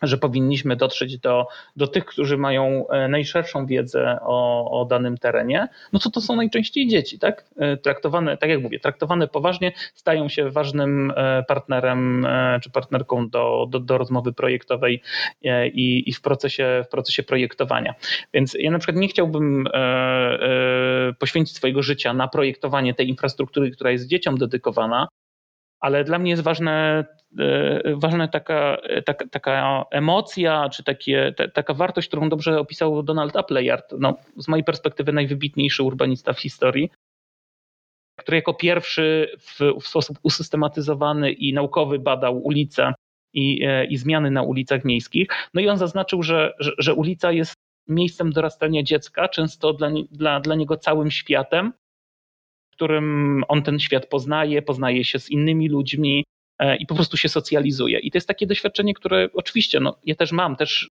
że 0.01 0.17
powinniśmy 0.17 0.75
dotrzeć 0.75 1.17
do, 1.17 1.47
do 1.75 1.87
tych, 1.87 2.05
którzy 2.05 2.37
mają 2.37 2.87
e, 2.87 3.07
najszerszą 3.07 3.65
wiedzę 3.65 4.17
o, 4.21 4.71
o 4.81 4.85
danym 4.85 5.17
terenie, 5.17 5.67
no 5.93 5.99
to 5.99 6.09
to 6.09 6.21
są 6.21 6.35
najczęściej 6.35 6.87
dzieci, 6.87 7.19
tak? 7.19 7.45
E, 7.57 7.77
traktowane, 7.77 8.37
tak 8.37 8.49
jak 8.49 8.61
mówię, 8.61 8.79
traktowane 8.79 9.27
poważnie, 9.27 9.71
stają 9.93 10.29
się 10.29 10.49
ważnym 10.49 11.13
partnerem 11.47 12.27
czy 12.63 12.69
partnerką 12.69 13.29
do, 13.29 13.67
do, 13.69 13.79
do 13.79 13.97
rozmowy 13.97 14.33
projektowej 14.33 15.01
i, 15.73 16.03
i 16.09 16.13
w, 16.13 16.21
procesie, 16.21 16.83
w 16.85 16.87
procesie 16.89 17.23
projektowania. 17.23 17.95
Więc 18.33 18.53
ja 18.59 18.71
na 18.71 18.79
przykład 18.79 18.97
nie 18.97 19.07
chciałbym 19.07 19.67
poświęcić 21.19 21.55
swojego 21.55 21.83
życia 21.83 22.13
na 22.13 22.27
projektowanie 22.27 22.93
tej 22.93 23.09
infrastruktury, 23.09 23.71
która 23.71 23.91
jest 23.91 24.07
dzieciom 24.07 24.37
dedykowana, 24.37 25.07
ale 25.79 26.03
dla 26.03 26.19
mnie 26.19 26.31
jest 26.31 26.43
ważne, 26.43 27.05
e, 27.39 27.95
ważna 27.95 28.27
taka, 28.27 28.77
taka, 29.05 29.27
taka 29.27 29.85
emocja, 29.91 30.69
czy 30.69 30.83
takie, 30.83 31.33
taka 31.53 31.73
wartość, 31.73 32.07
którą 32.07 32.29
dobrze 32.29 32.59
opisał 32.59 33.03
Donald 33.03 33.35
Appleyard, 33.35 33.93
no, 33.99 34.17
z 34.37 34.47
mojej 34.47 34.63
perspektywy 34.63 35.13
najwybitniejszy 35.13 35.83
urbanista 35.83 36.33
w 36.33 36.39
historii, 36.39 36.91
który 38.19 38.37
jako 38.37 38.53
pierwszy 38.53 39.31
w, 39.39 39.59
w 39.81 39.87
sposób 39.87 40.17
usystematyzowany 40.23 41.31
i 41.31 41.53
naukowy 41.53 41.99
badał 41.99 42.37
ulice 42.43 42.93
i, 43.33 43.63
e, 43.65 43.85
i 43.85 43.97
zmiany 43.97 44.31
na 44.31 44.41
ulicach 44.41 44.85
miejskich. 44.85 45.27
No 45.53 45.61
i 45.61 45.69
on 45.69 45.77
zaznaczył, 45.77 46.23
że, 46.23 46.53
że, 46.59 46.71
że 46.77 46.93
ulica 46.93 47.31
jest 47.31 47.53
miejscem 47.87 48.31
dorastania 48.31 48.83
dziecka, 48.83 49.29
często 49.29 49.73
dla, 49.73 49.89
dla, 50.11 50.39
dla 50.39 50.55
niego 50.55 50.77
całym 50.77 51.11
światem, 51.11 51.73
którym 52.77 53.43
on 53.47 53.63
ten 53.63 53.79
świat 53.79 54.05
poznaje, 54.05 54.61
poznaje 54.61 55.03
się 55.03 55.19
z 55.19 55.29
innymi 55.29 55.69
ludźmi 55.69 56.25
e, 56.59 56.75
i 56.75 56.85
po 56.85 56.95
prostu 56.95 57.17
się 57.17 57.29
socjalizuje. 57.29 57.99
I 57.99 58.11
to 58.11 58.17
jest 58.17 58.27
takie 58.27 58.47
doświadczenie, 58.47 58.93
które 58.93 59.29
oczywiście 59.33 59.79
no, 59.79 59.97
ja 60.05 60.15
też 60.15 60.31
mam, 60.31 60.55
też 60.55 60.89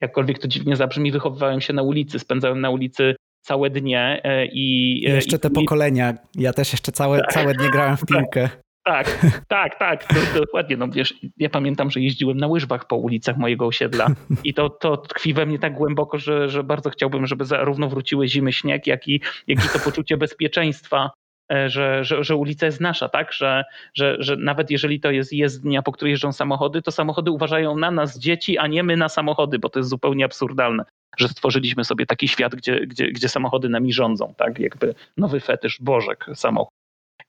jakkolwiek 0.00 0.38
to 0.38 0.48
dziwnie 0.48 0.76
zabrzmi, 0.76 1.12
wychowywałem 1.12 1.60
się 1.60 1.72
na 1.72 1.82
ulicy, 1.82 2.18
spędzałem 2.18 2.60
na 2.60 2.70
ulicy 2.70 3.16
całe 3.40 3.70
dnie 3.70 4.20
e, 4.24 4.46
i... 4.46 5.04
E, 5.06 5.14
jeszcze 5.14 5.38
te 5.38 5.48
i, 5.48 5.52
pokolenia, 5.52 6.14
ja 6.34 6.52
też 6.52 6.72
jeszcze 6.72 6.92
całe, 6.92 7.18
tak, 7.18 7.32
całe 7.32 7.54
dnie 7.54 7.70
grałem 7.70 7.96
w 7.96 8.06
piłkę. 8.06 8.48
Tak, 8.88 9.20
tak, 9.48 9.78
tak, 9.78 10.04
to, 10.04 10.40
dokładnie. 10.40 10.76
No 10.76 10.88
wiesz, 10.88 11.14
ja 11.36 11.50
pamiętam, 11.50 11.90
że 11.90 12.00
jeździłem 12.00 12.36
na 12.36 12.46
łyżwach 12.46 12.86
po 12.86 12.96
ulicach 12.96 13.36
mojego 13.36 13.66
osiedla 13.66 14.06
i 14.44 14.54
to, 14.54 14.70
to 14.70 14.96
tkwi 14.96 15.34
we 15.34 15.46
mnie 15.46 15.58
tak 15.58 15.74
głęboko, 15.74 16.18
że, 16.18 16.48
że 16.48 16.64
bardzo 16.64 16.90
chciałbym, 16.90 17.26
żeby 17.26 17.44
zarówno 17.44 17.88
wróciły 17.88 18.28
zimy, 18.28 18.52
śnieg, 18.52 18.86
jak 18.86 19.08
i, 19.08 19.20
jak 19.46 19.64
i 19.64 19.68
to 19.68 19.78
poczucie 19.78 20.16
bezpieczeństwa, 20.16 21.10
e, 21.52 21.70
że, 21.70 22.04
że, 22.04 22.24
że 22.24 22.36
ulica 22.36 22.66
jest 22.66 22.80
nasza, 22.80 23.08
tak? 23.08 23.32
Że, 23.32 23.64
że, 23.94 24.16
że 24.18 24.36
nawet 24.36 24.70
jeżeli 24.70 25.00
to 25.00 25.10
jest 25.10 25.32
jezdnia, 25.32 25.82
po 25.82 25.92
której 25.92 26.10
jeżdżą 26.10 26.32
samochody, 26.32 26.82
to 26.82 26.90
samochody 26.90 27.30
uważają 27.30 27.76
na 27.76 27.90
nas 27.90 28.18
dzieci, 28.18 28.58
a 28.58 28.66
nie 28.66 28.82
my 28.82 28.96
na 28.96 29.08
samochody, 29.08 29.58
bo 29.58 29.68
to 29.68 29.78
jest 29.78 29.90
zupełnie 29.90 30.24
absurdalne, 30.24 30.84
że 31.18 31.28
stworzyliśmy 31.28 31.84
sobie 31.84 32.06
taki 32.06 32.28
świat, 32.28 32.54
gdzie, 32.54 32.86
gdzie, 32.86 33.12
gdzie 33.12 33.28
samochody 33.28 33.68
nami 33.68 33.92
rządzą, 33.92 34.34
tak? 34.36 34.58
Jakby 34.58 34.94
nowy 35.16 35.40
fetysz, 35.40 35.78
bożek 35.80 36.26
samochód. 36.34 36.74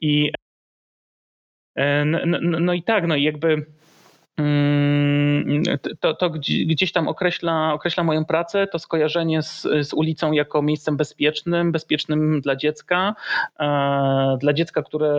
I 0.02 0.32
no, 2.06 2.20
no, 2.26 2.60
no 2.60 2.74
i 2.74 2.84
tak, 2.84 3.08
no 3.08 3.16
i 3.16 3.24
jakby 3.24 3.66
mm, 4.38 5.64
to, 6.00 6.14
to 6.14 6.30
gdzieś 6.30 6.92
tam 6.92 7.08
określa, 7.08 7.74
określa 7.74 8.04
moją 8.04 8.26
pracę, 8.26 8.68
to 8.68 8.80
skojarzenie 8.80 9.42
z, 9.42 9.62
z 9.62 9.94
ulicą 9.94 10.32
jako 10.32 10.62
miejscem 10.62 10.98
bezpiecznym, 10.98 11.72
bezpiecznym 11.72 12.42
dla 12.42 12.56
dziecka, 12.56 13.16
e, 13.60 14.38
dla 14.40 14.54
dziecka, 14.54 14.84
które 14.84 15.12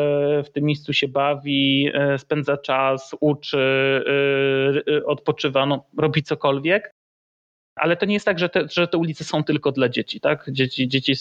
w 0.42 0.50
tym 0.50 0.64
miejscu 0.64 0.92
się 0.92 1.08
bawi, 1.08 1.90
e, 1.94 2.18
spędza 2.18 2.56
czas, 2.56 3.16
uczy, 3.20 4.04
odpoczywa, 5.06 5.66
no, 5.66 5.84
robi 5.98 6.22
cokolwiek. 6.22 6.94
Ale 7.76 7.96
to 7.96 8.06
nie 8.06 8.14
jest 8.14 8.26
tak, 8.26 8.38
że 8.38 8.48
te, 8.48 8.68
że 8.68 8.88
te 8.88 8.98
ulice 8.98 9.24
są 9.24 9.44
tylko 9.44 9.72
dla 9.72 9.88
dzieci. 9.88 10.20
Tak? 10.20 10.44
Dzieci, 10.52 10.88
dzieci 10.88 11.12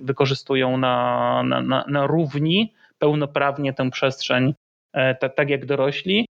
wykorzystują 0.00 0.76
na, 0.76 1.42
na, 1.44 1.62
na, 1.62 1.84
na 1.88 2.06
równi 2.06 2.72
pełnoprawnie 2.98 3.72
tę 3.72 3.90
przestrzeń, 3.90 4.54
e, 4.92 5.14
tak, 5.14 5.50
jak 5.50 5.66
dorośli. 5.66 6.26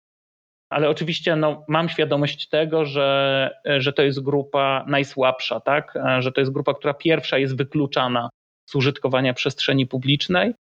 Ale 0.71 0.89
oczywiście 0.89 1.37
no, 1.37 1.65
mam 1.69 1.89
świadomość 1.89 2.49
tego, 2.49 2.85
że, 2.85 3.51
że 3.79 3.93
to 3.93 4.03
jest 4.03 4.23
grupa 4.23 4.85
najsłabsza, 4.89 5.61
tak? 5.61 5.97
E, 5.97 6.23
że 6.23 6.33
to 6.33 6.41
jest 6.41 6.53
grupa, 6.53 6.75
która 6.75 6.95
pierwsza 6.95 7.39
jest 7.39 7.57
wykluczana 7.57 8.29
z 8.67 8.75
użytkowania 8.75 9.35
przestrzeni 9.35 9.87
publicznej. 9.87 10.55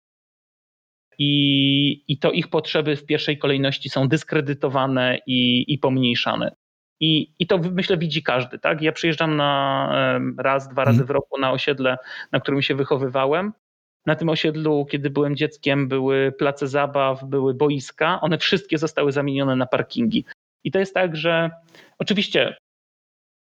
I, 1.18 2.04
i 2.08 2.18
to 2.18 2.32
ich 2.32 2.48
potrzeby 2.48 2.96
w 2.96 3.06
pierwszej 3.06 3.38
kolejności 3.38 3.88
są 3.88 4.08
dyskredytowane 4.08 5.18
i, 5.26 5.64
i 5.72 5.78
pomniejszane. 5.78 6.56
I, 7.00 7.34
I 7.38 7.46
to 7.46 7.58
myślę 7.58 7.96
widzi 7.96 8.22
każdy. 8.22 8.58
Tak? 8.58 8.82
Ja 8.82 8.92
przyjeżdżam 8.92 9.36
na 9.36 10.20
raz, 10.38 10.68
dwa 10.68 10.84
razy 10.84 11.00
mhm. 11.00 11.06
w 11.06 11.10
roku 11.10 11.40
na 11.40 11.52
osiedle, 11.52 11.96
na 12.32 12.40
którym 12.40 12.62
się 12.62 12.74
wychowywałem 12.74 13.52
na 14.06 14.16
tym 14.16 14.28
osiedlu, 14.28 14.86
kiedy 14.90 15.10
byłem 15.10 15.36
dzieckiem, 15.36 15.88
były 15.88 16.32
place 16.32 16.68
zabaw, 16.68 17.24
były 17.24 17.54
boiska. 17.54 18.20
One 18.20 18.38
wszystkie 18.38 18.78
zostały 18.78 19.12
zamienione 19.12 19.56
na 19.56 19.66
parkingi. 19.66 20.24
I 20.64 20.70
to 20.70 20.78
jest 20.78 20.94
tak, 20.94 21.16
że 21.16 21.50
oczywiście 21.98 22.56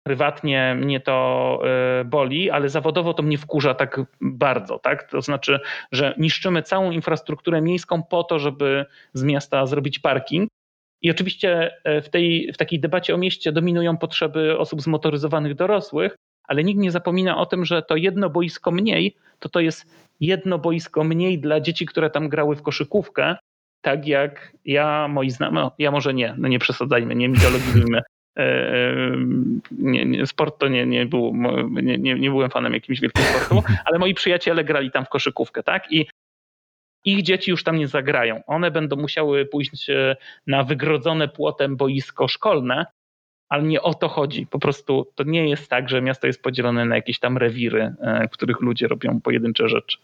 prywatnie 0.06 0.74
mnie 0.74 1.00
to 1.00 1.60
boli, 2.04 2.50
ale 2.50 2.68
zawodowo 2.68 3.14
to 3.14 3.22
mnie 3.22 3.38
wkurza 3.38 3.74
tak 3.74 4.00
bardzo, 4.20 4.78
tak? 4.78 5.10
To 5.10 5.22
znaczy, 5.22 5.60
że 5.92 6.14
niszczymy 6.18 6.62
całą 6.62 6.90
infrastrukturę 6.90 7.60
miejską 7.60 8.02
po 8.02 8.24
to, 8.24 8.38
żeby 8.38 8.84
z 9.12 9.22
miasta 9.22 9.66
zrobić 9.66 9.98
parking. 9.98 10.48
I 11.02 11.10
oczywiście 11.10 11.70
w, 11.84 12.08
tej, 12.08 12.52
w 12.52 12.56
takiej 12.56 12.80
debacie 12.80 13.14
o 13.14 13.18
mieście 13.18 13.52
dominują 13.52 13.96
potrzeby 13.96 14.58
osób 14.58 14.82
zmotoryzowanych 14.82 15.54
dorosłych, 15.54 16.16
ale 16.48 16.64
nikt 16.64 16.80
nie 16.80 16.90
zapomina 16.90 17.36
o 17.36 17.46
tym, 17.46 17.64
że 17.64 17.82
to 17.82 17.96
jedno 17.96 18.30
boisko 18.30 18.70
mniej, 18.70 19.16
to 19.38 19.48
to 19.48 19.60
jest 19.60 19.86
jedno 20.20 20.58
boisko 20.58 21.04
mniej 21.04 21.38
dla 21.38 21.60
dzieci, 21.60 21.86
które 21.86 22.10
tam 22.10 22.28
grały 22.28 22.56
w 22.56 22.62
koszykówkę, 22.62 23.36
tak 23.80 24.06
jak 24.06 24.52
ja, 24.64 25.08
moi 25.08 25.30
znajomi, 25.30 25.56
no, 25.56 25.72
ja 25.78 25.90
może 25.90 26.14
nie, 26.14 26.34
no 26.38 26.48
nie 26.48 26.58
przesadzajmy, 26.58 27.14
nie 27.14 27.28
mitologijmy. 27.28 28.02
E, 28.36 28.42
e, 28.42 29.16
nie, 29.70 30.04
nie, 30.04 30.26
sport 30.26 30.58
to 30.58 30.68
nie, 30.68 30.86
nie, 30.86 31.06
był, 31.06 31.34
nie, 31.70 31.98
nie, 31.98 32.14
nie 32.14 32.30
byłem 32.30 32.50
fanem 32.50 32.74
jakimś 32.74 33.00
wielkim 33.00 33.22
sportu, 33.24 33.62
ale 33.86 33.98
moi 33.98 34.14
przyjaciele 34.14 34.64
grali 34.64 34.90
tam 34.90 35.04
w 35.04 35.08
koszykówkę, 35.08 35.62
tak? 35.62 35.92
I 35.92 36.06
ich 37.04 37.22
dzieci 37.22 37.50
już 37.50 37.64
tam 37.64 37.76
nie 37.76 37.88
zagrają. 37.88 38.42
One 38.46 38.70
będą 38.70 38.96
musiały 38.96 39.46
pójść 39.46 39.90
e, 39.90 40.16
na 40.46 40.64
wygrodzone 40.64 41.28
płotem 41.28 41.76
boisko 41.76 42.28
szkolne, 42.28 42.86
ale 43.48 43.62
nie 43.62 43.82
o 43.82 43.94
to 43.94 44.08
chodzi. 44.08 44.46
Po 44.46 44.58
prostu 44.58 45.06
to 45.14 45.24
nie 45.24 45.48
jest 45.48 45.68
tak, 45.68 45.88
że 45.88 46.02
miasto 46.02 46.26
jest 46.26 46.42
podzielone 46.42 46.84
na 46.84 46.96
jakieś 46.96 47.18
tam 47.18 47.38
rewiry, 47.38 47.94
w 48.28 48.30
których 48.30 48.60
ludzie 48.60 48.88
robią 48.88 49.20
pojedyncze 49.20 49.68
rzeczy. 49.68 49.98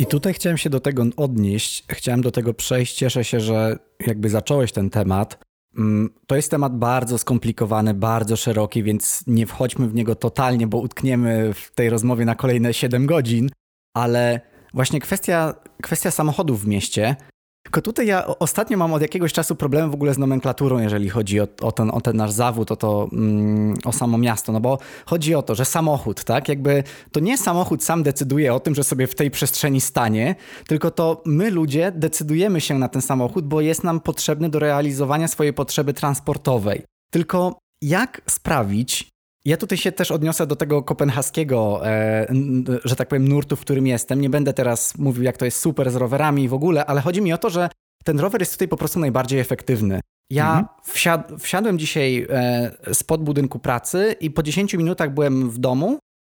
I 0.00 0.06
tutaj 0.06 0.34
chciałem 0.34 0.58
się 0.58 0.70
do 0.70 0.80
tego 0.80 1.04
odnieść, 1.16 1.84
chciałem 1.88 2.20
do 2.20 2.30
tego 2.30 2.54
przejść. 2.54 2.94
Cieszę 2.94 3.24
się, 3.24 3.40
że 3.40 3.78
jakby 4.06 4.28
zacząłeś 4.28 4.72
ten 4.72 4.90
temat. 4.90 5.38
Mm, 5.78 6.10
to 6.26 6.36
jest 6.36 6.50
temat 6.50 6.78
bardzo 6.78 7.18
skomplikowany, 7.18 7.94
bardzo 7.94 8.36
szeroki, 8.36 8.82
więc 8.82 9.24
nie 9.26 9.46
wchodźmy 9.46 9.88
w 9.88 9.94
niego 9.94 10.14
totalnie, 10.14 10.66
bo 10.66 10.78
utkniemy 10.78 11.54
w 11.54 11.70
tej 11.74 11.90
rozmowie 11.90 12.24
na 12.24 12.34
kolejne 12.34 12.74
7 12.74 13.06
godzin. 13.06 13.50
Ale 13.94 14.40
właśnie 14.74 15.00
kwestia, 15.00 15.54
kwestia 15.82 16.10
samochodów 16.10 16.64
w 16.64 16.66
mieście. 16.66 17.16
Tylko 17.62 17.82
tutaj 17.82 18.06
ja 18.06 18.26
ostatnio 18.26 18.78
mam 18.78 18.92
od 18.92 19.02
jakiegoś 19.02 19.32
czasu 19.32 19.56
problem 19.56 19.90
w 19.90 19.94
ogóle 19.94 20.14
z 20.14 20.18
nomenklaturą, 20.18 20.78
jeżeli 20.78 21.08
chodzi 21.08 21.40
o, 21.40 21.48
o, 21.62 21.72
ten, 21.72 21.90
o 21.90 22.00
ten 22.00 22.16
nasz 22.16 22.30
zawód, 22.30 22.72
o 22.72 22.76
to, 22.76 23.08
mm, 23.12 23.74
o 23.84 23.92
samo 23.92 24.18
miasto, 24.18 24.52
no 24.52 24.60
bo 24.60 24.78
chodzi 25.06 25.34
o 25.34 25.42
to, 25.42 25.54
że 25.54 25.64
samochód, 25.64 26.24
tak, 26.24 26.48
jakby 26.48 26.84
to 27.12 27.20
nie 27.20 27.38
samochód 27.38 27.84
sam 27.84 28.02
decyduje 28.02 28.54
o 28.54 28.60
tym, 28.60 28.74
że 28.74 28.84
sobie 28.84 29.06
w 29.06 29.14
tej 29.14 29.30
przestrzeni 29.30 29.80
stanie, 29.80 30.34
tylko 30.66 30.90
to 30.90 31.22
my 31.26 31.50
ludzie 31.50 31.92
decydujemy 31.96 32.60
się 32.60 32.78
na 32.78 32.88
ten 32.88 33.02
samochód, 33.02 33.46
bo 33.46 33.60
jest 33.60 33.84
nam 33.84 34.00
potrzebny 34.00 34.48
do 34.48 34.58
realizowania 34.58 35.28
swojej 35.28 35.52
potrzeby 35.52 35.94
transportowej. 35.94 36.82
Tylko 37.10 37.58
jak 37.82 38.20
sprawić, 38.26 39.08
ja 39.44 39.56
tutaj 39.56 39.78
się 39.78 39.92
też 39.92 40.10
odniosę 40.10 40.46
do 40.46 40.56
tego 40.56 40.82
kopenhaskiego, 40.82 41.86
e, 41.86 42.26
że 42.84 42.96
tak 42.96 43.08
powiem, 43.08 43.28
nurtu, 43.28 43.56
w 43.56 43.60
którym 43.60 43.86
jestem. 43.86 44.20
Nie 44.20 44.30
będę 44.30 44.52
teraz 44.52 44.98
mówił, 44.98 45.22
jak 45.22 45.36
to 45.36 45.44
jest 45.44 45.60
super 45.60 45.90
z 45.90 45.96
rowerami 45.96 46.44
i 46.44 46.48
w 46.48 46.54
ogóle, 46.54 46.86
ale 46.86 47.00
chodzi 47.00 47.22
mi 47.22 47.32
o 47.32 47.38
to, 47.38 47.50
że 47.50 47.68
ten 48.04 48.20
rower 48.20 48.40
jest 48.40 48.52
tutaj 48.52 48.68
po 48.68 48.76
prostu 48.76 49.00
najbardziej 49.00 49.40
efektywny. 49.40 50.00
Ja 50.30 50.46
mhm. 50.46 50.66
wsiad 50.84 51.32
wsiadłem 51.38 51.78
dzisiaj 51.78 52.26
e, 52.30 52.94
spod 52.94 53.22
budynku 53.22 53.58
pracy 53.58 54.16
i 54.20 54.30
po 54.30 54.42
10 54.42 54.74
minutach 54.74 55.14
byłem 55.14 55.50
w 55.50 55.58
domu 55.58 55.98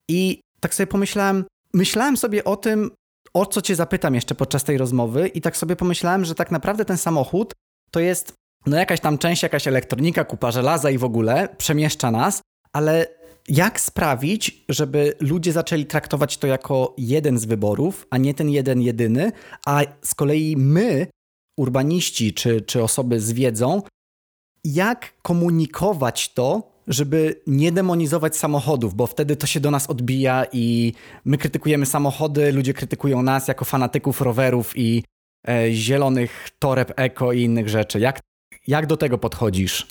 i 0.09 0.41
tak 0.59 0.75
sobie 0.75 0.87
pomyślałem, 0.87 1.45
myślałem 1.73 2.17
sobie 2.17 2.43
o 2.43 2.55
tym, 2.55 2.91
o 3.33 3.45
co 3.45 3.61
cię 3.61 3.75
zapytam 3.75 4.15
jeszcze 4.15 4.35
podczas 4.35 4.63
tej 4.63 4.77
rozmowy 4.77 5.27
i 5.27 5.41
tak 5.41 5.57
sobie 5.57 5.75
pomyślałem, 5.75 6.25
że 6.25 6.35
tak 6.35 6.51
naprawdę 6.51 6.85
ten 6.85 6.97
samochód 6.97 7.53
to 7.91 7.99
jest 7.99 8.33
no 8.65 8.77
jakaś 8.77 8.99
tam 8.99 9.17
część, 9.17 9.43
jakaś 9.43 9.67
elektronika, 9.67 10.25
kupa 10.25 10.51
żelaza 10.51 10.89
i 10.89 10.97
w 10.97 11.03
ogóle 11.03 11.49
przemieszcza 11.57 12.11
nas, 12.11 12.41
ale 12.73 13.07
jak 13.47 13.79
sprawić, 13.79 14.63
żeby 14.69 15.13
ludzie 15.19 15.51
zaczęli 15.51 15.85
traktować 15.85 16.37
to 16.37 16.47
jako 16.47 16.95
jeden 16.97 17.39
z 17.39 17.45
wyborów, 17.45 18.07
a 18.09 18.17
nie 18.17 18.33
ten 18.33 18.49
jeden 18.49 18.81
jedyny, 18.81 19.31
a 19.65 19.81
z 20.01 20.15
kolei 20.15 20.57
my, 20.57 21.07
urbaniści 21.57 22.33
czy, 22.33 22.61
czy 22.61 22.83
osoby 22.83 23.19
z 23.19 23.31
wiedzą, 23.31 23.81
jak 24.63 25.13
komunikować 25.21 26.33
to, 26.33 26.71
żeby 26.87 27.41
nie 27.47 27.71
demonizować 27.71 28.37
samochodów, 28.37 28.95
bo 28.95 29.07
wtedy 29.07 29.35
to 29.35 29.47
się 29.47 29.59
do 29.59 29.71
nas 29.71 29.89
odbija 29.89 30.45
i 30.51 30.93
my 31.25 31.37
krytykujemy 31.37 31.85
samochody, 31.85 32.51
ludzie 32.51 32.73
krytykują 32.73 33.21
nas 33.21 33.47
jako 33.47 33.65
fanatyków 33.65 34.21
rowerów 34.21 34.73
i 34.75 35.03
e, 35.47 35.71
zielonych 35.71 36.49
toreb 36.59 36.93
eko 36.95 37.33
i 37.33 37.41
innych 37.41 37.69
rzeczy. 37.69 37.99
Jak, 37.99 38.19
jak 38.67 38.85
do 38.85 38.97
tego 38.97 39.17
podchodzisz? 39.17 39.87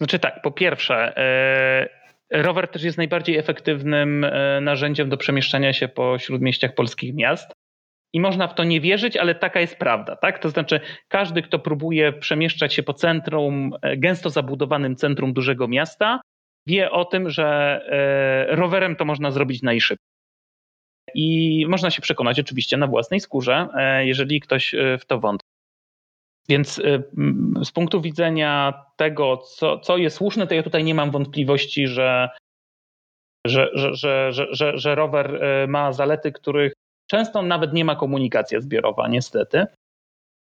Znaczy 0.00 0.18
tak, 0.18 0.42
po 0.42 0.50
pierwsze, 0.50 1.16
e, 1.16 1.97
Rower 2.30 2.68
też 2.68 2.82
jest 2.82 2.98
najbardziej 2.98 3.36
efektywnym 3.36 4.24
e, 4.24 4.60
narzędziem 4.60 5.08
do 5.08 5.16
przemieszczania 5.16 5.72
się 5.72 5.88
po 5.88 6.18
śródmieściach 6.18 6.74
polskich 6.74 7.14
miast. 7.14 7.52
I 8.12 8.20
można 8.20 8.48
w 8.48 8.54
to 8.54 8.64
nie 8.64 8.80
wierzyć, 8.80 9.16
ale 9.16 9.34
taka 9.34 9.60
jest 9.60 9.76
prawda. 9.76 10.16
Tak? 10.16 10.38
To 10.38 10.48
znaczy, 10.48 10.80
każdy, 11.08 11.42
kto 11.42 11.58
próbuje 11.58 12.12
przemieszczać 12.12 12.74
się 12.74 12.82
po 12.82 12.94
centrum, 12.94 13.72
e, 13.82 13.96
gęsto 13.96 14.30
zabudowanym 14.30 14.96
centrum 14.96 15.32
dużego 15.32 15.68
miasta, 15.68 16.20
wie 16.66 16.90
o 16.90 17.04
tym, 17.04 17.30
że 17.30 17.80
e, 18.50 18.56
rowerem 18.56 18.96
to 18.96 19.04
można 19.04 19.30
zrobić 19.30 19.62
najszybciej. 19.62 20.08
I 21.14 21.66
można 21.68 21.90
się 21.90 22.02
przekonać 22.02 22.40
oczywiście 22.40 22.76
na 22.76 22.86
własnej 22.86 23.20
skórze, 23.20 23.68
jeżeli 24.00 24.40
ktoś 24.40 24.74
w 25.00 25.06
to 25.06 25.20
wątpi. 25.20 25.47
Więc 26.48 26.78
y, 26.78 27.02
z 27.64 27.72
punktu 27.72 28.00
widzenia 28.00 28.84
tego, 28.96 29.36
co, 29.36 29.78
co 29.78 29.96
jest 29.96 30.16
słuszne, 30.16 30.46
to 30.46 30.54
ja 30.54 30.62
tutaj 30.62 30.84
nie 30.84 30.94
mam 30.94 31.10
wątpliwości, 31.10 31.86
że, 31.86 32.28
że, 33.46 33.70
że, 33.74 34.32
że, 34.32 34.78
że, 34.78 34.94
rower 34.94 35.44
y, 35.44 35.68
ma 35.68 35.92
zalety, 35.92 36.32
których 36.32 36.72
często 37.10 37.42
nawet 37.42 37.72
nie 37.72 37.84
ma 37.84 37.96
komunikacja 37.96 38.60
zbiorowa, 38.60 39.08
niestety. 39.08 39.66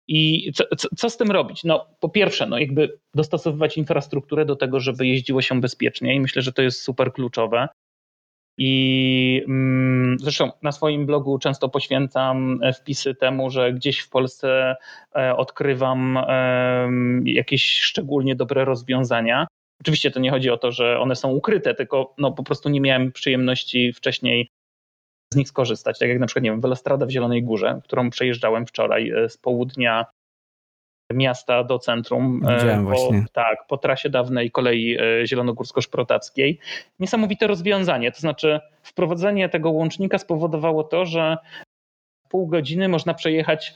I 0.08 0.52
co, 0.54 0.64
co, 0.78 0.88
co, 0.98 1.10
z 1.10 1.18
tym 1.18 1.32
robić? 1.32 1.64
No, 1.64 1.88
po 2.00 2.10
pierwsze, 2.10 2.46
no 2.46 2.60
jakby 2.60 3.00
dostosowywać 3.16 3.78
infrastrukturę 3.78 4.46
do 4.46 4.56
tego, 4.56 4.80
żeby 4.80 5.08
jeździło 5.08 5.42
się 5.42 5.62
bezpiecznie 5.62 6.16
i 6.16 6.20
myślę, 6.20 6.42
że 6.42 6.54
to 6.54 6.62
jest 6.62 6.82
super 6.82 7.14
kluczowe. 7.14 7.68
I 8.58 9.44
mm, 9.48 10.18
zresztą 10.20 10.52
na 10.62 10.72
swoim 10.72 11.06
blogu 11.06 11.40
często 11.40 11.70
poświęcam 11.70 12.60
e, 12.64 12.74
wpisy 12.74 13.16
temu, 13.16 13.50
że 13.50 13.74
gdzieś 13.74 14.00
w 14.00 14.10
Polsce 14.10 14.76
e, 15.16 15.36
odkrywam 15.36 16.20
jakieś 17.26 17.82
szczególnie 17.82 18.36
dobre 18.36 18.66
rozwiązania. 18.66 19.48
Oczywiście 19.82 20.12
to 20.12 20.20
nie 20.20 20.32
chodzi 20.32 20.50
o 20.50 20.58
to, 20.58 20.72
że 20.72 21.00
one 21.00 21.16
są 21.16 21.32
ukryte, 21.32 21.74
tylko 21.74 22.14
no, 22.18 22.32
po 22.32 22.44
prostu 22.44 22.70
nie 22.70 22.82
miałem 22.82 23.12
przyjemności 23.12 23.94
wcześniej 23.94 24.50
z 25.34 25.38
nich 25.38 25.48
skorzystać. 25.48 26.00
Tak 26.00 26.10
jak 26.10 26.20
na 26.20 26.26
przykład, 26.26 26.44
nie 26.44 26.52
wiem, 26.52 26.62
Velostrada 26.62 27.06
w 27.06 27.10
Zielonej 27.10 27.44
Górze, 27.44 27.80
którą 27.84 28.10
przejeżdżałem 28.10 28.66
wczoraj 28.66 29.10
e, 29.10 29.30
z 29.30 29.38
południa 29.38 30.06
miasta 31.14 31.64
do 31.64 31.80
centrum. 31.80 32.42
E, 32.48 32.56
Widziałem 32.56 32.84
po, 32.84 32.90
właśnie. 32.90 33.26
Tak, 33.34 33.68
po 33.68 33.78
trasie 33.78 34.10
dawnej 34.10 34.52
kolei 34.52 34.98
e, 35.00 35.28
zielonogórsko-szprotackiej. 35.28 36.60
Niesamowite 37.00 37.48
rozwiązanie, 37.48 38.12
to 38.12 38.20
znaczy 38.20 38.60
wprowadzenie 38.84 39.50
tego 39.50 39.72
łącznika 39.72 40.18
spowodowało 40.18 40.84
to, 40.84 41.06
że 41.06 41.38
pół 42.30 42.48
godziny 42.48 42.88
można 42.88 43.14
przejechać 43.14 43.74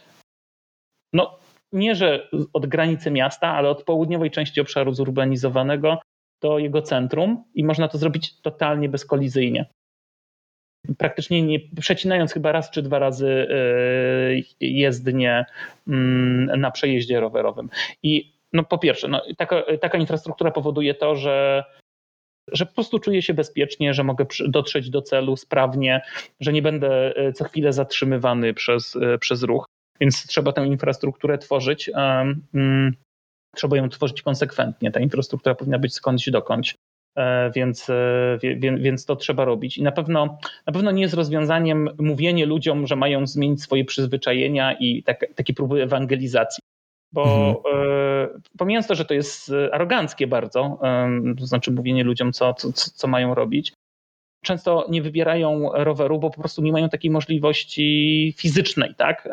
no 1.14 1.40
nie, 1.72 1.96
że 1.96 2.30
od 2.54 2.66
granicy 2.66 3.12
miasta, 3.12 3.48
ale 3.48 3.70
od 3.70 3.84
południowej 3.84 4.32
części 4.32 4.62
obszaru 4.62 4.94
zurbanizowanego 4.94 6.00
do 6.42 6.60
jego 6.60 6.82
centrum 6.82 7.44
i 7.54 7.64
można 7.64 7.88
to 7.88 7.98
zrobić 7.98 8.42
totalnie 8.42 8.90
bezkolizyjnie 8.90 9.66
praktycznie 10.98 11.44
nie 11.44 11.60
przecinając 11.80 12.34
chyba 12.34 12.52
raz 12.52 12.72
czy 12.72 12.82
dwa 12.82 13.00
razy 13.00 13.48
e, 13.50 14.66
jezdnie 14.66 15.46
mm, 15.88 16.60
na 16.60 16.72
przejeździe 16.72 17.20
rowerowym. 17.20 17.70
I 18.04 18.34
no 18.54 18.64
po 18.64 18.78
pierwsze, 18.78 19.08
no, 19.08 19.22
taka, 19.38 19.64
taka 19.82 19.98
infrastruktura 19.98 20.52
powoduje 20.52 20.94
to, 20.94 21.16
że 21.16 21.64
że 22.52 22.66
po 22.66 22.74
prostu 22.74 23.00
czuję 23.00 23.22
się 23.22 23.34
bezpiecznie, 23.34 23.94
że 23.94 24.04
mogę 24.04 24.26
dotrzeć 24.48 24.90
do 24.90 25.02
celu 25.02 25.38
sprawnie, 25.38 26.02
że 26.40 26.54
nie 26.54 26.62
będę 26.62 27.16
e, 27.16 27.34
co 27.34 27.44
chwilę 27.44 27.74
zatrzymywany 27.74 28.54
przez, 28.54 28.96
e, 28.96 29.18
przez 29.18 29.44
ruch. 29.44 29.66
Więc 30.02 30.28
trzeba 30.28 30.52
tę 30.52 30.68
infrastrukturę 30.68 31.38
tworzyć. 31.38 31.92
Um, 31.94 32.96
trzeba 33.56 33.78
ją 33.78 33.90
tworzyć 33.90 34.22
konsekwentnie. 34.22 34.92
Ta 34.92 35.00
infrastruktura 35.00 35.56
powinna 35.56 35.80
być 35.80 35.94
skądś 35.94 36.30
dokądś. 36.30 36.76
E, 37.18 37.52
więc, 37.52 37.90
e, 37.90 38.40
więc 38.78 39.06
to 39.06 39.16
trzeba 39.16 39.46
robić. 39.46 39.78
I 39.78 39.84
na 39.84 39.92
pewno, 39.92 40.38
na 40.68 40.74
pewno 40.74 40.92
nie 40.92 41.02
jest 41.02 41.14
rozwiązaniem 41.14 41.90
mówienie 42.00 42.46
ludziom, 42.46 42.88
że 42.88 42.96
mają 42.96 43.28
zmienić 43.28 43.62
swoje 43.62 43.86
przyzwyczajenia 43.86 44.74
i 44.80 45.04
tak, 45.04 45.26
takie 45.36 45.54
próby 45.54 45.84
ewangelizacji. 45.84 46.62
Bo 47.12 47.24
mhm. 47.24 47.56
E, 48.36 48.40
pomijając 48.58 48.88
to, 48.88 48.96
że 48.96 49.06
to 49.06 49.14
jest 49.14 49.52
aroganckie 49.72 50.28
bardzo, 50.28 50.80
to 51.40 51.46
znaczy 51.46 51.72
mówienie 51.72 52.04
ludziom, 52.04 52.34
co, 52.34 52.54
co, 52.54 52.72
co 52.72 53.08
mają 53.08 53.36
robić, 53.36 53.74
często 54.44 54.86
nie 54.90 55.02
wybierają 55.02 55.70
roweru, 55.74 56.20
bo 56.20 56.30
po 56.30 56.42
prostu 56.42 56.62
nie 56.62 56.72
mają 56.72 56.90
takiej 56.90 57.12
możliwości 57.12 58.34
fizycznej, 58.38 58.96
tak? 58.96 59.30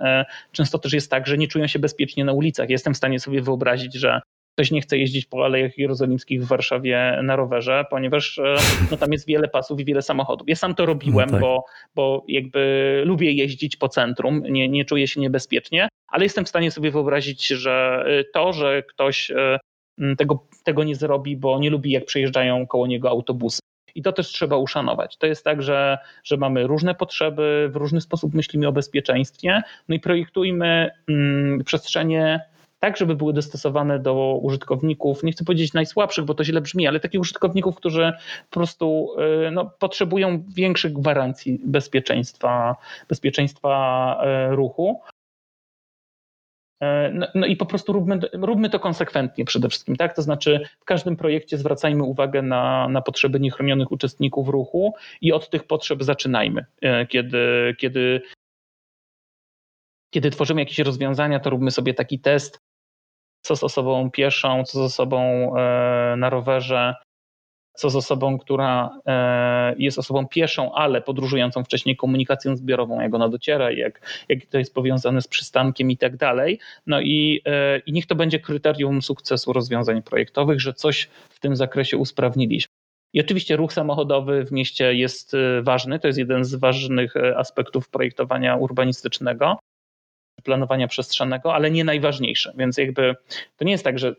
Często 0.52 0.78
też 0.78 0.92
jest 0.92 1.10
tak, 1.10 1.26
że 1.26 1.38
nie 1.38 1.48
czują 1.48 1.66
się 1.66 1.78
bezpiecznie 1.78 2.24
na 2.24 2.32
ulicach. 2.32 2.70
Jestem 2.70 2.94
w 2.94 2.96
stanie 2.96 3.20
sobie 3.20 3.42
wyobrazić, 3.42 3.94
że 3.94 4.20
ktoś 4.56 4.70
nie 4.70 4.80
chce 4.80 4.98
jeździć 4.98 5.26
po 5.26 5.44
Alejach 5.44 5.78
Jerozolimskich 5.78 6.42
w 6.42 6.46
Warszawie 6.46 7.18
na 7.22 7.36
rowerze, 7.36 7.84
ponieważ 7.90 8.38
e, 8.38 8.56
no, 8.90 8.96
tam 8.96 9.12
jest 9.12 9.26
wiele 9.26 9.48
pasów 9.48 9.80
i 9.80 9.84
wiele 9.84 10.02
samochodów. 10.02 10.48
Ja 10.48 10.56
sam 10.56 10.74
to 10.74 10.86
robiłem, 10.86 11.26
no 11.26 11.32
tak. 11.32 11.40
bo, 11.40 11.64
bo 11.94 12.24
jakby 12.28 13.02
lubię 13.04 13.32
jeździć 13.32 13.76
po 13.76 13.88
centrum, 13.88 14.42
nie, 14.42 14.68
nie 14.68 14.84
czuję 14.84 15.08
się 15.08 15.20
niebezpiecznie, 15.20 15.88
ale 16.08 16.24
jestem 16.24 16.44
w 16.44 16.48
stanie 16.48 16.70
sobie 16.70 16.90
wyobrazić, 16.90 17.46
że 17.46 18.04
e, 18.06 18.24
to, 18.24 18.52
że 18.52 18.82
ktoś 18.82 19.30
e, 19.30 19.58
tego, 20.18 20.46
tego 20.64 20.84
nie 20.84 20.94
zrobi, 20.94 21.36
bo 21.36 21.58
nie 21.58 21.70
lubi 21.70 21.90
jak 21.90 22.04
przejeżdżają 22.04 22.66
koło 22.66 22.86
niego 22.86 23.10
autobusy. 23.10 23.60
I 23.94 24.02
to 24.02 24.12
też 24.12 24.28
trzeba 24.28 24.56
uszanować. 24.56 25.16
To 25.16 25.26
jest 25.26 25.44
tak, 25.44 25.62
że, 25.62 25.98
że 26.24 26.36
mamy 26.36 26.66
różne 26.66 26.94
potrzeby, 26.94 27.68
w 27.72 27.76
różny 27.76 28.00
sposób 28.00 28.34
myślimy 28.34 28.68
o 28.68 28.72
bezpieczeństwie, 28.72 29.62
no 29.88 29.94
i 29.94 30.00
projektujmy 30.00 30.90
mm, 31.08 31.64
przestrzenie 31.64 32.40
tak, 32.80 32.96
żeby 32.96 33.14
były 33.14 33.32
dostosowane 33.32 33.98
do 33.98 34.38
użytkowników, 34.42 35.22
nie 35.22 35.32
chcę 35.32 35.44
powiedzieć 35.44 35.72
najsłabszych, 35.72 36.24
bo 36.24 36.34
to 36.34 36.44
źle 36.44 36.60
brzmi, 36.60 36.86
ale 36.86 37.00
takich 37.00 37.20
użytkowników, 37.20 37.76
którzy 37.76 38.12
po 38.50 38.54
prostu 38.54 39.16
y, 39.46 39.50
no, 39.50 39.70
potrzebują 39.78 40.44
większych 40.48 40.92
gwarancji 40.92 41.60
bezpieczeństwa, 41.64 42.76
bezpieczeństwa 43.08 44.16
y, 44.52 44.56
ruchu. 44.56 45.00
Y, 46.82 46.86
no, 47.12 47.26
no, 47.34 47.46
i 47.46 47.56
po 47.56 47.66
prostu 47.66 47.92
róbmy, 47.92 48.18
róbmy 48.32 48.70
to 48.70 48.80
konsekwentnie 48.80 49.44
przede 49.44 49.68
wszystkim, 49.68 49.96
tak? 49.96 50.16
To 50.16 50.22
znaczy 50.22 50.60
w 50.80 50.84
każdym 50.84 51.16
projekcie 51.16 51.58
zwracajmy 51.58 52.02
uwagę 52.02 52.42
na, 52.42 52.88
na 52.88 53.02
potrzeby 53.02 53.40
niechronionych 53.40 53.92
uczestników 53.92 54.48
ruchu 54.48 54.94
i 55.20 55.32
od 55.32 55.50
tych 55.50 55.64
potrzeb 55.64 56.02
zaczynajmy. 56.02 56.64
Kiedy, 57.08 57.74
kiedy, 57.78 58.22
kiedy 60.10 60.30
tworzymy 60.30 60.60
jakieś 60.60 60.78
rozwiązania, 60.78 61.40
to 61.40 61.50
róbmy 61.50 61.70
sobie 61.70 61.94
taki 61.94 62.18
test, 62.18 62.65
co 63.46 63.56
z 63.56 63.62
osobą 63.62 64.10
pieszą, 64.10 64.64
co 64.64 64.78
z 64.78 64.82
osobą 64.82 65.20
e, 65.56 66.16
na 66.16 66.30
rowerze, 66.30 66.94
co 67.74 67.90
z 67.90 67.96
osobą, 67.96 68.38
która 68.38 68.90
e, 69.06 69.74
jest 69.78 69.98
osobą 69.98 70.28
pieszą, 70.28 70.72
ale 70.72 71.02
podróżującą 71.02 71.64
wcześniej 71.64 71.96
komunikacją 71.96 72.56
zbiorową, 72.56 73.00
jak 73.00 73.14
ona 73.14 73.28
dociera, 73.28 73.70
jak, 73.70 74.24
jak 74.28 74.46
to 74.46 74.58
jest 74.58 74.74
powiązane 74.74 75.22
z 75.22 75.28
przystankiem 75.28 75.90
i 75.90 75.96
tak 75.96 76.16
dalej. 76.16 76.58
No 76.86 77.00
i, 77.00 77.42
e, 77.44 77.78
i 77.78 77.92
niech 77.92 78.06
to 78.06 78.14
będzie 78.14 78.40
kryterium 78.40 79.02
sukcesu 79.02 79.52
rozwiązań 79.52 80.02
projektowych, 80.02 80.60
że 80.60 80.74
coś 80.74 81.08
w 81.28 81.40
tym 81.40 81.56
zakresie 81.56 81.96
usprawniliśmy. 81.96 82.72
I 83.12 83.20
oczywiście 83.20 83.56
ruch 83.56 83.72
samochodowy 83.72 84.44
w 84.44 84.52
mieście 84.52 84.94
jest 84.94 85.32
ważny, 85.62 85.98
to 85.98 86.06
jest 86.06 86.18
jeden 86.18 86.44
z 86.44 86.54
ważnych 86.54 87.14
aspektów 87.36 87.88
projektowania 87.88 88.56
urbanistycznego 88.56 89.58
planowania 90.46 90.88
przestrzennego, 90.88 91.54
ale 91.54 91.70
nie 91.70 91.84
najważniejsze. 91.84 92.52
Więc 92.56 92.78
jakby 92.78 93.16
to 93.56 93.64
nie 93.64 93.72
jest 93.72 93.84
tak, 93.84 93.98
że 93.98 94.14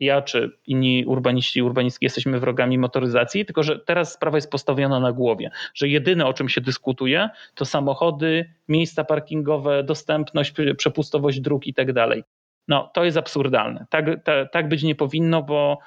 ja 0.00 0.22
czy 0.22 0.50
inni 0.66 1.04
urbaniści 1.06 1.58
i 1.58 1.62
urbanistki 1.62 2.06
jesteśmy 2.06 2.40
wrogami 2.40 2.78
motoryzacji, 2.78 3.44
tylko 3.44 3.62
że 3.62 3.78
teraz 3.78 4.12
sprawa 4.12 4.38
jest 4.38 4.50
postawiona 4.50 5.00
na 5.00 5.12
głowie, 5.12 5.50
że 5.74 5.88
jedyne 5.88 6.26
o 6.26 6.32
czym 6.32 6.48
się 6.48 6.60
dyskutuje 6.60 7.28
to 7.54 7.64
samochody, 7.64 8.50
miejsca 8.68 9.04
parkingowe, 9.04 9.84
dostępność, 9.84 10.52
przepustowość 10.76 11.40
dróg 11.40 11.66
i 11.66 11.74
tak 11.74 11.92
dalej. 11.92 12.24
No 12.68 12.90
to 12.94 13.04
jest 13.04 13.16
absurdalne. 13.16 13.86
Tak, 13.90 14.06
tak, 14.24 14.52
tak 14.52 14.68
być 14.68 14.82
nie 14.82 14.94
powinno, 14.94 15.42
bo 15.42 15.78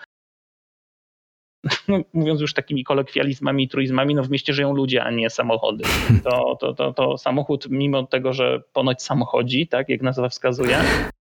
no, 1.87 1.99
mówiąc 2.13 2.41
już 2.41 2.53
takimi 2.53 2.83
kolokwializmami 2.83 3.63
i 3.63 3.67
truizmami, 3.67 4.15
no 4.15 4.23
w 4.23 4.29
mieście 4.29 4.53
żyją 4.53 4.73
ludzie, 4.73 5.03
a 5.03 5.11
nie 5.11 5.29
samochody. 5.29 5.83
To, 6.23 6.57
to, 6.59 6.73
to, 6.73 6.93
to 6.93 7.17
samochód, 7.17 7.67
mimo 7.69 8.03
tego, 8.03 8.33
że 8.33 8.61
ponoć 8.73 9.03
samochodzi, 9.03 9.67
tak 9.67 9.89
jak 9.89 10.01
nazwa 10.01 10.29
wskazuje, 10.29 10.77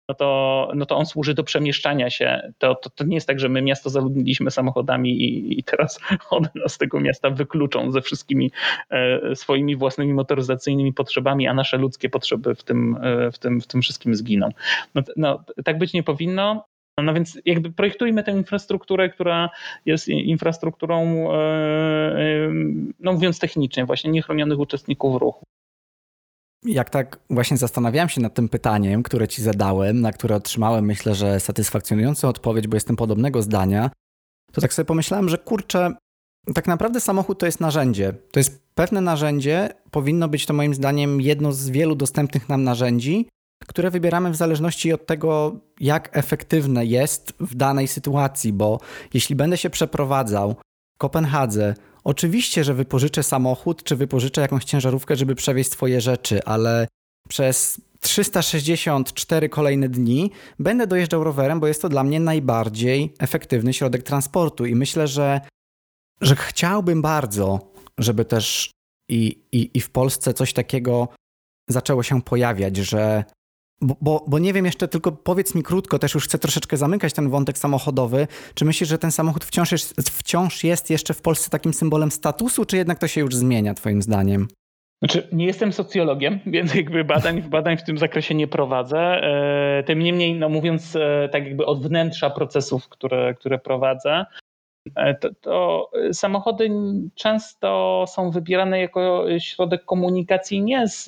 no 0.09 0.15
to, 0.15 0.71
no 0.75 0.85
to 0.85 0.97
on 0.97 1.05
służy 1.05 1.33
do 1.33 1.43
przemieszczania 1.43 2.09
się. 2.09 2.51
To, 2.57 2.75
to, 2.75 2.89
to 2.89 3.03
nie 3.03 3.15
jest 3.15 3.27
tak, 3.27 3.39
że 3.39 3.49
my 3.49 3.61
miasto 3.61 3.89
zaludniliśmy 3.89 4.51
samochodami 4.51 5.23
i, 5.23 5.59
i 5.59 5.63
teraz 5.63 5.99
one 6.29 6.49
nas 6.55 6.73
z 6.73 6.77
tego 6.77 6.99
miasta 6.99 7.29
wykluczą 7.29 7.91
ze 7.91 8.01
wszystkimi 8.01 8.51
e, 8.89 9.35
swoimi 9.35 9.75
własnymi 9.75 10.13
motoryzacyjnymi 10.13 10.93
potrzebami, 10.93 11.47
a 11.47 11.53
nasze 11.53 11.77
ludzkie 11.77 12.09
potrzeby 12.09 12.55
w 12.55 12.63
tym, 12.63 12.97
e, 13.01 13.31
w 13.31 13.39
tym, 13.39 13.61
w 13.61 13.67
tym 13.67 13.81
wszystkim 13.81 14.15
zginą. 14.15 14.49
No, 14.95 15.01
no, 15.15 15.43
tak 15.65 15.77
być 15.77 15.93
nie 15.93 16.03
powinno. 16.03 16.65
No 17.03 17.13
więc 17.13 17.39
jakby 17.45 17.71
projektujmy 17.71 18.23
tę 18.23 18.31
infrastrukturę, 18.31 19.09
która 19.09 19.49
jest 19.85 20.07
infrastrukturą, 20.07 21.27
e, 21.31 21.35
e, 21.35 22.49
no 22.99 23.13
mówiąc 23.13 23.39
technicznie, 23.39 23.85
właśnie 23.85 24.11
niechronionych 24.11 24.59
uczestników 24.59 25.21
ruchu. 25.21 25.45
Jak 26.65 26.89
tak 26.89 27.19
właśnie 27.29 27.57
zastanawiałem 27.57 28.09
się 28.09 28.21
nad 28.21 28.33
tym 28.33 28.49
pytaniem, 28.49 29.03
które 29.03 29.27
ci 29.27 29.41
zadałem, 29.41 30.01
na 30.01 30.11
które 30.11 30.35
otrzymałem, 30.35 30.85
myślę, 30.85 31.15
że 31.15 31.39
satysfakcjonującą 31.39 32.27
odpowiedź, 32.27 32.67
bo 32.67 32.75
jestem 32.75 32.95
podobnego 32.95 33.41
zdania, 33.41 33.89
to 34.51 34.61
tak 34.61 34.73
sobie 34.73 34.85
pomyślałem, 34.85 35.29
że 35.29 35.37
kurczę, 35.37 35.93
tak 36.55 36.67
naprawdę 36.67 36.99
samochód 36.99 37.39
to 37.39 37.45
jest 37.45 37.59
narzędzie. 37.59 38.13
To 38.31 38.39
jest 38.39 38.67
pewne 38.75 39.01
narzędzie, 39.01 39.69
powinno 39.91 40.27
być 40.27 40.45
to 40.45 40.53
moim 40.53 40.73
zdaniem 40.73 41.21
jedno 41.21 41.51
z 41.51 41.69
wielu 41.69 41.95
dostępnych 41.95 42.49
nam 42.49 42.63
narzędzi, 42.63 43.27
które 43.67 43.91
wybieramy 43.91 44.31
w 44.31 44.35
zależności 44.35 44.93
od 44.93 45.05
tego, 45.05 45.59
jak 45.79 46.17
efektywne 46.17 46.85
jest 46.85 47.33
w 47.39 47.55
danej 47.55 47.87
sytuacji, 47.87 48.53
bo 48.53 48.79
jeśli 49.13 49.35
będę 49.35 49.57
się 49.57 49.69
przeprowadzał 49.69 50.55
w 50.95 50.97
Kopenhadze, 50.97 51.73
oczywiście, 52.03 52.63
że 52.63 52.73
wypożyczę 52.73 53.23
samochód 53.23 53.83
czy 53.83 53.95
wypożyczę 53.95 54.41
jakąś 54.41 54.63
ciężarówkę, 54.63 55.15
żeby 55.15 55.35
przewieźć 55.35 55.71
swoje 55.71 56.01
rzeczy, 56.01 56.43
ale 56.43 56.87
przez 57.29 57.81
364 57.99 59.49
kolejne 59.49 59.89
dni 59.89 60.31
będę 60.59 60.87
dojeżdżał 60.87 61.23
rowerem, 61.23 61.59
bo 61.59 61.67
jest 61.67 61.81
to 61.81 61.89
dla 61.89 62.03
mnie 62.03 62.19
najbardziej 62.19 63.13
efektywny 63.19 63.73
środek 63.73 64.03
transportu. 64.03 64.65
I 64.65 64.75
myślę, 64.75 65.07
że, 65.07 65.41
że 66.21 66.35
chciałbym 66.35 67.01
bardzo, 67.01 67.71
żeby 67.97 68.25
też 68.25 68.71
i, 69.09 69.43
i, 69.51 69.71
i 69.73 69.81
w 69.81 69.89
Polsce 69.89 70.33
coś 70.33 70.53
takiego 70.53 71.07
zaczęło 71.69 72.03
się 72.03 72.21
pojawiać, 72.21 72.77
że 72.77 73.23
bo, 73.81 73.95
bo, 74.01 74.25
bo, 74.27 74.39
nie 74.39 74.53
wiem 74.53 74.65
jeszcze, 74.65 74.87
tylko 74.87 75.11
powiedz 75.11 75.55
mi 75.55 75.63
krótko, 75.63 75.99
też 75.99 76.13
już 76.13 76.23
chcę 76.23 76.39
troszeczkę 76.39 76.77
zamykać 76.77 77.13
ten 77.13 77.29
wątek 77.29 77.57
samochodowy. 77.57 78.27
Czy 78.53 78.65
myślisz, 78.65 78.89
że 78.89 78.97
ten 78.97 79.11
samochód 79.11 79.45
wciąż 79.45 79.71
jest, 79.71 80.11
wciąż 80.11 80.63
jest 80.63 80.89
jeszcze 80.89 81.13
w 81.13 81.21
Polsce 81.21 81.49
takim 81.49 81.73
symbolem 81.73 82.11
statusu, 82.11 82.65
czy 82.65 82.77
jednak 82.77 82.99
to 82.99 83.07
się 83.07 83.21
już 83.21 83.35
zmienia, 83.35 83.73
Twoim 83.73 84.01
zdaniem? 84.01 84.47
Znaczy, 85.01 85.27
nie 85.31 85.45
jestem 85.45 85.73
socjologiem, 85.73 86.39
więc 86.53 86.75
jakby 86.75 87.03
badań, 87.03 87.41
badań 87.41 87.77
w 87.77 87.83
tym 87.83 87.97
zakresie 87.97 88.35
nie 88.35 88.47
prowadzę. 88.47 88.99
E, 88.99 89.83
tym 89.83 89.99
niemniej, 89.99 90.35
no 90.35 90.49
mówiąc 90.49 90.95
e, 90.95 91.29
tak 91.31 91.45
jakby 91.45 91.65
od 91.65 91.87
wnętrza 91.87 92.29
procesów, 92.29 92.89
które, 92.89 93.33
które 93.33 93.59
prowadzę, 93.59 94.25
to, 95.21 95.29
to, 95.41 95.89
samochody 96.11 96.69
często 97.15 98.05
są 98.07 98.31
wybierane 98.31 98.79
jako 98.79 99.25
środek 99.39 99.85
komunikacji 99.85 100.61
nie 100.61 100.87
z, 100.87 101.05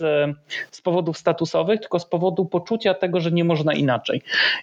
z 0.72 0.82
powodów 0.82 1.18
statusowych, 1.18 1.80
tylko 1.80 2.00
z 2.00 2.06
powodu 2.06 2.46
poczucia 2.46 2.94
tego, 2.94 3.20
że 3.20 3.32
nie 3.32 3.44
można 3.44 3.74
inaczej 3.74 4.22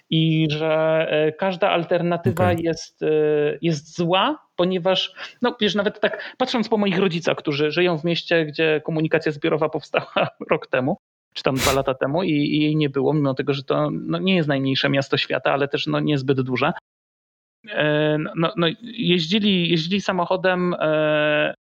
i 0.09 0.47
że 0.49 1.05
e, 1.09 1.31
każda 1.31 1.69
alternatywa 1.69 2.43
okay. 2.43 2.61
jest, 2.61 3.03
e, 3.03 3.07
jest 3.61 3.97
zła, 3.97 4.47
ponieważ, 4.55 5.13
no 5.41 5.55
wiesz, 5.61 5.75
nawet 5.75 5.99
tak 5.99 6.35
patrząc 6.37 6.69
po 6.69 6.77
moich 6.77 6.99
rodzicach, 6.99 7.37
którzy 7.37 7.71
żyją 7.71 7.97
w 7.97 8.03
mieście, 8.03 8.45
gdzie 8.45 8.81
komunikacja 8.85 9.31
zbiorowa 9.31 9.69
powstała 9.69 10.27
rok 10.51 10.67
temu, 10.67 10.97
czy 11.33 11.43
tam 11.43 11.55
dwa 11.55 11.73
lata 11.73 11.93
temu 11.93 12.23
i, 12.23 12.31
i 12.31 12.61
jej 12.61 12.75
nie 12.75 12.89
było, 12.89 13.13
mimo 13.13 13.33
tego, 13.33 13.53
że 13.53 13.63
to 13.63 13.89
no, 13.91 14.19
nie 14.19 14.35
jest 14.35 14.49
najmniejsze 14.49 14.89
miasto 14.89 15.17
świata, 15.17 15.53
ale 15.53 15.67
też 15.67 15.87
no, 15.87 15.99
niezbyt 15.99 16.41
duże. 16.41 16.71
E, 17.69 18.17
no, 18.35 18.53
no, 18.57 18.67
jeździli, 18.81 19.69
jeździli 19.69 20.01
samochodem 20.01 20.75
e, 20.79 21.53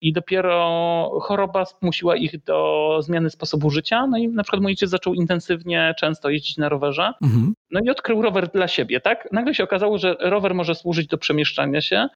i 0.00 0.12
dopiero 0.12 1.20
choroba 1.22 1.64
zmusiła 1.64 2.16
ich 2.16 2.44
do 2.44 2.98
zmiany 3.02 3.30
sposobu 3.30 3.70
życia. 3.70 4.06
No 4.06 4.18
i 4.18 4.28
na 4.28 4.42
przykład 4.42 4.62
mój 4.62 4.72
ojciec 4.72 4.90
zaczął 4.90 5.14
intensywnie, 5.14 5.94
często 5.98 6.30
jeździć 6.30 6.56
na 6.56 6.68
rowerze. 6.68 7.12
Mhm. 7.22 7.54
No 7.70 7.80
i 7.84 7.90
odkrył 7.90 8.22
rower 8.22 8.48
dla 8.48 8.68
siebie, 8.68 9.00
tak? 9.00 9.28
Nagle 9.32 9.54
się 9.54 9.64
okazało, 9.64 9.98
że 9.98 10.16
rower 10.20 10.54
może 10.54 10.74
służyć 10.74 11.06
do 11.06 11.18
przemieszczania 11.18 11.80
się, 11.80 12.08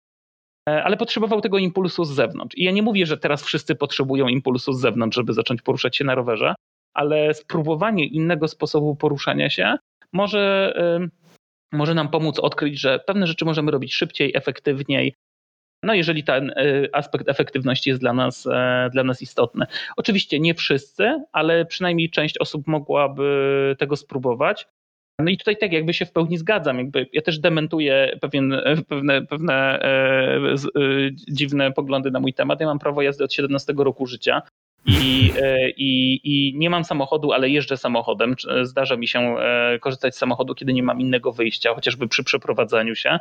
e, 0.69 0.85
ale 0.85 0.97
potrzebował 0.97 1.41
tego 1.41 1.59
impulsu 1.59 2.05
z 2.05 2.11
zewnątrz. 2.11 2.57
I 2.57 2.65
ja 2.65 2.73
nie 2.73 2.83
mówię, 2.83 3.07
że 3.07 3.19
teraz 3.19 3.43
wszyscy 3.43 3.75
potrzebują 3.75 4.29
impulsu 4.29 4.73
z 4.73 4.81
zewnątrz, 4.81 5.17
żeby 5.17 5.33
zacząć 5.33 5.63
poruszać 5.63 5.97
się 5.97 6.05
na 6.05 6.15
rowerze, 6.15 6.55
ale 6.95 7.35
spróbowanie 7.35 8.07
innego 8.07 8.49
sposobu 8.49 8.97
poruszania 8.97 9.51
się 9.51 9.77
może 10.13 10.75
może 11.73 11.95
nam 11.95 12.09
pomóc 12.09 12.39
odkryć, 12.39 12.81
że 12.81 12.99
pewne 12.99 13.27
rzeczy 13.27 13.45
możemy 13.45 13.71
robić 13.71 13.95
szybciej, 13.95 14.33
efektywniej. 14.35 15.15
No, 15.83 15.95
jeżeli 15.95 16.25
ten 16.25 16.51
y, 16.51 16.89
aspekt 16.93 17.29
efektywności 17.29 17.91
jest 17.91 18.01
dla 18.01 18.13
nas, 18.13 18.47
e, 18.47 18.89
dla 18.93 19.05
nas 19.05 19.23
istotny. 19.23 19.67
Oczywiście 19.97 20.41
nie 20.41 20.55
wszyscy, 20.55 21.23
ale 21.33 21.65
przynajmniej 21.65 22.11
część 22.11 22.39
osób 22.39 22.67
mogłaby 22.67 23.77
tego 23.79 23.97
spróbować. 23.97 24.67
No 25.21 25.31
i 25.31 25.39
tutaj 25.39 25.57
tak 25.57 25.73
jakby 25.73 25.95
się 25.95 26.07
w 26.07 26.13
pełni 26.13 26.39
zgadzam. 26.39 26.79
Jakby 26.79 27.07
ja 27.13 27.23
też 27.23 27.39
dementuję 27.39 28.19
pewien, 28.21 28.55
pewne, 28.89 29.27
pewne 29.27 29.55
e, 29.55 30.37
e, 30.37 30.57
dziwne 31.31 31.73
poglądy 31.73 32.11
na 32.11 32.21
mój 32.21 32.35
temat. 32.35 32.61
Ja 32.61 32.67
mam 32.67 32.79
prawo 32.79 33.03
jazdy 33.03 33.25
od 33.25 33.33
17 33.33 33.75
roku 33.77 34.07
życia. 34.07 34.43
I, 34.87 35.33
e, 35.43 35.71
i, 35.71 36.21
I 36.25 36.59
nie 36.59 36.71
mam 36.71 36.85
samochodu, 36.85 37.33
ale 37.33 37.49
jeżdżę 37.49 37.77
samochodem. 37.77 38.35
Zdarza 38.63 38.97
mi 38.97 39.09
się 39.09 39.39
e, 39.39 39.79
korzystać 39.79 40.15
z 40.15 40.19
samochodu, 40.19 40.55
kiedy 40.55 40.73
nie 40.73 40.83
mam 40.83 41.01
innego 41.01 41.33
wyjścia, 41.33 41.75
chociażby 41.75 42.09
przy 42.09 42.25
przeprowadzaniu 42.25 42.95
się. 42.95 43.19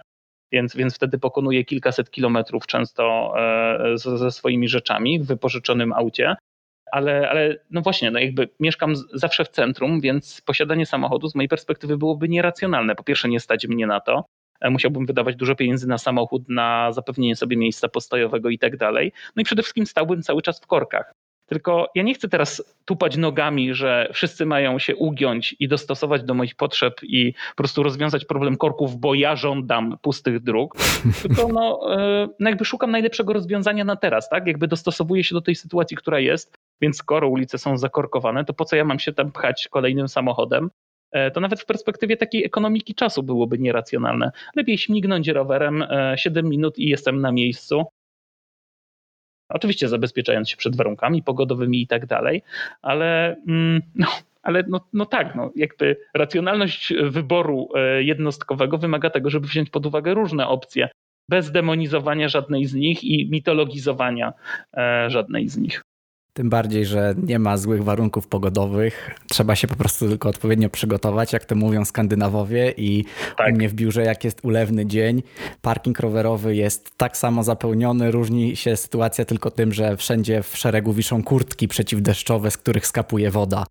Więc, 0.52 0.76
więc 0.76 0.96
wtedy 0.96 1.20
pokonuję 1.20 1.66
kilkaset 1.66 2.12
kilometrów 2.12 2.68
często 2.68 3.34
ze 3.96 4.32
swoimi 4.32 4.68
rzeczami 4.68 5.20
w 5.20 5.26
wypożyczonym 5.26 5.94
aucie 5.94 6.36
ale, 6.92 7.30
ale 7.30 7.56
no 7.72 7.82
właśnie, 7.82 8.12
no 8.12 8.20
jakby 8.20 8.50
mieszkam 8.60 8.94
zawsze 9.14 9.46
w 9.46 9.50
centrum, 9.50 10.02
więc 10.02 10.42
posiadanie 10.42 10.86
samochodu 10.86 11.30
z 11.30 11.36
mojej 11.36 11.50
perspektywy 11.50 11.98
byłoby 11.98 12.30
nieracjonalne. 12.30 12.96
Po 12.96 13.04
pierwsze, 13.04 13.30
nie 13.30 13.40
stać 13.40 13.68
mnie 13.68 13.88
na 13.88 14.00
to. 14.00 14.26
E, 14.62 14.70
musiałbym 14.70 15.06
wydawać 15.06 15.36
dużo 15.36 15.56
pieniędzy 15.56 15.88
na 15.88 15.98
samochód, 15.98 16.50
na 16.50 16.92
zapewnienie 16.92 17.36
sobie 17.36 17.58
miejsca 17.58 17.90
postojowego 17.90 18.50
i 18.50 18.60
tak 18.60 18.78
dalej. 18.78 19.12
No 19.36 19.42
i 19.42 19.46
przede 19.46 19.62
wszystkim 19.62 19.86
stałbym 19.86 20.22
cały 20.22 20.42
czas 20.42 20.60
w 20.60 20.68
korkach. 20.68 21.14
Tylko 21.48 21.90
ja 21.96 22.04
nie 22.04 22.14
chcę 22.14 22.30
teraz 22.30 22.76
tupać 22.86 23.18
nogami, 23.18 23.74
że 23.74 24.10
wszyscy 24.14 24.46
mają 24.46 24.80
się 24.80 24.96
ugiąć 24.96 25.56
i 25.60 25.68
dostosować 25.68 26.24
do 26.24 26.34
moich 26.34 26.56
potrzeb 26.56 26.94
i 27.04 27.34
po 27.34 27.56
prostu 27.56 27.84
rozwiązać 27.84 28.26
problem 28.26 28.58
korków, 28.58 29.00
bo 29.00 29.14
ja 29.14 29.36
żądam 29.36 29.98
pustych 30.02 30.40
dróg. 30.40 30.76
Tylko 31.22 31.48
no, 31.48 31.94
e, 31.96 32.28
no 32.40 32.50
jakby 32.50 32.66
szukam 32.66 32.92
najlepszego 32.92 33.34
rozwiązania 33.34 33.84
na 33.84 33.96
teraz, 33.96 34.30
tak? 34.30 34.48
Jakby 34.48 34.68
dostosowuję 34.68 35.24
się 35.24 35.36
do 35.36 35.42
tej 35.42 35.56
sytuacji, 35.56 35.98
która 35.98 36.20
jest 36.20 36.58
więc 36.82 36.98
skoro 36.98 37.30
ulice 37.30 37.58
są 37.58 37.78
zakorkowane, 37.78 38.46
to 38.46 38.54
po 38.54 38.66
co 38.66 38.76
ja 38.76 38.86
mam 38.86 39.00
się 39.00 39.14
tam 39.14 39.32
pchać 39.32 39.68
kolejnym 39.68 40.08
samochodem? 40.08 40.70
E, 41.12 41.32
to 41.32 41.40
nawet 41.40 41.62
w 41.62 41.66
perspektywie 41.66 42.18
takiej 42.18 42.46
ekonomiki 42.46 42.96
czasu 42.96 43.24
byłoby 43.24 43.60
nieracjonalne. 43.60 44.32
Lepiej 44.56 44.78
śmignąć 44.78 45.28
rowerem 45.28 45.86
7 46.16 46.46
e, 46.46 46.50
minut 46.50 46.80
i 46.80 46.90
jestem 46.90 47.22
na 47.22 47.32
miejscu. 47.32 47.86
Oczywiście 49.50 49.88
zabezpieczając 49.88 50.50
się 50.50 50.58
przed 50.58 50.76
warunkami 50.76 51.24
pogodowymi 51.24 51.82
i 51.82 51.88
tak 51.88 52.06
dalej, 52.06 52.44
ale, 52.82 53.36
mm, 53.48 53.82
no, 53.96 54.08
ale 54.44 54.64
no, 54.68 54.88
no 54.94 55.06
tak, 55.06 55.36
no, 55.36 55.52
jakby 55.56 55.98
racjonalność 56.14 56.94
wyboru 57.04 57.70
e, 57.76 58.04
jednostkowego 58.04 58.78
wymaga 58.78 59.10
tego, 59.10 59.30
żeby 59.30 59.48
wziąć 59.48 59.70
pod 59.70 59.86
uwagę 59.86 60.14
różne 60.14 60.48
opcje, 60.48 60.90
bez 61.30 61.52
demonizowania 61.52 62.30
żadnej 62.30 62.66
z 62.66 62.74
nich 62.74 63.04
i 63.04 63.30
mitologizowania 63.32 64.34
żadnej 65.08 65.50
z 65.50 65.58
nich. 65.58 65.82
Tym 66.38 66.50
bardziej, 66.50 66.86
że 66.86 67.16
nie 67.24 67.40
ma 67.40 67.58
złych 67.58 67.84
warunków 67.84 68.28
pogodowych. 68.28 69.16
Trzeba 69.30 69.56
się 69.56 69.68
po 69.68 69.76
prostu 69.76 70.08
tylko 70.08 70.30
odpowiednio 70.30 70.70
przygotować, 70.70 71.34
jak 71.34 71.46
to 71.46 71.56
mówią 71.56 71.86
Skandynawowie. 71.86 72.74
I 72.78 73.06
tak. 73.38 73.50
u 73.50 73.56
mnie 73.56 73.70
w 73.70 73.74
biurze, 73.74 74.04
jak 74.04 74.24
jest 74.24 74.46
ulewny 74.46 74.86
dzień, 74.86 75.24
parking 75.62 76.00
rowerowy 76.00 76.56
jest 76.56 76.98
tak 76.98 77.18
samo 77.18 77.44
zapełniony. 77.44 78.12
Różni 78.12 78.56
się 78.56 78.78
sytuacja 78.78 79.26
tylko 79.26 79.52
tym, 79.52 79.74
że 79.74 79.98
wszędzie 79.98 80.44
w 80.44 80.58
szeregu 80.58 80.94
wiszą 80.94 81.24
kurtki 81.24 81.68
przeciwdeszczowe, 81.68 82.52
z 82.52 82.58
których 82.58 82.88
skapuje 82.88 83.32
woda. 83.32 83.66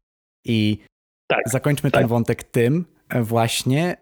I 0.44 0.78
tak. 1.26 1.40
zakończmy 1.46 1.90
tak. 1.90 2.00
ten 2.00 2.08
wątek 2.08 2.44
tym 2.44 2.84
właśnie, 3.20 3.96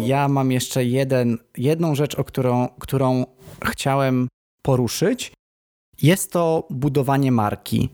ja 0.00 0.28
mam 0.28 0.52
jeszcze 0.52 0.84
jeden, 0.84 1.38
jedną 1.56 1.94
rzecz, 1.94 2.14
o 2.14 2.24
którą, 2.24 2.68
którą 2.68 3.24
chciałem 3.64 4.28
poruszyć. 4.62 5.32
Jest 6.02 6.32
to 6.32 6.66
budowanie 6.70 7.32
marki, 7.32 7.88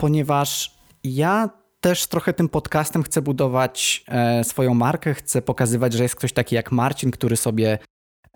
ponieważ 0.00 0.76
ja 1.04 1.50
też 1.80 2.06
trochę 2.06 2.32
tym 2.32 2.48
podcastem 2.48 3.02
chcę 3.02 3.22
budować 3.22 4.04
e, 4.08 4.44
swoją 4.44 4.74
markę, 4.74 5.14
chcę 5.14 5.42
pokazywać, 5.42 5.92
że 5.92 6.02
jest 6.02 6.16
ktoś 6.16 6.32
taki 6.32 6.54
jak 6.54 6.72
Marcin, 6.72 7.10
który 7.10 7.36
sobie 7.36 7.78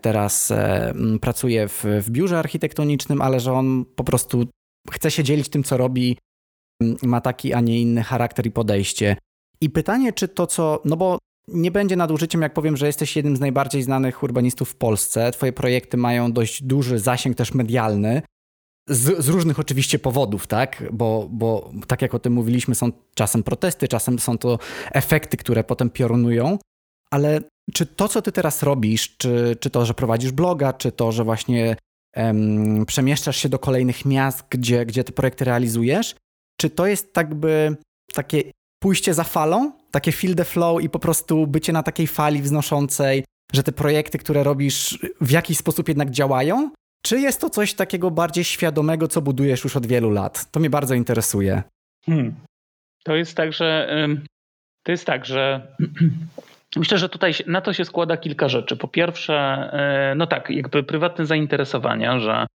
teraz 0.03 0.51
e, 0.51 0.95
pracuje 1.21 1.69
w, 1.69 1.85
w 2.03 2.11
biurze 2.11 2.39
architektonicznym, 2.39 3.23
ale 3.23 3.41
że 3.41 3.53
on 3.53 3.85
po 3.97 4.05
prostu 4.05 4.47
chce 4.91 5.11
się 5.11 5.25
dzielić 5.25 5.49
tym, 5.49 5.65
co 5.65 5.77
robi, 5.77 6.19
ma 7.03 7.21
taki, 7.21 7.53
a 7.53 7.61
nie 7.61 7.81
inny 7.81 8.03
charakter 8.03 8.47
i 8.47 8.51
podejście. 8.51 9.17
I 9.61 9.71
pytanie, 9.71 10.13
czy 10.13 10.29
to, 10.29 10.47
co. 10.47 10.83
No 10.85 10.97
bo 10.97 11.19
nie 11.49 11.71
będzie 11.71 11.97
nadużyciem, 11.97 12.43
jak 12.43 12.55
powiem, 12.55 12.77
że 12.77 12.87
jesteś 12.87 13.17
jednym 13.17 13.37
z 13.37 13.41
najbardziej 13.41 13.83
znanych 13.83 14.23
urbanistów 14.23 14.71
w 14.71 14.75
Polsce. 14.75 15.31
Twoje 15.31 15.53
projekty 15.53 15.97
mają 15.97 16.33
dość 16.33 16.63
duży 16.63 16.99
zasięg 16.99 17.37
też 17.37 17.55
medialny. 17.55 18.23
Z, 18.89 19.25
z, 19.25 19.29
różnych 19.29 19.59
oczywiście 19.59 19.99
powodów, 19.99 20.47
tak? 20.47 20.85
Bo, 20.93 21.29
bo 21.31 21.71
tak 21.87 22.03
jak 22.03 22.15
o 22.15 22.19
tym 22.19 22.33
mówiliśmy, 22.33 22.75
są 22.75 22.93
czasem 23.15 23.43
protesty, 23.43 23.89
czasem 23.89 24.19
są 24.19 24.39
to 24.39 24.59
efekty, 24.93 25.37
które 25.37 25.65
potem 25.65 25.91
piorunują. 25.91 26.59
Ale 27.11 27.41
czy 27.75 27.87
to, 27.87 28.09
co 28.09 28.23
ty 28.23 28.33
teraz 28.33 28.63
robisz, 28.63 29.17
czy, 29.17 29.57
czy 29.61 29.71
to, 29.71 29.87
że 29.87 29.95
prowadzisz 29.95 30.33
bloga, 30.33 30.73
czy 30.73 30.93
to, 30.93 31.13
że 31.13 31.25
właśnie 31.25 31.77
um, 32.17 32.87
przemieszczasz 32.87 33.37
się 33.37 33.49
do 33.49 33.59
kolejnych 33.59 34.05
miast, 34.05 34.43
gdzie, 34.51 34.87
gdzie 34.87 35.05
te 35.05 35.13
projekty 35.13 35.45
realizujesz, 35.45 36.15
czy 36.61 36.71
to 36.71 36.87
jest 36.87 37.13
tak 37.13 37.35
by 37.35 37.77
takie 38.15 38.43
pójście 38.83 39.15
za 39.15 39.25
falą, 39.25 39.73
takie 39.91 40.13
feel 40.13 40.35
the 40.35 40.45
flow 40.45 40.83
i 40.83 40.91
po 40.91 40.99
prostu 40.99 41.47
bycie 41.47 41.73
na 41.73 41.83
takiej 41.83 42.07
fali 42.07 42.43
wznoszącej, 42.43 43.25
że 43.53 43.63
te 43.63 43.73
projekty, 43.73 44.19
które 44.19 44.43
robisz, 44.43 44.99
w 45.21 45.31
jakiś 45.31 45.59
sposób 45.59 45.89
jednak 45.89 46.11
działają? 46.11 46.71
Czy 47.03 47.21
jest 47.21 47.41
to 47.41 47.51
coś 47.51 47.75
takiego 47.75 48.11
bardziej 48.11 48.45
świadomego, 48.45 49.09
co 49.09 49.23
budujesz 49.23 49.65
już 49.65 49.77
od 49.77 49.87
wielu 49.87 50.11
lat? 50.11 50.51
To 50.51 50.61
mnie 50.61 50.71
bardzo 50.71 50.95
interesuje. 50.95 51.63
Hmm. 52.07 52.35
To 53.05 53.17
jest 53.17 53.37
tak, 53.37 53.53
że 53.53 53.89
to 54.83 54.93
jest 54.93 55.07
tak, 55.07 55.27
że 55.27 55.67
myślę, 56.77 56.99
że 56.99 57.09
tutaj 57.09 57.33
na 57.47 57.61
to 57.61 57.73
się 57.73 57.85
składa 57.85 58.17
kilka 58.17 58.49
rzeczy. 58.49 58.77
Po 58.77 58.89
pierwsze, 58.89 59.35
e, 59.73 60.15
no 60.17 60.27
tak, 60.27 60.51
jakby 60.51 60.83
prywatne 60.83 61.27
zainteresowania, 61.27 62.19
że 62.19 62.47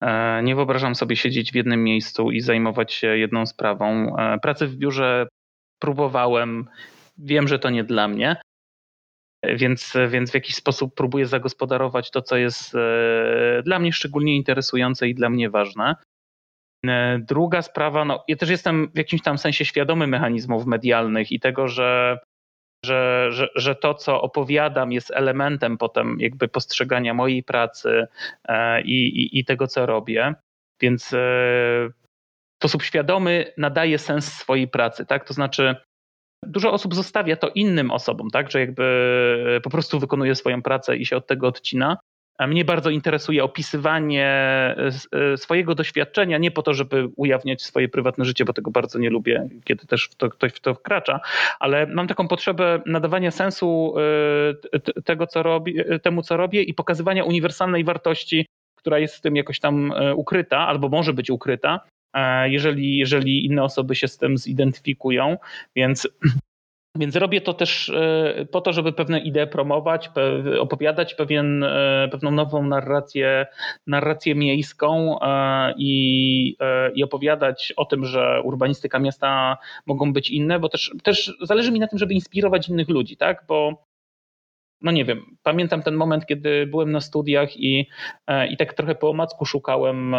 e, 0.00 0.42
nie 0.42 0.54
wyobrażam 0.56 0.94
sobie 0.94 1.16
siedzieć 1.16 1.52
w 1.52 1.54
jednym 1.54 1.84
miejscu 1.84 2.30
i 2.30 2.40
zajmować 2.40 2.92
się 2.92 3.06
jedną 3.06 3.46
sprawą. 3.46 4.16
E, 4.16 4.38
pracy 4.38 4.66
w 4.66 4.76
biurze 4.76 5.26
próbowałem, 5.82 6.68
wiem, 7.18 7.48
że 7.48 7.58
to 7.58 7.70
nie 7.70 7.84
dla 7.84 8.08
mnie. 8.08 8.36
Więc, 9.44 9.94
więc 10.08 10.30
w 10.30 10.34
jakiś 10.34 10.54
sposób 10.54 10.94
próbuję 10.94 11.26
zagospodarować 11.26 12.10
to, 12.10 12.22
co 12.22 12.36
jest 12.36 12.74
e, 12.74 13.62
dla 13.64 13.78
mnie 13.78 13.92
szczególnie 13.92 14.36
interesujące 14.36 15.08
i 15.08 15.14
dla 15.14 15.30
mnie 15.30 15.50
ważne. 15.50 15.96
E, 16.86 17.18
druga 17.18 17.62
sprawa, 17.62 18.04
no 18.04 18.24
ja 18.28 18.36
też 18.36 18.50
jestem 18.50 18.90
w 18.94 18.98
jakimś 18.98 19.22
tam 19.22 19.38
sensie 19.38 19.64
świadomy 19.64 20.06
mechanizmów 20.06 20.66
medialnych 20.66 21.32
i 21.32 21.40
tego, 21.40 21.68
że, 21.68 22.18
że, 22.84 23.28
że, 23.30 23.48
że 23.54 23.74
to, 23.74 23.94
co 23.94 24.22
opowiadam, 24.22 24.92
jest 24.92 25.10
elementem 25.10 25.78
potem 25.78 26.16
jakby 26.20 26.48
postrzegania 26.48 27.14
mojej 27.14 27.42
pracy 27.42 28.06
e, 28.44 28.82
i, 28.82 29.06
i, 29.06 29.38
i 29.38 29.44
tego, 29.44 29.66
co 29.66 29.86
robię. 29.86 30.34
Więc 30.80 31.14
sposób 32.62 32.82
świadomy 32.82 33.52
nadaje 33.58 33.98
sens 33.98 34.32
swojej 34.32 34.68
pracy, 34.68 35.06
tak? 35.06 35.24
To 35.24 35.34
znaczy, 35.34 35.76
dużo 36.46 36.72
osób 36.72 36.94
zostawia 36.94 37.36
to 37.36 37.48
innym 37.48 37.90
osobom, 37.90 38.30
tak? 38.30 38.50
Że 38.50 38.60
jakby 38.60 39.60
po 39.62 39.70
prostu 39.70 39.98
wykonuje 39.98 40.34
swoją 40.34 40.62
pracę 40.62 40.96
i 40.96 41.06
się 41.06 41.16
od 41.16 41.26
tego 41.26 41.48
odcina. 41.48 41.96
A 42.38 42.46
mnie 42.46 42.64
bardzo 42.64 42.90
interesuje 42.90 43.44
opisywanie 43.44 44.26
e, 45.12 45.36
swojego 45.36 45.74
doświadczenia, 45.74 46.38
nie 46.38 46.50
po 46.50 46.62
to, 46.62 46.74
żeby 46.74 47.08
ujawniać 47.16 47.62
swoje 47.62 47.88
prywatne 47.88 48.24
życie, 48.24 48.44
bo 48.44 48.52
tego 48.52 48.70
bardzo 48.70 48.98
nie 48.98 49.10
lubię, 49.10 49.48
kiedy 49.64 49.86
też 49.86 50.10
to, 50.16 50.28
ktoś 50.28 50.52
w 50.52 50.60
to 50.60 50.74
wkracza, 50.74 51.20
ale 51.60 51.86
mam 51.86 52.08
taką 52.08 52.28
potrzebę 52.28 52.82
nadawania 52.86 53.30
sensu 53.30 53.94
e, 54.72 55.02
tego, 55.02 55.26
co 55.26 55.42
robię, 55.42 55.98
temu, 55.98 56.22
co 56.22 56.36
robię 56.36 56.62
i 56.62 56.74
pokazywania 56.74 57.24
uniwersalnej 57.24 57.84
wartości, 57.84 58.46
która 58.76 58.98
jest 58.98 59.16
w 59.16 59.20
tym 59.20 59.36
jakoś 59.36 59.60
tam 59.60 59.92
e, 59.92 60.14
ukryta 60.14 60.58
albo 60.58 60.88
może 60.88 61.12
być 61.12 61.30
ukryta 61.30 61.80
E, 61.86 61.91
jeżeli, 62.44 62.96
jeżeli 62.96 63.46
inne 63.46 63.64
osoby 63.64 63.94
się 63.94 64.08
z 64.08 64.18
tym 64.18 64.38
zidentyfikują. 64.38 65.36
Więc 65.76 66.08
więc 66.98 67.16
robię 67.16 67.40
to 67.40 67.54
też 67.54 67.88
e, 67.88 68.46
po 68.50 68.60
to, 68.60 68.72
żeby 68.72 68.92
pewne 68.92 69.20
idee 69.20 69.46
promować, 69.46 70.10
opowiadać 70.60 71.14
pewien, 71.14 71.64
e, 71.64 72.08
pewną 72.10 72.30
nową 72.30 72.66
narrację, 72.66 73.46
narrację 73.86 74.34
miejską 74.34 75.18
i, 75.76 76.56
i 76.94 77.04
opowiadać 77.04 77.72
o 77.76 77.84
tym, 77.84 78.04
że 78.04 78.42
urbanistyka 78.44 78.98
miasta 78.98 79.56
mogą 79.86 80.12
być 80.12 80.30
inne, 80.30 80.58
bo 80.58 80.68
też, 80.68 80.94
też 81.02 81.36
zależy 81.40 81.72
mi 81.72 81.80
na 81.80 81.86
tym, 81.86 81.98
żeby 81.98 82.14
inspirować 82.14 82.68
innych 82.68 82.88
ludzi, 82.88 83.16
tak? 83.16 83.44
Bo 83.48 83.84
no 84.82 84.92
nie 84.92 85.04
wiem, 85.04 85.36
pamiętam 85.42 85.82
ten 85.82 85.94
moment, 85.94 86.26
kiedy 86.26 86.66
byłem 86.66 86.92
na 86.92 87.00
studiach 87.00 87.56
i, 87.56 87.88
i 88.50 88.56
tak 88.56 88.74
trochę 88.74 88.94
po 88.94 89.10
omacku 89.10 89.44
szukałem 89.46 90.14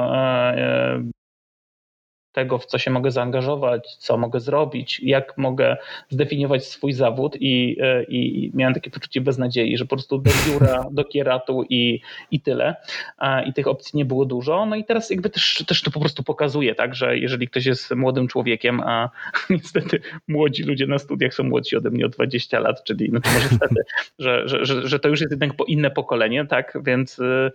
tego, 2.34 2.58
w 2.58 2.66
co 2.66 2.78
się 2.78 2.92
mogę 2.92 3.12
zaangażować, 3.12 3.96
co 3.96 4.18
mogę 4.18 4.40
zrobić, 4.40 5.00
jak 5.04 5.38
mogę 5.38 5.78
zdefiniować 6.10 6.66
swój 6.66 6.94
zawód 6.94 7.36
i, 7.40 7.78
e, 7.82 8.04
i 8.04 8.52
miałem 8.54 8.74
takie 8.74 8.90
poczucie 8.90 9.22
beznadziei, 9.22 9.78
że 9.78 9.86
po 9.86 9.96
prostu 9.96 10.18
do 10.18 10.32
biura, 10.48 10.86
do 10.92 11.06
kieratu 11.06 11.66
i, 11.70 12.02
i 12.32 12.40
tyle. 12.40 12.76
I 13.46 13.54
tych 13.54 13.68
opcji 13.68 13.98
nie 13.98 14.06
było 14.06 14.26
dużo. 14.26 14.66
No 14.66 14.76
i 14.76 14.84
teraz 14.84 15.10
jakby 15.10 15.30
też, 15.30 15.64
też 15.68 15.82
to 15.82 15.92
po 15.92 16.00
prostu 16.00 16.24
pokazuje, 16.24 16.76
tak, 16.76 16.96
że 16.96 17.18
jeżeli 17.18 17.48
ktoś 17.48 17.66
jest 17.66 17.96
młodym 17.96 18.28
człowiekiem, 18.28 18.80
a 18.80 19.10
niestety 19.50 20.02
młodzi 20.28 20.64
ludzie 20.64 20.88
na 20.88 21.00
studiach 21.00 21.34
są 21.34 21.44
młodsi 21.44 21.78
ode 21.78 21.90
mnie 21.90 22.06
o 22.06 22.10
20 22.10 22.60
lat, 22.60 22.84
czyli 22.84 23.10
no 23.12 23.20
może 23.26 23.40
niestety, 23.52 23.82
że, 24.20 24.48
że, 24.48 24.66
że, 24.66 24.88
że 24.88 25.00
to 25.00 25.10
już 25.10 25.22
jest 25.22 25.32
jednak 25.32 25.52
inne 25.68 25.92
pokolenie, 25.92 26.46
tak, 26.46 26.78
więc, 26.84 27.20
e, 27.20 27.52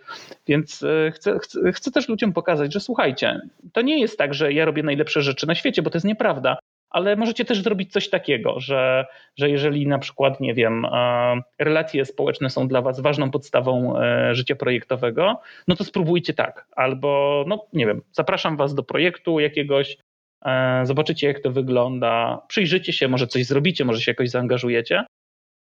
więc 0.46 0.84
chcę, 1.12 1.38
chcę, 1.38 1.72
chcę 1.72 1.90
też 1.90 2.08
ludziom 2.08 2.32
pokazać, 2.32 2.72
że 2.72 2.80
słuchajcie, 2.80 3.40
to 3.72 3.82
nie 3.82 4.00
jest 4.00 4.18
tak, 4.18 4.34
że 4.34 4.52
ja 4.52 4.67
robię 4.68 4.82
najlepsze 4.82 5.22
rzeczy 5.22 5.46
na 5.46 5.54
świecie, 5.54 5.82
bo 5.82 5.90
to 5.90 5.96
jest 5.96 6.06
nieprawda. 6.06 6.58
Ale 6.90 7.16
możecie 7.16 7.44
też 7.44 7.62
zrobić 7.62 7.92
coś 7.92 8.10
takiego, 8.10 8.60
że, 8.60 9.06
że 9.36 9.50
jeżeli 9.50 9.86
na 9.86 9.98
przykład, 9.98 10.40
nie 10.40 10.54
wiem, 10.54 10.84
e, 10.84 11.42
relacje 11.58 12.04
społeczne 12.04 12.50
są 12.50 12.68
dla 12.68 12.82
Was 12.82 13.00
ważną 13.00 13.30
podstawą 13.30 14.00
e, 14.00 14.34
życia 14.34 14.56
projektowego, 14.56 15.40
no 15.68 15.76
to 15.76 15.84
spróbujcie 15.84 16.34
tak. 16.34 16.66
Albo, 16.76 17.44
no 17.48 17.66
nie 17.72 17.86
wiem, 17.86 18.02
zapraszam 18.12 18.56
Was 18.56 18.74
do 18.74 18.82
projektu 18.82 19.40
jakiegoś, 19.40 19.96
e, 20.44 20.80
zobaczycie 20.86 21.26
jak 21.26 21.40
to 21.40 21.50
wygląda, 21.50 22.42
przyjrzycie 22.48 22.92
się, 22.92 23.08
może 23.08 23.26
coś 23.26 23.46
zrobicie, 23.46 23.84
może 23.84 24.00
się 24.00 24.10
jakoś 24.10 24.30
zaangażujecie. 24.30 25.04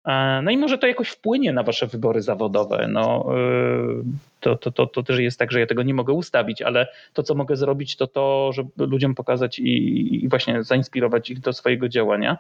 E, 0.06 0.40
no 0.42 0.50
i 0.50 0.56
może 0.56 0.78
to 0.78 0.86
jakoś 0.86 1.08
wpłynie 1.08 1.52
na 1.52 1.62
wasze 1.62 1.86
wybory 1.86 2.22
zawodowe. 2.22 2.88
No, 2.88 3.26
e, 3.30 4.02
to, 4.40 4.56
to, 4.56 4.72
to, 4.72 4.86
to 4.86 5.02
też 5.02 5.18
jest 5.18 5.38
tak, 5.38 5.52
że 5.52 5.60
ja 5.60 5.66
tego 5.66 5.82
nie 5.82 5.94
mogę 5.94 6.12
ustawić, 6.12 6.62
ale 6.62 6.86
to, 7.12 7.22
co 7.22 7.34
mogę 7.34 7.56
zrobić, 7.56 7.96
to 7.96 8.06
to, 8.06 8.50
żeby 8.52 8.86
ludziom 8.86 9.14
pokazać 9.14 9.58
i, 9.58 10.24
i 10.24 10.28
właśnie 10.28 10.64
zainspirować 10.64 11.30
ich 11.30 11.40
do 11.40 11.52
swojego 11.52 11.88
działania. 11.88 12.38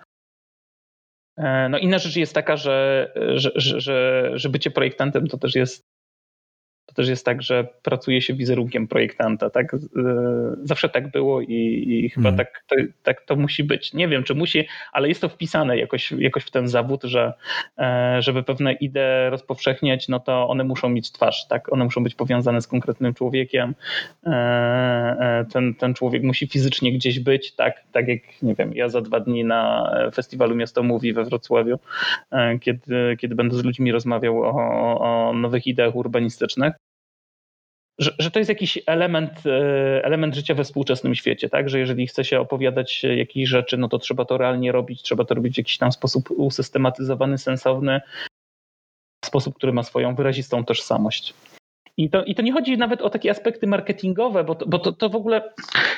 E, 1.36 1.68
no 1.68 1.78
inna 1.78 1.98
rzecz 1.98 2.16
jest 2.16 2.34
taka, 2.34 2.56
że, 2.56 3.12
że, 3.34 3.50
że, 3.56 4.30
że 4.34 4.48
bycie 4.48 4.70
projektantem 4.70 5.26
to 5.26 5.38
też 5.38 5.54
jest 5.54 5.95
też 6.96 7.08
jest 7.08 7.24
tak, 7.24 7.42
że 7.42 7.68
pracuje 7.82 8.22
się 8.22 8.34
wizerunkiem 8.34 8.88
projektanta. 8.88 9.50
Tak? 9.50 9.74
E, 9.74 9.78
zawsze 10.62 10.88
tak 10.88 11.10
było 11.10 11.40
i, 11.40 11.84
i 11.88 12.10
chyba 12.10 12.28
mm. 12.28 12.38
tak, 12.38 12.64
to, 12.68 12.76
tak 13.02 13.22
to 13.22 13.36
musi 13.36 13.64
być. 13.64 13.92
Nie 13.92 14.08
wiem, 14.08 14.22
czy 14.22 14.34
musi, 14.34 14.66
ale 14.92 15.08
jest 15.08 15.20
to 15.20 15.28
wpisane 15.28 15.78
jakoś, 15.78 16.12
jakoś 16.12 16.44
w 16.44 16.50
ten 16.50 16.68
zawód, 16.68 17.04
że 17.04 17.32
e, 17.78 18.16
żeby 18.22 18.42
pewne 18.42 18.72
idee 18.72 19.30
rozpowszechniać, 19.30 20.08
no 20.08 20.20
to 20.20 20.48
one 20.48 20.64
muszą 20.64 20.88
mieć 20.88 21.12
twarz, 21.12 21.46
tak? 21.48 21.72
One 21.72 21.84
muszą 21.84 22.04
być 22.04 22.14
powiązane 22.14 22.60
z 22.60 22.66
konkretnym 22.66 23.14
człowiekiem. 23.14 23.74
E, 24.26 25.44
ten, 25.52 25.74
ten 25.74 25.94
człowiek 25.94 26.22
musi 26.22 26.46
fizycznie 26.46 26.92
gdzieś 26.92 27.20
być, 27.20 27.52
tak? 27.52 27.84
Tak 27.92 28.08
jak, 28.08 28.20
nie 28.42 28.54
wiem, 28.54 28.72
ja 28.74 28.88
za 28.88 29.00
dwa 29.00 29.20
dni 29.20 29.44
na 29.44 29.90
festiwalu 30.14 30.54
Miasto 30.54 30.82
Mówi 30.82 31.12
we 31.12 31.24
Wrocławiu, 31.24 31.78
kiedy, 32.60 33.16
kiedy 33.20 33.34
będę 33.34 33.56
z 33.56 33.64
ludźmi 33.64 33.92
rozmawiał 33.92 34.42
o, 34.42 34.50
o 35.00 35.32
nowych 35.32 35.66
ideach 35.66 35.96
urbanistycznych, 35.96 36.74
że, 37.98 38.14
że 38.18 38.30
to 38.30 38.38
jest 38.38 38.48
jakiś 38.48 38.78
element, 38.86 39.46
e, 39.46 40.04
element 40.04 40.34
życia 40.34 40.54
we 40.54 40.64
współczesnym 40.64 41.14
świecie, 41.14 41.48
tak? 41.48 41.68
Że 41.68 41.78
jeżeli 41.78 42.06
chce 42.06 42.24
się 42.24 42.40
opowiadać 42.40 43.02
jakieś 43.16 43.48
rzeczy, 43.48 43.76
no 43.76 43.88
to 43.88 43.98
trzeba 43.98 44.24
to 44.24 44.38
realnie 44.38 44.72
robić, 44.72 45.02
trzeba 45.02 45.24
to 45.24 45.34
robić 45.34 45.54
w 45.54 45.58
jakiś 45.58 45.78
tam 45.78 45.92
sposób 45.92 46.30
usystematyzowany, 46.30 47.38
sensowny, 47.38 48.00
w 49.24 49.26
sposób, 49.26 49.54
który 49.54 49.72
ma 49.72 49.82
swoją 49.82 50.14
wyrazistą 50.14 50.64
tożsamość. 50.64 51.34
I 51.96 52.10
to, 52.10 52.24
I 52.24 52.34
to 52.34 52.42
nie 52.42 52.52
chodzi 52.52 52.78
nawet 52.78 53.02
o 53.02 53.10
takie 53.10 53.30
aspekty 53.30 53.66
marketingowe, 53.66 54.44
bo, 54.44 54.54
to, 54.54 54.66
bo 54.66 54.78
to, 54.78 54.92
to 54.92 55.08
w 55.08 55.16
ogóle 55.16 55.52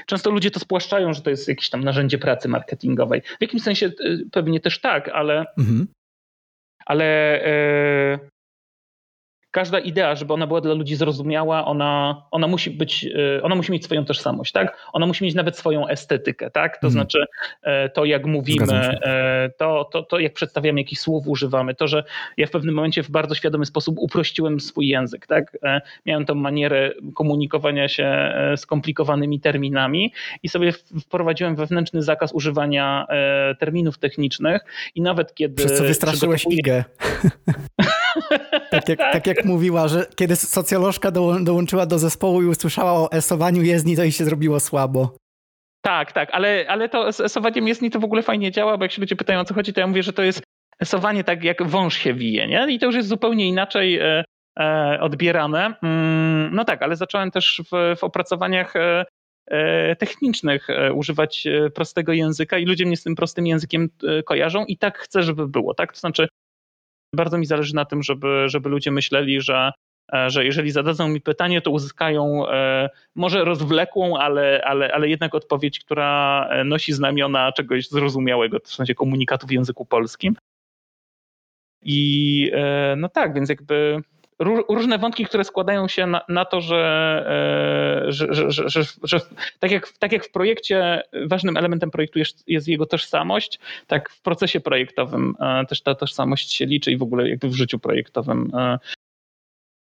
często 0.06 0.30
ludzie 0.30 0.50
to 0.50 0.60
spłaszczają, 0.60 1.12
że 1.12 1.22
to 1.22 1.30
jest 1.30 1.48
jakieś 1.48 1.70
tam 1.70 1.84
narzędzie 1.84 2.18
pracy 2.18 2.48
marketingowej. 2.48 3.20
W 3.20 3.40
jakimś 3.40 3.62
sensie 3.62 3.86
e, 3.86 3.90
pewnie 4.32 4.60
też 4.60 4.80
tak, 4.80 5.08
ale, 5.08 5.46
mhm. 5.58 5.86
ale 6.86 7.04
e, 7.44 8.18
każda 9.50 9.78
idea, 9.78 10.16
żeby 10.16 10.32
ona 10.32 10.46
była 10.46 10.60
dla 10.60 10.74
ludzi 10.74 10.96
zrozumiała, 10.96 11.64
ona, 11.64 12.22
ona 12.30 12.46
musi 12.46 12.70
być, 12.70 13.06
e, 13.36 13.42
ona 13.42 13.54
musi 13.54 13.72
mieć 13.72 13.84
swoją 13.84 14.04
tożsamość, 14.04 14.52
tak? 14.52 14.76
Ona 14.92 15.06
musi 15.06 15.24
mieć 15.24 15.34
nawet 15.34 15.58
swoją 15.58 15.88
estetykę, 15.88 16.50
tak? 16.50 16.78
To 16.78 16.86
mm. 16.86 16.92
znaczy 16.92 17.24
e, 17.62 17.88
to, 17.88 18.04
jak 18.04 18.26
mówimy, 18.26 18.72
e, 18.72 19.50
to, 19.58 19.88
to, 19.92 20.02
to, 20.02 20.18
jak 20.18 20.32
przedstawiamy, 20.32 20.80
jakich 20.80 21.00
słów 21.00 21.28
używamy, 21.28 21.74
to, 21.74 21.88
że 21.88 22.04
ja 22.36 22.46
w 22.46 22.50
pewnym 22.50 22.74
momencie 22.74 23.02
w 23.02 23.10
bardzo 23.10 23.34
świadomy 23.34 23.66
sposób 23.66 23.96
uprościłem 23.98 24.60
swój 24.60 24.88
język, 24.88 25.26
tak? 25.26 25.58
Miałem 26.06 26.24
tą 26.24 26.34
manierę 26.34 26.92
komunikowania 27.14 27.88
się 27.88 28.34
skomplikowanymi 28.56 29.40
terminami 29.40 30.12
i 30.42 30.48
sobie 30.48 30.72
wprowadziłem 31.00 31.56
wewnętrzny 31.56 32.02
zakaz 32.02 32.32
używania 32.32 33.06
terminów 33.58 33.98
technicznych 33.98 34.62
i 34.94 35.00
nawet 35.00 35.34
kiedy... 35.34 35.54
Przez 35.54 35.78
co 35.78 35.84
wystraszyłeś 35.84 36.44
Igę. 36.50 36.84
tak, 38.96 38.98
jak, 38.98 39.12
tak. 39.12 39.12
tak 39.12 39.36
jak 39.36 39.44
mówiła, 39.44 39.88
że 39.88 40.06
kiedy 40.16 40.36
socjolożka 40.36 41.10
dołączyła 41.40 41.86
do 41.86 41.98
zespołu 41.98 42.42
i 42.42 42.46
usłyszała 42.46 42.92
o 42.92 43.12
esowaniu 43.12 43.62
jezdni, 43.62 43.96
to 43.96 44.02
jej 44.02 44.12
się 44.12 44.24
zrobiło 44.24 44.60
słabo. 44.60 45.16
Tak, 45.80 46.12
tak, 46.12 46.28
ale, 46.32 46.64
ale 46.68 46.88
to 46.88 47.08
esowaniem 47.08 47.68
jezdni 47.68 47.90
to 47.90 48.00
w 48.00 48.04
ogóle 48.04 48.22
fajnie 48.22 48.52
działa, 48.52 48.78
bo 48.78 48.84
jak 48.84 48.92
się 48.92 49.00
ludzie 49.00 49.16
pytają 49.16 49.40
o 49.40 49.44
co 49.44 49.54
chodzi, 49.54 49.72
to 49.72 49.80
ja 49.80 49.86
mówię, 49.86 50.02
że 50.02 50.12
to 50.12 50.22
jest 50.22 50.42
esowanie 50.80 51.24
tak 51.24 51.44
jak 51.44 51.62
wąż 51.62 51.96
się 51.96 52.14
wije, 52.14 52.48
nie? 52.48 52.66
I 52.70 52.78
to 52.78 52.86
już 52.86 52.94
jest 52.94 53.08
zupełnie 53.08 53.48
inaczej 53.48 53.98
e, 53.98 54.24
e, 54.58 54.98
odbierane. 55.00 55.74
Mm, 55.82 56.54
no 56.54 56.64
tak, 56.64 56.82
ale 56.82 56.96
zacząłem 56.96 57.30
też 57.30 57.62
w, 57.72 57.96
w 57.98 58.04
opracowaniach 58.04 58.76
e, 58.76 59.04
e 59.50 59.96
technicznych 59.96 60.70
e, 60.70 60.92
używać 60.92 61.46
e, 61.46 61.70
prostego 61.70 62.12
języka 62.12 62.58
i 62.58 62.64
ludzie 62.64 62.86
mnie 62.86 62.96
z 62.96 63.02
tym 63.02 63.14
prostym 63.14 63.46
językiem 63.46 63.88
kojarzą 64.24 64.64
i 64.64 64.76
tak 64.76 64.98
chcę, 64.98 65.22
żeby 65.22 65.48
było, 65.48 65.74
tak? 65.74 65.92
To 65.92 66.00
znaczy 66.00 66.28
bardzo 67.14 67.38
mi 67.38 67.46
zależy 67.46 67.74
na 67.74 67.84
tym, 67.84 68.02
żeby, 68.02 68.44
żeby 68.48 68.68
ludzie 68.68 68.90
myśleli, 68.90 69.40
że, 69.40 69.72
e, 70.12 70.30
że 70.30 70.44
jeżeli 70.44 70.70
zadadzą 70.70 71.08
mi 71.08 71.20
pytanie, 71.20 71.60
to 71.60 71.70
uzyskają 71.70 72.48
e, 72.48 72.90
może 73.14 73.44
rozwlekłą, 73.44 74.16
ale, 74.16 74.62
ale, 74.64 74.92
ale 74.92 75.08
jednak 75.08 75.34
odpowiedź, 75.34 75.80
która 75.80 76.46
e, 76.50 76.64
nosi 76.64 76.92
znamiona 76.92 77.52
czegoś 77.52 77.88
zrozumiałego, 77.88 78.58
w 78.64 78.68
sensie 78.74 78.94
komunikatu 78.94 79.46
w 79.46 79.50
języku 79.50 79.84
polskim. 79.84 80.36
I 81.82 82.52
no 82.96 83.08
tak, 83.08 83.34
więc 83.34 83.48
jakby 83.48 84.00
różne 84.68 84.98
wątki, 84.98 85.24
które 85.24 85.44
składają 85.44 85.88
się 85.88 86.06
na, 86.06 86.20
na 86.28 86.44
to, 86.44 86.60
że, 86.60 88.04
że, 88.08 88.34
że, 88.34 88.68
że, 88.68 88.82
że, 89.02 89.20
tak, 89.58 89.70
jak, 89.70 89.92
tak 89.98 90.12
jak 90.12 90.24
w 90.24 90.30
projekcie 90.30 91.02
ważnym 91.26 91.56
elementem 91.56 91.90
projektu 91.90 92.18
jest, 92.18 92.48
jest 92.48 92.68
jego 92.68 92.86
tożsamość, 92.86 93.58
tak 93.86 94.10
w 94.10 94.22
procesie 94.22 94.60
projektowym 94.60 95.34
też 95.68 95.82
ta 95.82 95.94
tożsamość 95.94 96.52
się 96.52 96.66
liczy 96.66 96.92
i 96.92 96.96
w 96.96 97.02
ogóle 97.02 97.28
jakby 97.28 97.48
w 97.48 97.54
życiu 97.54 97.78
projektowym 97.78 98.52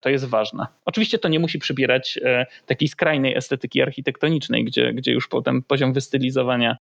to 0.00 0.10
jest 0.10 0.24
ważne. 0.24 0.66
Oczywiście 0.84 1.18
to 1.18 1.28
nie 1.28 1.38
musi 1.38 1.58
przybierać 1.58 2.18
takiej 2.66 2.88
skrajnej 2.88 3.36
estetyki 3.36 3.82
architektonicznej, 3.82 4.64
gdzie, 4.64 4.92
gdzie 4.92 5.12
już 5.12 5.28
potem 5.28 5.62
poziom 5.62 5.92
wystylizowania 5.92 6.76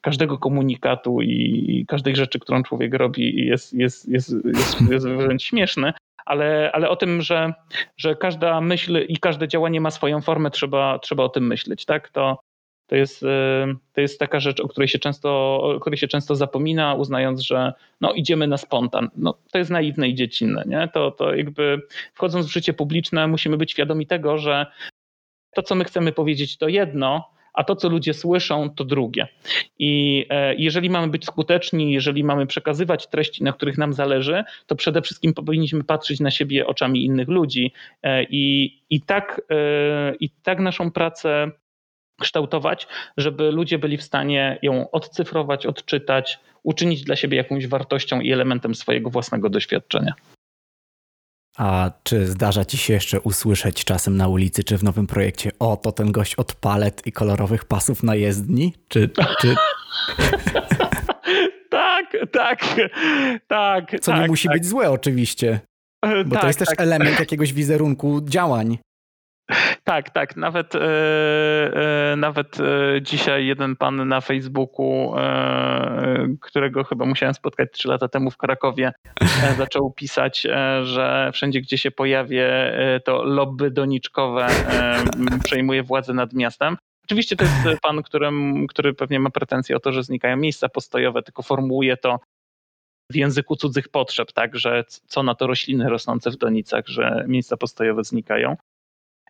każdego 0.00 0.38
komunikatu 0.38 1.22
i 1.22 1.84
każdej 1.88 2.16
rzeczy, 2.16 2.38
którą 2.38 2.62
człowiek 2.62 2.94
robi 2.94 3.46
jest, 3.46 3.74
jest, 3.74 4.08
jest, 4.08 4.34
jest, 4.44 4.80
jest 4.90 5.08
wręcz 5.08 5.42
śmieszny, 5.42 5.92
ale, 6.28 6.70
ale 6.72 6.88
o 6.88 6.96
tym, 6.96 7.22
że, 7.22 7.52
że 7.96 8.16
każda 8.16 8.60
myśl 8.60 8.98
i 9.08 9.16
każde 9.16 9.48
działanie 9.48 9.80
ma 9.80 9.90
swoją 9.90 10.20
formę, 10.20 10.50
trzeba, 10.50 10.98
trzeba 10.98 11.24
o 11.24 11.28
tym 11.28 11.46
myśleć, 11.46 11.84
tak? 11.84 12.08
To, 12.08 12.38
to 12.86 12.96
jest, 12.96 13.22
y, 13.22 13.26
to 13.92 14.00
jest 14.00 14.18
taka 14.18 14.40
rzecz, 14.40 14.60
o 14.60 14.68
której 14.68 14.88
się 14.88 14.98
często, 14.98 15.60
o 15.62 15.80
której 15.80 15.98
się 15.98 16.08
często 16.08 16.36
zapomina, 16.36 16.94
uznając, 16.94 17.40
że 17.40 17.72
no, 18.00 18.12
idziemy 18.12 18.46
na 18.46 18.56
spontan. 18.56 19.10
No, 19.16 19.34
to 19.52 19.58
jest 19.58 19.70
naiwne 19.70 20.08
i 20.08 20.14
dziecinne. 20.14 20.64
Nie? 20.66 20.88
To, 20.94 21.10
to 21.10 21.34
jakby 21.34 21.82
wchodząc 22.14 22.46
w 22.46 22.52
życie 22.52 22.72
publiczne, 22.72 23.26
musimy 23.26 23.56
być 23.56 23.72
świadomi 23.72 24.06
tego, 24.06 24.38
że 24.38 24.66
to, 25.54 25.62
co 25.62 25.74
my 25.74 25.84
chcemy 25.84 26.12
powiedzieć, 26.12 26.58
to 26.58 26.68
jedno, 26.68 27.30
a 27.58 27.64
to, 27.64 27.76
co 27.76 27.88
ludzie 27.88 28.14
słyszą, 28.14 28.70
to 28.70 28.84
drugie. 28.84 29.28
I 29.78 30.26
e, 30.30 30.54
jeżeli 30.54 30.90
mamy 30.90 31.08
być 31.08 31.24
skuteczni, 31.24 31.92
jeżeli 31.92 32.24
mamy 32.24 32.46
przekazywać 32.46 33.06
treści, 33.06 33.44
na 33.44 33.52
których 33.52 33.78
nam 33.78 33.92
zależy, 33.92 34.44
to 34.66 34.76
przede 34.76 35.02
wszystkim 35.02 35.34
powinniśmy 35.34 35.84
patrzeć 35.84 36.20
na 36.20 36.30
siebie 36.30 36.66
oczami 36.66 37.04
innych 37.04 37.28
ludzi 37.28 37.72
e, 38.02 38.22
i, 38.22 38.74
i, 38.90 39.00
tak, 39.00 39.42
e, 39.50 40.14
i 40.20 40.30
tak 40.30 40.60
naszą 40.60 40.90
pracę 40.90 41.50
kształtować, 42.20 42.86
żeby 43.16 43.50
ludzie 43.50 43.78
byli 43.78 43.96
w 43.96 44.02
stanie 44.02 44.58
ją 44.62 44.90
odcyfrować, 44.90 45.66
odczytać, 45.66 46.38
uczynić 46.62 47.04
dla 47.04 47.16
siebie 47.16 47.36
jakąś 47.36 47.66
wartością 47.66 48.20
i 48.20 48.32
elementem 48.32 48.74
swojego 48.74 49.10
własnego 49.10 49.48
doświadczenia. 49.48 50.12
A 51.58 51.90
czy 52.02 52.26
zdarza 52.26 52.64
ci 52.64 52.76
się 52.76 52.94
jeszcze 52.94 53.20
usłyszeć 53.20 53.84
czasem 53.84 54.16
na 54.16 54.28
ulicy, 54.28 54.64
czy 54.64 54.78
w 54.78 54.82
nowym 54.82 55.06
projekcie, 55.06 55.50
o, 55.58 55.76
to 55.76 55.92
ten 55.92 56.12
gość 56.12 56.34
od 56.34 56.54
palet 56.54 57.06
i 57.06 57.12
kolorowych 57.12 57.64
pasów 57.64 58.02
na 58.02 58.14
jezdni? 58.14 58.74
Czy... 58.88 59.10
czy... 59.40 59.54
tak, 61.70 62.16
tak, 62.32 62.64
tak. 63.48 64.00
Co 64.00 64.12
tak, 64.12 64.20
nie 64.20 64.26
musi 64.26 64.48
tak. 64.48 64.56
być 64.56 64.66
złe 64.66 64.90
oczywiście, 64.90 65.60
bo 66.26 66.34
tak, 66.34 66.40
to 66.40 66.46
jest 66.46 66.58
też 66.58 66.68
tak. 66.68 66.80
element 66.80 67.20
jakiegoś 67.20 67.52
wizerunku 67.52 68.20
działań. 68.24 68.78
Tak, 69.84 70.10
tak. 70.10 70.36
Nawet, 70.36 70.74
e, 70.74 70.80
e, 72.12 72.16
nawet 72.16 72.60
e, 72.60 73.02
dzisiaj 73.02 73.46
jeden 73.46 73.76
pan 73.76 74.08
na 74.08 74.20
Facebooku, 74.20 75.14
którego 76.40 76.84
chyba 76.84 77.06
musiałem 77.06 77.34
spotkać 77.34 77.68
trzy 77.72 77.88
lata 77.88 78.08
temu 78.08 78.30
w 78.30 78.36
Krakowie, 78.36 78.92
zaczął 79.58 79.90
pisać, 79.90 80.46
że 80.82 81.30
wszędzie, 81.32 81.60
gdzie 81.60 81.78
się 81.78 81.90
pojawię, 81.90 82.48
to 83.04 83.22
lobby 83.22 83.70
doniczkowe 83.70 84.46
przejmuje 85.44 85.82
władzę 85.82 86.14
nad 86.14 86.32
miastem. 86.32 86.76
Oczywiście 87.04 87.36
to 87.36 87.44
jest 87.44 87.80
pan, 87.82 88.02
którym, 88.02 88.66
który 88.66 88.94
pewnie 88.94 89.20
ma 89.20 89.30
pretensje 89.30 89.76
o 89.76 89.80
to, 89.80 89.92
że 89.92 90.02
znikają 90.02 90.36
miejsca 90.36 90.68
postojowe, 90.68 91.22
tylko 91.22 91.42
formułuje 91.42 91.96
to 91.96 92.18
w 93.12 93.16
języku 93.16 93.56
cudzych 93.56 93.88
potrzeb, 93.88 94.32
tak, 94.32 94.56
że 94.56 94.84
co 95.06 95.22
na 95.22 95.34
to 95.34 95.46
rośliny 95.46 95.88
rosnące 95.88 96.30
w 96.30 96.36
donicach, 96.36 96.86
że 96.86 97.24
miejsca 97.28 97.56
postojowe 97.56 98.04
znikają. 98.04 98.56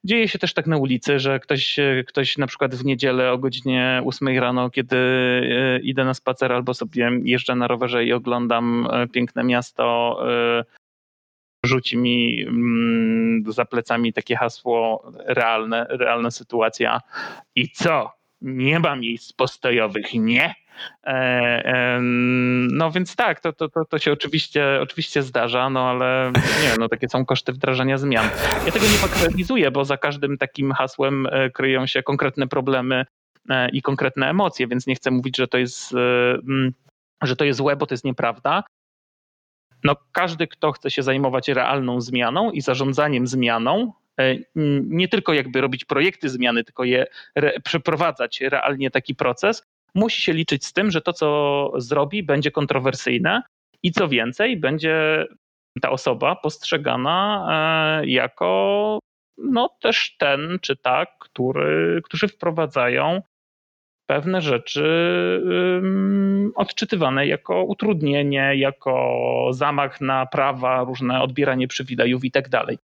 Dzieje 0.04 0.28
się 0.28 0.38
też 0.38 0.54
tak 0.54 0.66
na 0.66 0.76
ulicy, 0.76 1.18
że 1.18 1.40
ktoś, 1.40 1.76
ktoś 2.06 2.38
na 2.38 2.46
przykład 2.46 2.74
w 2.74 2.84
niedzielę 2.84 3.32
o 3.32 3.38
godzinie 3.38 4.02
8 4.06 4.38
rano, 4.38 4.70
kiedy 4.70 4.96
e, 4.96 5.78
idę 5.78 6.04
na 6.04 6.14
spacer 6.14 6.52
albo 6.52 6.74
sobie 6.74 7.10
jeżdżę 7.24 7.54
na 7.54 7.68
rowerze 7.68 8.04
i 8.04 8.12
oglądam 8.12 8.88
e, 8.90 9.08
piękne 9.08 9.44
miasto, 9.44 10.18
e, 10.30 10.64
rzuci 11.64 11.96
mi 11.96 12.42
mm, 12.42 13.44
za 13.52 13.64
plecami 13.64 14.12
takie 14.12 14.36
hasło 14.36 15.12
realne, 15.26 15.86
realna 15.90 16.30
sytuacja. 16.30 17.00
I 17.54 17.68
co? 17.70 18.17
Nie 18.40 18.80
ma 18.80 18.96
miejsc 18.96 19.32
postojowych, 19.32 20.14
nie? 20.14 20.54
E, 21.06 21.98
no 22.72 22.90
więc 22.90 23.16
tak, 23.16 23.40
to, 23.40 23.52
to, 23.52 23.68
to, 23.68 23.84
to 23.84 23.98
się 23.98 24.12
oczywiście, 24.12 24.80
oczywiście 24.82 25.22
zdarza, 25.22 25.70
no 25.70 25.88
ale 25.88 26.32
nie 26.34 26.78
no 26.78 26.88
takie 26.88 27.08
są 27.08 27.24
koszty 27.24 27.52
wdrażania 27.52 27.98
zmian. 27.98 28.28
Ja 28.66 28.72
tego 28.72 28.86
nie 28.86 29.08
bagatelizuję, 29.08 29.70
bo 29.70 29.84
za 29.84 29.96
każdym 29.96 30.38
takim 30.38 30.72
hasłem 30.72 31.26
e, 31.26 31.50
kryją 31.50 31.86
się 31.86 32.02
konkretne 32.02 32.48
problemy 32.48 33.04
e, 33.48 33.68
i 33.70 33.82
konkretne 33.82 34.30
emocje, 34.30 34.66
więc 34.66 34.86
nie 34.86 34.94
chcę 34.94 35.10
mówić, 35.10 35.36
że 35.36 35.48
to 35.48 35.58
jest, 35.58 35.94
że 37.22 37.36
to 37.36 37.44
jest 37.44 37.56
złe, 37.56 37.76
bo 37.76 37.86
to 37.86 37.94
jest 37.94 38.04
nieprawda. 38.04 38.64
No, 39.84 39.96
każdy, 40.12 40.46
kto 40.46 40.72
chce 40.72 40.90
się 40.90 41.02
zajmować 41.02 41.48
realną 41.48 42.00
zmianą 42.00 42.50
i 42.50 42.60
zarządzaniem 42.60 43.26
zmianą, 43.26 43.92
nie 44.84 45.08
tylko 45.08 45.32
jakby 45.32 45.60
robić 45.60 45.84
projekty 45.84 46.28
zmiany, 46.28 46.64
tylko 46.64 46.84
je 46.84 47.06
przeprowadzać 47.64 48.40
realnie 48.40 48.90
taki 48.90 49.14
proces, 49.14 49.62
musi 49.94 50.22
się 50.22 50.32
liczyć 50.32 50.64
z 50.66 50.72
tym, 50.72 50.90
że 50.90 51.00
to, 51.00 51.12
co 51.12 51.72
zrobi, 51.76 52.22
będzie 52.22 52.50
kontrowersyjne 52.50 53.42
i 53.82 53.92
co 53.92 54.08
więcej, 54.08 54.56
będzie 54.56 55.26
ta 55.82 55.90
osoba 55.90 56.36
postrzegana 56.36 57.46
e, 58.02 58.06
jako 58.06 58.98
no 59.38 59.68
też 59.80 60.16
ten 60.18 60.58
czy 60.62 60.76
ta, 60.76 61.06
który, 61.20 62.00
którzy 62.04 62.28
wprowadzają 62.28 63.22
pewne 64.06 64.40
rzeczy 64.40 64.84
odczytywane 66.54 67.26
jako 67.26 67.64
utrudnienie, 67.64 68.56
jako 68.56 69.48
zamach 69.50 70.00
na 70.00 70.26
prawa, 70.26 70.84
różne 70.84 71.22
odbieranie 71.22 71.68
przywilejów 71.68 72.24
i 72.24 72.30
tak 72.30 72.48
dalej 72.48 72.78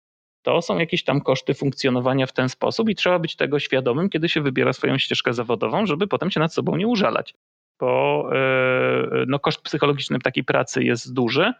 to 0.44 0.62
są 0.62 0.78
jakieś 0.78 1.04
tam 1.04 1.20
koszty 1.20 1.54
funkcjonowania 1.54 2.26
w 2.26 2.32
ten 2.32 2.48
sposób 2.48 2.88
i 2.88 2.94
trzeba 2.94 3.18
być 3.18 3.36
tego 3.36 3.58
świadomym, 3.58 4.08
kiedy 4.08 4.28
się 4.28 4.40
wybiera 4.40 4.72
swoją 4.72 4.98
ścieżkę 4.98 5.32
zawodową, 5.32 5.86
żeby 5.86 6.06
potem 6.06 6.30
się 6.30 6.40
nad 6.40 6.54
sobą 6.54 6.76
nie 6.76 6.86
użalać. 6.86 7.34
Bo 7.80 8.30
e, 8.32 9.24
no, 9.26 9.38
koszt 9.38 9.62
psychologiczny 9.62 10.18
takiej 10.18 10.44
pracy 10.44 10.84
jest 10.84 11.14
duży. 11.14 11.52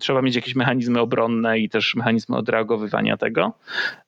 Trzeba 0.00 0.22
mieć 0.22 0.36
jakieś 0.36 0.54
mechanizmy 0.54 1.00
obronne 1.00 1.58
i 1.58 1.68
też 1.68 1.94
mechanizmy 1.94 2.36
odreagowywania 2.36 3.16
tego. 3.16 3.52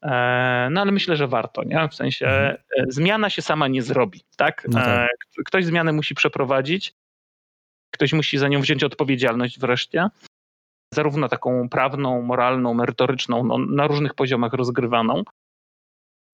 E, 0.03 0.69
no 0.71 0.81
ale 0.81 0.93
myślę, 0.93 1.17
że 1.17 1.29
warto, 1.29 1.65
nie? 1.65 1.89
W 1.89 1.95
sensie 1.95 2.27
mhm. 2.27 2.57
E, 2.79 2.85
zmiana 2.89 3.31
się 3.31 3.43
sama 3.43 3.69
nie 3.69 3.83
zrobi, 3.83 4.21
tak? 4.37 4.67
No 4.69 4.81
tak. 4.81 5.11
Ktoś 5.47 5.65
zmianę 5.65 5.93
musi 5.93 6.15
przeprowadzić, 6.15 6.93
ktoś 7.95 8.13
musi 8.13 8.39
za 8.39 8.49
nią 8.49 8.61
wziąć 8.61 8.85
odpowiedzialność 8.85 9.61
wreszcie 9.61 10.09
zarówno 10.95 11.29
taką 11.29 11.69
prawną, 11.69 12.23
moralną, 12.23 12.75
merytoryczną, 12.75 13.45
no, 13.45 13.59
na 13.59 13.87
różnych 13.87 14.15
poziomach 14.15 14.53
rozgrywaną. 14.53 15.23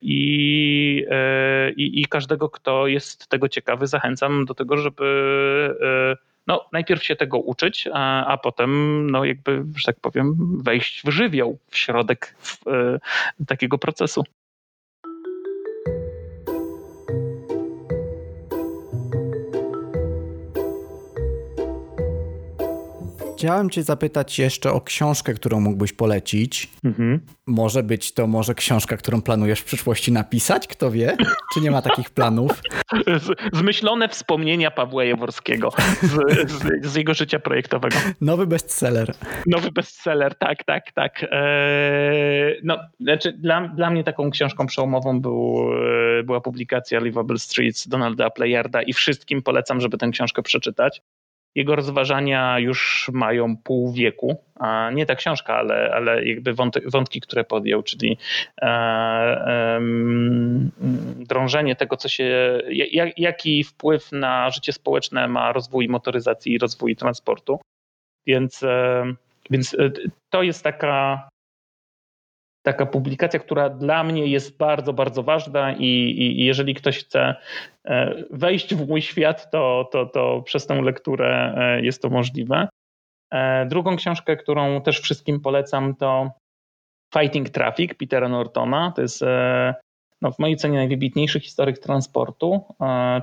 I, 0.00 1.07
e, 1.11 1.70
i, 1.70 2.00
I, 2.00 2.07
każdego, 2.07 2.48
kto 2.48 2.86
jest 2.86 3.28
tego 3.28 3.48
ciekawy, 3.48 3.86
zachęcam 3.86 4.44
do 4.44 4.55
tego, 4.55 4.76
żeby 4.76 5.07
e, 5.82 6.16
no, 6.46 6.68
najpierw 6.72 7.05
się 7.05 7.16
tego 7.16 7.38
uczyć, 7.38 7.88
a, 7.92 8.26
a 8.26 8.38
potem, 8.38 9.11
no, 9.11 9.24
jakby, 9.24 9.64
że 9.76 9.84
tak 9.86 10.00
powiem, 10.00 10.36
wejść 10.62 11.02
w 11.05 11.11
żywioł, 11.11 11.59
w 11.70 11.76
środek 11.76 12.34
w, 12.38 12.68
e, 12.68 12.98
takiego 13.46 13.78
procesu. 13.78 14.24
Chciałem 23.45 23.70
Cię 23.70 23.82
zapytać 23.82 24.38
jeszcze 24.38 24.72
o 24.72 24.80
książkę, 24.80 25.34
którą 25.34 25.61
mógłbyś 25.61 25.92
polecić. 25.92 26.68
Mhm. 26.84 27.20
Może 27.47 27.82
być 27.82 28.12
to 28.12 28.26
może 28.26 28.55
książka, 28.55 28.97
którą 28.97 29.22
planujesz 29.22 29.61
w 29.61 29.64
przyszłości 29.64 30.12
napisać? 30.12 30.66
Kto 30.66 30.90
wie? 30.90 31.16
Czy 31.55 31.61
nie 31.61 31.70
ma 31.70 31.82
takich 31.82 32.11
planów? 32.11 32.62
Zmyślone 33.53 34.09
wspomnienia 34.09 34.70
Pawła 34.70 35.05
Jaworskiego 35.05 35.70
z, 36.03 36.51
z, 36.51 36.86
z, 36.86 36.95
jego 36.95 37.14
życia 37.14 37.38
projektowego. 37.38 37.97
Nowy 38.20 38.47
bestseller. 38.47 39.14
Nowy 39.47 39.72
bestseller, 39.72 40.34
tak, 40.34 40.64
tak, 40.64 40.92
tak. 40.92 41.26
Eee, 41.30 42.61
no, 42.62 42.78
znaczy 43.01 43.32
dla, 43.32 43.68
dla 43.68 43.90
mnie 43.90 44.05
taką 44.05 44.30
książką 44.30 44.66
przełomową 44.66 45.20
był, 45.20 45.70
e, 46.18 46.22
była 46.22 46.40
publikacja 46.40 47.01
Livable 47.01 47.38
Streets 47.38 47.88
Donalda 47.88 48.30
Playarda 48.30 48.82
i 48.82 48.92
wszystkim 48.92 49.42
polecam, 49.42 49.80
żeby 49.80 49.99
tę 49.99 50.11
książkę 50.11 50.42
przeczytać. 50.42 51.03
Jego 51.55 51.76
rozważania 51.76 52.59
już 52.59 53.11
mają 53.12 53.57
pół 53.57 53.92
wieku. 53.92 54.36
Nie 54.92 55.07
ta 55.07 55.14
książka, 55.14 55.57
ale, 55.57 55.92
ale 55.94 56.24
jakby 56.24 56.55
wątki, 56.86 57.20
które 57.20 57.44
podjął, 57.44 57.82
czyli 57.82 58.18
e, 58.62 59.80
drążenie 61.16 61.76
tego, 61.76 61.96
co 61.96 62.09
się, 62.09 62.59
jak, 62.70 63.18
jaki 63.18 63.64
wpływ 63.64 64.12
na 64.12 64.50
życie 64.50 64.72
społeczne 64.72 65.28
ma 65.28 65.52
rozwój 65.52 65.88
motoryzacji 65.88 66.52
i 66.52 66.59
rozwój 66.59 66.96
transportu. 66.96 67.61
Więc, 68.26 68.62
e, 68.62 69.05
więc 69.50 69.74
e, 69.74 69.90
to 70.30 70.42
jest 70.42 70.64
taka 70.64 71.28
taka 72.64 72.86
publikacja, 72.86 73.40
która 73.40 73.70
dla 73.70 74.04
mnie 74.04 74.26
jest 74.26 74.56
bardzo, 74.56 74.92
bardzo 74.92 75.22
ważna 75.22 75.72
i, 75.72 75.84
i, 76.18 76.44
jeżeli 76.44 76.74
ktoś 76.74 76.98
chce 76.98 77.34
e, 77.84 78.14
wejść 78.30 78.74
w 78.74 78.88
mój 78.88 79.02
świat, 79.02 79.50
to, 79.50 79.88
to, 79.92 80.06
to 80.06 80.42
przez 80.42 80.66
tę 80.66 80.82
lekturę 80.82 81.54
e, 81.56 81.82
jest 81.82 82.02
to 82.02 82.10
możliwe. 82.10 82.68
E, 83.32 83.66
drugą 83.66 83.96
książkę, 83.96 84.36
którą 84.36 84.80
też 84.80 85.00
wszystkim 85.00 85.40
polecam, 85.40 85.94
to 85.94 86.30
Fighting 87.18 87.50
Traffic 87.50 87.94
Petera 87.94 88.28
Nortona. 88.28 88.92
To 88.96 89.02
jest 89.02 89.24
no, 90.22 90.32
w 90.32 90.38
mojej 90.38 90.56
ocenie 90.56 90.78
najwybitniejszy 90.78 91.40
historyk 91.40 91.78
transportu. 91.78 92.64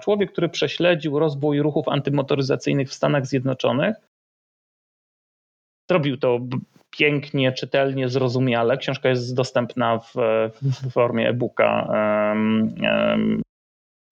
Człowiek, 0.01 0.31
który 0.31 0.49
prześledził 0.49 1.19
rozwój 1.19 1.61
ruchów 1.61 1.87
antymotoryzacyjnych 1.87 2.89
w 2.89 2.93
Stanach 2.93 3.25
Zjednoczonych. 3.25 3.95
Zrobił 5.91 6.17
to 6.17 6.39
pięknie, 6.89 7.51
czytelnie, 7.51 8.09
zrozumiale. 8.09 8.77
Książka 8.77 9.09
jest 9.09 9.35
dostępna 9.35 9.99
w, 9.99 10.13
w 10.61 10.91
formie 10.91 11.29
e-booka 11.29 11.87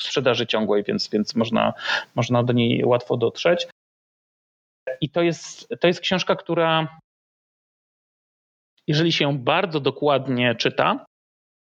w 0.01 0.03
sprzedaży 0.03 0.47
ciągłej, 0.47 0.83
więc, 0.83 1.09
więc 1.09 1.35
można, 1.35 1.73
można 2.15 2.43
do 2.43 2.53
niej 2.53 2.85
łatwo 2.85 3.17
dotrzeć. 3.17 3.67
I 5.01 5.09
to 5.09 5.21
jest, 5.21 5.69
to 5.79 5.87
jest 5.87 5.99
książka, 5.99 6.35
która, 6.35 6.99
jeżeli 8.87 9.11
się 9.11 9.37
bardzo 9.37 9.79
dokładnie 9.79 10.55
czyta, 10.55 11.05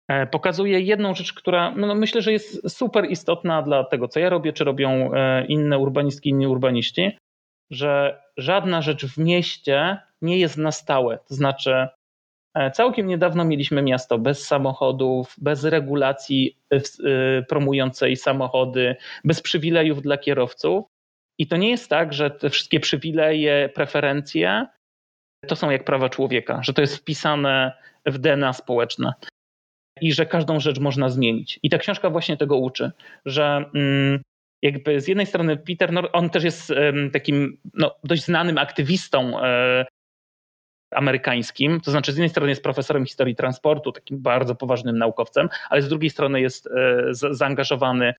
e, 0.07 0.28
pokazuje 0.28 0.80
jedną 0.80 1.16
rzecz, 1.16 1.34
która 1.34 1.72
no, 1.76 1.95
myślę, 1.95 2.22
że 2.22 2.32
jest 2.32 2.78
super 2.78 3.12
istotna 3.12 3.62
dla 3.62 3.84
tego, 3.84 4.07
co 4.07 4.19
ja 4.19 4.30
robię, 4.30 4.53
czy 4.53 4.64
robią 4.64 5.14
e, 5.14 5.45
inne 5.45 5.77
urbanistki, 5.77 6.30
inni 6.30 6.48
urbaniści, 6.48 7.18
że 7.72 8.22
żadna 8.41 8.81
rzecz 8.81 9.05
w 9.05 9.18
mieście 9.18 9.97
nie 10.22 10.38
jest 10.38 10.57
na 10.57 10.72
stałe. 10.72 11.19
To 11.27 11.35
znaczy, 11.35 11.88
e, 12.55 12.72
całkiem 12.72 13.07
niedawno 13.07 13.45
mieliśmy 13.45 13.81
miasto 13.81 14.18
bez 14.18 14.47
samochodów, 14.47 15.35
bez 15.38 15.63
regulacji 15.63 16.57
e, 16.73 16.76
e, 16.76 17.43
promującej 17.43 18.18
samochody, 18.18 18.95
bez 19.23 19.41
przywilejów 19.41 20.01
dla 20.01 20.18
kierowców. 20.18 20.85
I 21.39 21.47
to 21.47 21.57
nie 21.57 21.69
jest 21.69 21.89
tak, 21.89 22.13
że 22.13 22.31
te 22.31 22.49
wszystkie 22.49 22.80
przywileje, 22.80 23.69
preferencje 23.76 24.68
to 25.47 25.55
są 25.55 25.69
jak 25.69 25.84
prawa 25.84 26.09
człowieka, 26.09 26.63
że 26.63 26.73
to 26.73 26.81
jest 26.81 26.95
wpisane 26.95 27.72
w 28.05 28.18
DNA 28.18 28.53
społeczne 28.53 29.13
i 30.01 30.13
że 30.13 30.26
każdą 30.26 30.59
rzecz 30.59 30.80
można 30.80 31.09
zmienić. 31.09 31.59
I 31.63 31.69
ta 31.69 31.77
książka 31.77 32.09
właśnie 32.09 32.38
tego 32.38 32.57
uczy, 32.57 32.91
że 33.26 33.65
mm, 33.76 34.22
jakby 34.62 35.02
z 35.02 35.08
jednej 35.08 35.26
strony 35.26 35.58
Peter, 35.58 36.10
on 36.14 36.30
też 36.30 36.44
jest 36.44 36.74
takim 37.14 37.58
no, 37.74 37.96
dość 38.04 38.26
znanym 38.26 38.58
aktywistą 38.58 39.34
amerykańskim. 40.92 41.82
To 41.82 41.92
znaczy, 41.92 42.12
z 42.12 42.16
jednej 42.16 42.30
strony 42.30 42.50
jest 42.50 42.64
profesorem 42.64 43.06
historii 43.06 43.36
transportu, 43.36 43.92
takim 43.92 44.22
bardzo 44.22 44.56
poważnym 44.56 44.98
naukowcem, 44.98 45.50
ale 45.70 45.82
z 45.82 45.90
drugiej 45.90 46.10
strony 46.10 46.42
jest 46.42 46.70
zaangażowany 47.12 48.14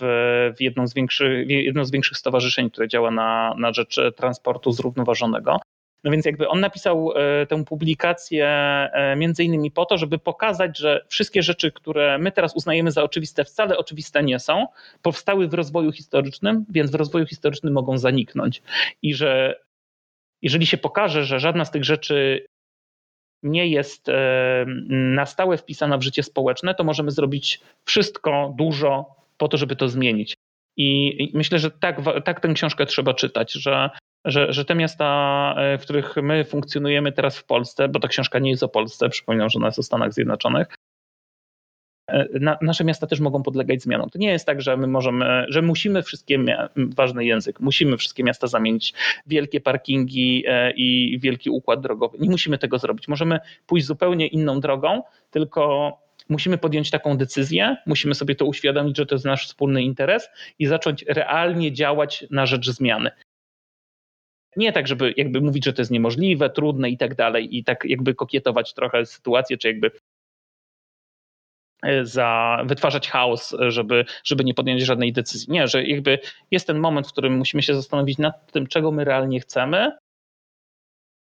w, 0.00 0.60
jedną, 0.60 0.86
z 0.86 0.94
większych, 0.94 1.48
jedno 1.48 1.84
z 1.84 1.90
większych 1.90 2.18
stowarzyszeń, 2.18 2.70
które 2.70 2.88
działa 2.88 3.10
na, 3.10 3.54
na 3.58 3.72
rzecz 3.72 4.00
transportu 4.16 4.72
zrównoważonego. 4.72 5.56
No 6.04 6.10
więc 6.10 6.26
jakby 6.26 6.48
on 6.48 6.60
napisał 6.60 7.12
e, 7.12 7.46
tę 7.46 7.64
publikację 7.64 8.46
e, 8.48 9.16
między 9.16 9.44
innymi 9.44 9.70
po 9.70 9.86
to, 9.86 9.98
żeby 9.98 10.18
pokazać, 10.18 10.78
że 10.78 11.04
wszystkie 11.08 11.42
rzeczy, 11.42 11.72
które 11.72 12.18
my 12.18 12.32
teraz 12.32 12.56
uznajemy 12.56 12.92
za 12.92 13.02
oczywiste, 13.02 13.44
wcale 13.44 13.78
oczywiste 13.78 14.22
nie 14.22 14.38
są, 14.38 14.66
powstały 15.02 15.48
w 15.48 15.54
rozwoju 15.54 15.92
historycznym, 15.92 16.64
więc 16.70 16.90
w 16.90 16.94
rozwoju 16.94 17.26
historycznym 17.26 17.72
mogą 17.72 17.98
zaniknąć. 17.98 18.62
I 19.02 19.14
że 19.14 19.60
jeżeli 20.42 20.66
się 20.66 20.78
pokaże, 20.78 21.24
że 21.24 21.40
żadna 21.40 21.64
z 21.64 21.70
tych 21.70 21.84
rzeczy 21.84 22.46
nie 23.42 23.66
jest 23.66 24.08
e, 24.08 24.64
na 24.88 25.26
stałe 25.26 25.56
wpisana 25.56 25.98
w 25.98 26.02
życie 26.02 26.22
społeczne, 26.22 26.74
to 26.74 26.84
możemy 26.84 27.10
zrobić 27.10 27.60
wszystko, 27.84 28.54
dużo 28.58 29.14
po 29.38 29.48
to, 29.48 29.56
żeby 29.56 29.76
to 29.76 29.88
zmienić. 29.88 30.36
I 30.76 31.30
myślę, 31.34 31.58
że 31.58 31.70
tak, 31.70 32.00
tak 32.24 32.40
tę 32.40 32.52
książkę 32.54 32.86
trzeba 32.86 33.14
czytać, 33.14 33.52
że 33.52 33.90
że, 34.24 34.52
że 34.52 34.64
te 34.64 34.74
miasta, 34.74 35.54
e, 35.58 35.78
w 35.78 35.82
których 35.82 36.16
my 36.16 36.44
funkcjonujemy 36.44 37.12
teraz 37.12 37.38
w 37.38 37.44
Polsce, 37.44 37.88
bo 37.88 38.00
ta 38.00 38.08
książka 38.08 38.38
nie 38.38 38.50
jest 38.50 38.62
o 38.62 38.68
Polsce, 38.68 39.08
przypominam, 39.08 39.50
że 39.50 39.58
ona 39.58 39.66
jest 39.66 39.78
o 39.78 39.82
Stanach 39.82 40.12
Zjednoczonych, 40.12 40.66
e, 42.08 42.26
na, 42.40 42.58
nasze 42.62 42.84
miasta 42.84 43.06
też 43.06 43.20
mogą 43.20 43.42
podlegać 43.42 43.82
zmianom. 43.82 44.10
To 44.10 44.18
nie 44.18 44.30
jest 44.30 44.46
tak, 44.46 44.62
że 44.62 44.76
my 44.76 44.86
możemy, 44.86 45.44
że 45.48 45.62
musimy 45.62 46.02
wszystkie, 46.02 46.38
ważny 46.76 47.24
język, 47.24 47.60
musimy 47.60 47.96
wszystkie 47.96 48.24
miasta 48.24 48.46
zamienić 48.46 48.94
wielkie 49.26 49.60
parkingi 49.60 50.44
e, 50.46 50.72
i 50.76 51.18
wielki 51.22 51.50
układ 51.50 51.80
drogowy. 51.80 52.18
Nie 52.18 52.30
musimy 52.30 52.58
tego 52.58 52.78
zrobić. 52.78 53.08
Możemy 53.08 53.38
pójść 53.66 53.86
zupełnie 53.86 54.26
inną 54.26 54.60
drogą, 54.60 55.02
tylko 55.30 55.92
musimy 56.28 56.58
podjąć 56.58 56.90
taką 56.90 57.16
decyzję, 57.16 57.76
musimy 57.86 58.14
sobie 58.14 58.34
to 58.34 58.44
uświadomić, 58.44 58.96
że 58.96 59.06
to 59.06 59.14
jest 59.14 59.24
nasz 59.24 59.46
wspólny 59.46 59.82
interes 59.82 60.28
i 60.58 60.66
zacząć 60.66 61.04
realnie 61.08 61.72
działać 61.72 62.24
na 62.30 62.46
rzecz 62.46 62.70
zmiany. 62.70 63.10
Nie 64.56 64.72
tak, 64.72 64.88
żeby 64.88 65.14
jakby 65.16 65.40
mówić, 65.40 65.64
że 65.64 65.72
to 65.72 65.82
jest 65.82 65.90
niemożliwe, 65.90 66.50
trudne 66.50 66.90
i 66.90 66.96
tak 66.98 67.14
dalej, 67.14 67.56
i 67.56 67.64
tak 67.64 67.84
jakby 67.84 68.14
kokietować 68.14 68.74
trochę 68.74 69.06
sytuację, 69.06 69.58
czy 69.58 69.68
jakby 69.68 69.90
e, 71.82 72.06
za, 72.06 72.58
wytwarzać 72.66 73.08
chaos, 73.08 73.56
żeby, 73.68 74.04
żeby 74.24 74.44
nie 74.44 74.54
podjąć 74.54 74.82
żadnej 74.82 75.12
decyzji. 75.12 75.52
Nie, 75.52 75.68
że 75.68 75.84
jakby 75.84 76.18
jest 76.50 76.66
ten 76.66 76.78
moment, 76.78 77.06
w 77.08 77.12
którym 77.12 77.36
musimy 77.36 77.62
się 77.62 77.74
zastanowić 77.74 78.18
nad 78.18 78.52
tym, 78.52 78.66
czego 78.66 78.92
my 78.92 79.04
realnie 79.04 79.40
chcemy. 79.40 79.92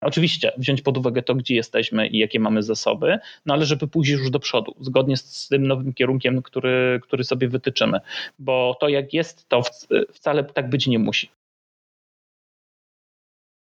Oczywiście 0.02 0.52
wziąć 0.58 0.82
pod 0.82 0.98
uwagę 0.98 1.22
to, 1.22 1.34
gdzie 1.34 1.54
jesteśmy 1.54 2.08
i 2.08 2.18
jakie 2.18 2.40
mamy 2.40 2.62
zasoby, 2.62 3.18
no 3.46 3.54
ale 3.54 3.66
żeby 3.66 3.88
pójść 3.88 4.10
już 4.10 4.30
do 4.30 4.38
przodu, 4.38 4.74
zgodnie 4.80 5.16
z 5.16 5.48
tym 5.48 5.66
nowym 5.66 5.94
kierunkiem, 5.94 6.42
który, 6.42 7.00
który 7.02 7.24
sobie 7.24 7.48
wytyczymy. 7.48 8.00
Bo 8.38 8.76
to 8.80 8.88
jak 8.88 9.14
jest, 9.14 9.48
to 9.48 9.62
wcale 10.12 10.44
tak 10.44 10.70
być 10.70 10.86
nie 10.86 10.98
musi. 10.98 11.30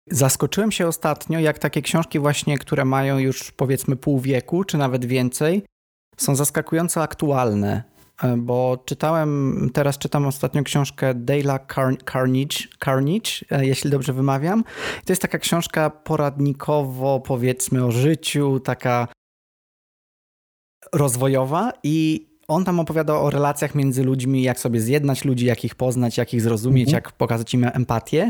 Zaskoczyłem 0.10 0.72
się 0.72 0.88
ostatnio, 0.88 1.40
jak 1.40 1.60
takie 1.60 1.82
książki 1.82 2.20
właśnie, 2.20 2.58
które 2.58 2.86
mają 2.86 3.18
już 3.18 3.52
powiedzmy 3.52 3.96
pół 3.96 4.20
wieku, 4.20 4.64
czy 4.64 4.78
nawet 4.78 5.06
więcej, 5.06 5.66
są 6.18 6.36
zaskakująco 6.36 7.02
aktualne. 7.02 7.84
E, 8.24 8.38
bo 8.38 8.84
czytałem, 8.86 9.70
teraz 9.74 9.98
czytam 9.98 10.26
ostatnio 10.26 10.64
książkę 10.64 11.14
Dale 11.14 11.60
Carnage, 12.12 12.58
Carnage, 12.86 13.32
e, 13.52 13.66
jeśli 13.66 13.90
dobrze 13.90 14.14
wymawiam. 14.14 14.64
To 15.06 15.12
jest 15.12 15.22
taka 15.22 15.40
książka 15.40 15.90
poradnikowo, 15.90 17.20
powiedzmy, 17.20 17.86
o 17.86 17.92
życiu, 17.92 18.60
taka 18.60 19.08
rozwojowa 20.94 21.72
i 21.84 22.28
on 22.48 22.66
tam 22.66 22.80
opowiada 22.80 23.14
o 23.14 23.30
relacjach 23.30 23.76
między 23.76 24.04
ludźmi, 24.04 24.44
jak 24.44 24.60
sobie 24.60 24.82
zjednać 24.82 25.26
ludzi, 25.26 25.46
jak 25.46 25.66
ich 25.66 25.76
poznać, 25.76 26.18
jak 26.18 26.34
ich 26.34 26.42
zrozumieć, 26.42 26.88
mhm. 26.88 27.04
jak 27.04 27.12
pokazać 27.12 27.54
im 27.54 27.64
empatię. 27.64 28.30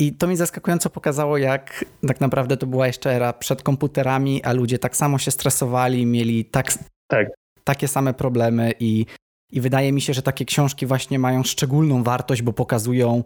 I 0.00 0.12
to 0.12 0.26
mi 0.26 0.36
zaskakująco 0.36 0.90
pokazało, 0.90 1.38
jak 1.38 1.84
tak 2.08 2.20
naprawdę 2.20 2.56
to 2.56 2.66
była 2.66 2.86
jeszcze 2.86 3.10
era 3.12 3.32
przed 3.32 3.62
komputerami, 3.62 4.42
a 4.44 4.52
ludzie 4.52 4.78
tak 4.78 4.96
samo 4.96 5.18
się 5.18 5.30
stresowali, 5.30 6.06
mieli 6.06 6.44
tak, 6.44 6.72
tak. 7.06 7.28
takie 7.64 7.88
same 7.88 8.14
problemy 8.14 8.72
i, 8.80 9.06
i 9.52 9.60
wydaje 9.60 9.92
mi 9.92 10.00
się, 10.00 10.14
że 10.14 10.22
takie 10.22 10.44
książki 10.44 10.86
właśnie 10.86 11.18
mają 11.18 11.42
szczególną 11.42 12.02
wartość, 12.02 12.42
bo 12.42 12.52
pokazują, 12.52 13.24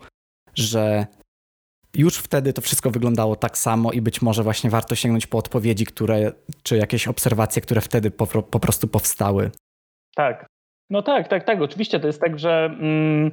że 0.54 1.06
już 1.94 2.18
wtedy 2.18 2.52
to 2.52 2.62
wszystko 2.62 2.90
wyglądało 2.90 3.36
tak 3.36 3.58
samo 3.58 3.92
i 3.92 4.00
być 4.00 4.22
może 4.22 4.42
właśnie 4.42 4.70
warto 4.70 4.94
sięgnąć 4.94 5.26
po 5.26 5.38
odpowiedzi, 5.38 5.86
które, 5.86 6.32
czy 6.62 6.76
jakieś 6.76 7.08
obserwacje, 7.08 7.62
które 7.62 7.80
wtedy 7.80 8.10
po, 8.10 8.26
po 8.26 8.60
prostu 8.60 8.88
powstały. 8.88 9.50
Tak. 10.16 10.46
No 10.90 11.02
tak, 11.02 11.28
tak, 11.28 11.44
tak. 11.44 11.62
Oczywiście 11.62 12.00
to 12.00 12.06
jest 12.06 12.20
tak, 12.20 12.38
że 12.38 12.64
mm, 12.64 13.30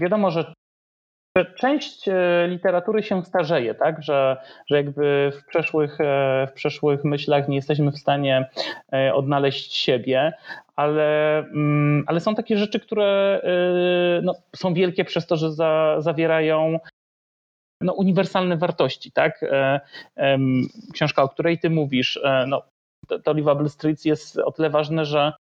wiadomo, 0.00 0.30
że 0.30 0.52
Część 1.56 2.08
e, 2.08 2.46
literatury 2.48 3.02
się 3.02 3.24
starzeje, 3.24 3.74
tak? 3.74 4.02
że, 4.02 4.36
że 4.66 4.76
jakby 4.76 5.32
w 5.40 5.46
przeszłych, 5.46 6.00
e, 6.00 6.46
w 6.50 6.52
przeszłych 6.52 7.04
myślach 7.04 7.48
nie 7.48 7.56
jesteśmy 7.56 7.92
w 7.92 7.98
stanie 7.98 8.48
e, 8.92 9.14
odnaleźć 9.14 9.76
siebie, 9.76 10.32
ale, 10.76 11.38
mm, 11.38 12.04
ale 12.06 12.20
są 12.20 12.34
takie 12.34 12.56
rzeczy, 12.56 12.80
które 12.80 13.40
no, 14.22 14.34
są 14.56 14.74
wielkie 14.74 15.04
przez 15.04 15.26
to, 15.26 15.36
że 15.36 15.52
za, 15.52 15.96
zawierają 15.98 16.78
no, 17.80 17.92
uniwersalne 17.92 18.56
wartości. 18.56 19.12
Tak? 19.12 19.44
Książka, 20.92 21.22
o 21.22 21.28
której 21.28 21.58
ty 21.58 21.70
mówisz, 21.70 22.20
no, 22.46 22.62
to 23.24 23.32
Livable 23.32 23.68
Streets 23.68 24.04
jest 24.04 24.38
o 24.38 24.52
tyle 24.52 24.70
ważne, 24.70 25.04
że 25.04 25.32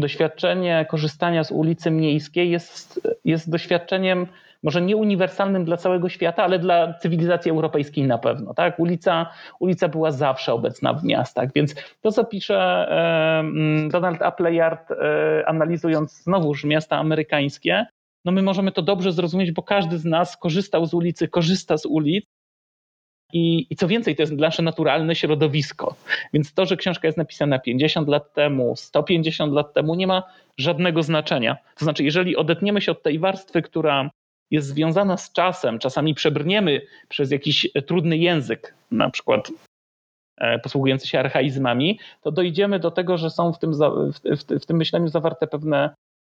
doświadczenie 0.00 0.86
korzystania 0.90 1.44
z 1.44 1.50
ulicy 1.50 1.90
miejskiej 1.90 2.50
jest, 2.50 3.08
jest 3.24 3.50
doświadczeniem 3.50 4.26
może 4.62 4.82
nie 4.82 4.96
uniwersalnym 4.96 5.64
dla 5.64 5.76
całego 5.76 6.08
świata, 6.08 6.44
ale 6.44 6.58
dla 6.58 6.94
cywilizacji 6.94 7.50
europejskiej 7.50 8.04
na 8.04 8.18
pewno. 8.18 8.54
Tak? 8.54 8.80
Ulica, 8.80 9.26
ulica 9.60 9.88
była 9.88 10.10
zawsze 10.10 10.52
obecna 10.52 10.94
w 10.94 11.04
miastach, 11.04 11.52
więc 11.54 11.74
to, 12.00 12.12
co 12.12 12.24
pisze 12.24 12.88
Donald 13.90 14.22
Appleyard, 14.22 14.90
e, 14.90 15.48
analizując 15.48 16.22
znowuż 16.22 16.64
miasta 16.64 16.96
amerykańskie, 16.96 17.86
no 18.24 18.32
my 18.32 18.42
możemy 18.42 18.72
to 18.72 18.82
dobrze 18.82 19.12
zrozumieć, 19.12 19.52
bo 19.52 19.62
każdy 19.62 19.98
z 19.98 20.04
nas 20.04 20.36
korzystał 20.36 20.86
z 20.86 20.94
ulicy, 20.94 21.28
korzysta 21.28 21.78
z 21.78 21.86
ulic 21.86 22.26
i, 23.32 23.66
I, 23.70 23.76
co 23.76 23.88
więcej, 23.88 24.16
to 24.16 24.22
jest 24.22 24.32
nasze 24.32 24.62
naturalne 24.62 25.14
środowisko. 25.14 25.96
Więc 26.32 26.54
to, 26.54 26.66
że 26.66 26.76
książka 26.76 27.08
jest 27.08 27.18
napisana 27.18 27.58
50 27.58 28.08
lat 28.08 28.32
temu, 28.32 28.76
150 28.76 29.52
lat 29.52 29.74
temu, 29.74 29.94
nie 29.94 30.06
ma 30.06 30.22
żadnego 30.58 31.02
znaczenia. 31.02 31.56
To 31.78 31.84
znaczy, 31.84 32.04
jeżeli 32.04 32.36
odetniemy 32.36 32.80
się 32.80 32.92
od 32.92 33.02
tej 33.02 33.18
warstwy, 33.18 33.62
która 33.62 34.10
jest 34.50 34.68
związana 34.68 35.16
z 35.16 35.32
czasem, 35.32 35.78
czasami 35.78 36.14
przebrniemy 36.14 36.80
przez 37.08 37.30
jakiś 37.30 37.68
trudny 37.86 38.16
język, 38.16 38.74
na 38.90 39.10
przykład 39.10 39.52
e, 40.36 40.58
posługujący 40.58 41.08
się 41.08 41.20
archaizmami, 41.20 41.98
to 42.22 42.32
dojdziemy 42.32 42.78
do 42.78 42.90
tego, 42.90 43.18
że 43.18 43.30
są 43.30 43.52
w 43.52 43.58
tym, 43.58 43.72
w, 43.72 44.20
w, 44.24 44.62
w 44.62 44.66
tym 44.66 44.76
myśleniu 44.76 45.08
zawarte 45.08 45.46
pewne 45.46 45.90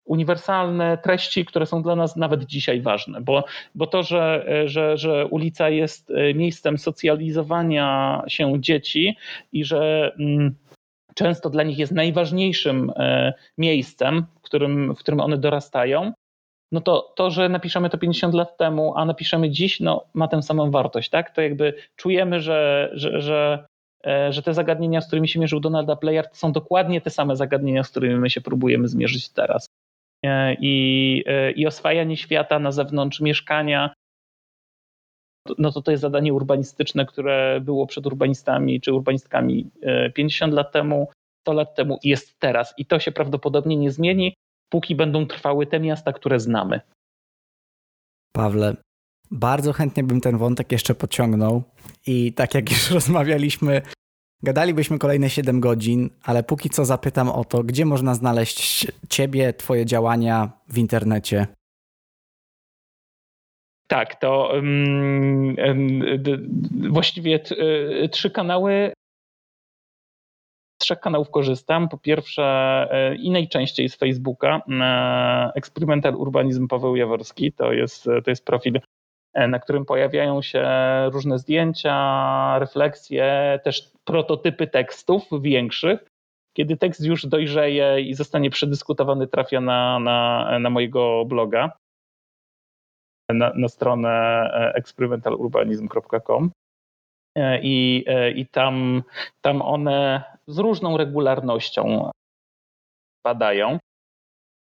uniwersalne 0.10 0.98
treści, 0.98 1.46
które 1.46 1.66
są 1.66 1.84
dla 1.84 1.96
nas 1.96 2.16
nawet 2.16 2.46
dzisiaj 2.46 2.82
ważne, 2.82 3.22
bo, 3.22 3.44
bo 3.76 3.88
to, 3.88 4.04
że, 4.04 4.46
że, 4.66 4.98
że 4.98 5.26
ulica 5.26 5.70
jest 5.70 6.12
e, 6.12 6.34
miejscem 6.34 6.78
socjalizowania 6.78 8.22
się 8.28 8.62
dzieci 8.62 9.18
i 9.52 9.66
że 9.66 10.12
mm, 10.20 10.56
często 11.16 11.50
dla 11.50 11.64
nich 11.64 11.78
jest 11.78 11.92
najważniejszym 11.92 12.92
e, 12.96 13.34
miejscem, 13.58 14.26
w 14.40 14.42
którym, 14.42 14.96
w 14.96 15.00
którym 15.00 15.20
one 15.20 15.38
dorastają, 15.38 16.14
no 16.72 16.82
to 16.82 17.14
to, 17.16 17.32
że 17.32 17.50
napiszemy 17.50 17.90
to 17.90 17.98
50 17.98 18.34
lat 18.34 18.58
temu, 18.58 18.94
a 18.96 19.06
napiszemy 19.06 19.50
dziś, 19.50 19.80
no 19.80 20.06
ma 20.14 20.28
tę 20.28 20.42
samą 20.42 20.72
wartość, 20.72 21.10
tak? 21.10 21.36
To 21.36 21.42
jakby 21.42 21.74
czujemy, 21.96 22.42
że, 22.42 22.90
że, 22.94 23.22
że, 23.22 23.66
e, 24.06 24.34
że 24.34 24.42
te 24.42 24.54
zagadnienia, 24.54 25.02
z 25.02 25.08
którymi 25.08 25.28
się 25.28 25.40
mierzył 25.40 25.60
Donald 25.60 26.00
Playard, 26.00 26.38
są 26.38 26.52
dokładnie 26.52 27.02
te 27.02 27.10
same 27.10 27.36
zagadnienia, 27.36 27.84
z 27.84 27.90
którymi 27.90 28.16
my 28.16 28.30
się 28.30 28.42
próbujemy 28.42 28.88
zmierzyć 28.88 29.30
teraz. 29.30 29.66
E, 30.26 30.54
i, 30.54 31.24
e, 31.28 31.52
i 31.52 31.68
oswajanie 31.68 32.18
świata 32.18 32.60
na 32.60 32.72
zewnątrz 32.72 33.22
mieszkania, 33.22 33.94
no 35.58 35.72
to 35.72 35.82
to 35.82 35.92
jest 35.92 36.02
zadanie 36.02 36.34
urbanistyczne, 36.34 37.06
które 37.06 37.62
było 37.62 37.88
przed 37.88 38.06
urbanistami 38.06 38.82
czy 38.82 38.94
urbanistkami 38.94 39.70
50 40.14 40.54
e, 40.54 40.56
lat 40.56 40.72
temu, 40.72 41.08
100 41.44 41.54
lat 41.54 41.76
temu 41.76 42.00
i 42.04 42.10
jest 42.10 42.40
teraz. 42.40 42.74
I 42.78 42.86
to 42.86 43.00
się 43.00 43.12
prawdopodobnie 43.12 43.76
nie 43.76 43.92
zmieni, 43.92 44.36
póki 44.70 44.96
będą 44.96 45.26
trwały 45.26 45.68
te 45.68 45.80
miasta, 45.80 46.14
które 46.14 46.40
znamy. 46.40 46.82
Pawle, 48.34 48.76
bardzo 49.32 49.74
chętnie 49.74 50.04
bym 50.04 50.22
ten 50.22 50.38
wątek 50.38 50.72
jeszcze 50.72 50.96
pociągnął 50.96 51.64
i 52.08 52.34
tak 52.34 52.54
jak 52.56 52.70
już 52.70 52.92
rozmawialiśmy 52.98 53.82
Gadalibyśmy 54.44 55.00
kolejne 55.00 55.30
7 55.30 55.60
godzin, 55.60 56.10
ale 56.24 56.44
póki 56.44 56.70
co 56.70 56.86
zapytam 56.86 57.30
o 57.30 57.46
to, 57.46 57.64
gdzie 57.64 57.86
można 57.86 58.16
znaleźć 58.16 58.88
Ciebie, 59.10 59.54
Twoje 59.54 59.86
działania 59.86 60.52
w 60.68 60.78
internecie? 60.78 61.48
Tak, 63.88 64.16
to 64.16 64.52
um, 64.54 65.56
właściwie 66.90 67.40
trzy 68.12 68.32
kanały 68.32 68.94
trzech 70.80 71.00
kanałów 71.00 71.30
korzystam. 71.32 71.90
Po 71.90 71.98
pierwsze 71.98 72.44
e, 72.92 73.16
i 73.16 73.30
najczęściej 73.32 73.90
z 73.90 73.96
Facebooka. 73.96 74.62
Experimental 75.56 76.16
Urbanizm 76.16 76.68
Paweł 76.68 76.96
Jaworski 76.96 77.52
to 77.52 77.74
jest, 77.74 78.04
to 78.04 78.30
jest 78.32 78.46
profil, 78.46 78.80
na 79.48 79.60
którym 79.60 79.86
pojawiają 79.86 80.42
się 80.42 80.68
różne 81.12 81.40
zdjęcia, 81.40 82.60
refleksje, 82.60 83.60
też 83.64 83.92
prototypy 84.04 84.68
tekstów 84.68 85.24
większych. 85.42 86.06
Kiedy 86.58 86.78
tekst 86.78 87.06
już 87.06 87.26
dojrzeje 87.26 88.02
i 88.02 88.14
zostanie 88.14 88.50
przedyskutowany, 88.50 89.28
trafia 89.28 89.62
na, 89.62 90.00
na, 90.00 90.60
na 90.60 90.70
mojego 90.70 91.26
bloga, 91.26 91.72
na, 93.30 93.54
na 93.56 93.68
stronę 93.68 94.10
e, 94.54 94.74
experimentalurbanism.com. 94.76 96.52
I, 97.62 98.06
i 98.36 98.48
tam, 98.48 99.04
tam 99.42 99.62
one 99.62 100.24
z 100.48 100.58
różną 100.58 100.98
regularnością 100.98 102.12
badają. 103.24 103.80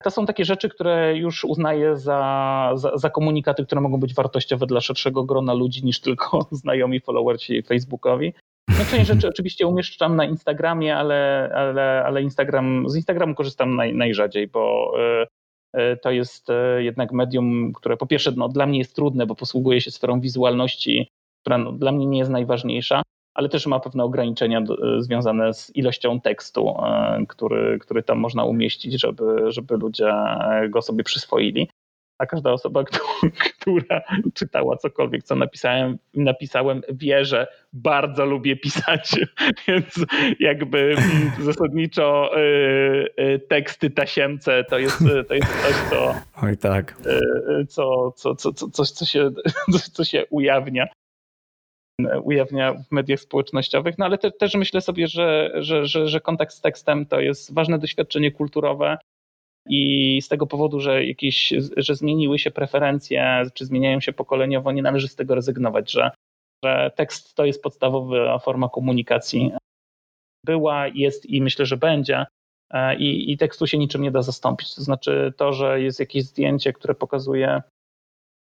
To 0.03 0.11
są 0.11 0.27
takie 0.27 0.45
rzeczy, 0.45 0.69
które 0.69 1.17
już 1.17 1.45
uznaję 1.45 1.97
za, 1.97 2.73
za, 2.75 2.97
za, 2.97 3.11
komunikaty, 3.11 3.67
które 3.67 3.81
mogą 3.81 4.01
być 4.01 4.15
wartościowe 4.15 4.67
dla 4.67 4.81
szerszego 4.81 5.25
grona 5.25 5.55
ludzi 5.55 5.85
niż 5.85 6.01
tylko 6.01 6.47
znajomi 6.63 7.01
followersi 7.01 7.63
Facebookowi. 7.63 8.33
No, 8.69 8.85
część 8.91 9.07
rzeczy 9.07 9.29
oczywiście 9.29 9.67
umieszczam 9.67 10.17
na 10.17 10.25
Instagramie, 10.25 10.97
ale, 10.97 11.51
ale, 11.55 12.05
ale 12.07 12.23
Instagram, 12.23 12.89
z 12.89 12.97
Instagramu 12.97 13.35
korzystam 13.35 13.77
naj, 13.77 13.95
najrzadziej, 13.95 14.49
bo 14.49 14.93
y, 15.75 15.81
y, 15.81 15.97
to 16.03 16.11
jest 16.11 16.51
y, 16.51 16.83
jednak 16.83 17.13
medium, 17.13 17.73
które 17.73 17.97
po 17.97 18.07
pierwsze 18.07 18.33
no, 18.37 18.49
dla 18.49 18.67
mnie 18.67 18.79
jest 18.79 18.95
trudne, 18.95 19.27
bo 19.27 19.35
posługuje 19.35 19.81
się 19.81 19.91
sferą 19.91 20.21
wizualności, 20.21 21.09
która 21.41 21.59
no, 21.59 21.73
dla 21.73 21.93
mnie 21.93 22.07
nie 22.07 22.19
jest 22.19 22.31
najważniejsza, 22.31 23.03
ale 23.37 23.49
też 23.49 23.67
ma 23.67 23.81
pewne 23.81 24.05
ograniczenia 24.05 24.59
e, 24.59 25.03
związane 25.03 25.55
z 25.55 25.77
ilością 25.77 26.21
tekstu, 26.21 26.69
e, 26.69 27.25
który, 27.29 27.79
który 27.79 28.03
tam 28.03 28.19
można 28.19 28.45
umieścić, 28.45 29.01
żeby, 29.01 29.53
żeby 29.53 29.77
ludzie 29.77 30.13
go 30.69 30.83
sobie 30.83 31.05
przyswoili. 31.05 31.69
A 32.19 32.27
każda 32.27 32.53
osoba, 32.53 32.85
która 33.45 34.01
czytała 34.35 34.77
cokolwiek, 34.77 35.23
co 35.23 35.35
napisałem, 35.37 35.99
napisałem, 36.15 36.83
wie, 36.89 37.25
że 37.25 37.47
bardzo 37.73 38.27
lubię 38.27 38.57
pisać, 38.57 39.11
więc 39.69 40.05
jakby 40.41 40.97
zasadniczo 41.41 42.31
e, 43.17 43.39
teksty 43.39 43.91
tasiemce 43.91 44.65
to 44.65 44.79
jest, 44.79 44.99
to 45.29 45.35
jest 45.35 45.63
coś, 45.63 45.91
co, 45.91 46.15
Oj, 46.43 46.57
tak. 46.57 46.97
co, 47.69 48.13
co, 48.17 48.35
co, 48.35 48.53
co, 48.53 48.71
coś, 48.71 48.91
co, 48.91 49.05
się, 49.05 49.31
co 49.95 50.05
się 50.05 50.27
ujawnia 50.31 50.87
ujawnia 52.23 52.75
w 52.75 52.93
mediach 52.93 53.21
społecznościowych, 53.21 53.99
no 53.99 54.05
ale 54.05 54.19
te, 54.19 54.31
też 54.31 54.55
myślę 54.55 54.81
sobie, 54.81 55.07
że, 55.09 55.51
że, 55.55 55.87
że, 55.87 56.09
że 56.09 56.21
kontakt 56.21 56.55
z 56.55 56.61
tekstem 56.61 57.07
to 57.07 57.21
jest 57.21 57.55
ważne 57.55 57.79
doświadczenie 57.79 58.31
kulturowe 58.31 58.99
i 59.69 60.23
z 60.23 60.29
tego 60.29 60.47
powodu, 60.47 60.81
że 60.81 61.05
jakieś, 61.05 61.53
że 61.77 61.95
zmieniły 61.95 62.39
się 62.39 62.51
preferencje, 62.51 63.43
czy 63.55 63.67
zmieniają 63.67 64.01
się 64.01 64.13
pokoleniowo, 64.13 64.73
nie 64.73 64.83
należy 64.83 65.09
z 65.09 65.17
tego 65.17 65.35
rezygnować, 65.35 65.93
że, 65.93 66.11
że 66.65 66.91
tekst 66.97 67.35
to 67.35 67.45
jest 67.45 67.63
podstawowa 67.63 68.39
forma 68.39 68.69
komunikacji. 68.69 69.53
Była, 70.45 70.89
jest 70.89 71.27
i 71.27 71.43
myślę, 71.43 71.67
że 71.67 71.77
będzie. 71.77 72.27
I, 72.99 73.33
I 73.33 73.37
tekstu 73.37 73.67
się 73.67 73.79
niczym 73.79 74.03
nie 74.03 74.11
da 74.11 74.23
zastąpić. 74.23 74.75
To 74.75 74.83
znaczy 74.83 75.33
to, 75.37 75.53
że 75.53 75.81
jest 75.81 76.01
jakieś 76.01 76.25
zdjęcie, 76.25 76.73
które 76.73 76.95
pokazuje 76.95 77.63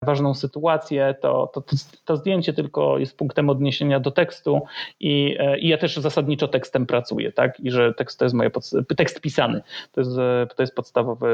ważną 0.04 0.34
sytuację, 0.34 1.14
to, 1.20 1.50
to, 1.54 1.62
to, 2.04 2.16
zdjęcie 2.16 2.52
tylko 2.52 2.98
jest 2.98 3.16
punktem 3.16 3.50
odniesienia 3.50 4.00
do 4.00 4.10
tekstu 4.10 4.60
i, 5.00 5.36
e, 5.38 5.58
i 5.58 5.68
ja 5.68 5.78
też 5.78 5.96
zasadniczo 5.96 6.48
tekstem 6.48 6.86
pracuję, 6.86 7.32
tak? 7.32 7.60
I 7.60 7.70
że 7.70 7.94
tekst 7.94 8.18
to 8.18 8.24
jest 8.24 8.34
moje 8.34 8.50
tekst 8.96 9.20
pisany. 9.20 9.62
To 9.92 10.00
jest, 10.00 10.10
to 10.56 10.62
jest 10.62 10.74
podstawowy, 10.74 11.28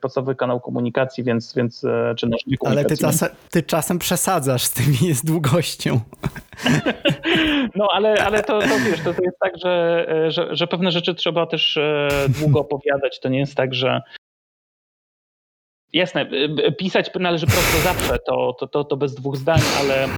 podstawowy 0.00 0.34
kanał 0.34 0.60
komunikacji, 0.60 1.24
więc, 1.24 1.54
więc 1.54 1.84
e, 1.84 2.14
czy 2.16 2.26
nasz 2.26 2.40
Ale 2.66 2.84
ty, 2.84 2.96
czas, 2.96 3.24
ty 3.50 3.62
czasem 3.62 3.98
przesadzasz 3.98 4.62
z 4.62 4.72
tymi 4.72 5.14
z 5.14 5.24
długością. 5.24 6.00
No 7.74 7.88
ale, 7.92 8.24
ale 8.24 8.42
to, 8.42 8.60
to 8.60 8.78
wiesz, 8.86 9.00
to, 9.00 9.14
to 9.14 9.22
jest 9.22 9.38
tak, 9.40 9.52
że, 9.58 10.06
e, 10.08 10.30
że, 10.30 10.56
że 10.56 10.66
pewne 10.66 10.90
rzeczy 10.90 11.14
trzeba 11.14 11.46
też 11.46 11.78
długo 12.28 12.60
opowiadać. 12.60 13.20
To 13.20 13.28
nie 13.28 13.38
jest 13.38 13.54
tak, 13.54 13.74
że 13.74 14.02
Jasne, 15.92 16.30
y, 16.32 16.66
y, 16.66 16.72
pisać 16.72 17.10
należy 17.20 17.46
prosto 17.46 17.78
zawsze, 17.78 18.18
to, 18.18 18.52
to, 18.52 18.66
to, 18.66 18.84
to 18.84 18.96
bez 18.96 19.14
dwóch 19.14 19.36
zdań, 19.36 19.60
ale, 19.80 20.08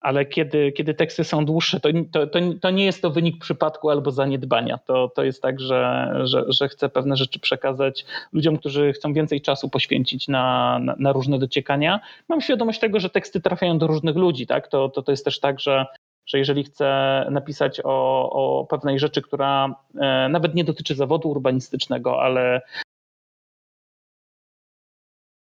ale 0.00 0.26
kiedy, 0.26 0.72
kiedy 0.72 0.94
teksty 0.94 1.24
są 1.24 1.44
dłuższe, 1.44 1.80
to, 1.80 1.88
to, 2.12 2.40
to, 2.60 2.70
nie 2.70 2.84
jest 2.84 3.02
to 3.02 3.10
wynik 3.10 3.40
przypadku 3.40 3.90
albo 3.90 4.10
zaniedbania. 4.10 4.78
To, 4.78 5.08
to 5.08 5.24
jest 5.24 5.42
tak, 5.42 5.60
że, 5.60 6.12
że, 6.24 6.44
że 6.48 6.68
chcę 6.68 6.88
pewne 6.88 7.16
rzeczy 7.16 7.40
przekazać 7.40 8.04
ludziom, 8.32 8.58
którzy 8.58 8.92
chcą 8.92 9.12
więcej 9.12 9.40
czasu 9.40 9.68
poświęcić 9.68 10.28
na, 10.28 10.78
na, 10.78 10.94
na 10.98 11.12
różne 11.12 11.38
dociekania. 11.38 12.00
Mam 12.28 12.40
świadomość 12.40 12.80
tego, 12.80 13.00
że 13.00 13.10
teksty 13.10 13.40
trafiają 13.40 13.78
do 13.78 13.86
różnych 13.86 14.16
ludzi. 14.16 14.46
Tak? 14.46 14.68
To, 14.68 14.88
to, 14.88 15.02
to 15.02 15.12
jest 15.12 15.24
też 15.24 15.40
tak, 15.40 15.60
że 15.60 15.86
że 16.26 16.38
jeżeli 16.38 16.64
chcę 16.64 17.26
napisać 17.30 17.80
o, 17.84 18.30
o 18.30 18.66
pewnej 18.66 18.98
rzeczy, 18.98 19.22
która 19.22 19.74
e, 20.00 20.28
nawet 20.28 20.54
nie 20.54 20.64
dotyczy 20.64 20.94
zawodu 20.94 21.30
urbanistycznego, 21.30 22.22
ale 22.22 22.60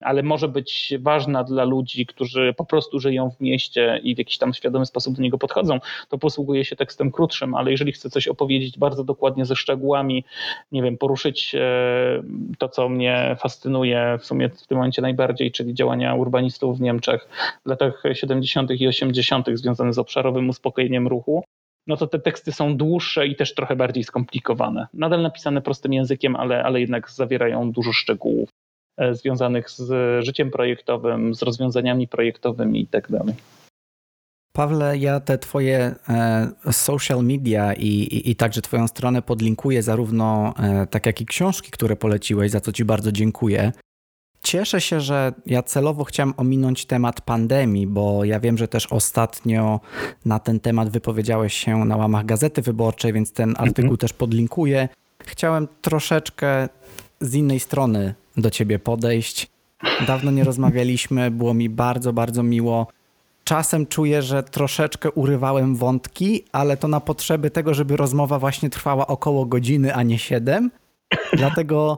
ale 0.02 0.24
może 0.24 0.48
być 0.48 0.94
ważna 1.00 1.44
dla 1.44 1.64
ludzi, 1.64 2.06
którzy 2.06 2.54
po 2.58 2.66
prostu 2.66 3.00
żyją 3.00 3.30
w 3.30 3.42
mieście 3.42 4.00
i 4.04 4.16
w 4.16 4.18
jakiś 4.18 4.38
tam 4.38 4.54
świadomy 4.54 4.86
sposób 4.86 5.16
do 5.16 5.22
niego 5.22 5.38
podchodzą, 5.38 5.80
to 6.10 6.18
posługuje 6.18 6.66
się 6.66 6.76
tekstem 6.76 7.12
krótszym, 7.12 7.56
ale 7.56 7.72
jeżeli 7.72 7.92
chcę 7.92 8.10
coś 8.10 8.28
opowiedzieć 8.28 8.78
bardzo 8.78 9.04
dokładnie 9.04 9.46
ze 9.46 9.56
szczegółami, 9.56 10.26
nie 10.72 10.84
wiem, 10.84 10.98
poruszyć 10.98 11.56
e, 11.56 12.24
to, 12.58 12.70
co 12.70 12.90
mnie 12.90 13.36
fascynuje 13.40 14.18
w 14.20 14.26
sumie 14.26 14.50
w 14.50 14.68
tym 14.68 14.78
momencie 14.78 15.02
najbardziej, 15.02 15.52
czyli 15.52 15.74
działania 15.74 16.16
urbanistów 16.16 16.78
w 16.78 16.82
Niemczech 16.82 17.30
w 17.66 17.70
latach 17.70 18.04
70. 18.14 18.72
i 18.72 18.88
80. 18.88 19.48
związane 19.54 19.94
z 19.94 20.00
obszarowym 20.00 20.50
uspokojeniem 20.50 21.08
ruchu, 21.08 21.44
no 21.88 21.98
to 21.98 22.08
te 22.08 22.20
teksty 22.20 22.52
są 22.52 22.78
dłuższe 22.78 23.28
i 23.28 23.36
też 23.36 23.56
trochę 23.56 23.76
bardziej 23.76 24.04
skomplikowane. 24.04 24.88
Nadal 24.94 25.22
napisane 25.22 25.62
prostym 25.62 25.94
językiem, 25.94 26.36
ale, 26.36 26.64
ale 26.64 26.82
jednak 26.82 27.12
zawierają 27.12 27.72
dużo 27.72 27.94
szczegółów. 27.94 28.50
E, 28.98 29.16
związanych 29.16 29.70
z 29.70 29.90
życiem 30.26 30.52
projektowym, 30.52 31.36
z 31.36 31.42
rozwiązaniami 31.42 32.08
projektowymi 32.08 32.80
itd. 32.80 33.20
Tak 33.20 33.36
Pawle, 34.54 34.98
ja 34.98 35.20
te 35.20 35.38
twoje 35.38 35.96
e, 36.10 36.52
social 36.72 37.24
media 37.24 37.74
i, 37.74 37.88
i, 37.88 38.32
i, 38.32 38.36
także 38.36 38.62
twoją 38.62 38.88
stronę 38.88 39.22
podlinkuję 39.22 39.84
zarówno 39.84 40.54
e, 40.60 40.88
tak 40.88 41.06
jak 41.06 41.22
i 41.22 41.26
książki, 41.26 41.72
które 41.72 41.96
poleciłeś, 41.96 42.52
za 42.52 42.60
co 42.60 42.72
ci 42.72 42.86
bardzo 42.86 43.12
dziękuję. 43.12 43.72
Cieszę 44.44 44.82
się, 44.82 45.02
że 45.02 45.34
ja 45.46 45.64
celowo 45.64 46.04
chciałem 46.04 46.34
ominąć 46.38 46.86
temat 46.86 47.22
pandemii, 47.22 47.88
bo 47.88 48.26
ja 48.26 48.40
wiem, 48.40 48.58
że 48.58 48.68
też 48.68 48.88
ostatnio 48.88 49.80
na 50.26 50.40
ten 50.40 50.60
temat 50.60 50.90
wypowiedziałeś 50.90 51.54
się 51.54 51.86
na 51.86 51.98
łamach 51.98 52.26
Gazety 52.26 52.62
Wyborczej, 52.62 53.14
więc 53.14 53.34
ten 53.34 53.50
artykuł 53.58 53.84
mhm. 53.84 53.98
też 53.98 54.14
podlinkuję. 54.14 54.90
Chciałem 55.26 55.68
troszeczkę 55.82 56.70
z 57.22 57.36
innej 57.36 57.60
strony 57.60 58.14
do 58.38 58.50
ciebie 58.50 58.80
podejść. 58.80 59.48
Dawno 60.08 60.32
nie 60.32 60.44
rozmawialiśmy, 60.44 61.32
było 61.32 61.54
mi 61.54 61.70
bardzo, 61.70 62.14
bardzo 62.14 62.44
miło. 62.44 62.88
Czasem 63.44 63.88
czuję, 63.88 64.22
że 64.22 64.44
troszeczkę 64.44 65.12
urywałem 65.12 65.76
wątki, 65.76 66.44
ale 66.52 66.78
to 66.78 66.88
na 66.88 67.00
potrzeby 67.00 67.52
tego, 67.52 67.74
żeby 67.74 67.98
rozmowa 67.98 68.40
właśnie 68.40 68.70
trwała 68.70 69.08
około 69.08 69.46
godziny, 69.46 69.96
a 69.96 70.04
nie 70.04 70.20
siedem. 70.20 70.72
Dlatego 71.34 71.98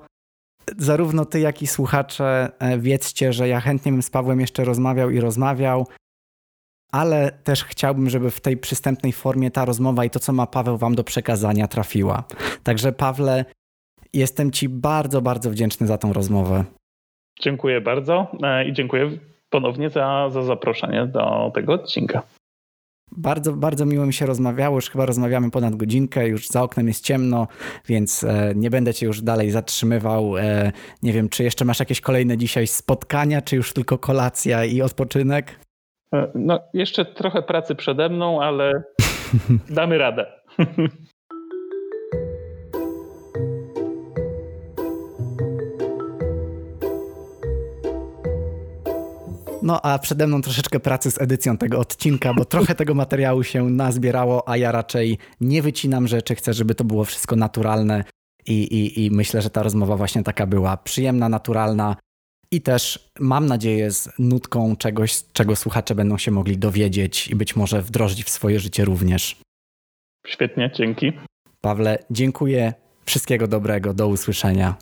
zarówno 0.78 1.26
ty, 1.26 1.40
jak 1.40 1.62
i 1.62 1.68
słuchacze 1.68 2.52
e, 2.60 2.78
wiedzcie, 2.80 3.34
że 3.34 3.48
ja 3.48 3.62
chętnie 3.62 3.92
bym 3.92 4.04
z 4.04 4.10
Pawłem 4.10 4.40
jeszcze 4.40 4.64
rozmawiał 4.66 5.10
i 5.10 5.20
rozmawiał, 5.20 5.88
ale 6.92 7.32
też 7.44 7.64
chciałbym, 7.64 8.10
żeby 8.10 8.32
w 8.32 8.42
tej 8.42 8.58
przystępnej 8.58 9.14
formie 9.14 9.52
ta 9.52 9.66
rozmowa 9.66 10.06
i 10.06 10.10
to, 10.10 10.20
co 10.20 10.34
ma 10.34 10.48
Paweł 10.48 10.78
wam 10.78 10.96
do 10.96 11.04
przekazania 11.04 11.68
trafiła. 11.68 12.24
Także 12.64 12.92
Pawle, 12.92 13.46
Jestem 14.14 14.52
Ci 14.52 14.70
bardzo, 14.70 15.22
bardzo 15.22 15.50
wdzięczny 15.50 15.88
za 15.88 15.98
tą 15.98 16.14
rozmowę. 16.14 16.64
Dziękuję 17.42 17.82
bardzo 17.82 18.28
e, 18.44 18.68
i 18.68 18.74
dziękuję 18.74 19.12
ponownie 19.50 19.90
za, 19.90 20.30
za 20.30 20.44
zaproszenie 20.44 21.08
do 21.08 21.52
tego 21.56 21.74
odcinka. 21.74 22.22
Bardzo, 23.18 23.54
bardzo 23.54 23.86
miło 23.86 24.06
mi 24.06 24.14
się 24.14 24.26
rozmawiało. 24.26 24.76
Już 24.76 24.90
chyba 24.90 25.06
rozmawiamy 25.06 25.52
ponad 25.52 25.76
godzinkę, 25.76 26.28
już 26.28 26.48
za 26.48 26.64
oknem 26.64 26.88
jest 26.88 27.06
ciemno, 27.06 27.48
więc 27.88 28.24
e, 28.24 28.54
nie 28.56 28.70
będę 28.70 28.94
cię 28.94 29.06
już 29.06 29.22
dalej 29.22 29.52
zatrzymywał. 29.52 30.38
E, 30.38 30.72
nie 31.04 31.14
wiem, 31.14 31.30
czy 31.30 31.44
jeszcze 31.44 31.66
masz 31.66 31.80
jakieś 31.80 32.02
kolejne 32.02 32.38
dzisiaj 32.38 32.68
spotkania, 32.68 33.42
czy 33.42 33.56
już 33.56 33.74
tylko 33.74 33.98
kolacja 33.98 34.66
i 34.66 34.82
odpoczynek? 34.82 35.60
No, 36.36 36.60
jeszcze 36.74 37.06
trochę 37.06 37.42
pracy 37.42 37.76
przede 37.76 38.10
mną, 38.10 38.42
ale 38.42 38.84
damy 39.70 39.98
radę. 39.98 40.26
No 49.64 49.82
a 49.82 50.00
przede 50.00 50.28
mną 50.28 50.42
troszeczkę 50.42 50.80
pracy 50.80 51.12
z 51.12 51.22
edycją 51.22 51.58
tego 51.58 51.80
odcinka, 51.80 52.34
bo 52.34 52.46
trochę 52.46 52.76
tego 52.76 52.94
materiału 52.94 53.44
się 53.44 53.70
nazbierało, 53.70 54.50
a 54.50 54.58
ja 54.58 54.72
raczej 54.72 55.18
nie 55.42 55.62
wycinam 55.62 56.08
rzeczy, 56.08 56.36
chcę, 56.36 56.54
żeby 56.54 56.76
to 56.76 56.84
było 56.84 57.06
wszystko 57.06 57.36
naturalne 57.36 58.04
i, 58.46 58.54
i, 58.54 59.06
i 59.06 59.12
myślę, 59.12 59.42
że 59.42 59.50
ta 59.50 59.64
rozmowa 59.64 59.98
właśnie 59.98 60.24
taka 60.24 60.48
była 60.48 60.78
przyjemna, 60.78 61.30
naturalna 61.30 61.96
i 62.52 62.62
też 62.62 63.10
mam 63.20 63.46
nadzieję 63.46 63.92
z 63.92 64.10
nutką 64.20 64.76
czegoś, 64.76 65.24
czego 65.34 65.56
słuchacze 65.56 65.96
będą 65.96 66.18
się 66.18 66.32
mogli 66.32 66.58
dowiedzieć 66.58 67.28
i 67.28 67.36
być 67.36 67.56
może 67.56 67.82
wdrożyć 67.82 68.24
w 68.24 68.30
swoje 68.30 68.60
życie 68.60 68.86
również. 68.86 69.36
Świetnie, 70.28 70.72
dzięki. 70.76 71.14
Pawle, 71.62 71.98
dziękuję. 72.12 72.74
Wszystkiego 73.06 73.48
dobrego, 73.48 73.94
do 73.94 74.08
usłyszenia. 74.08 74.76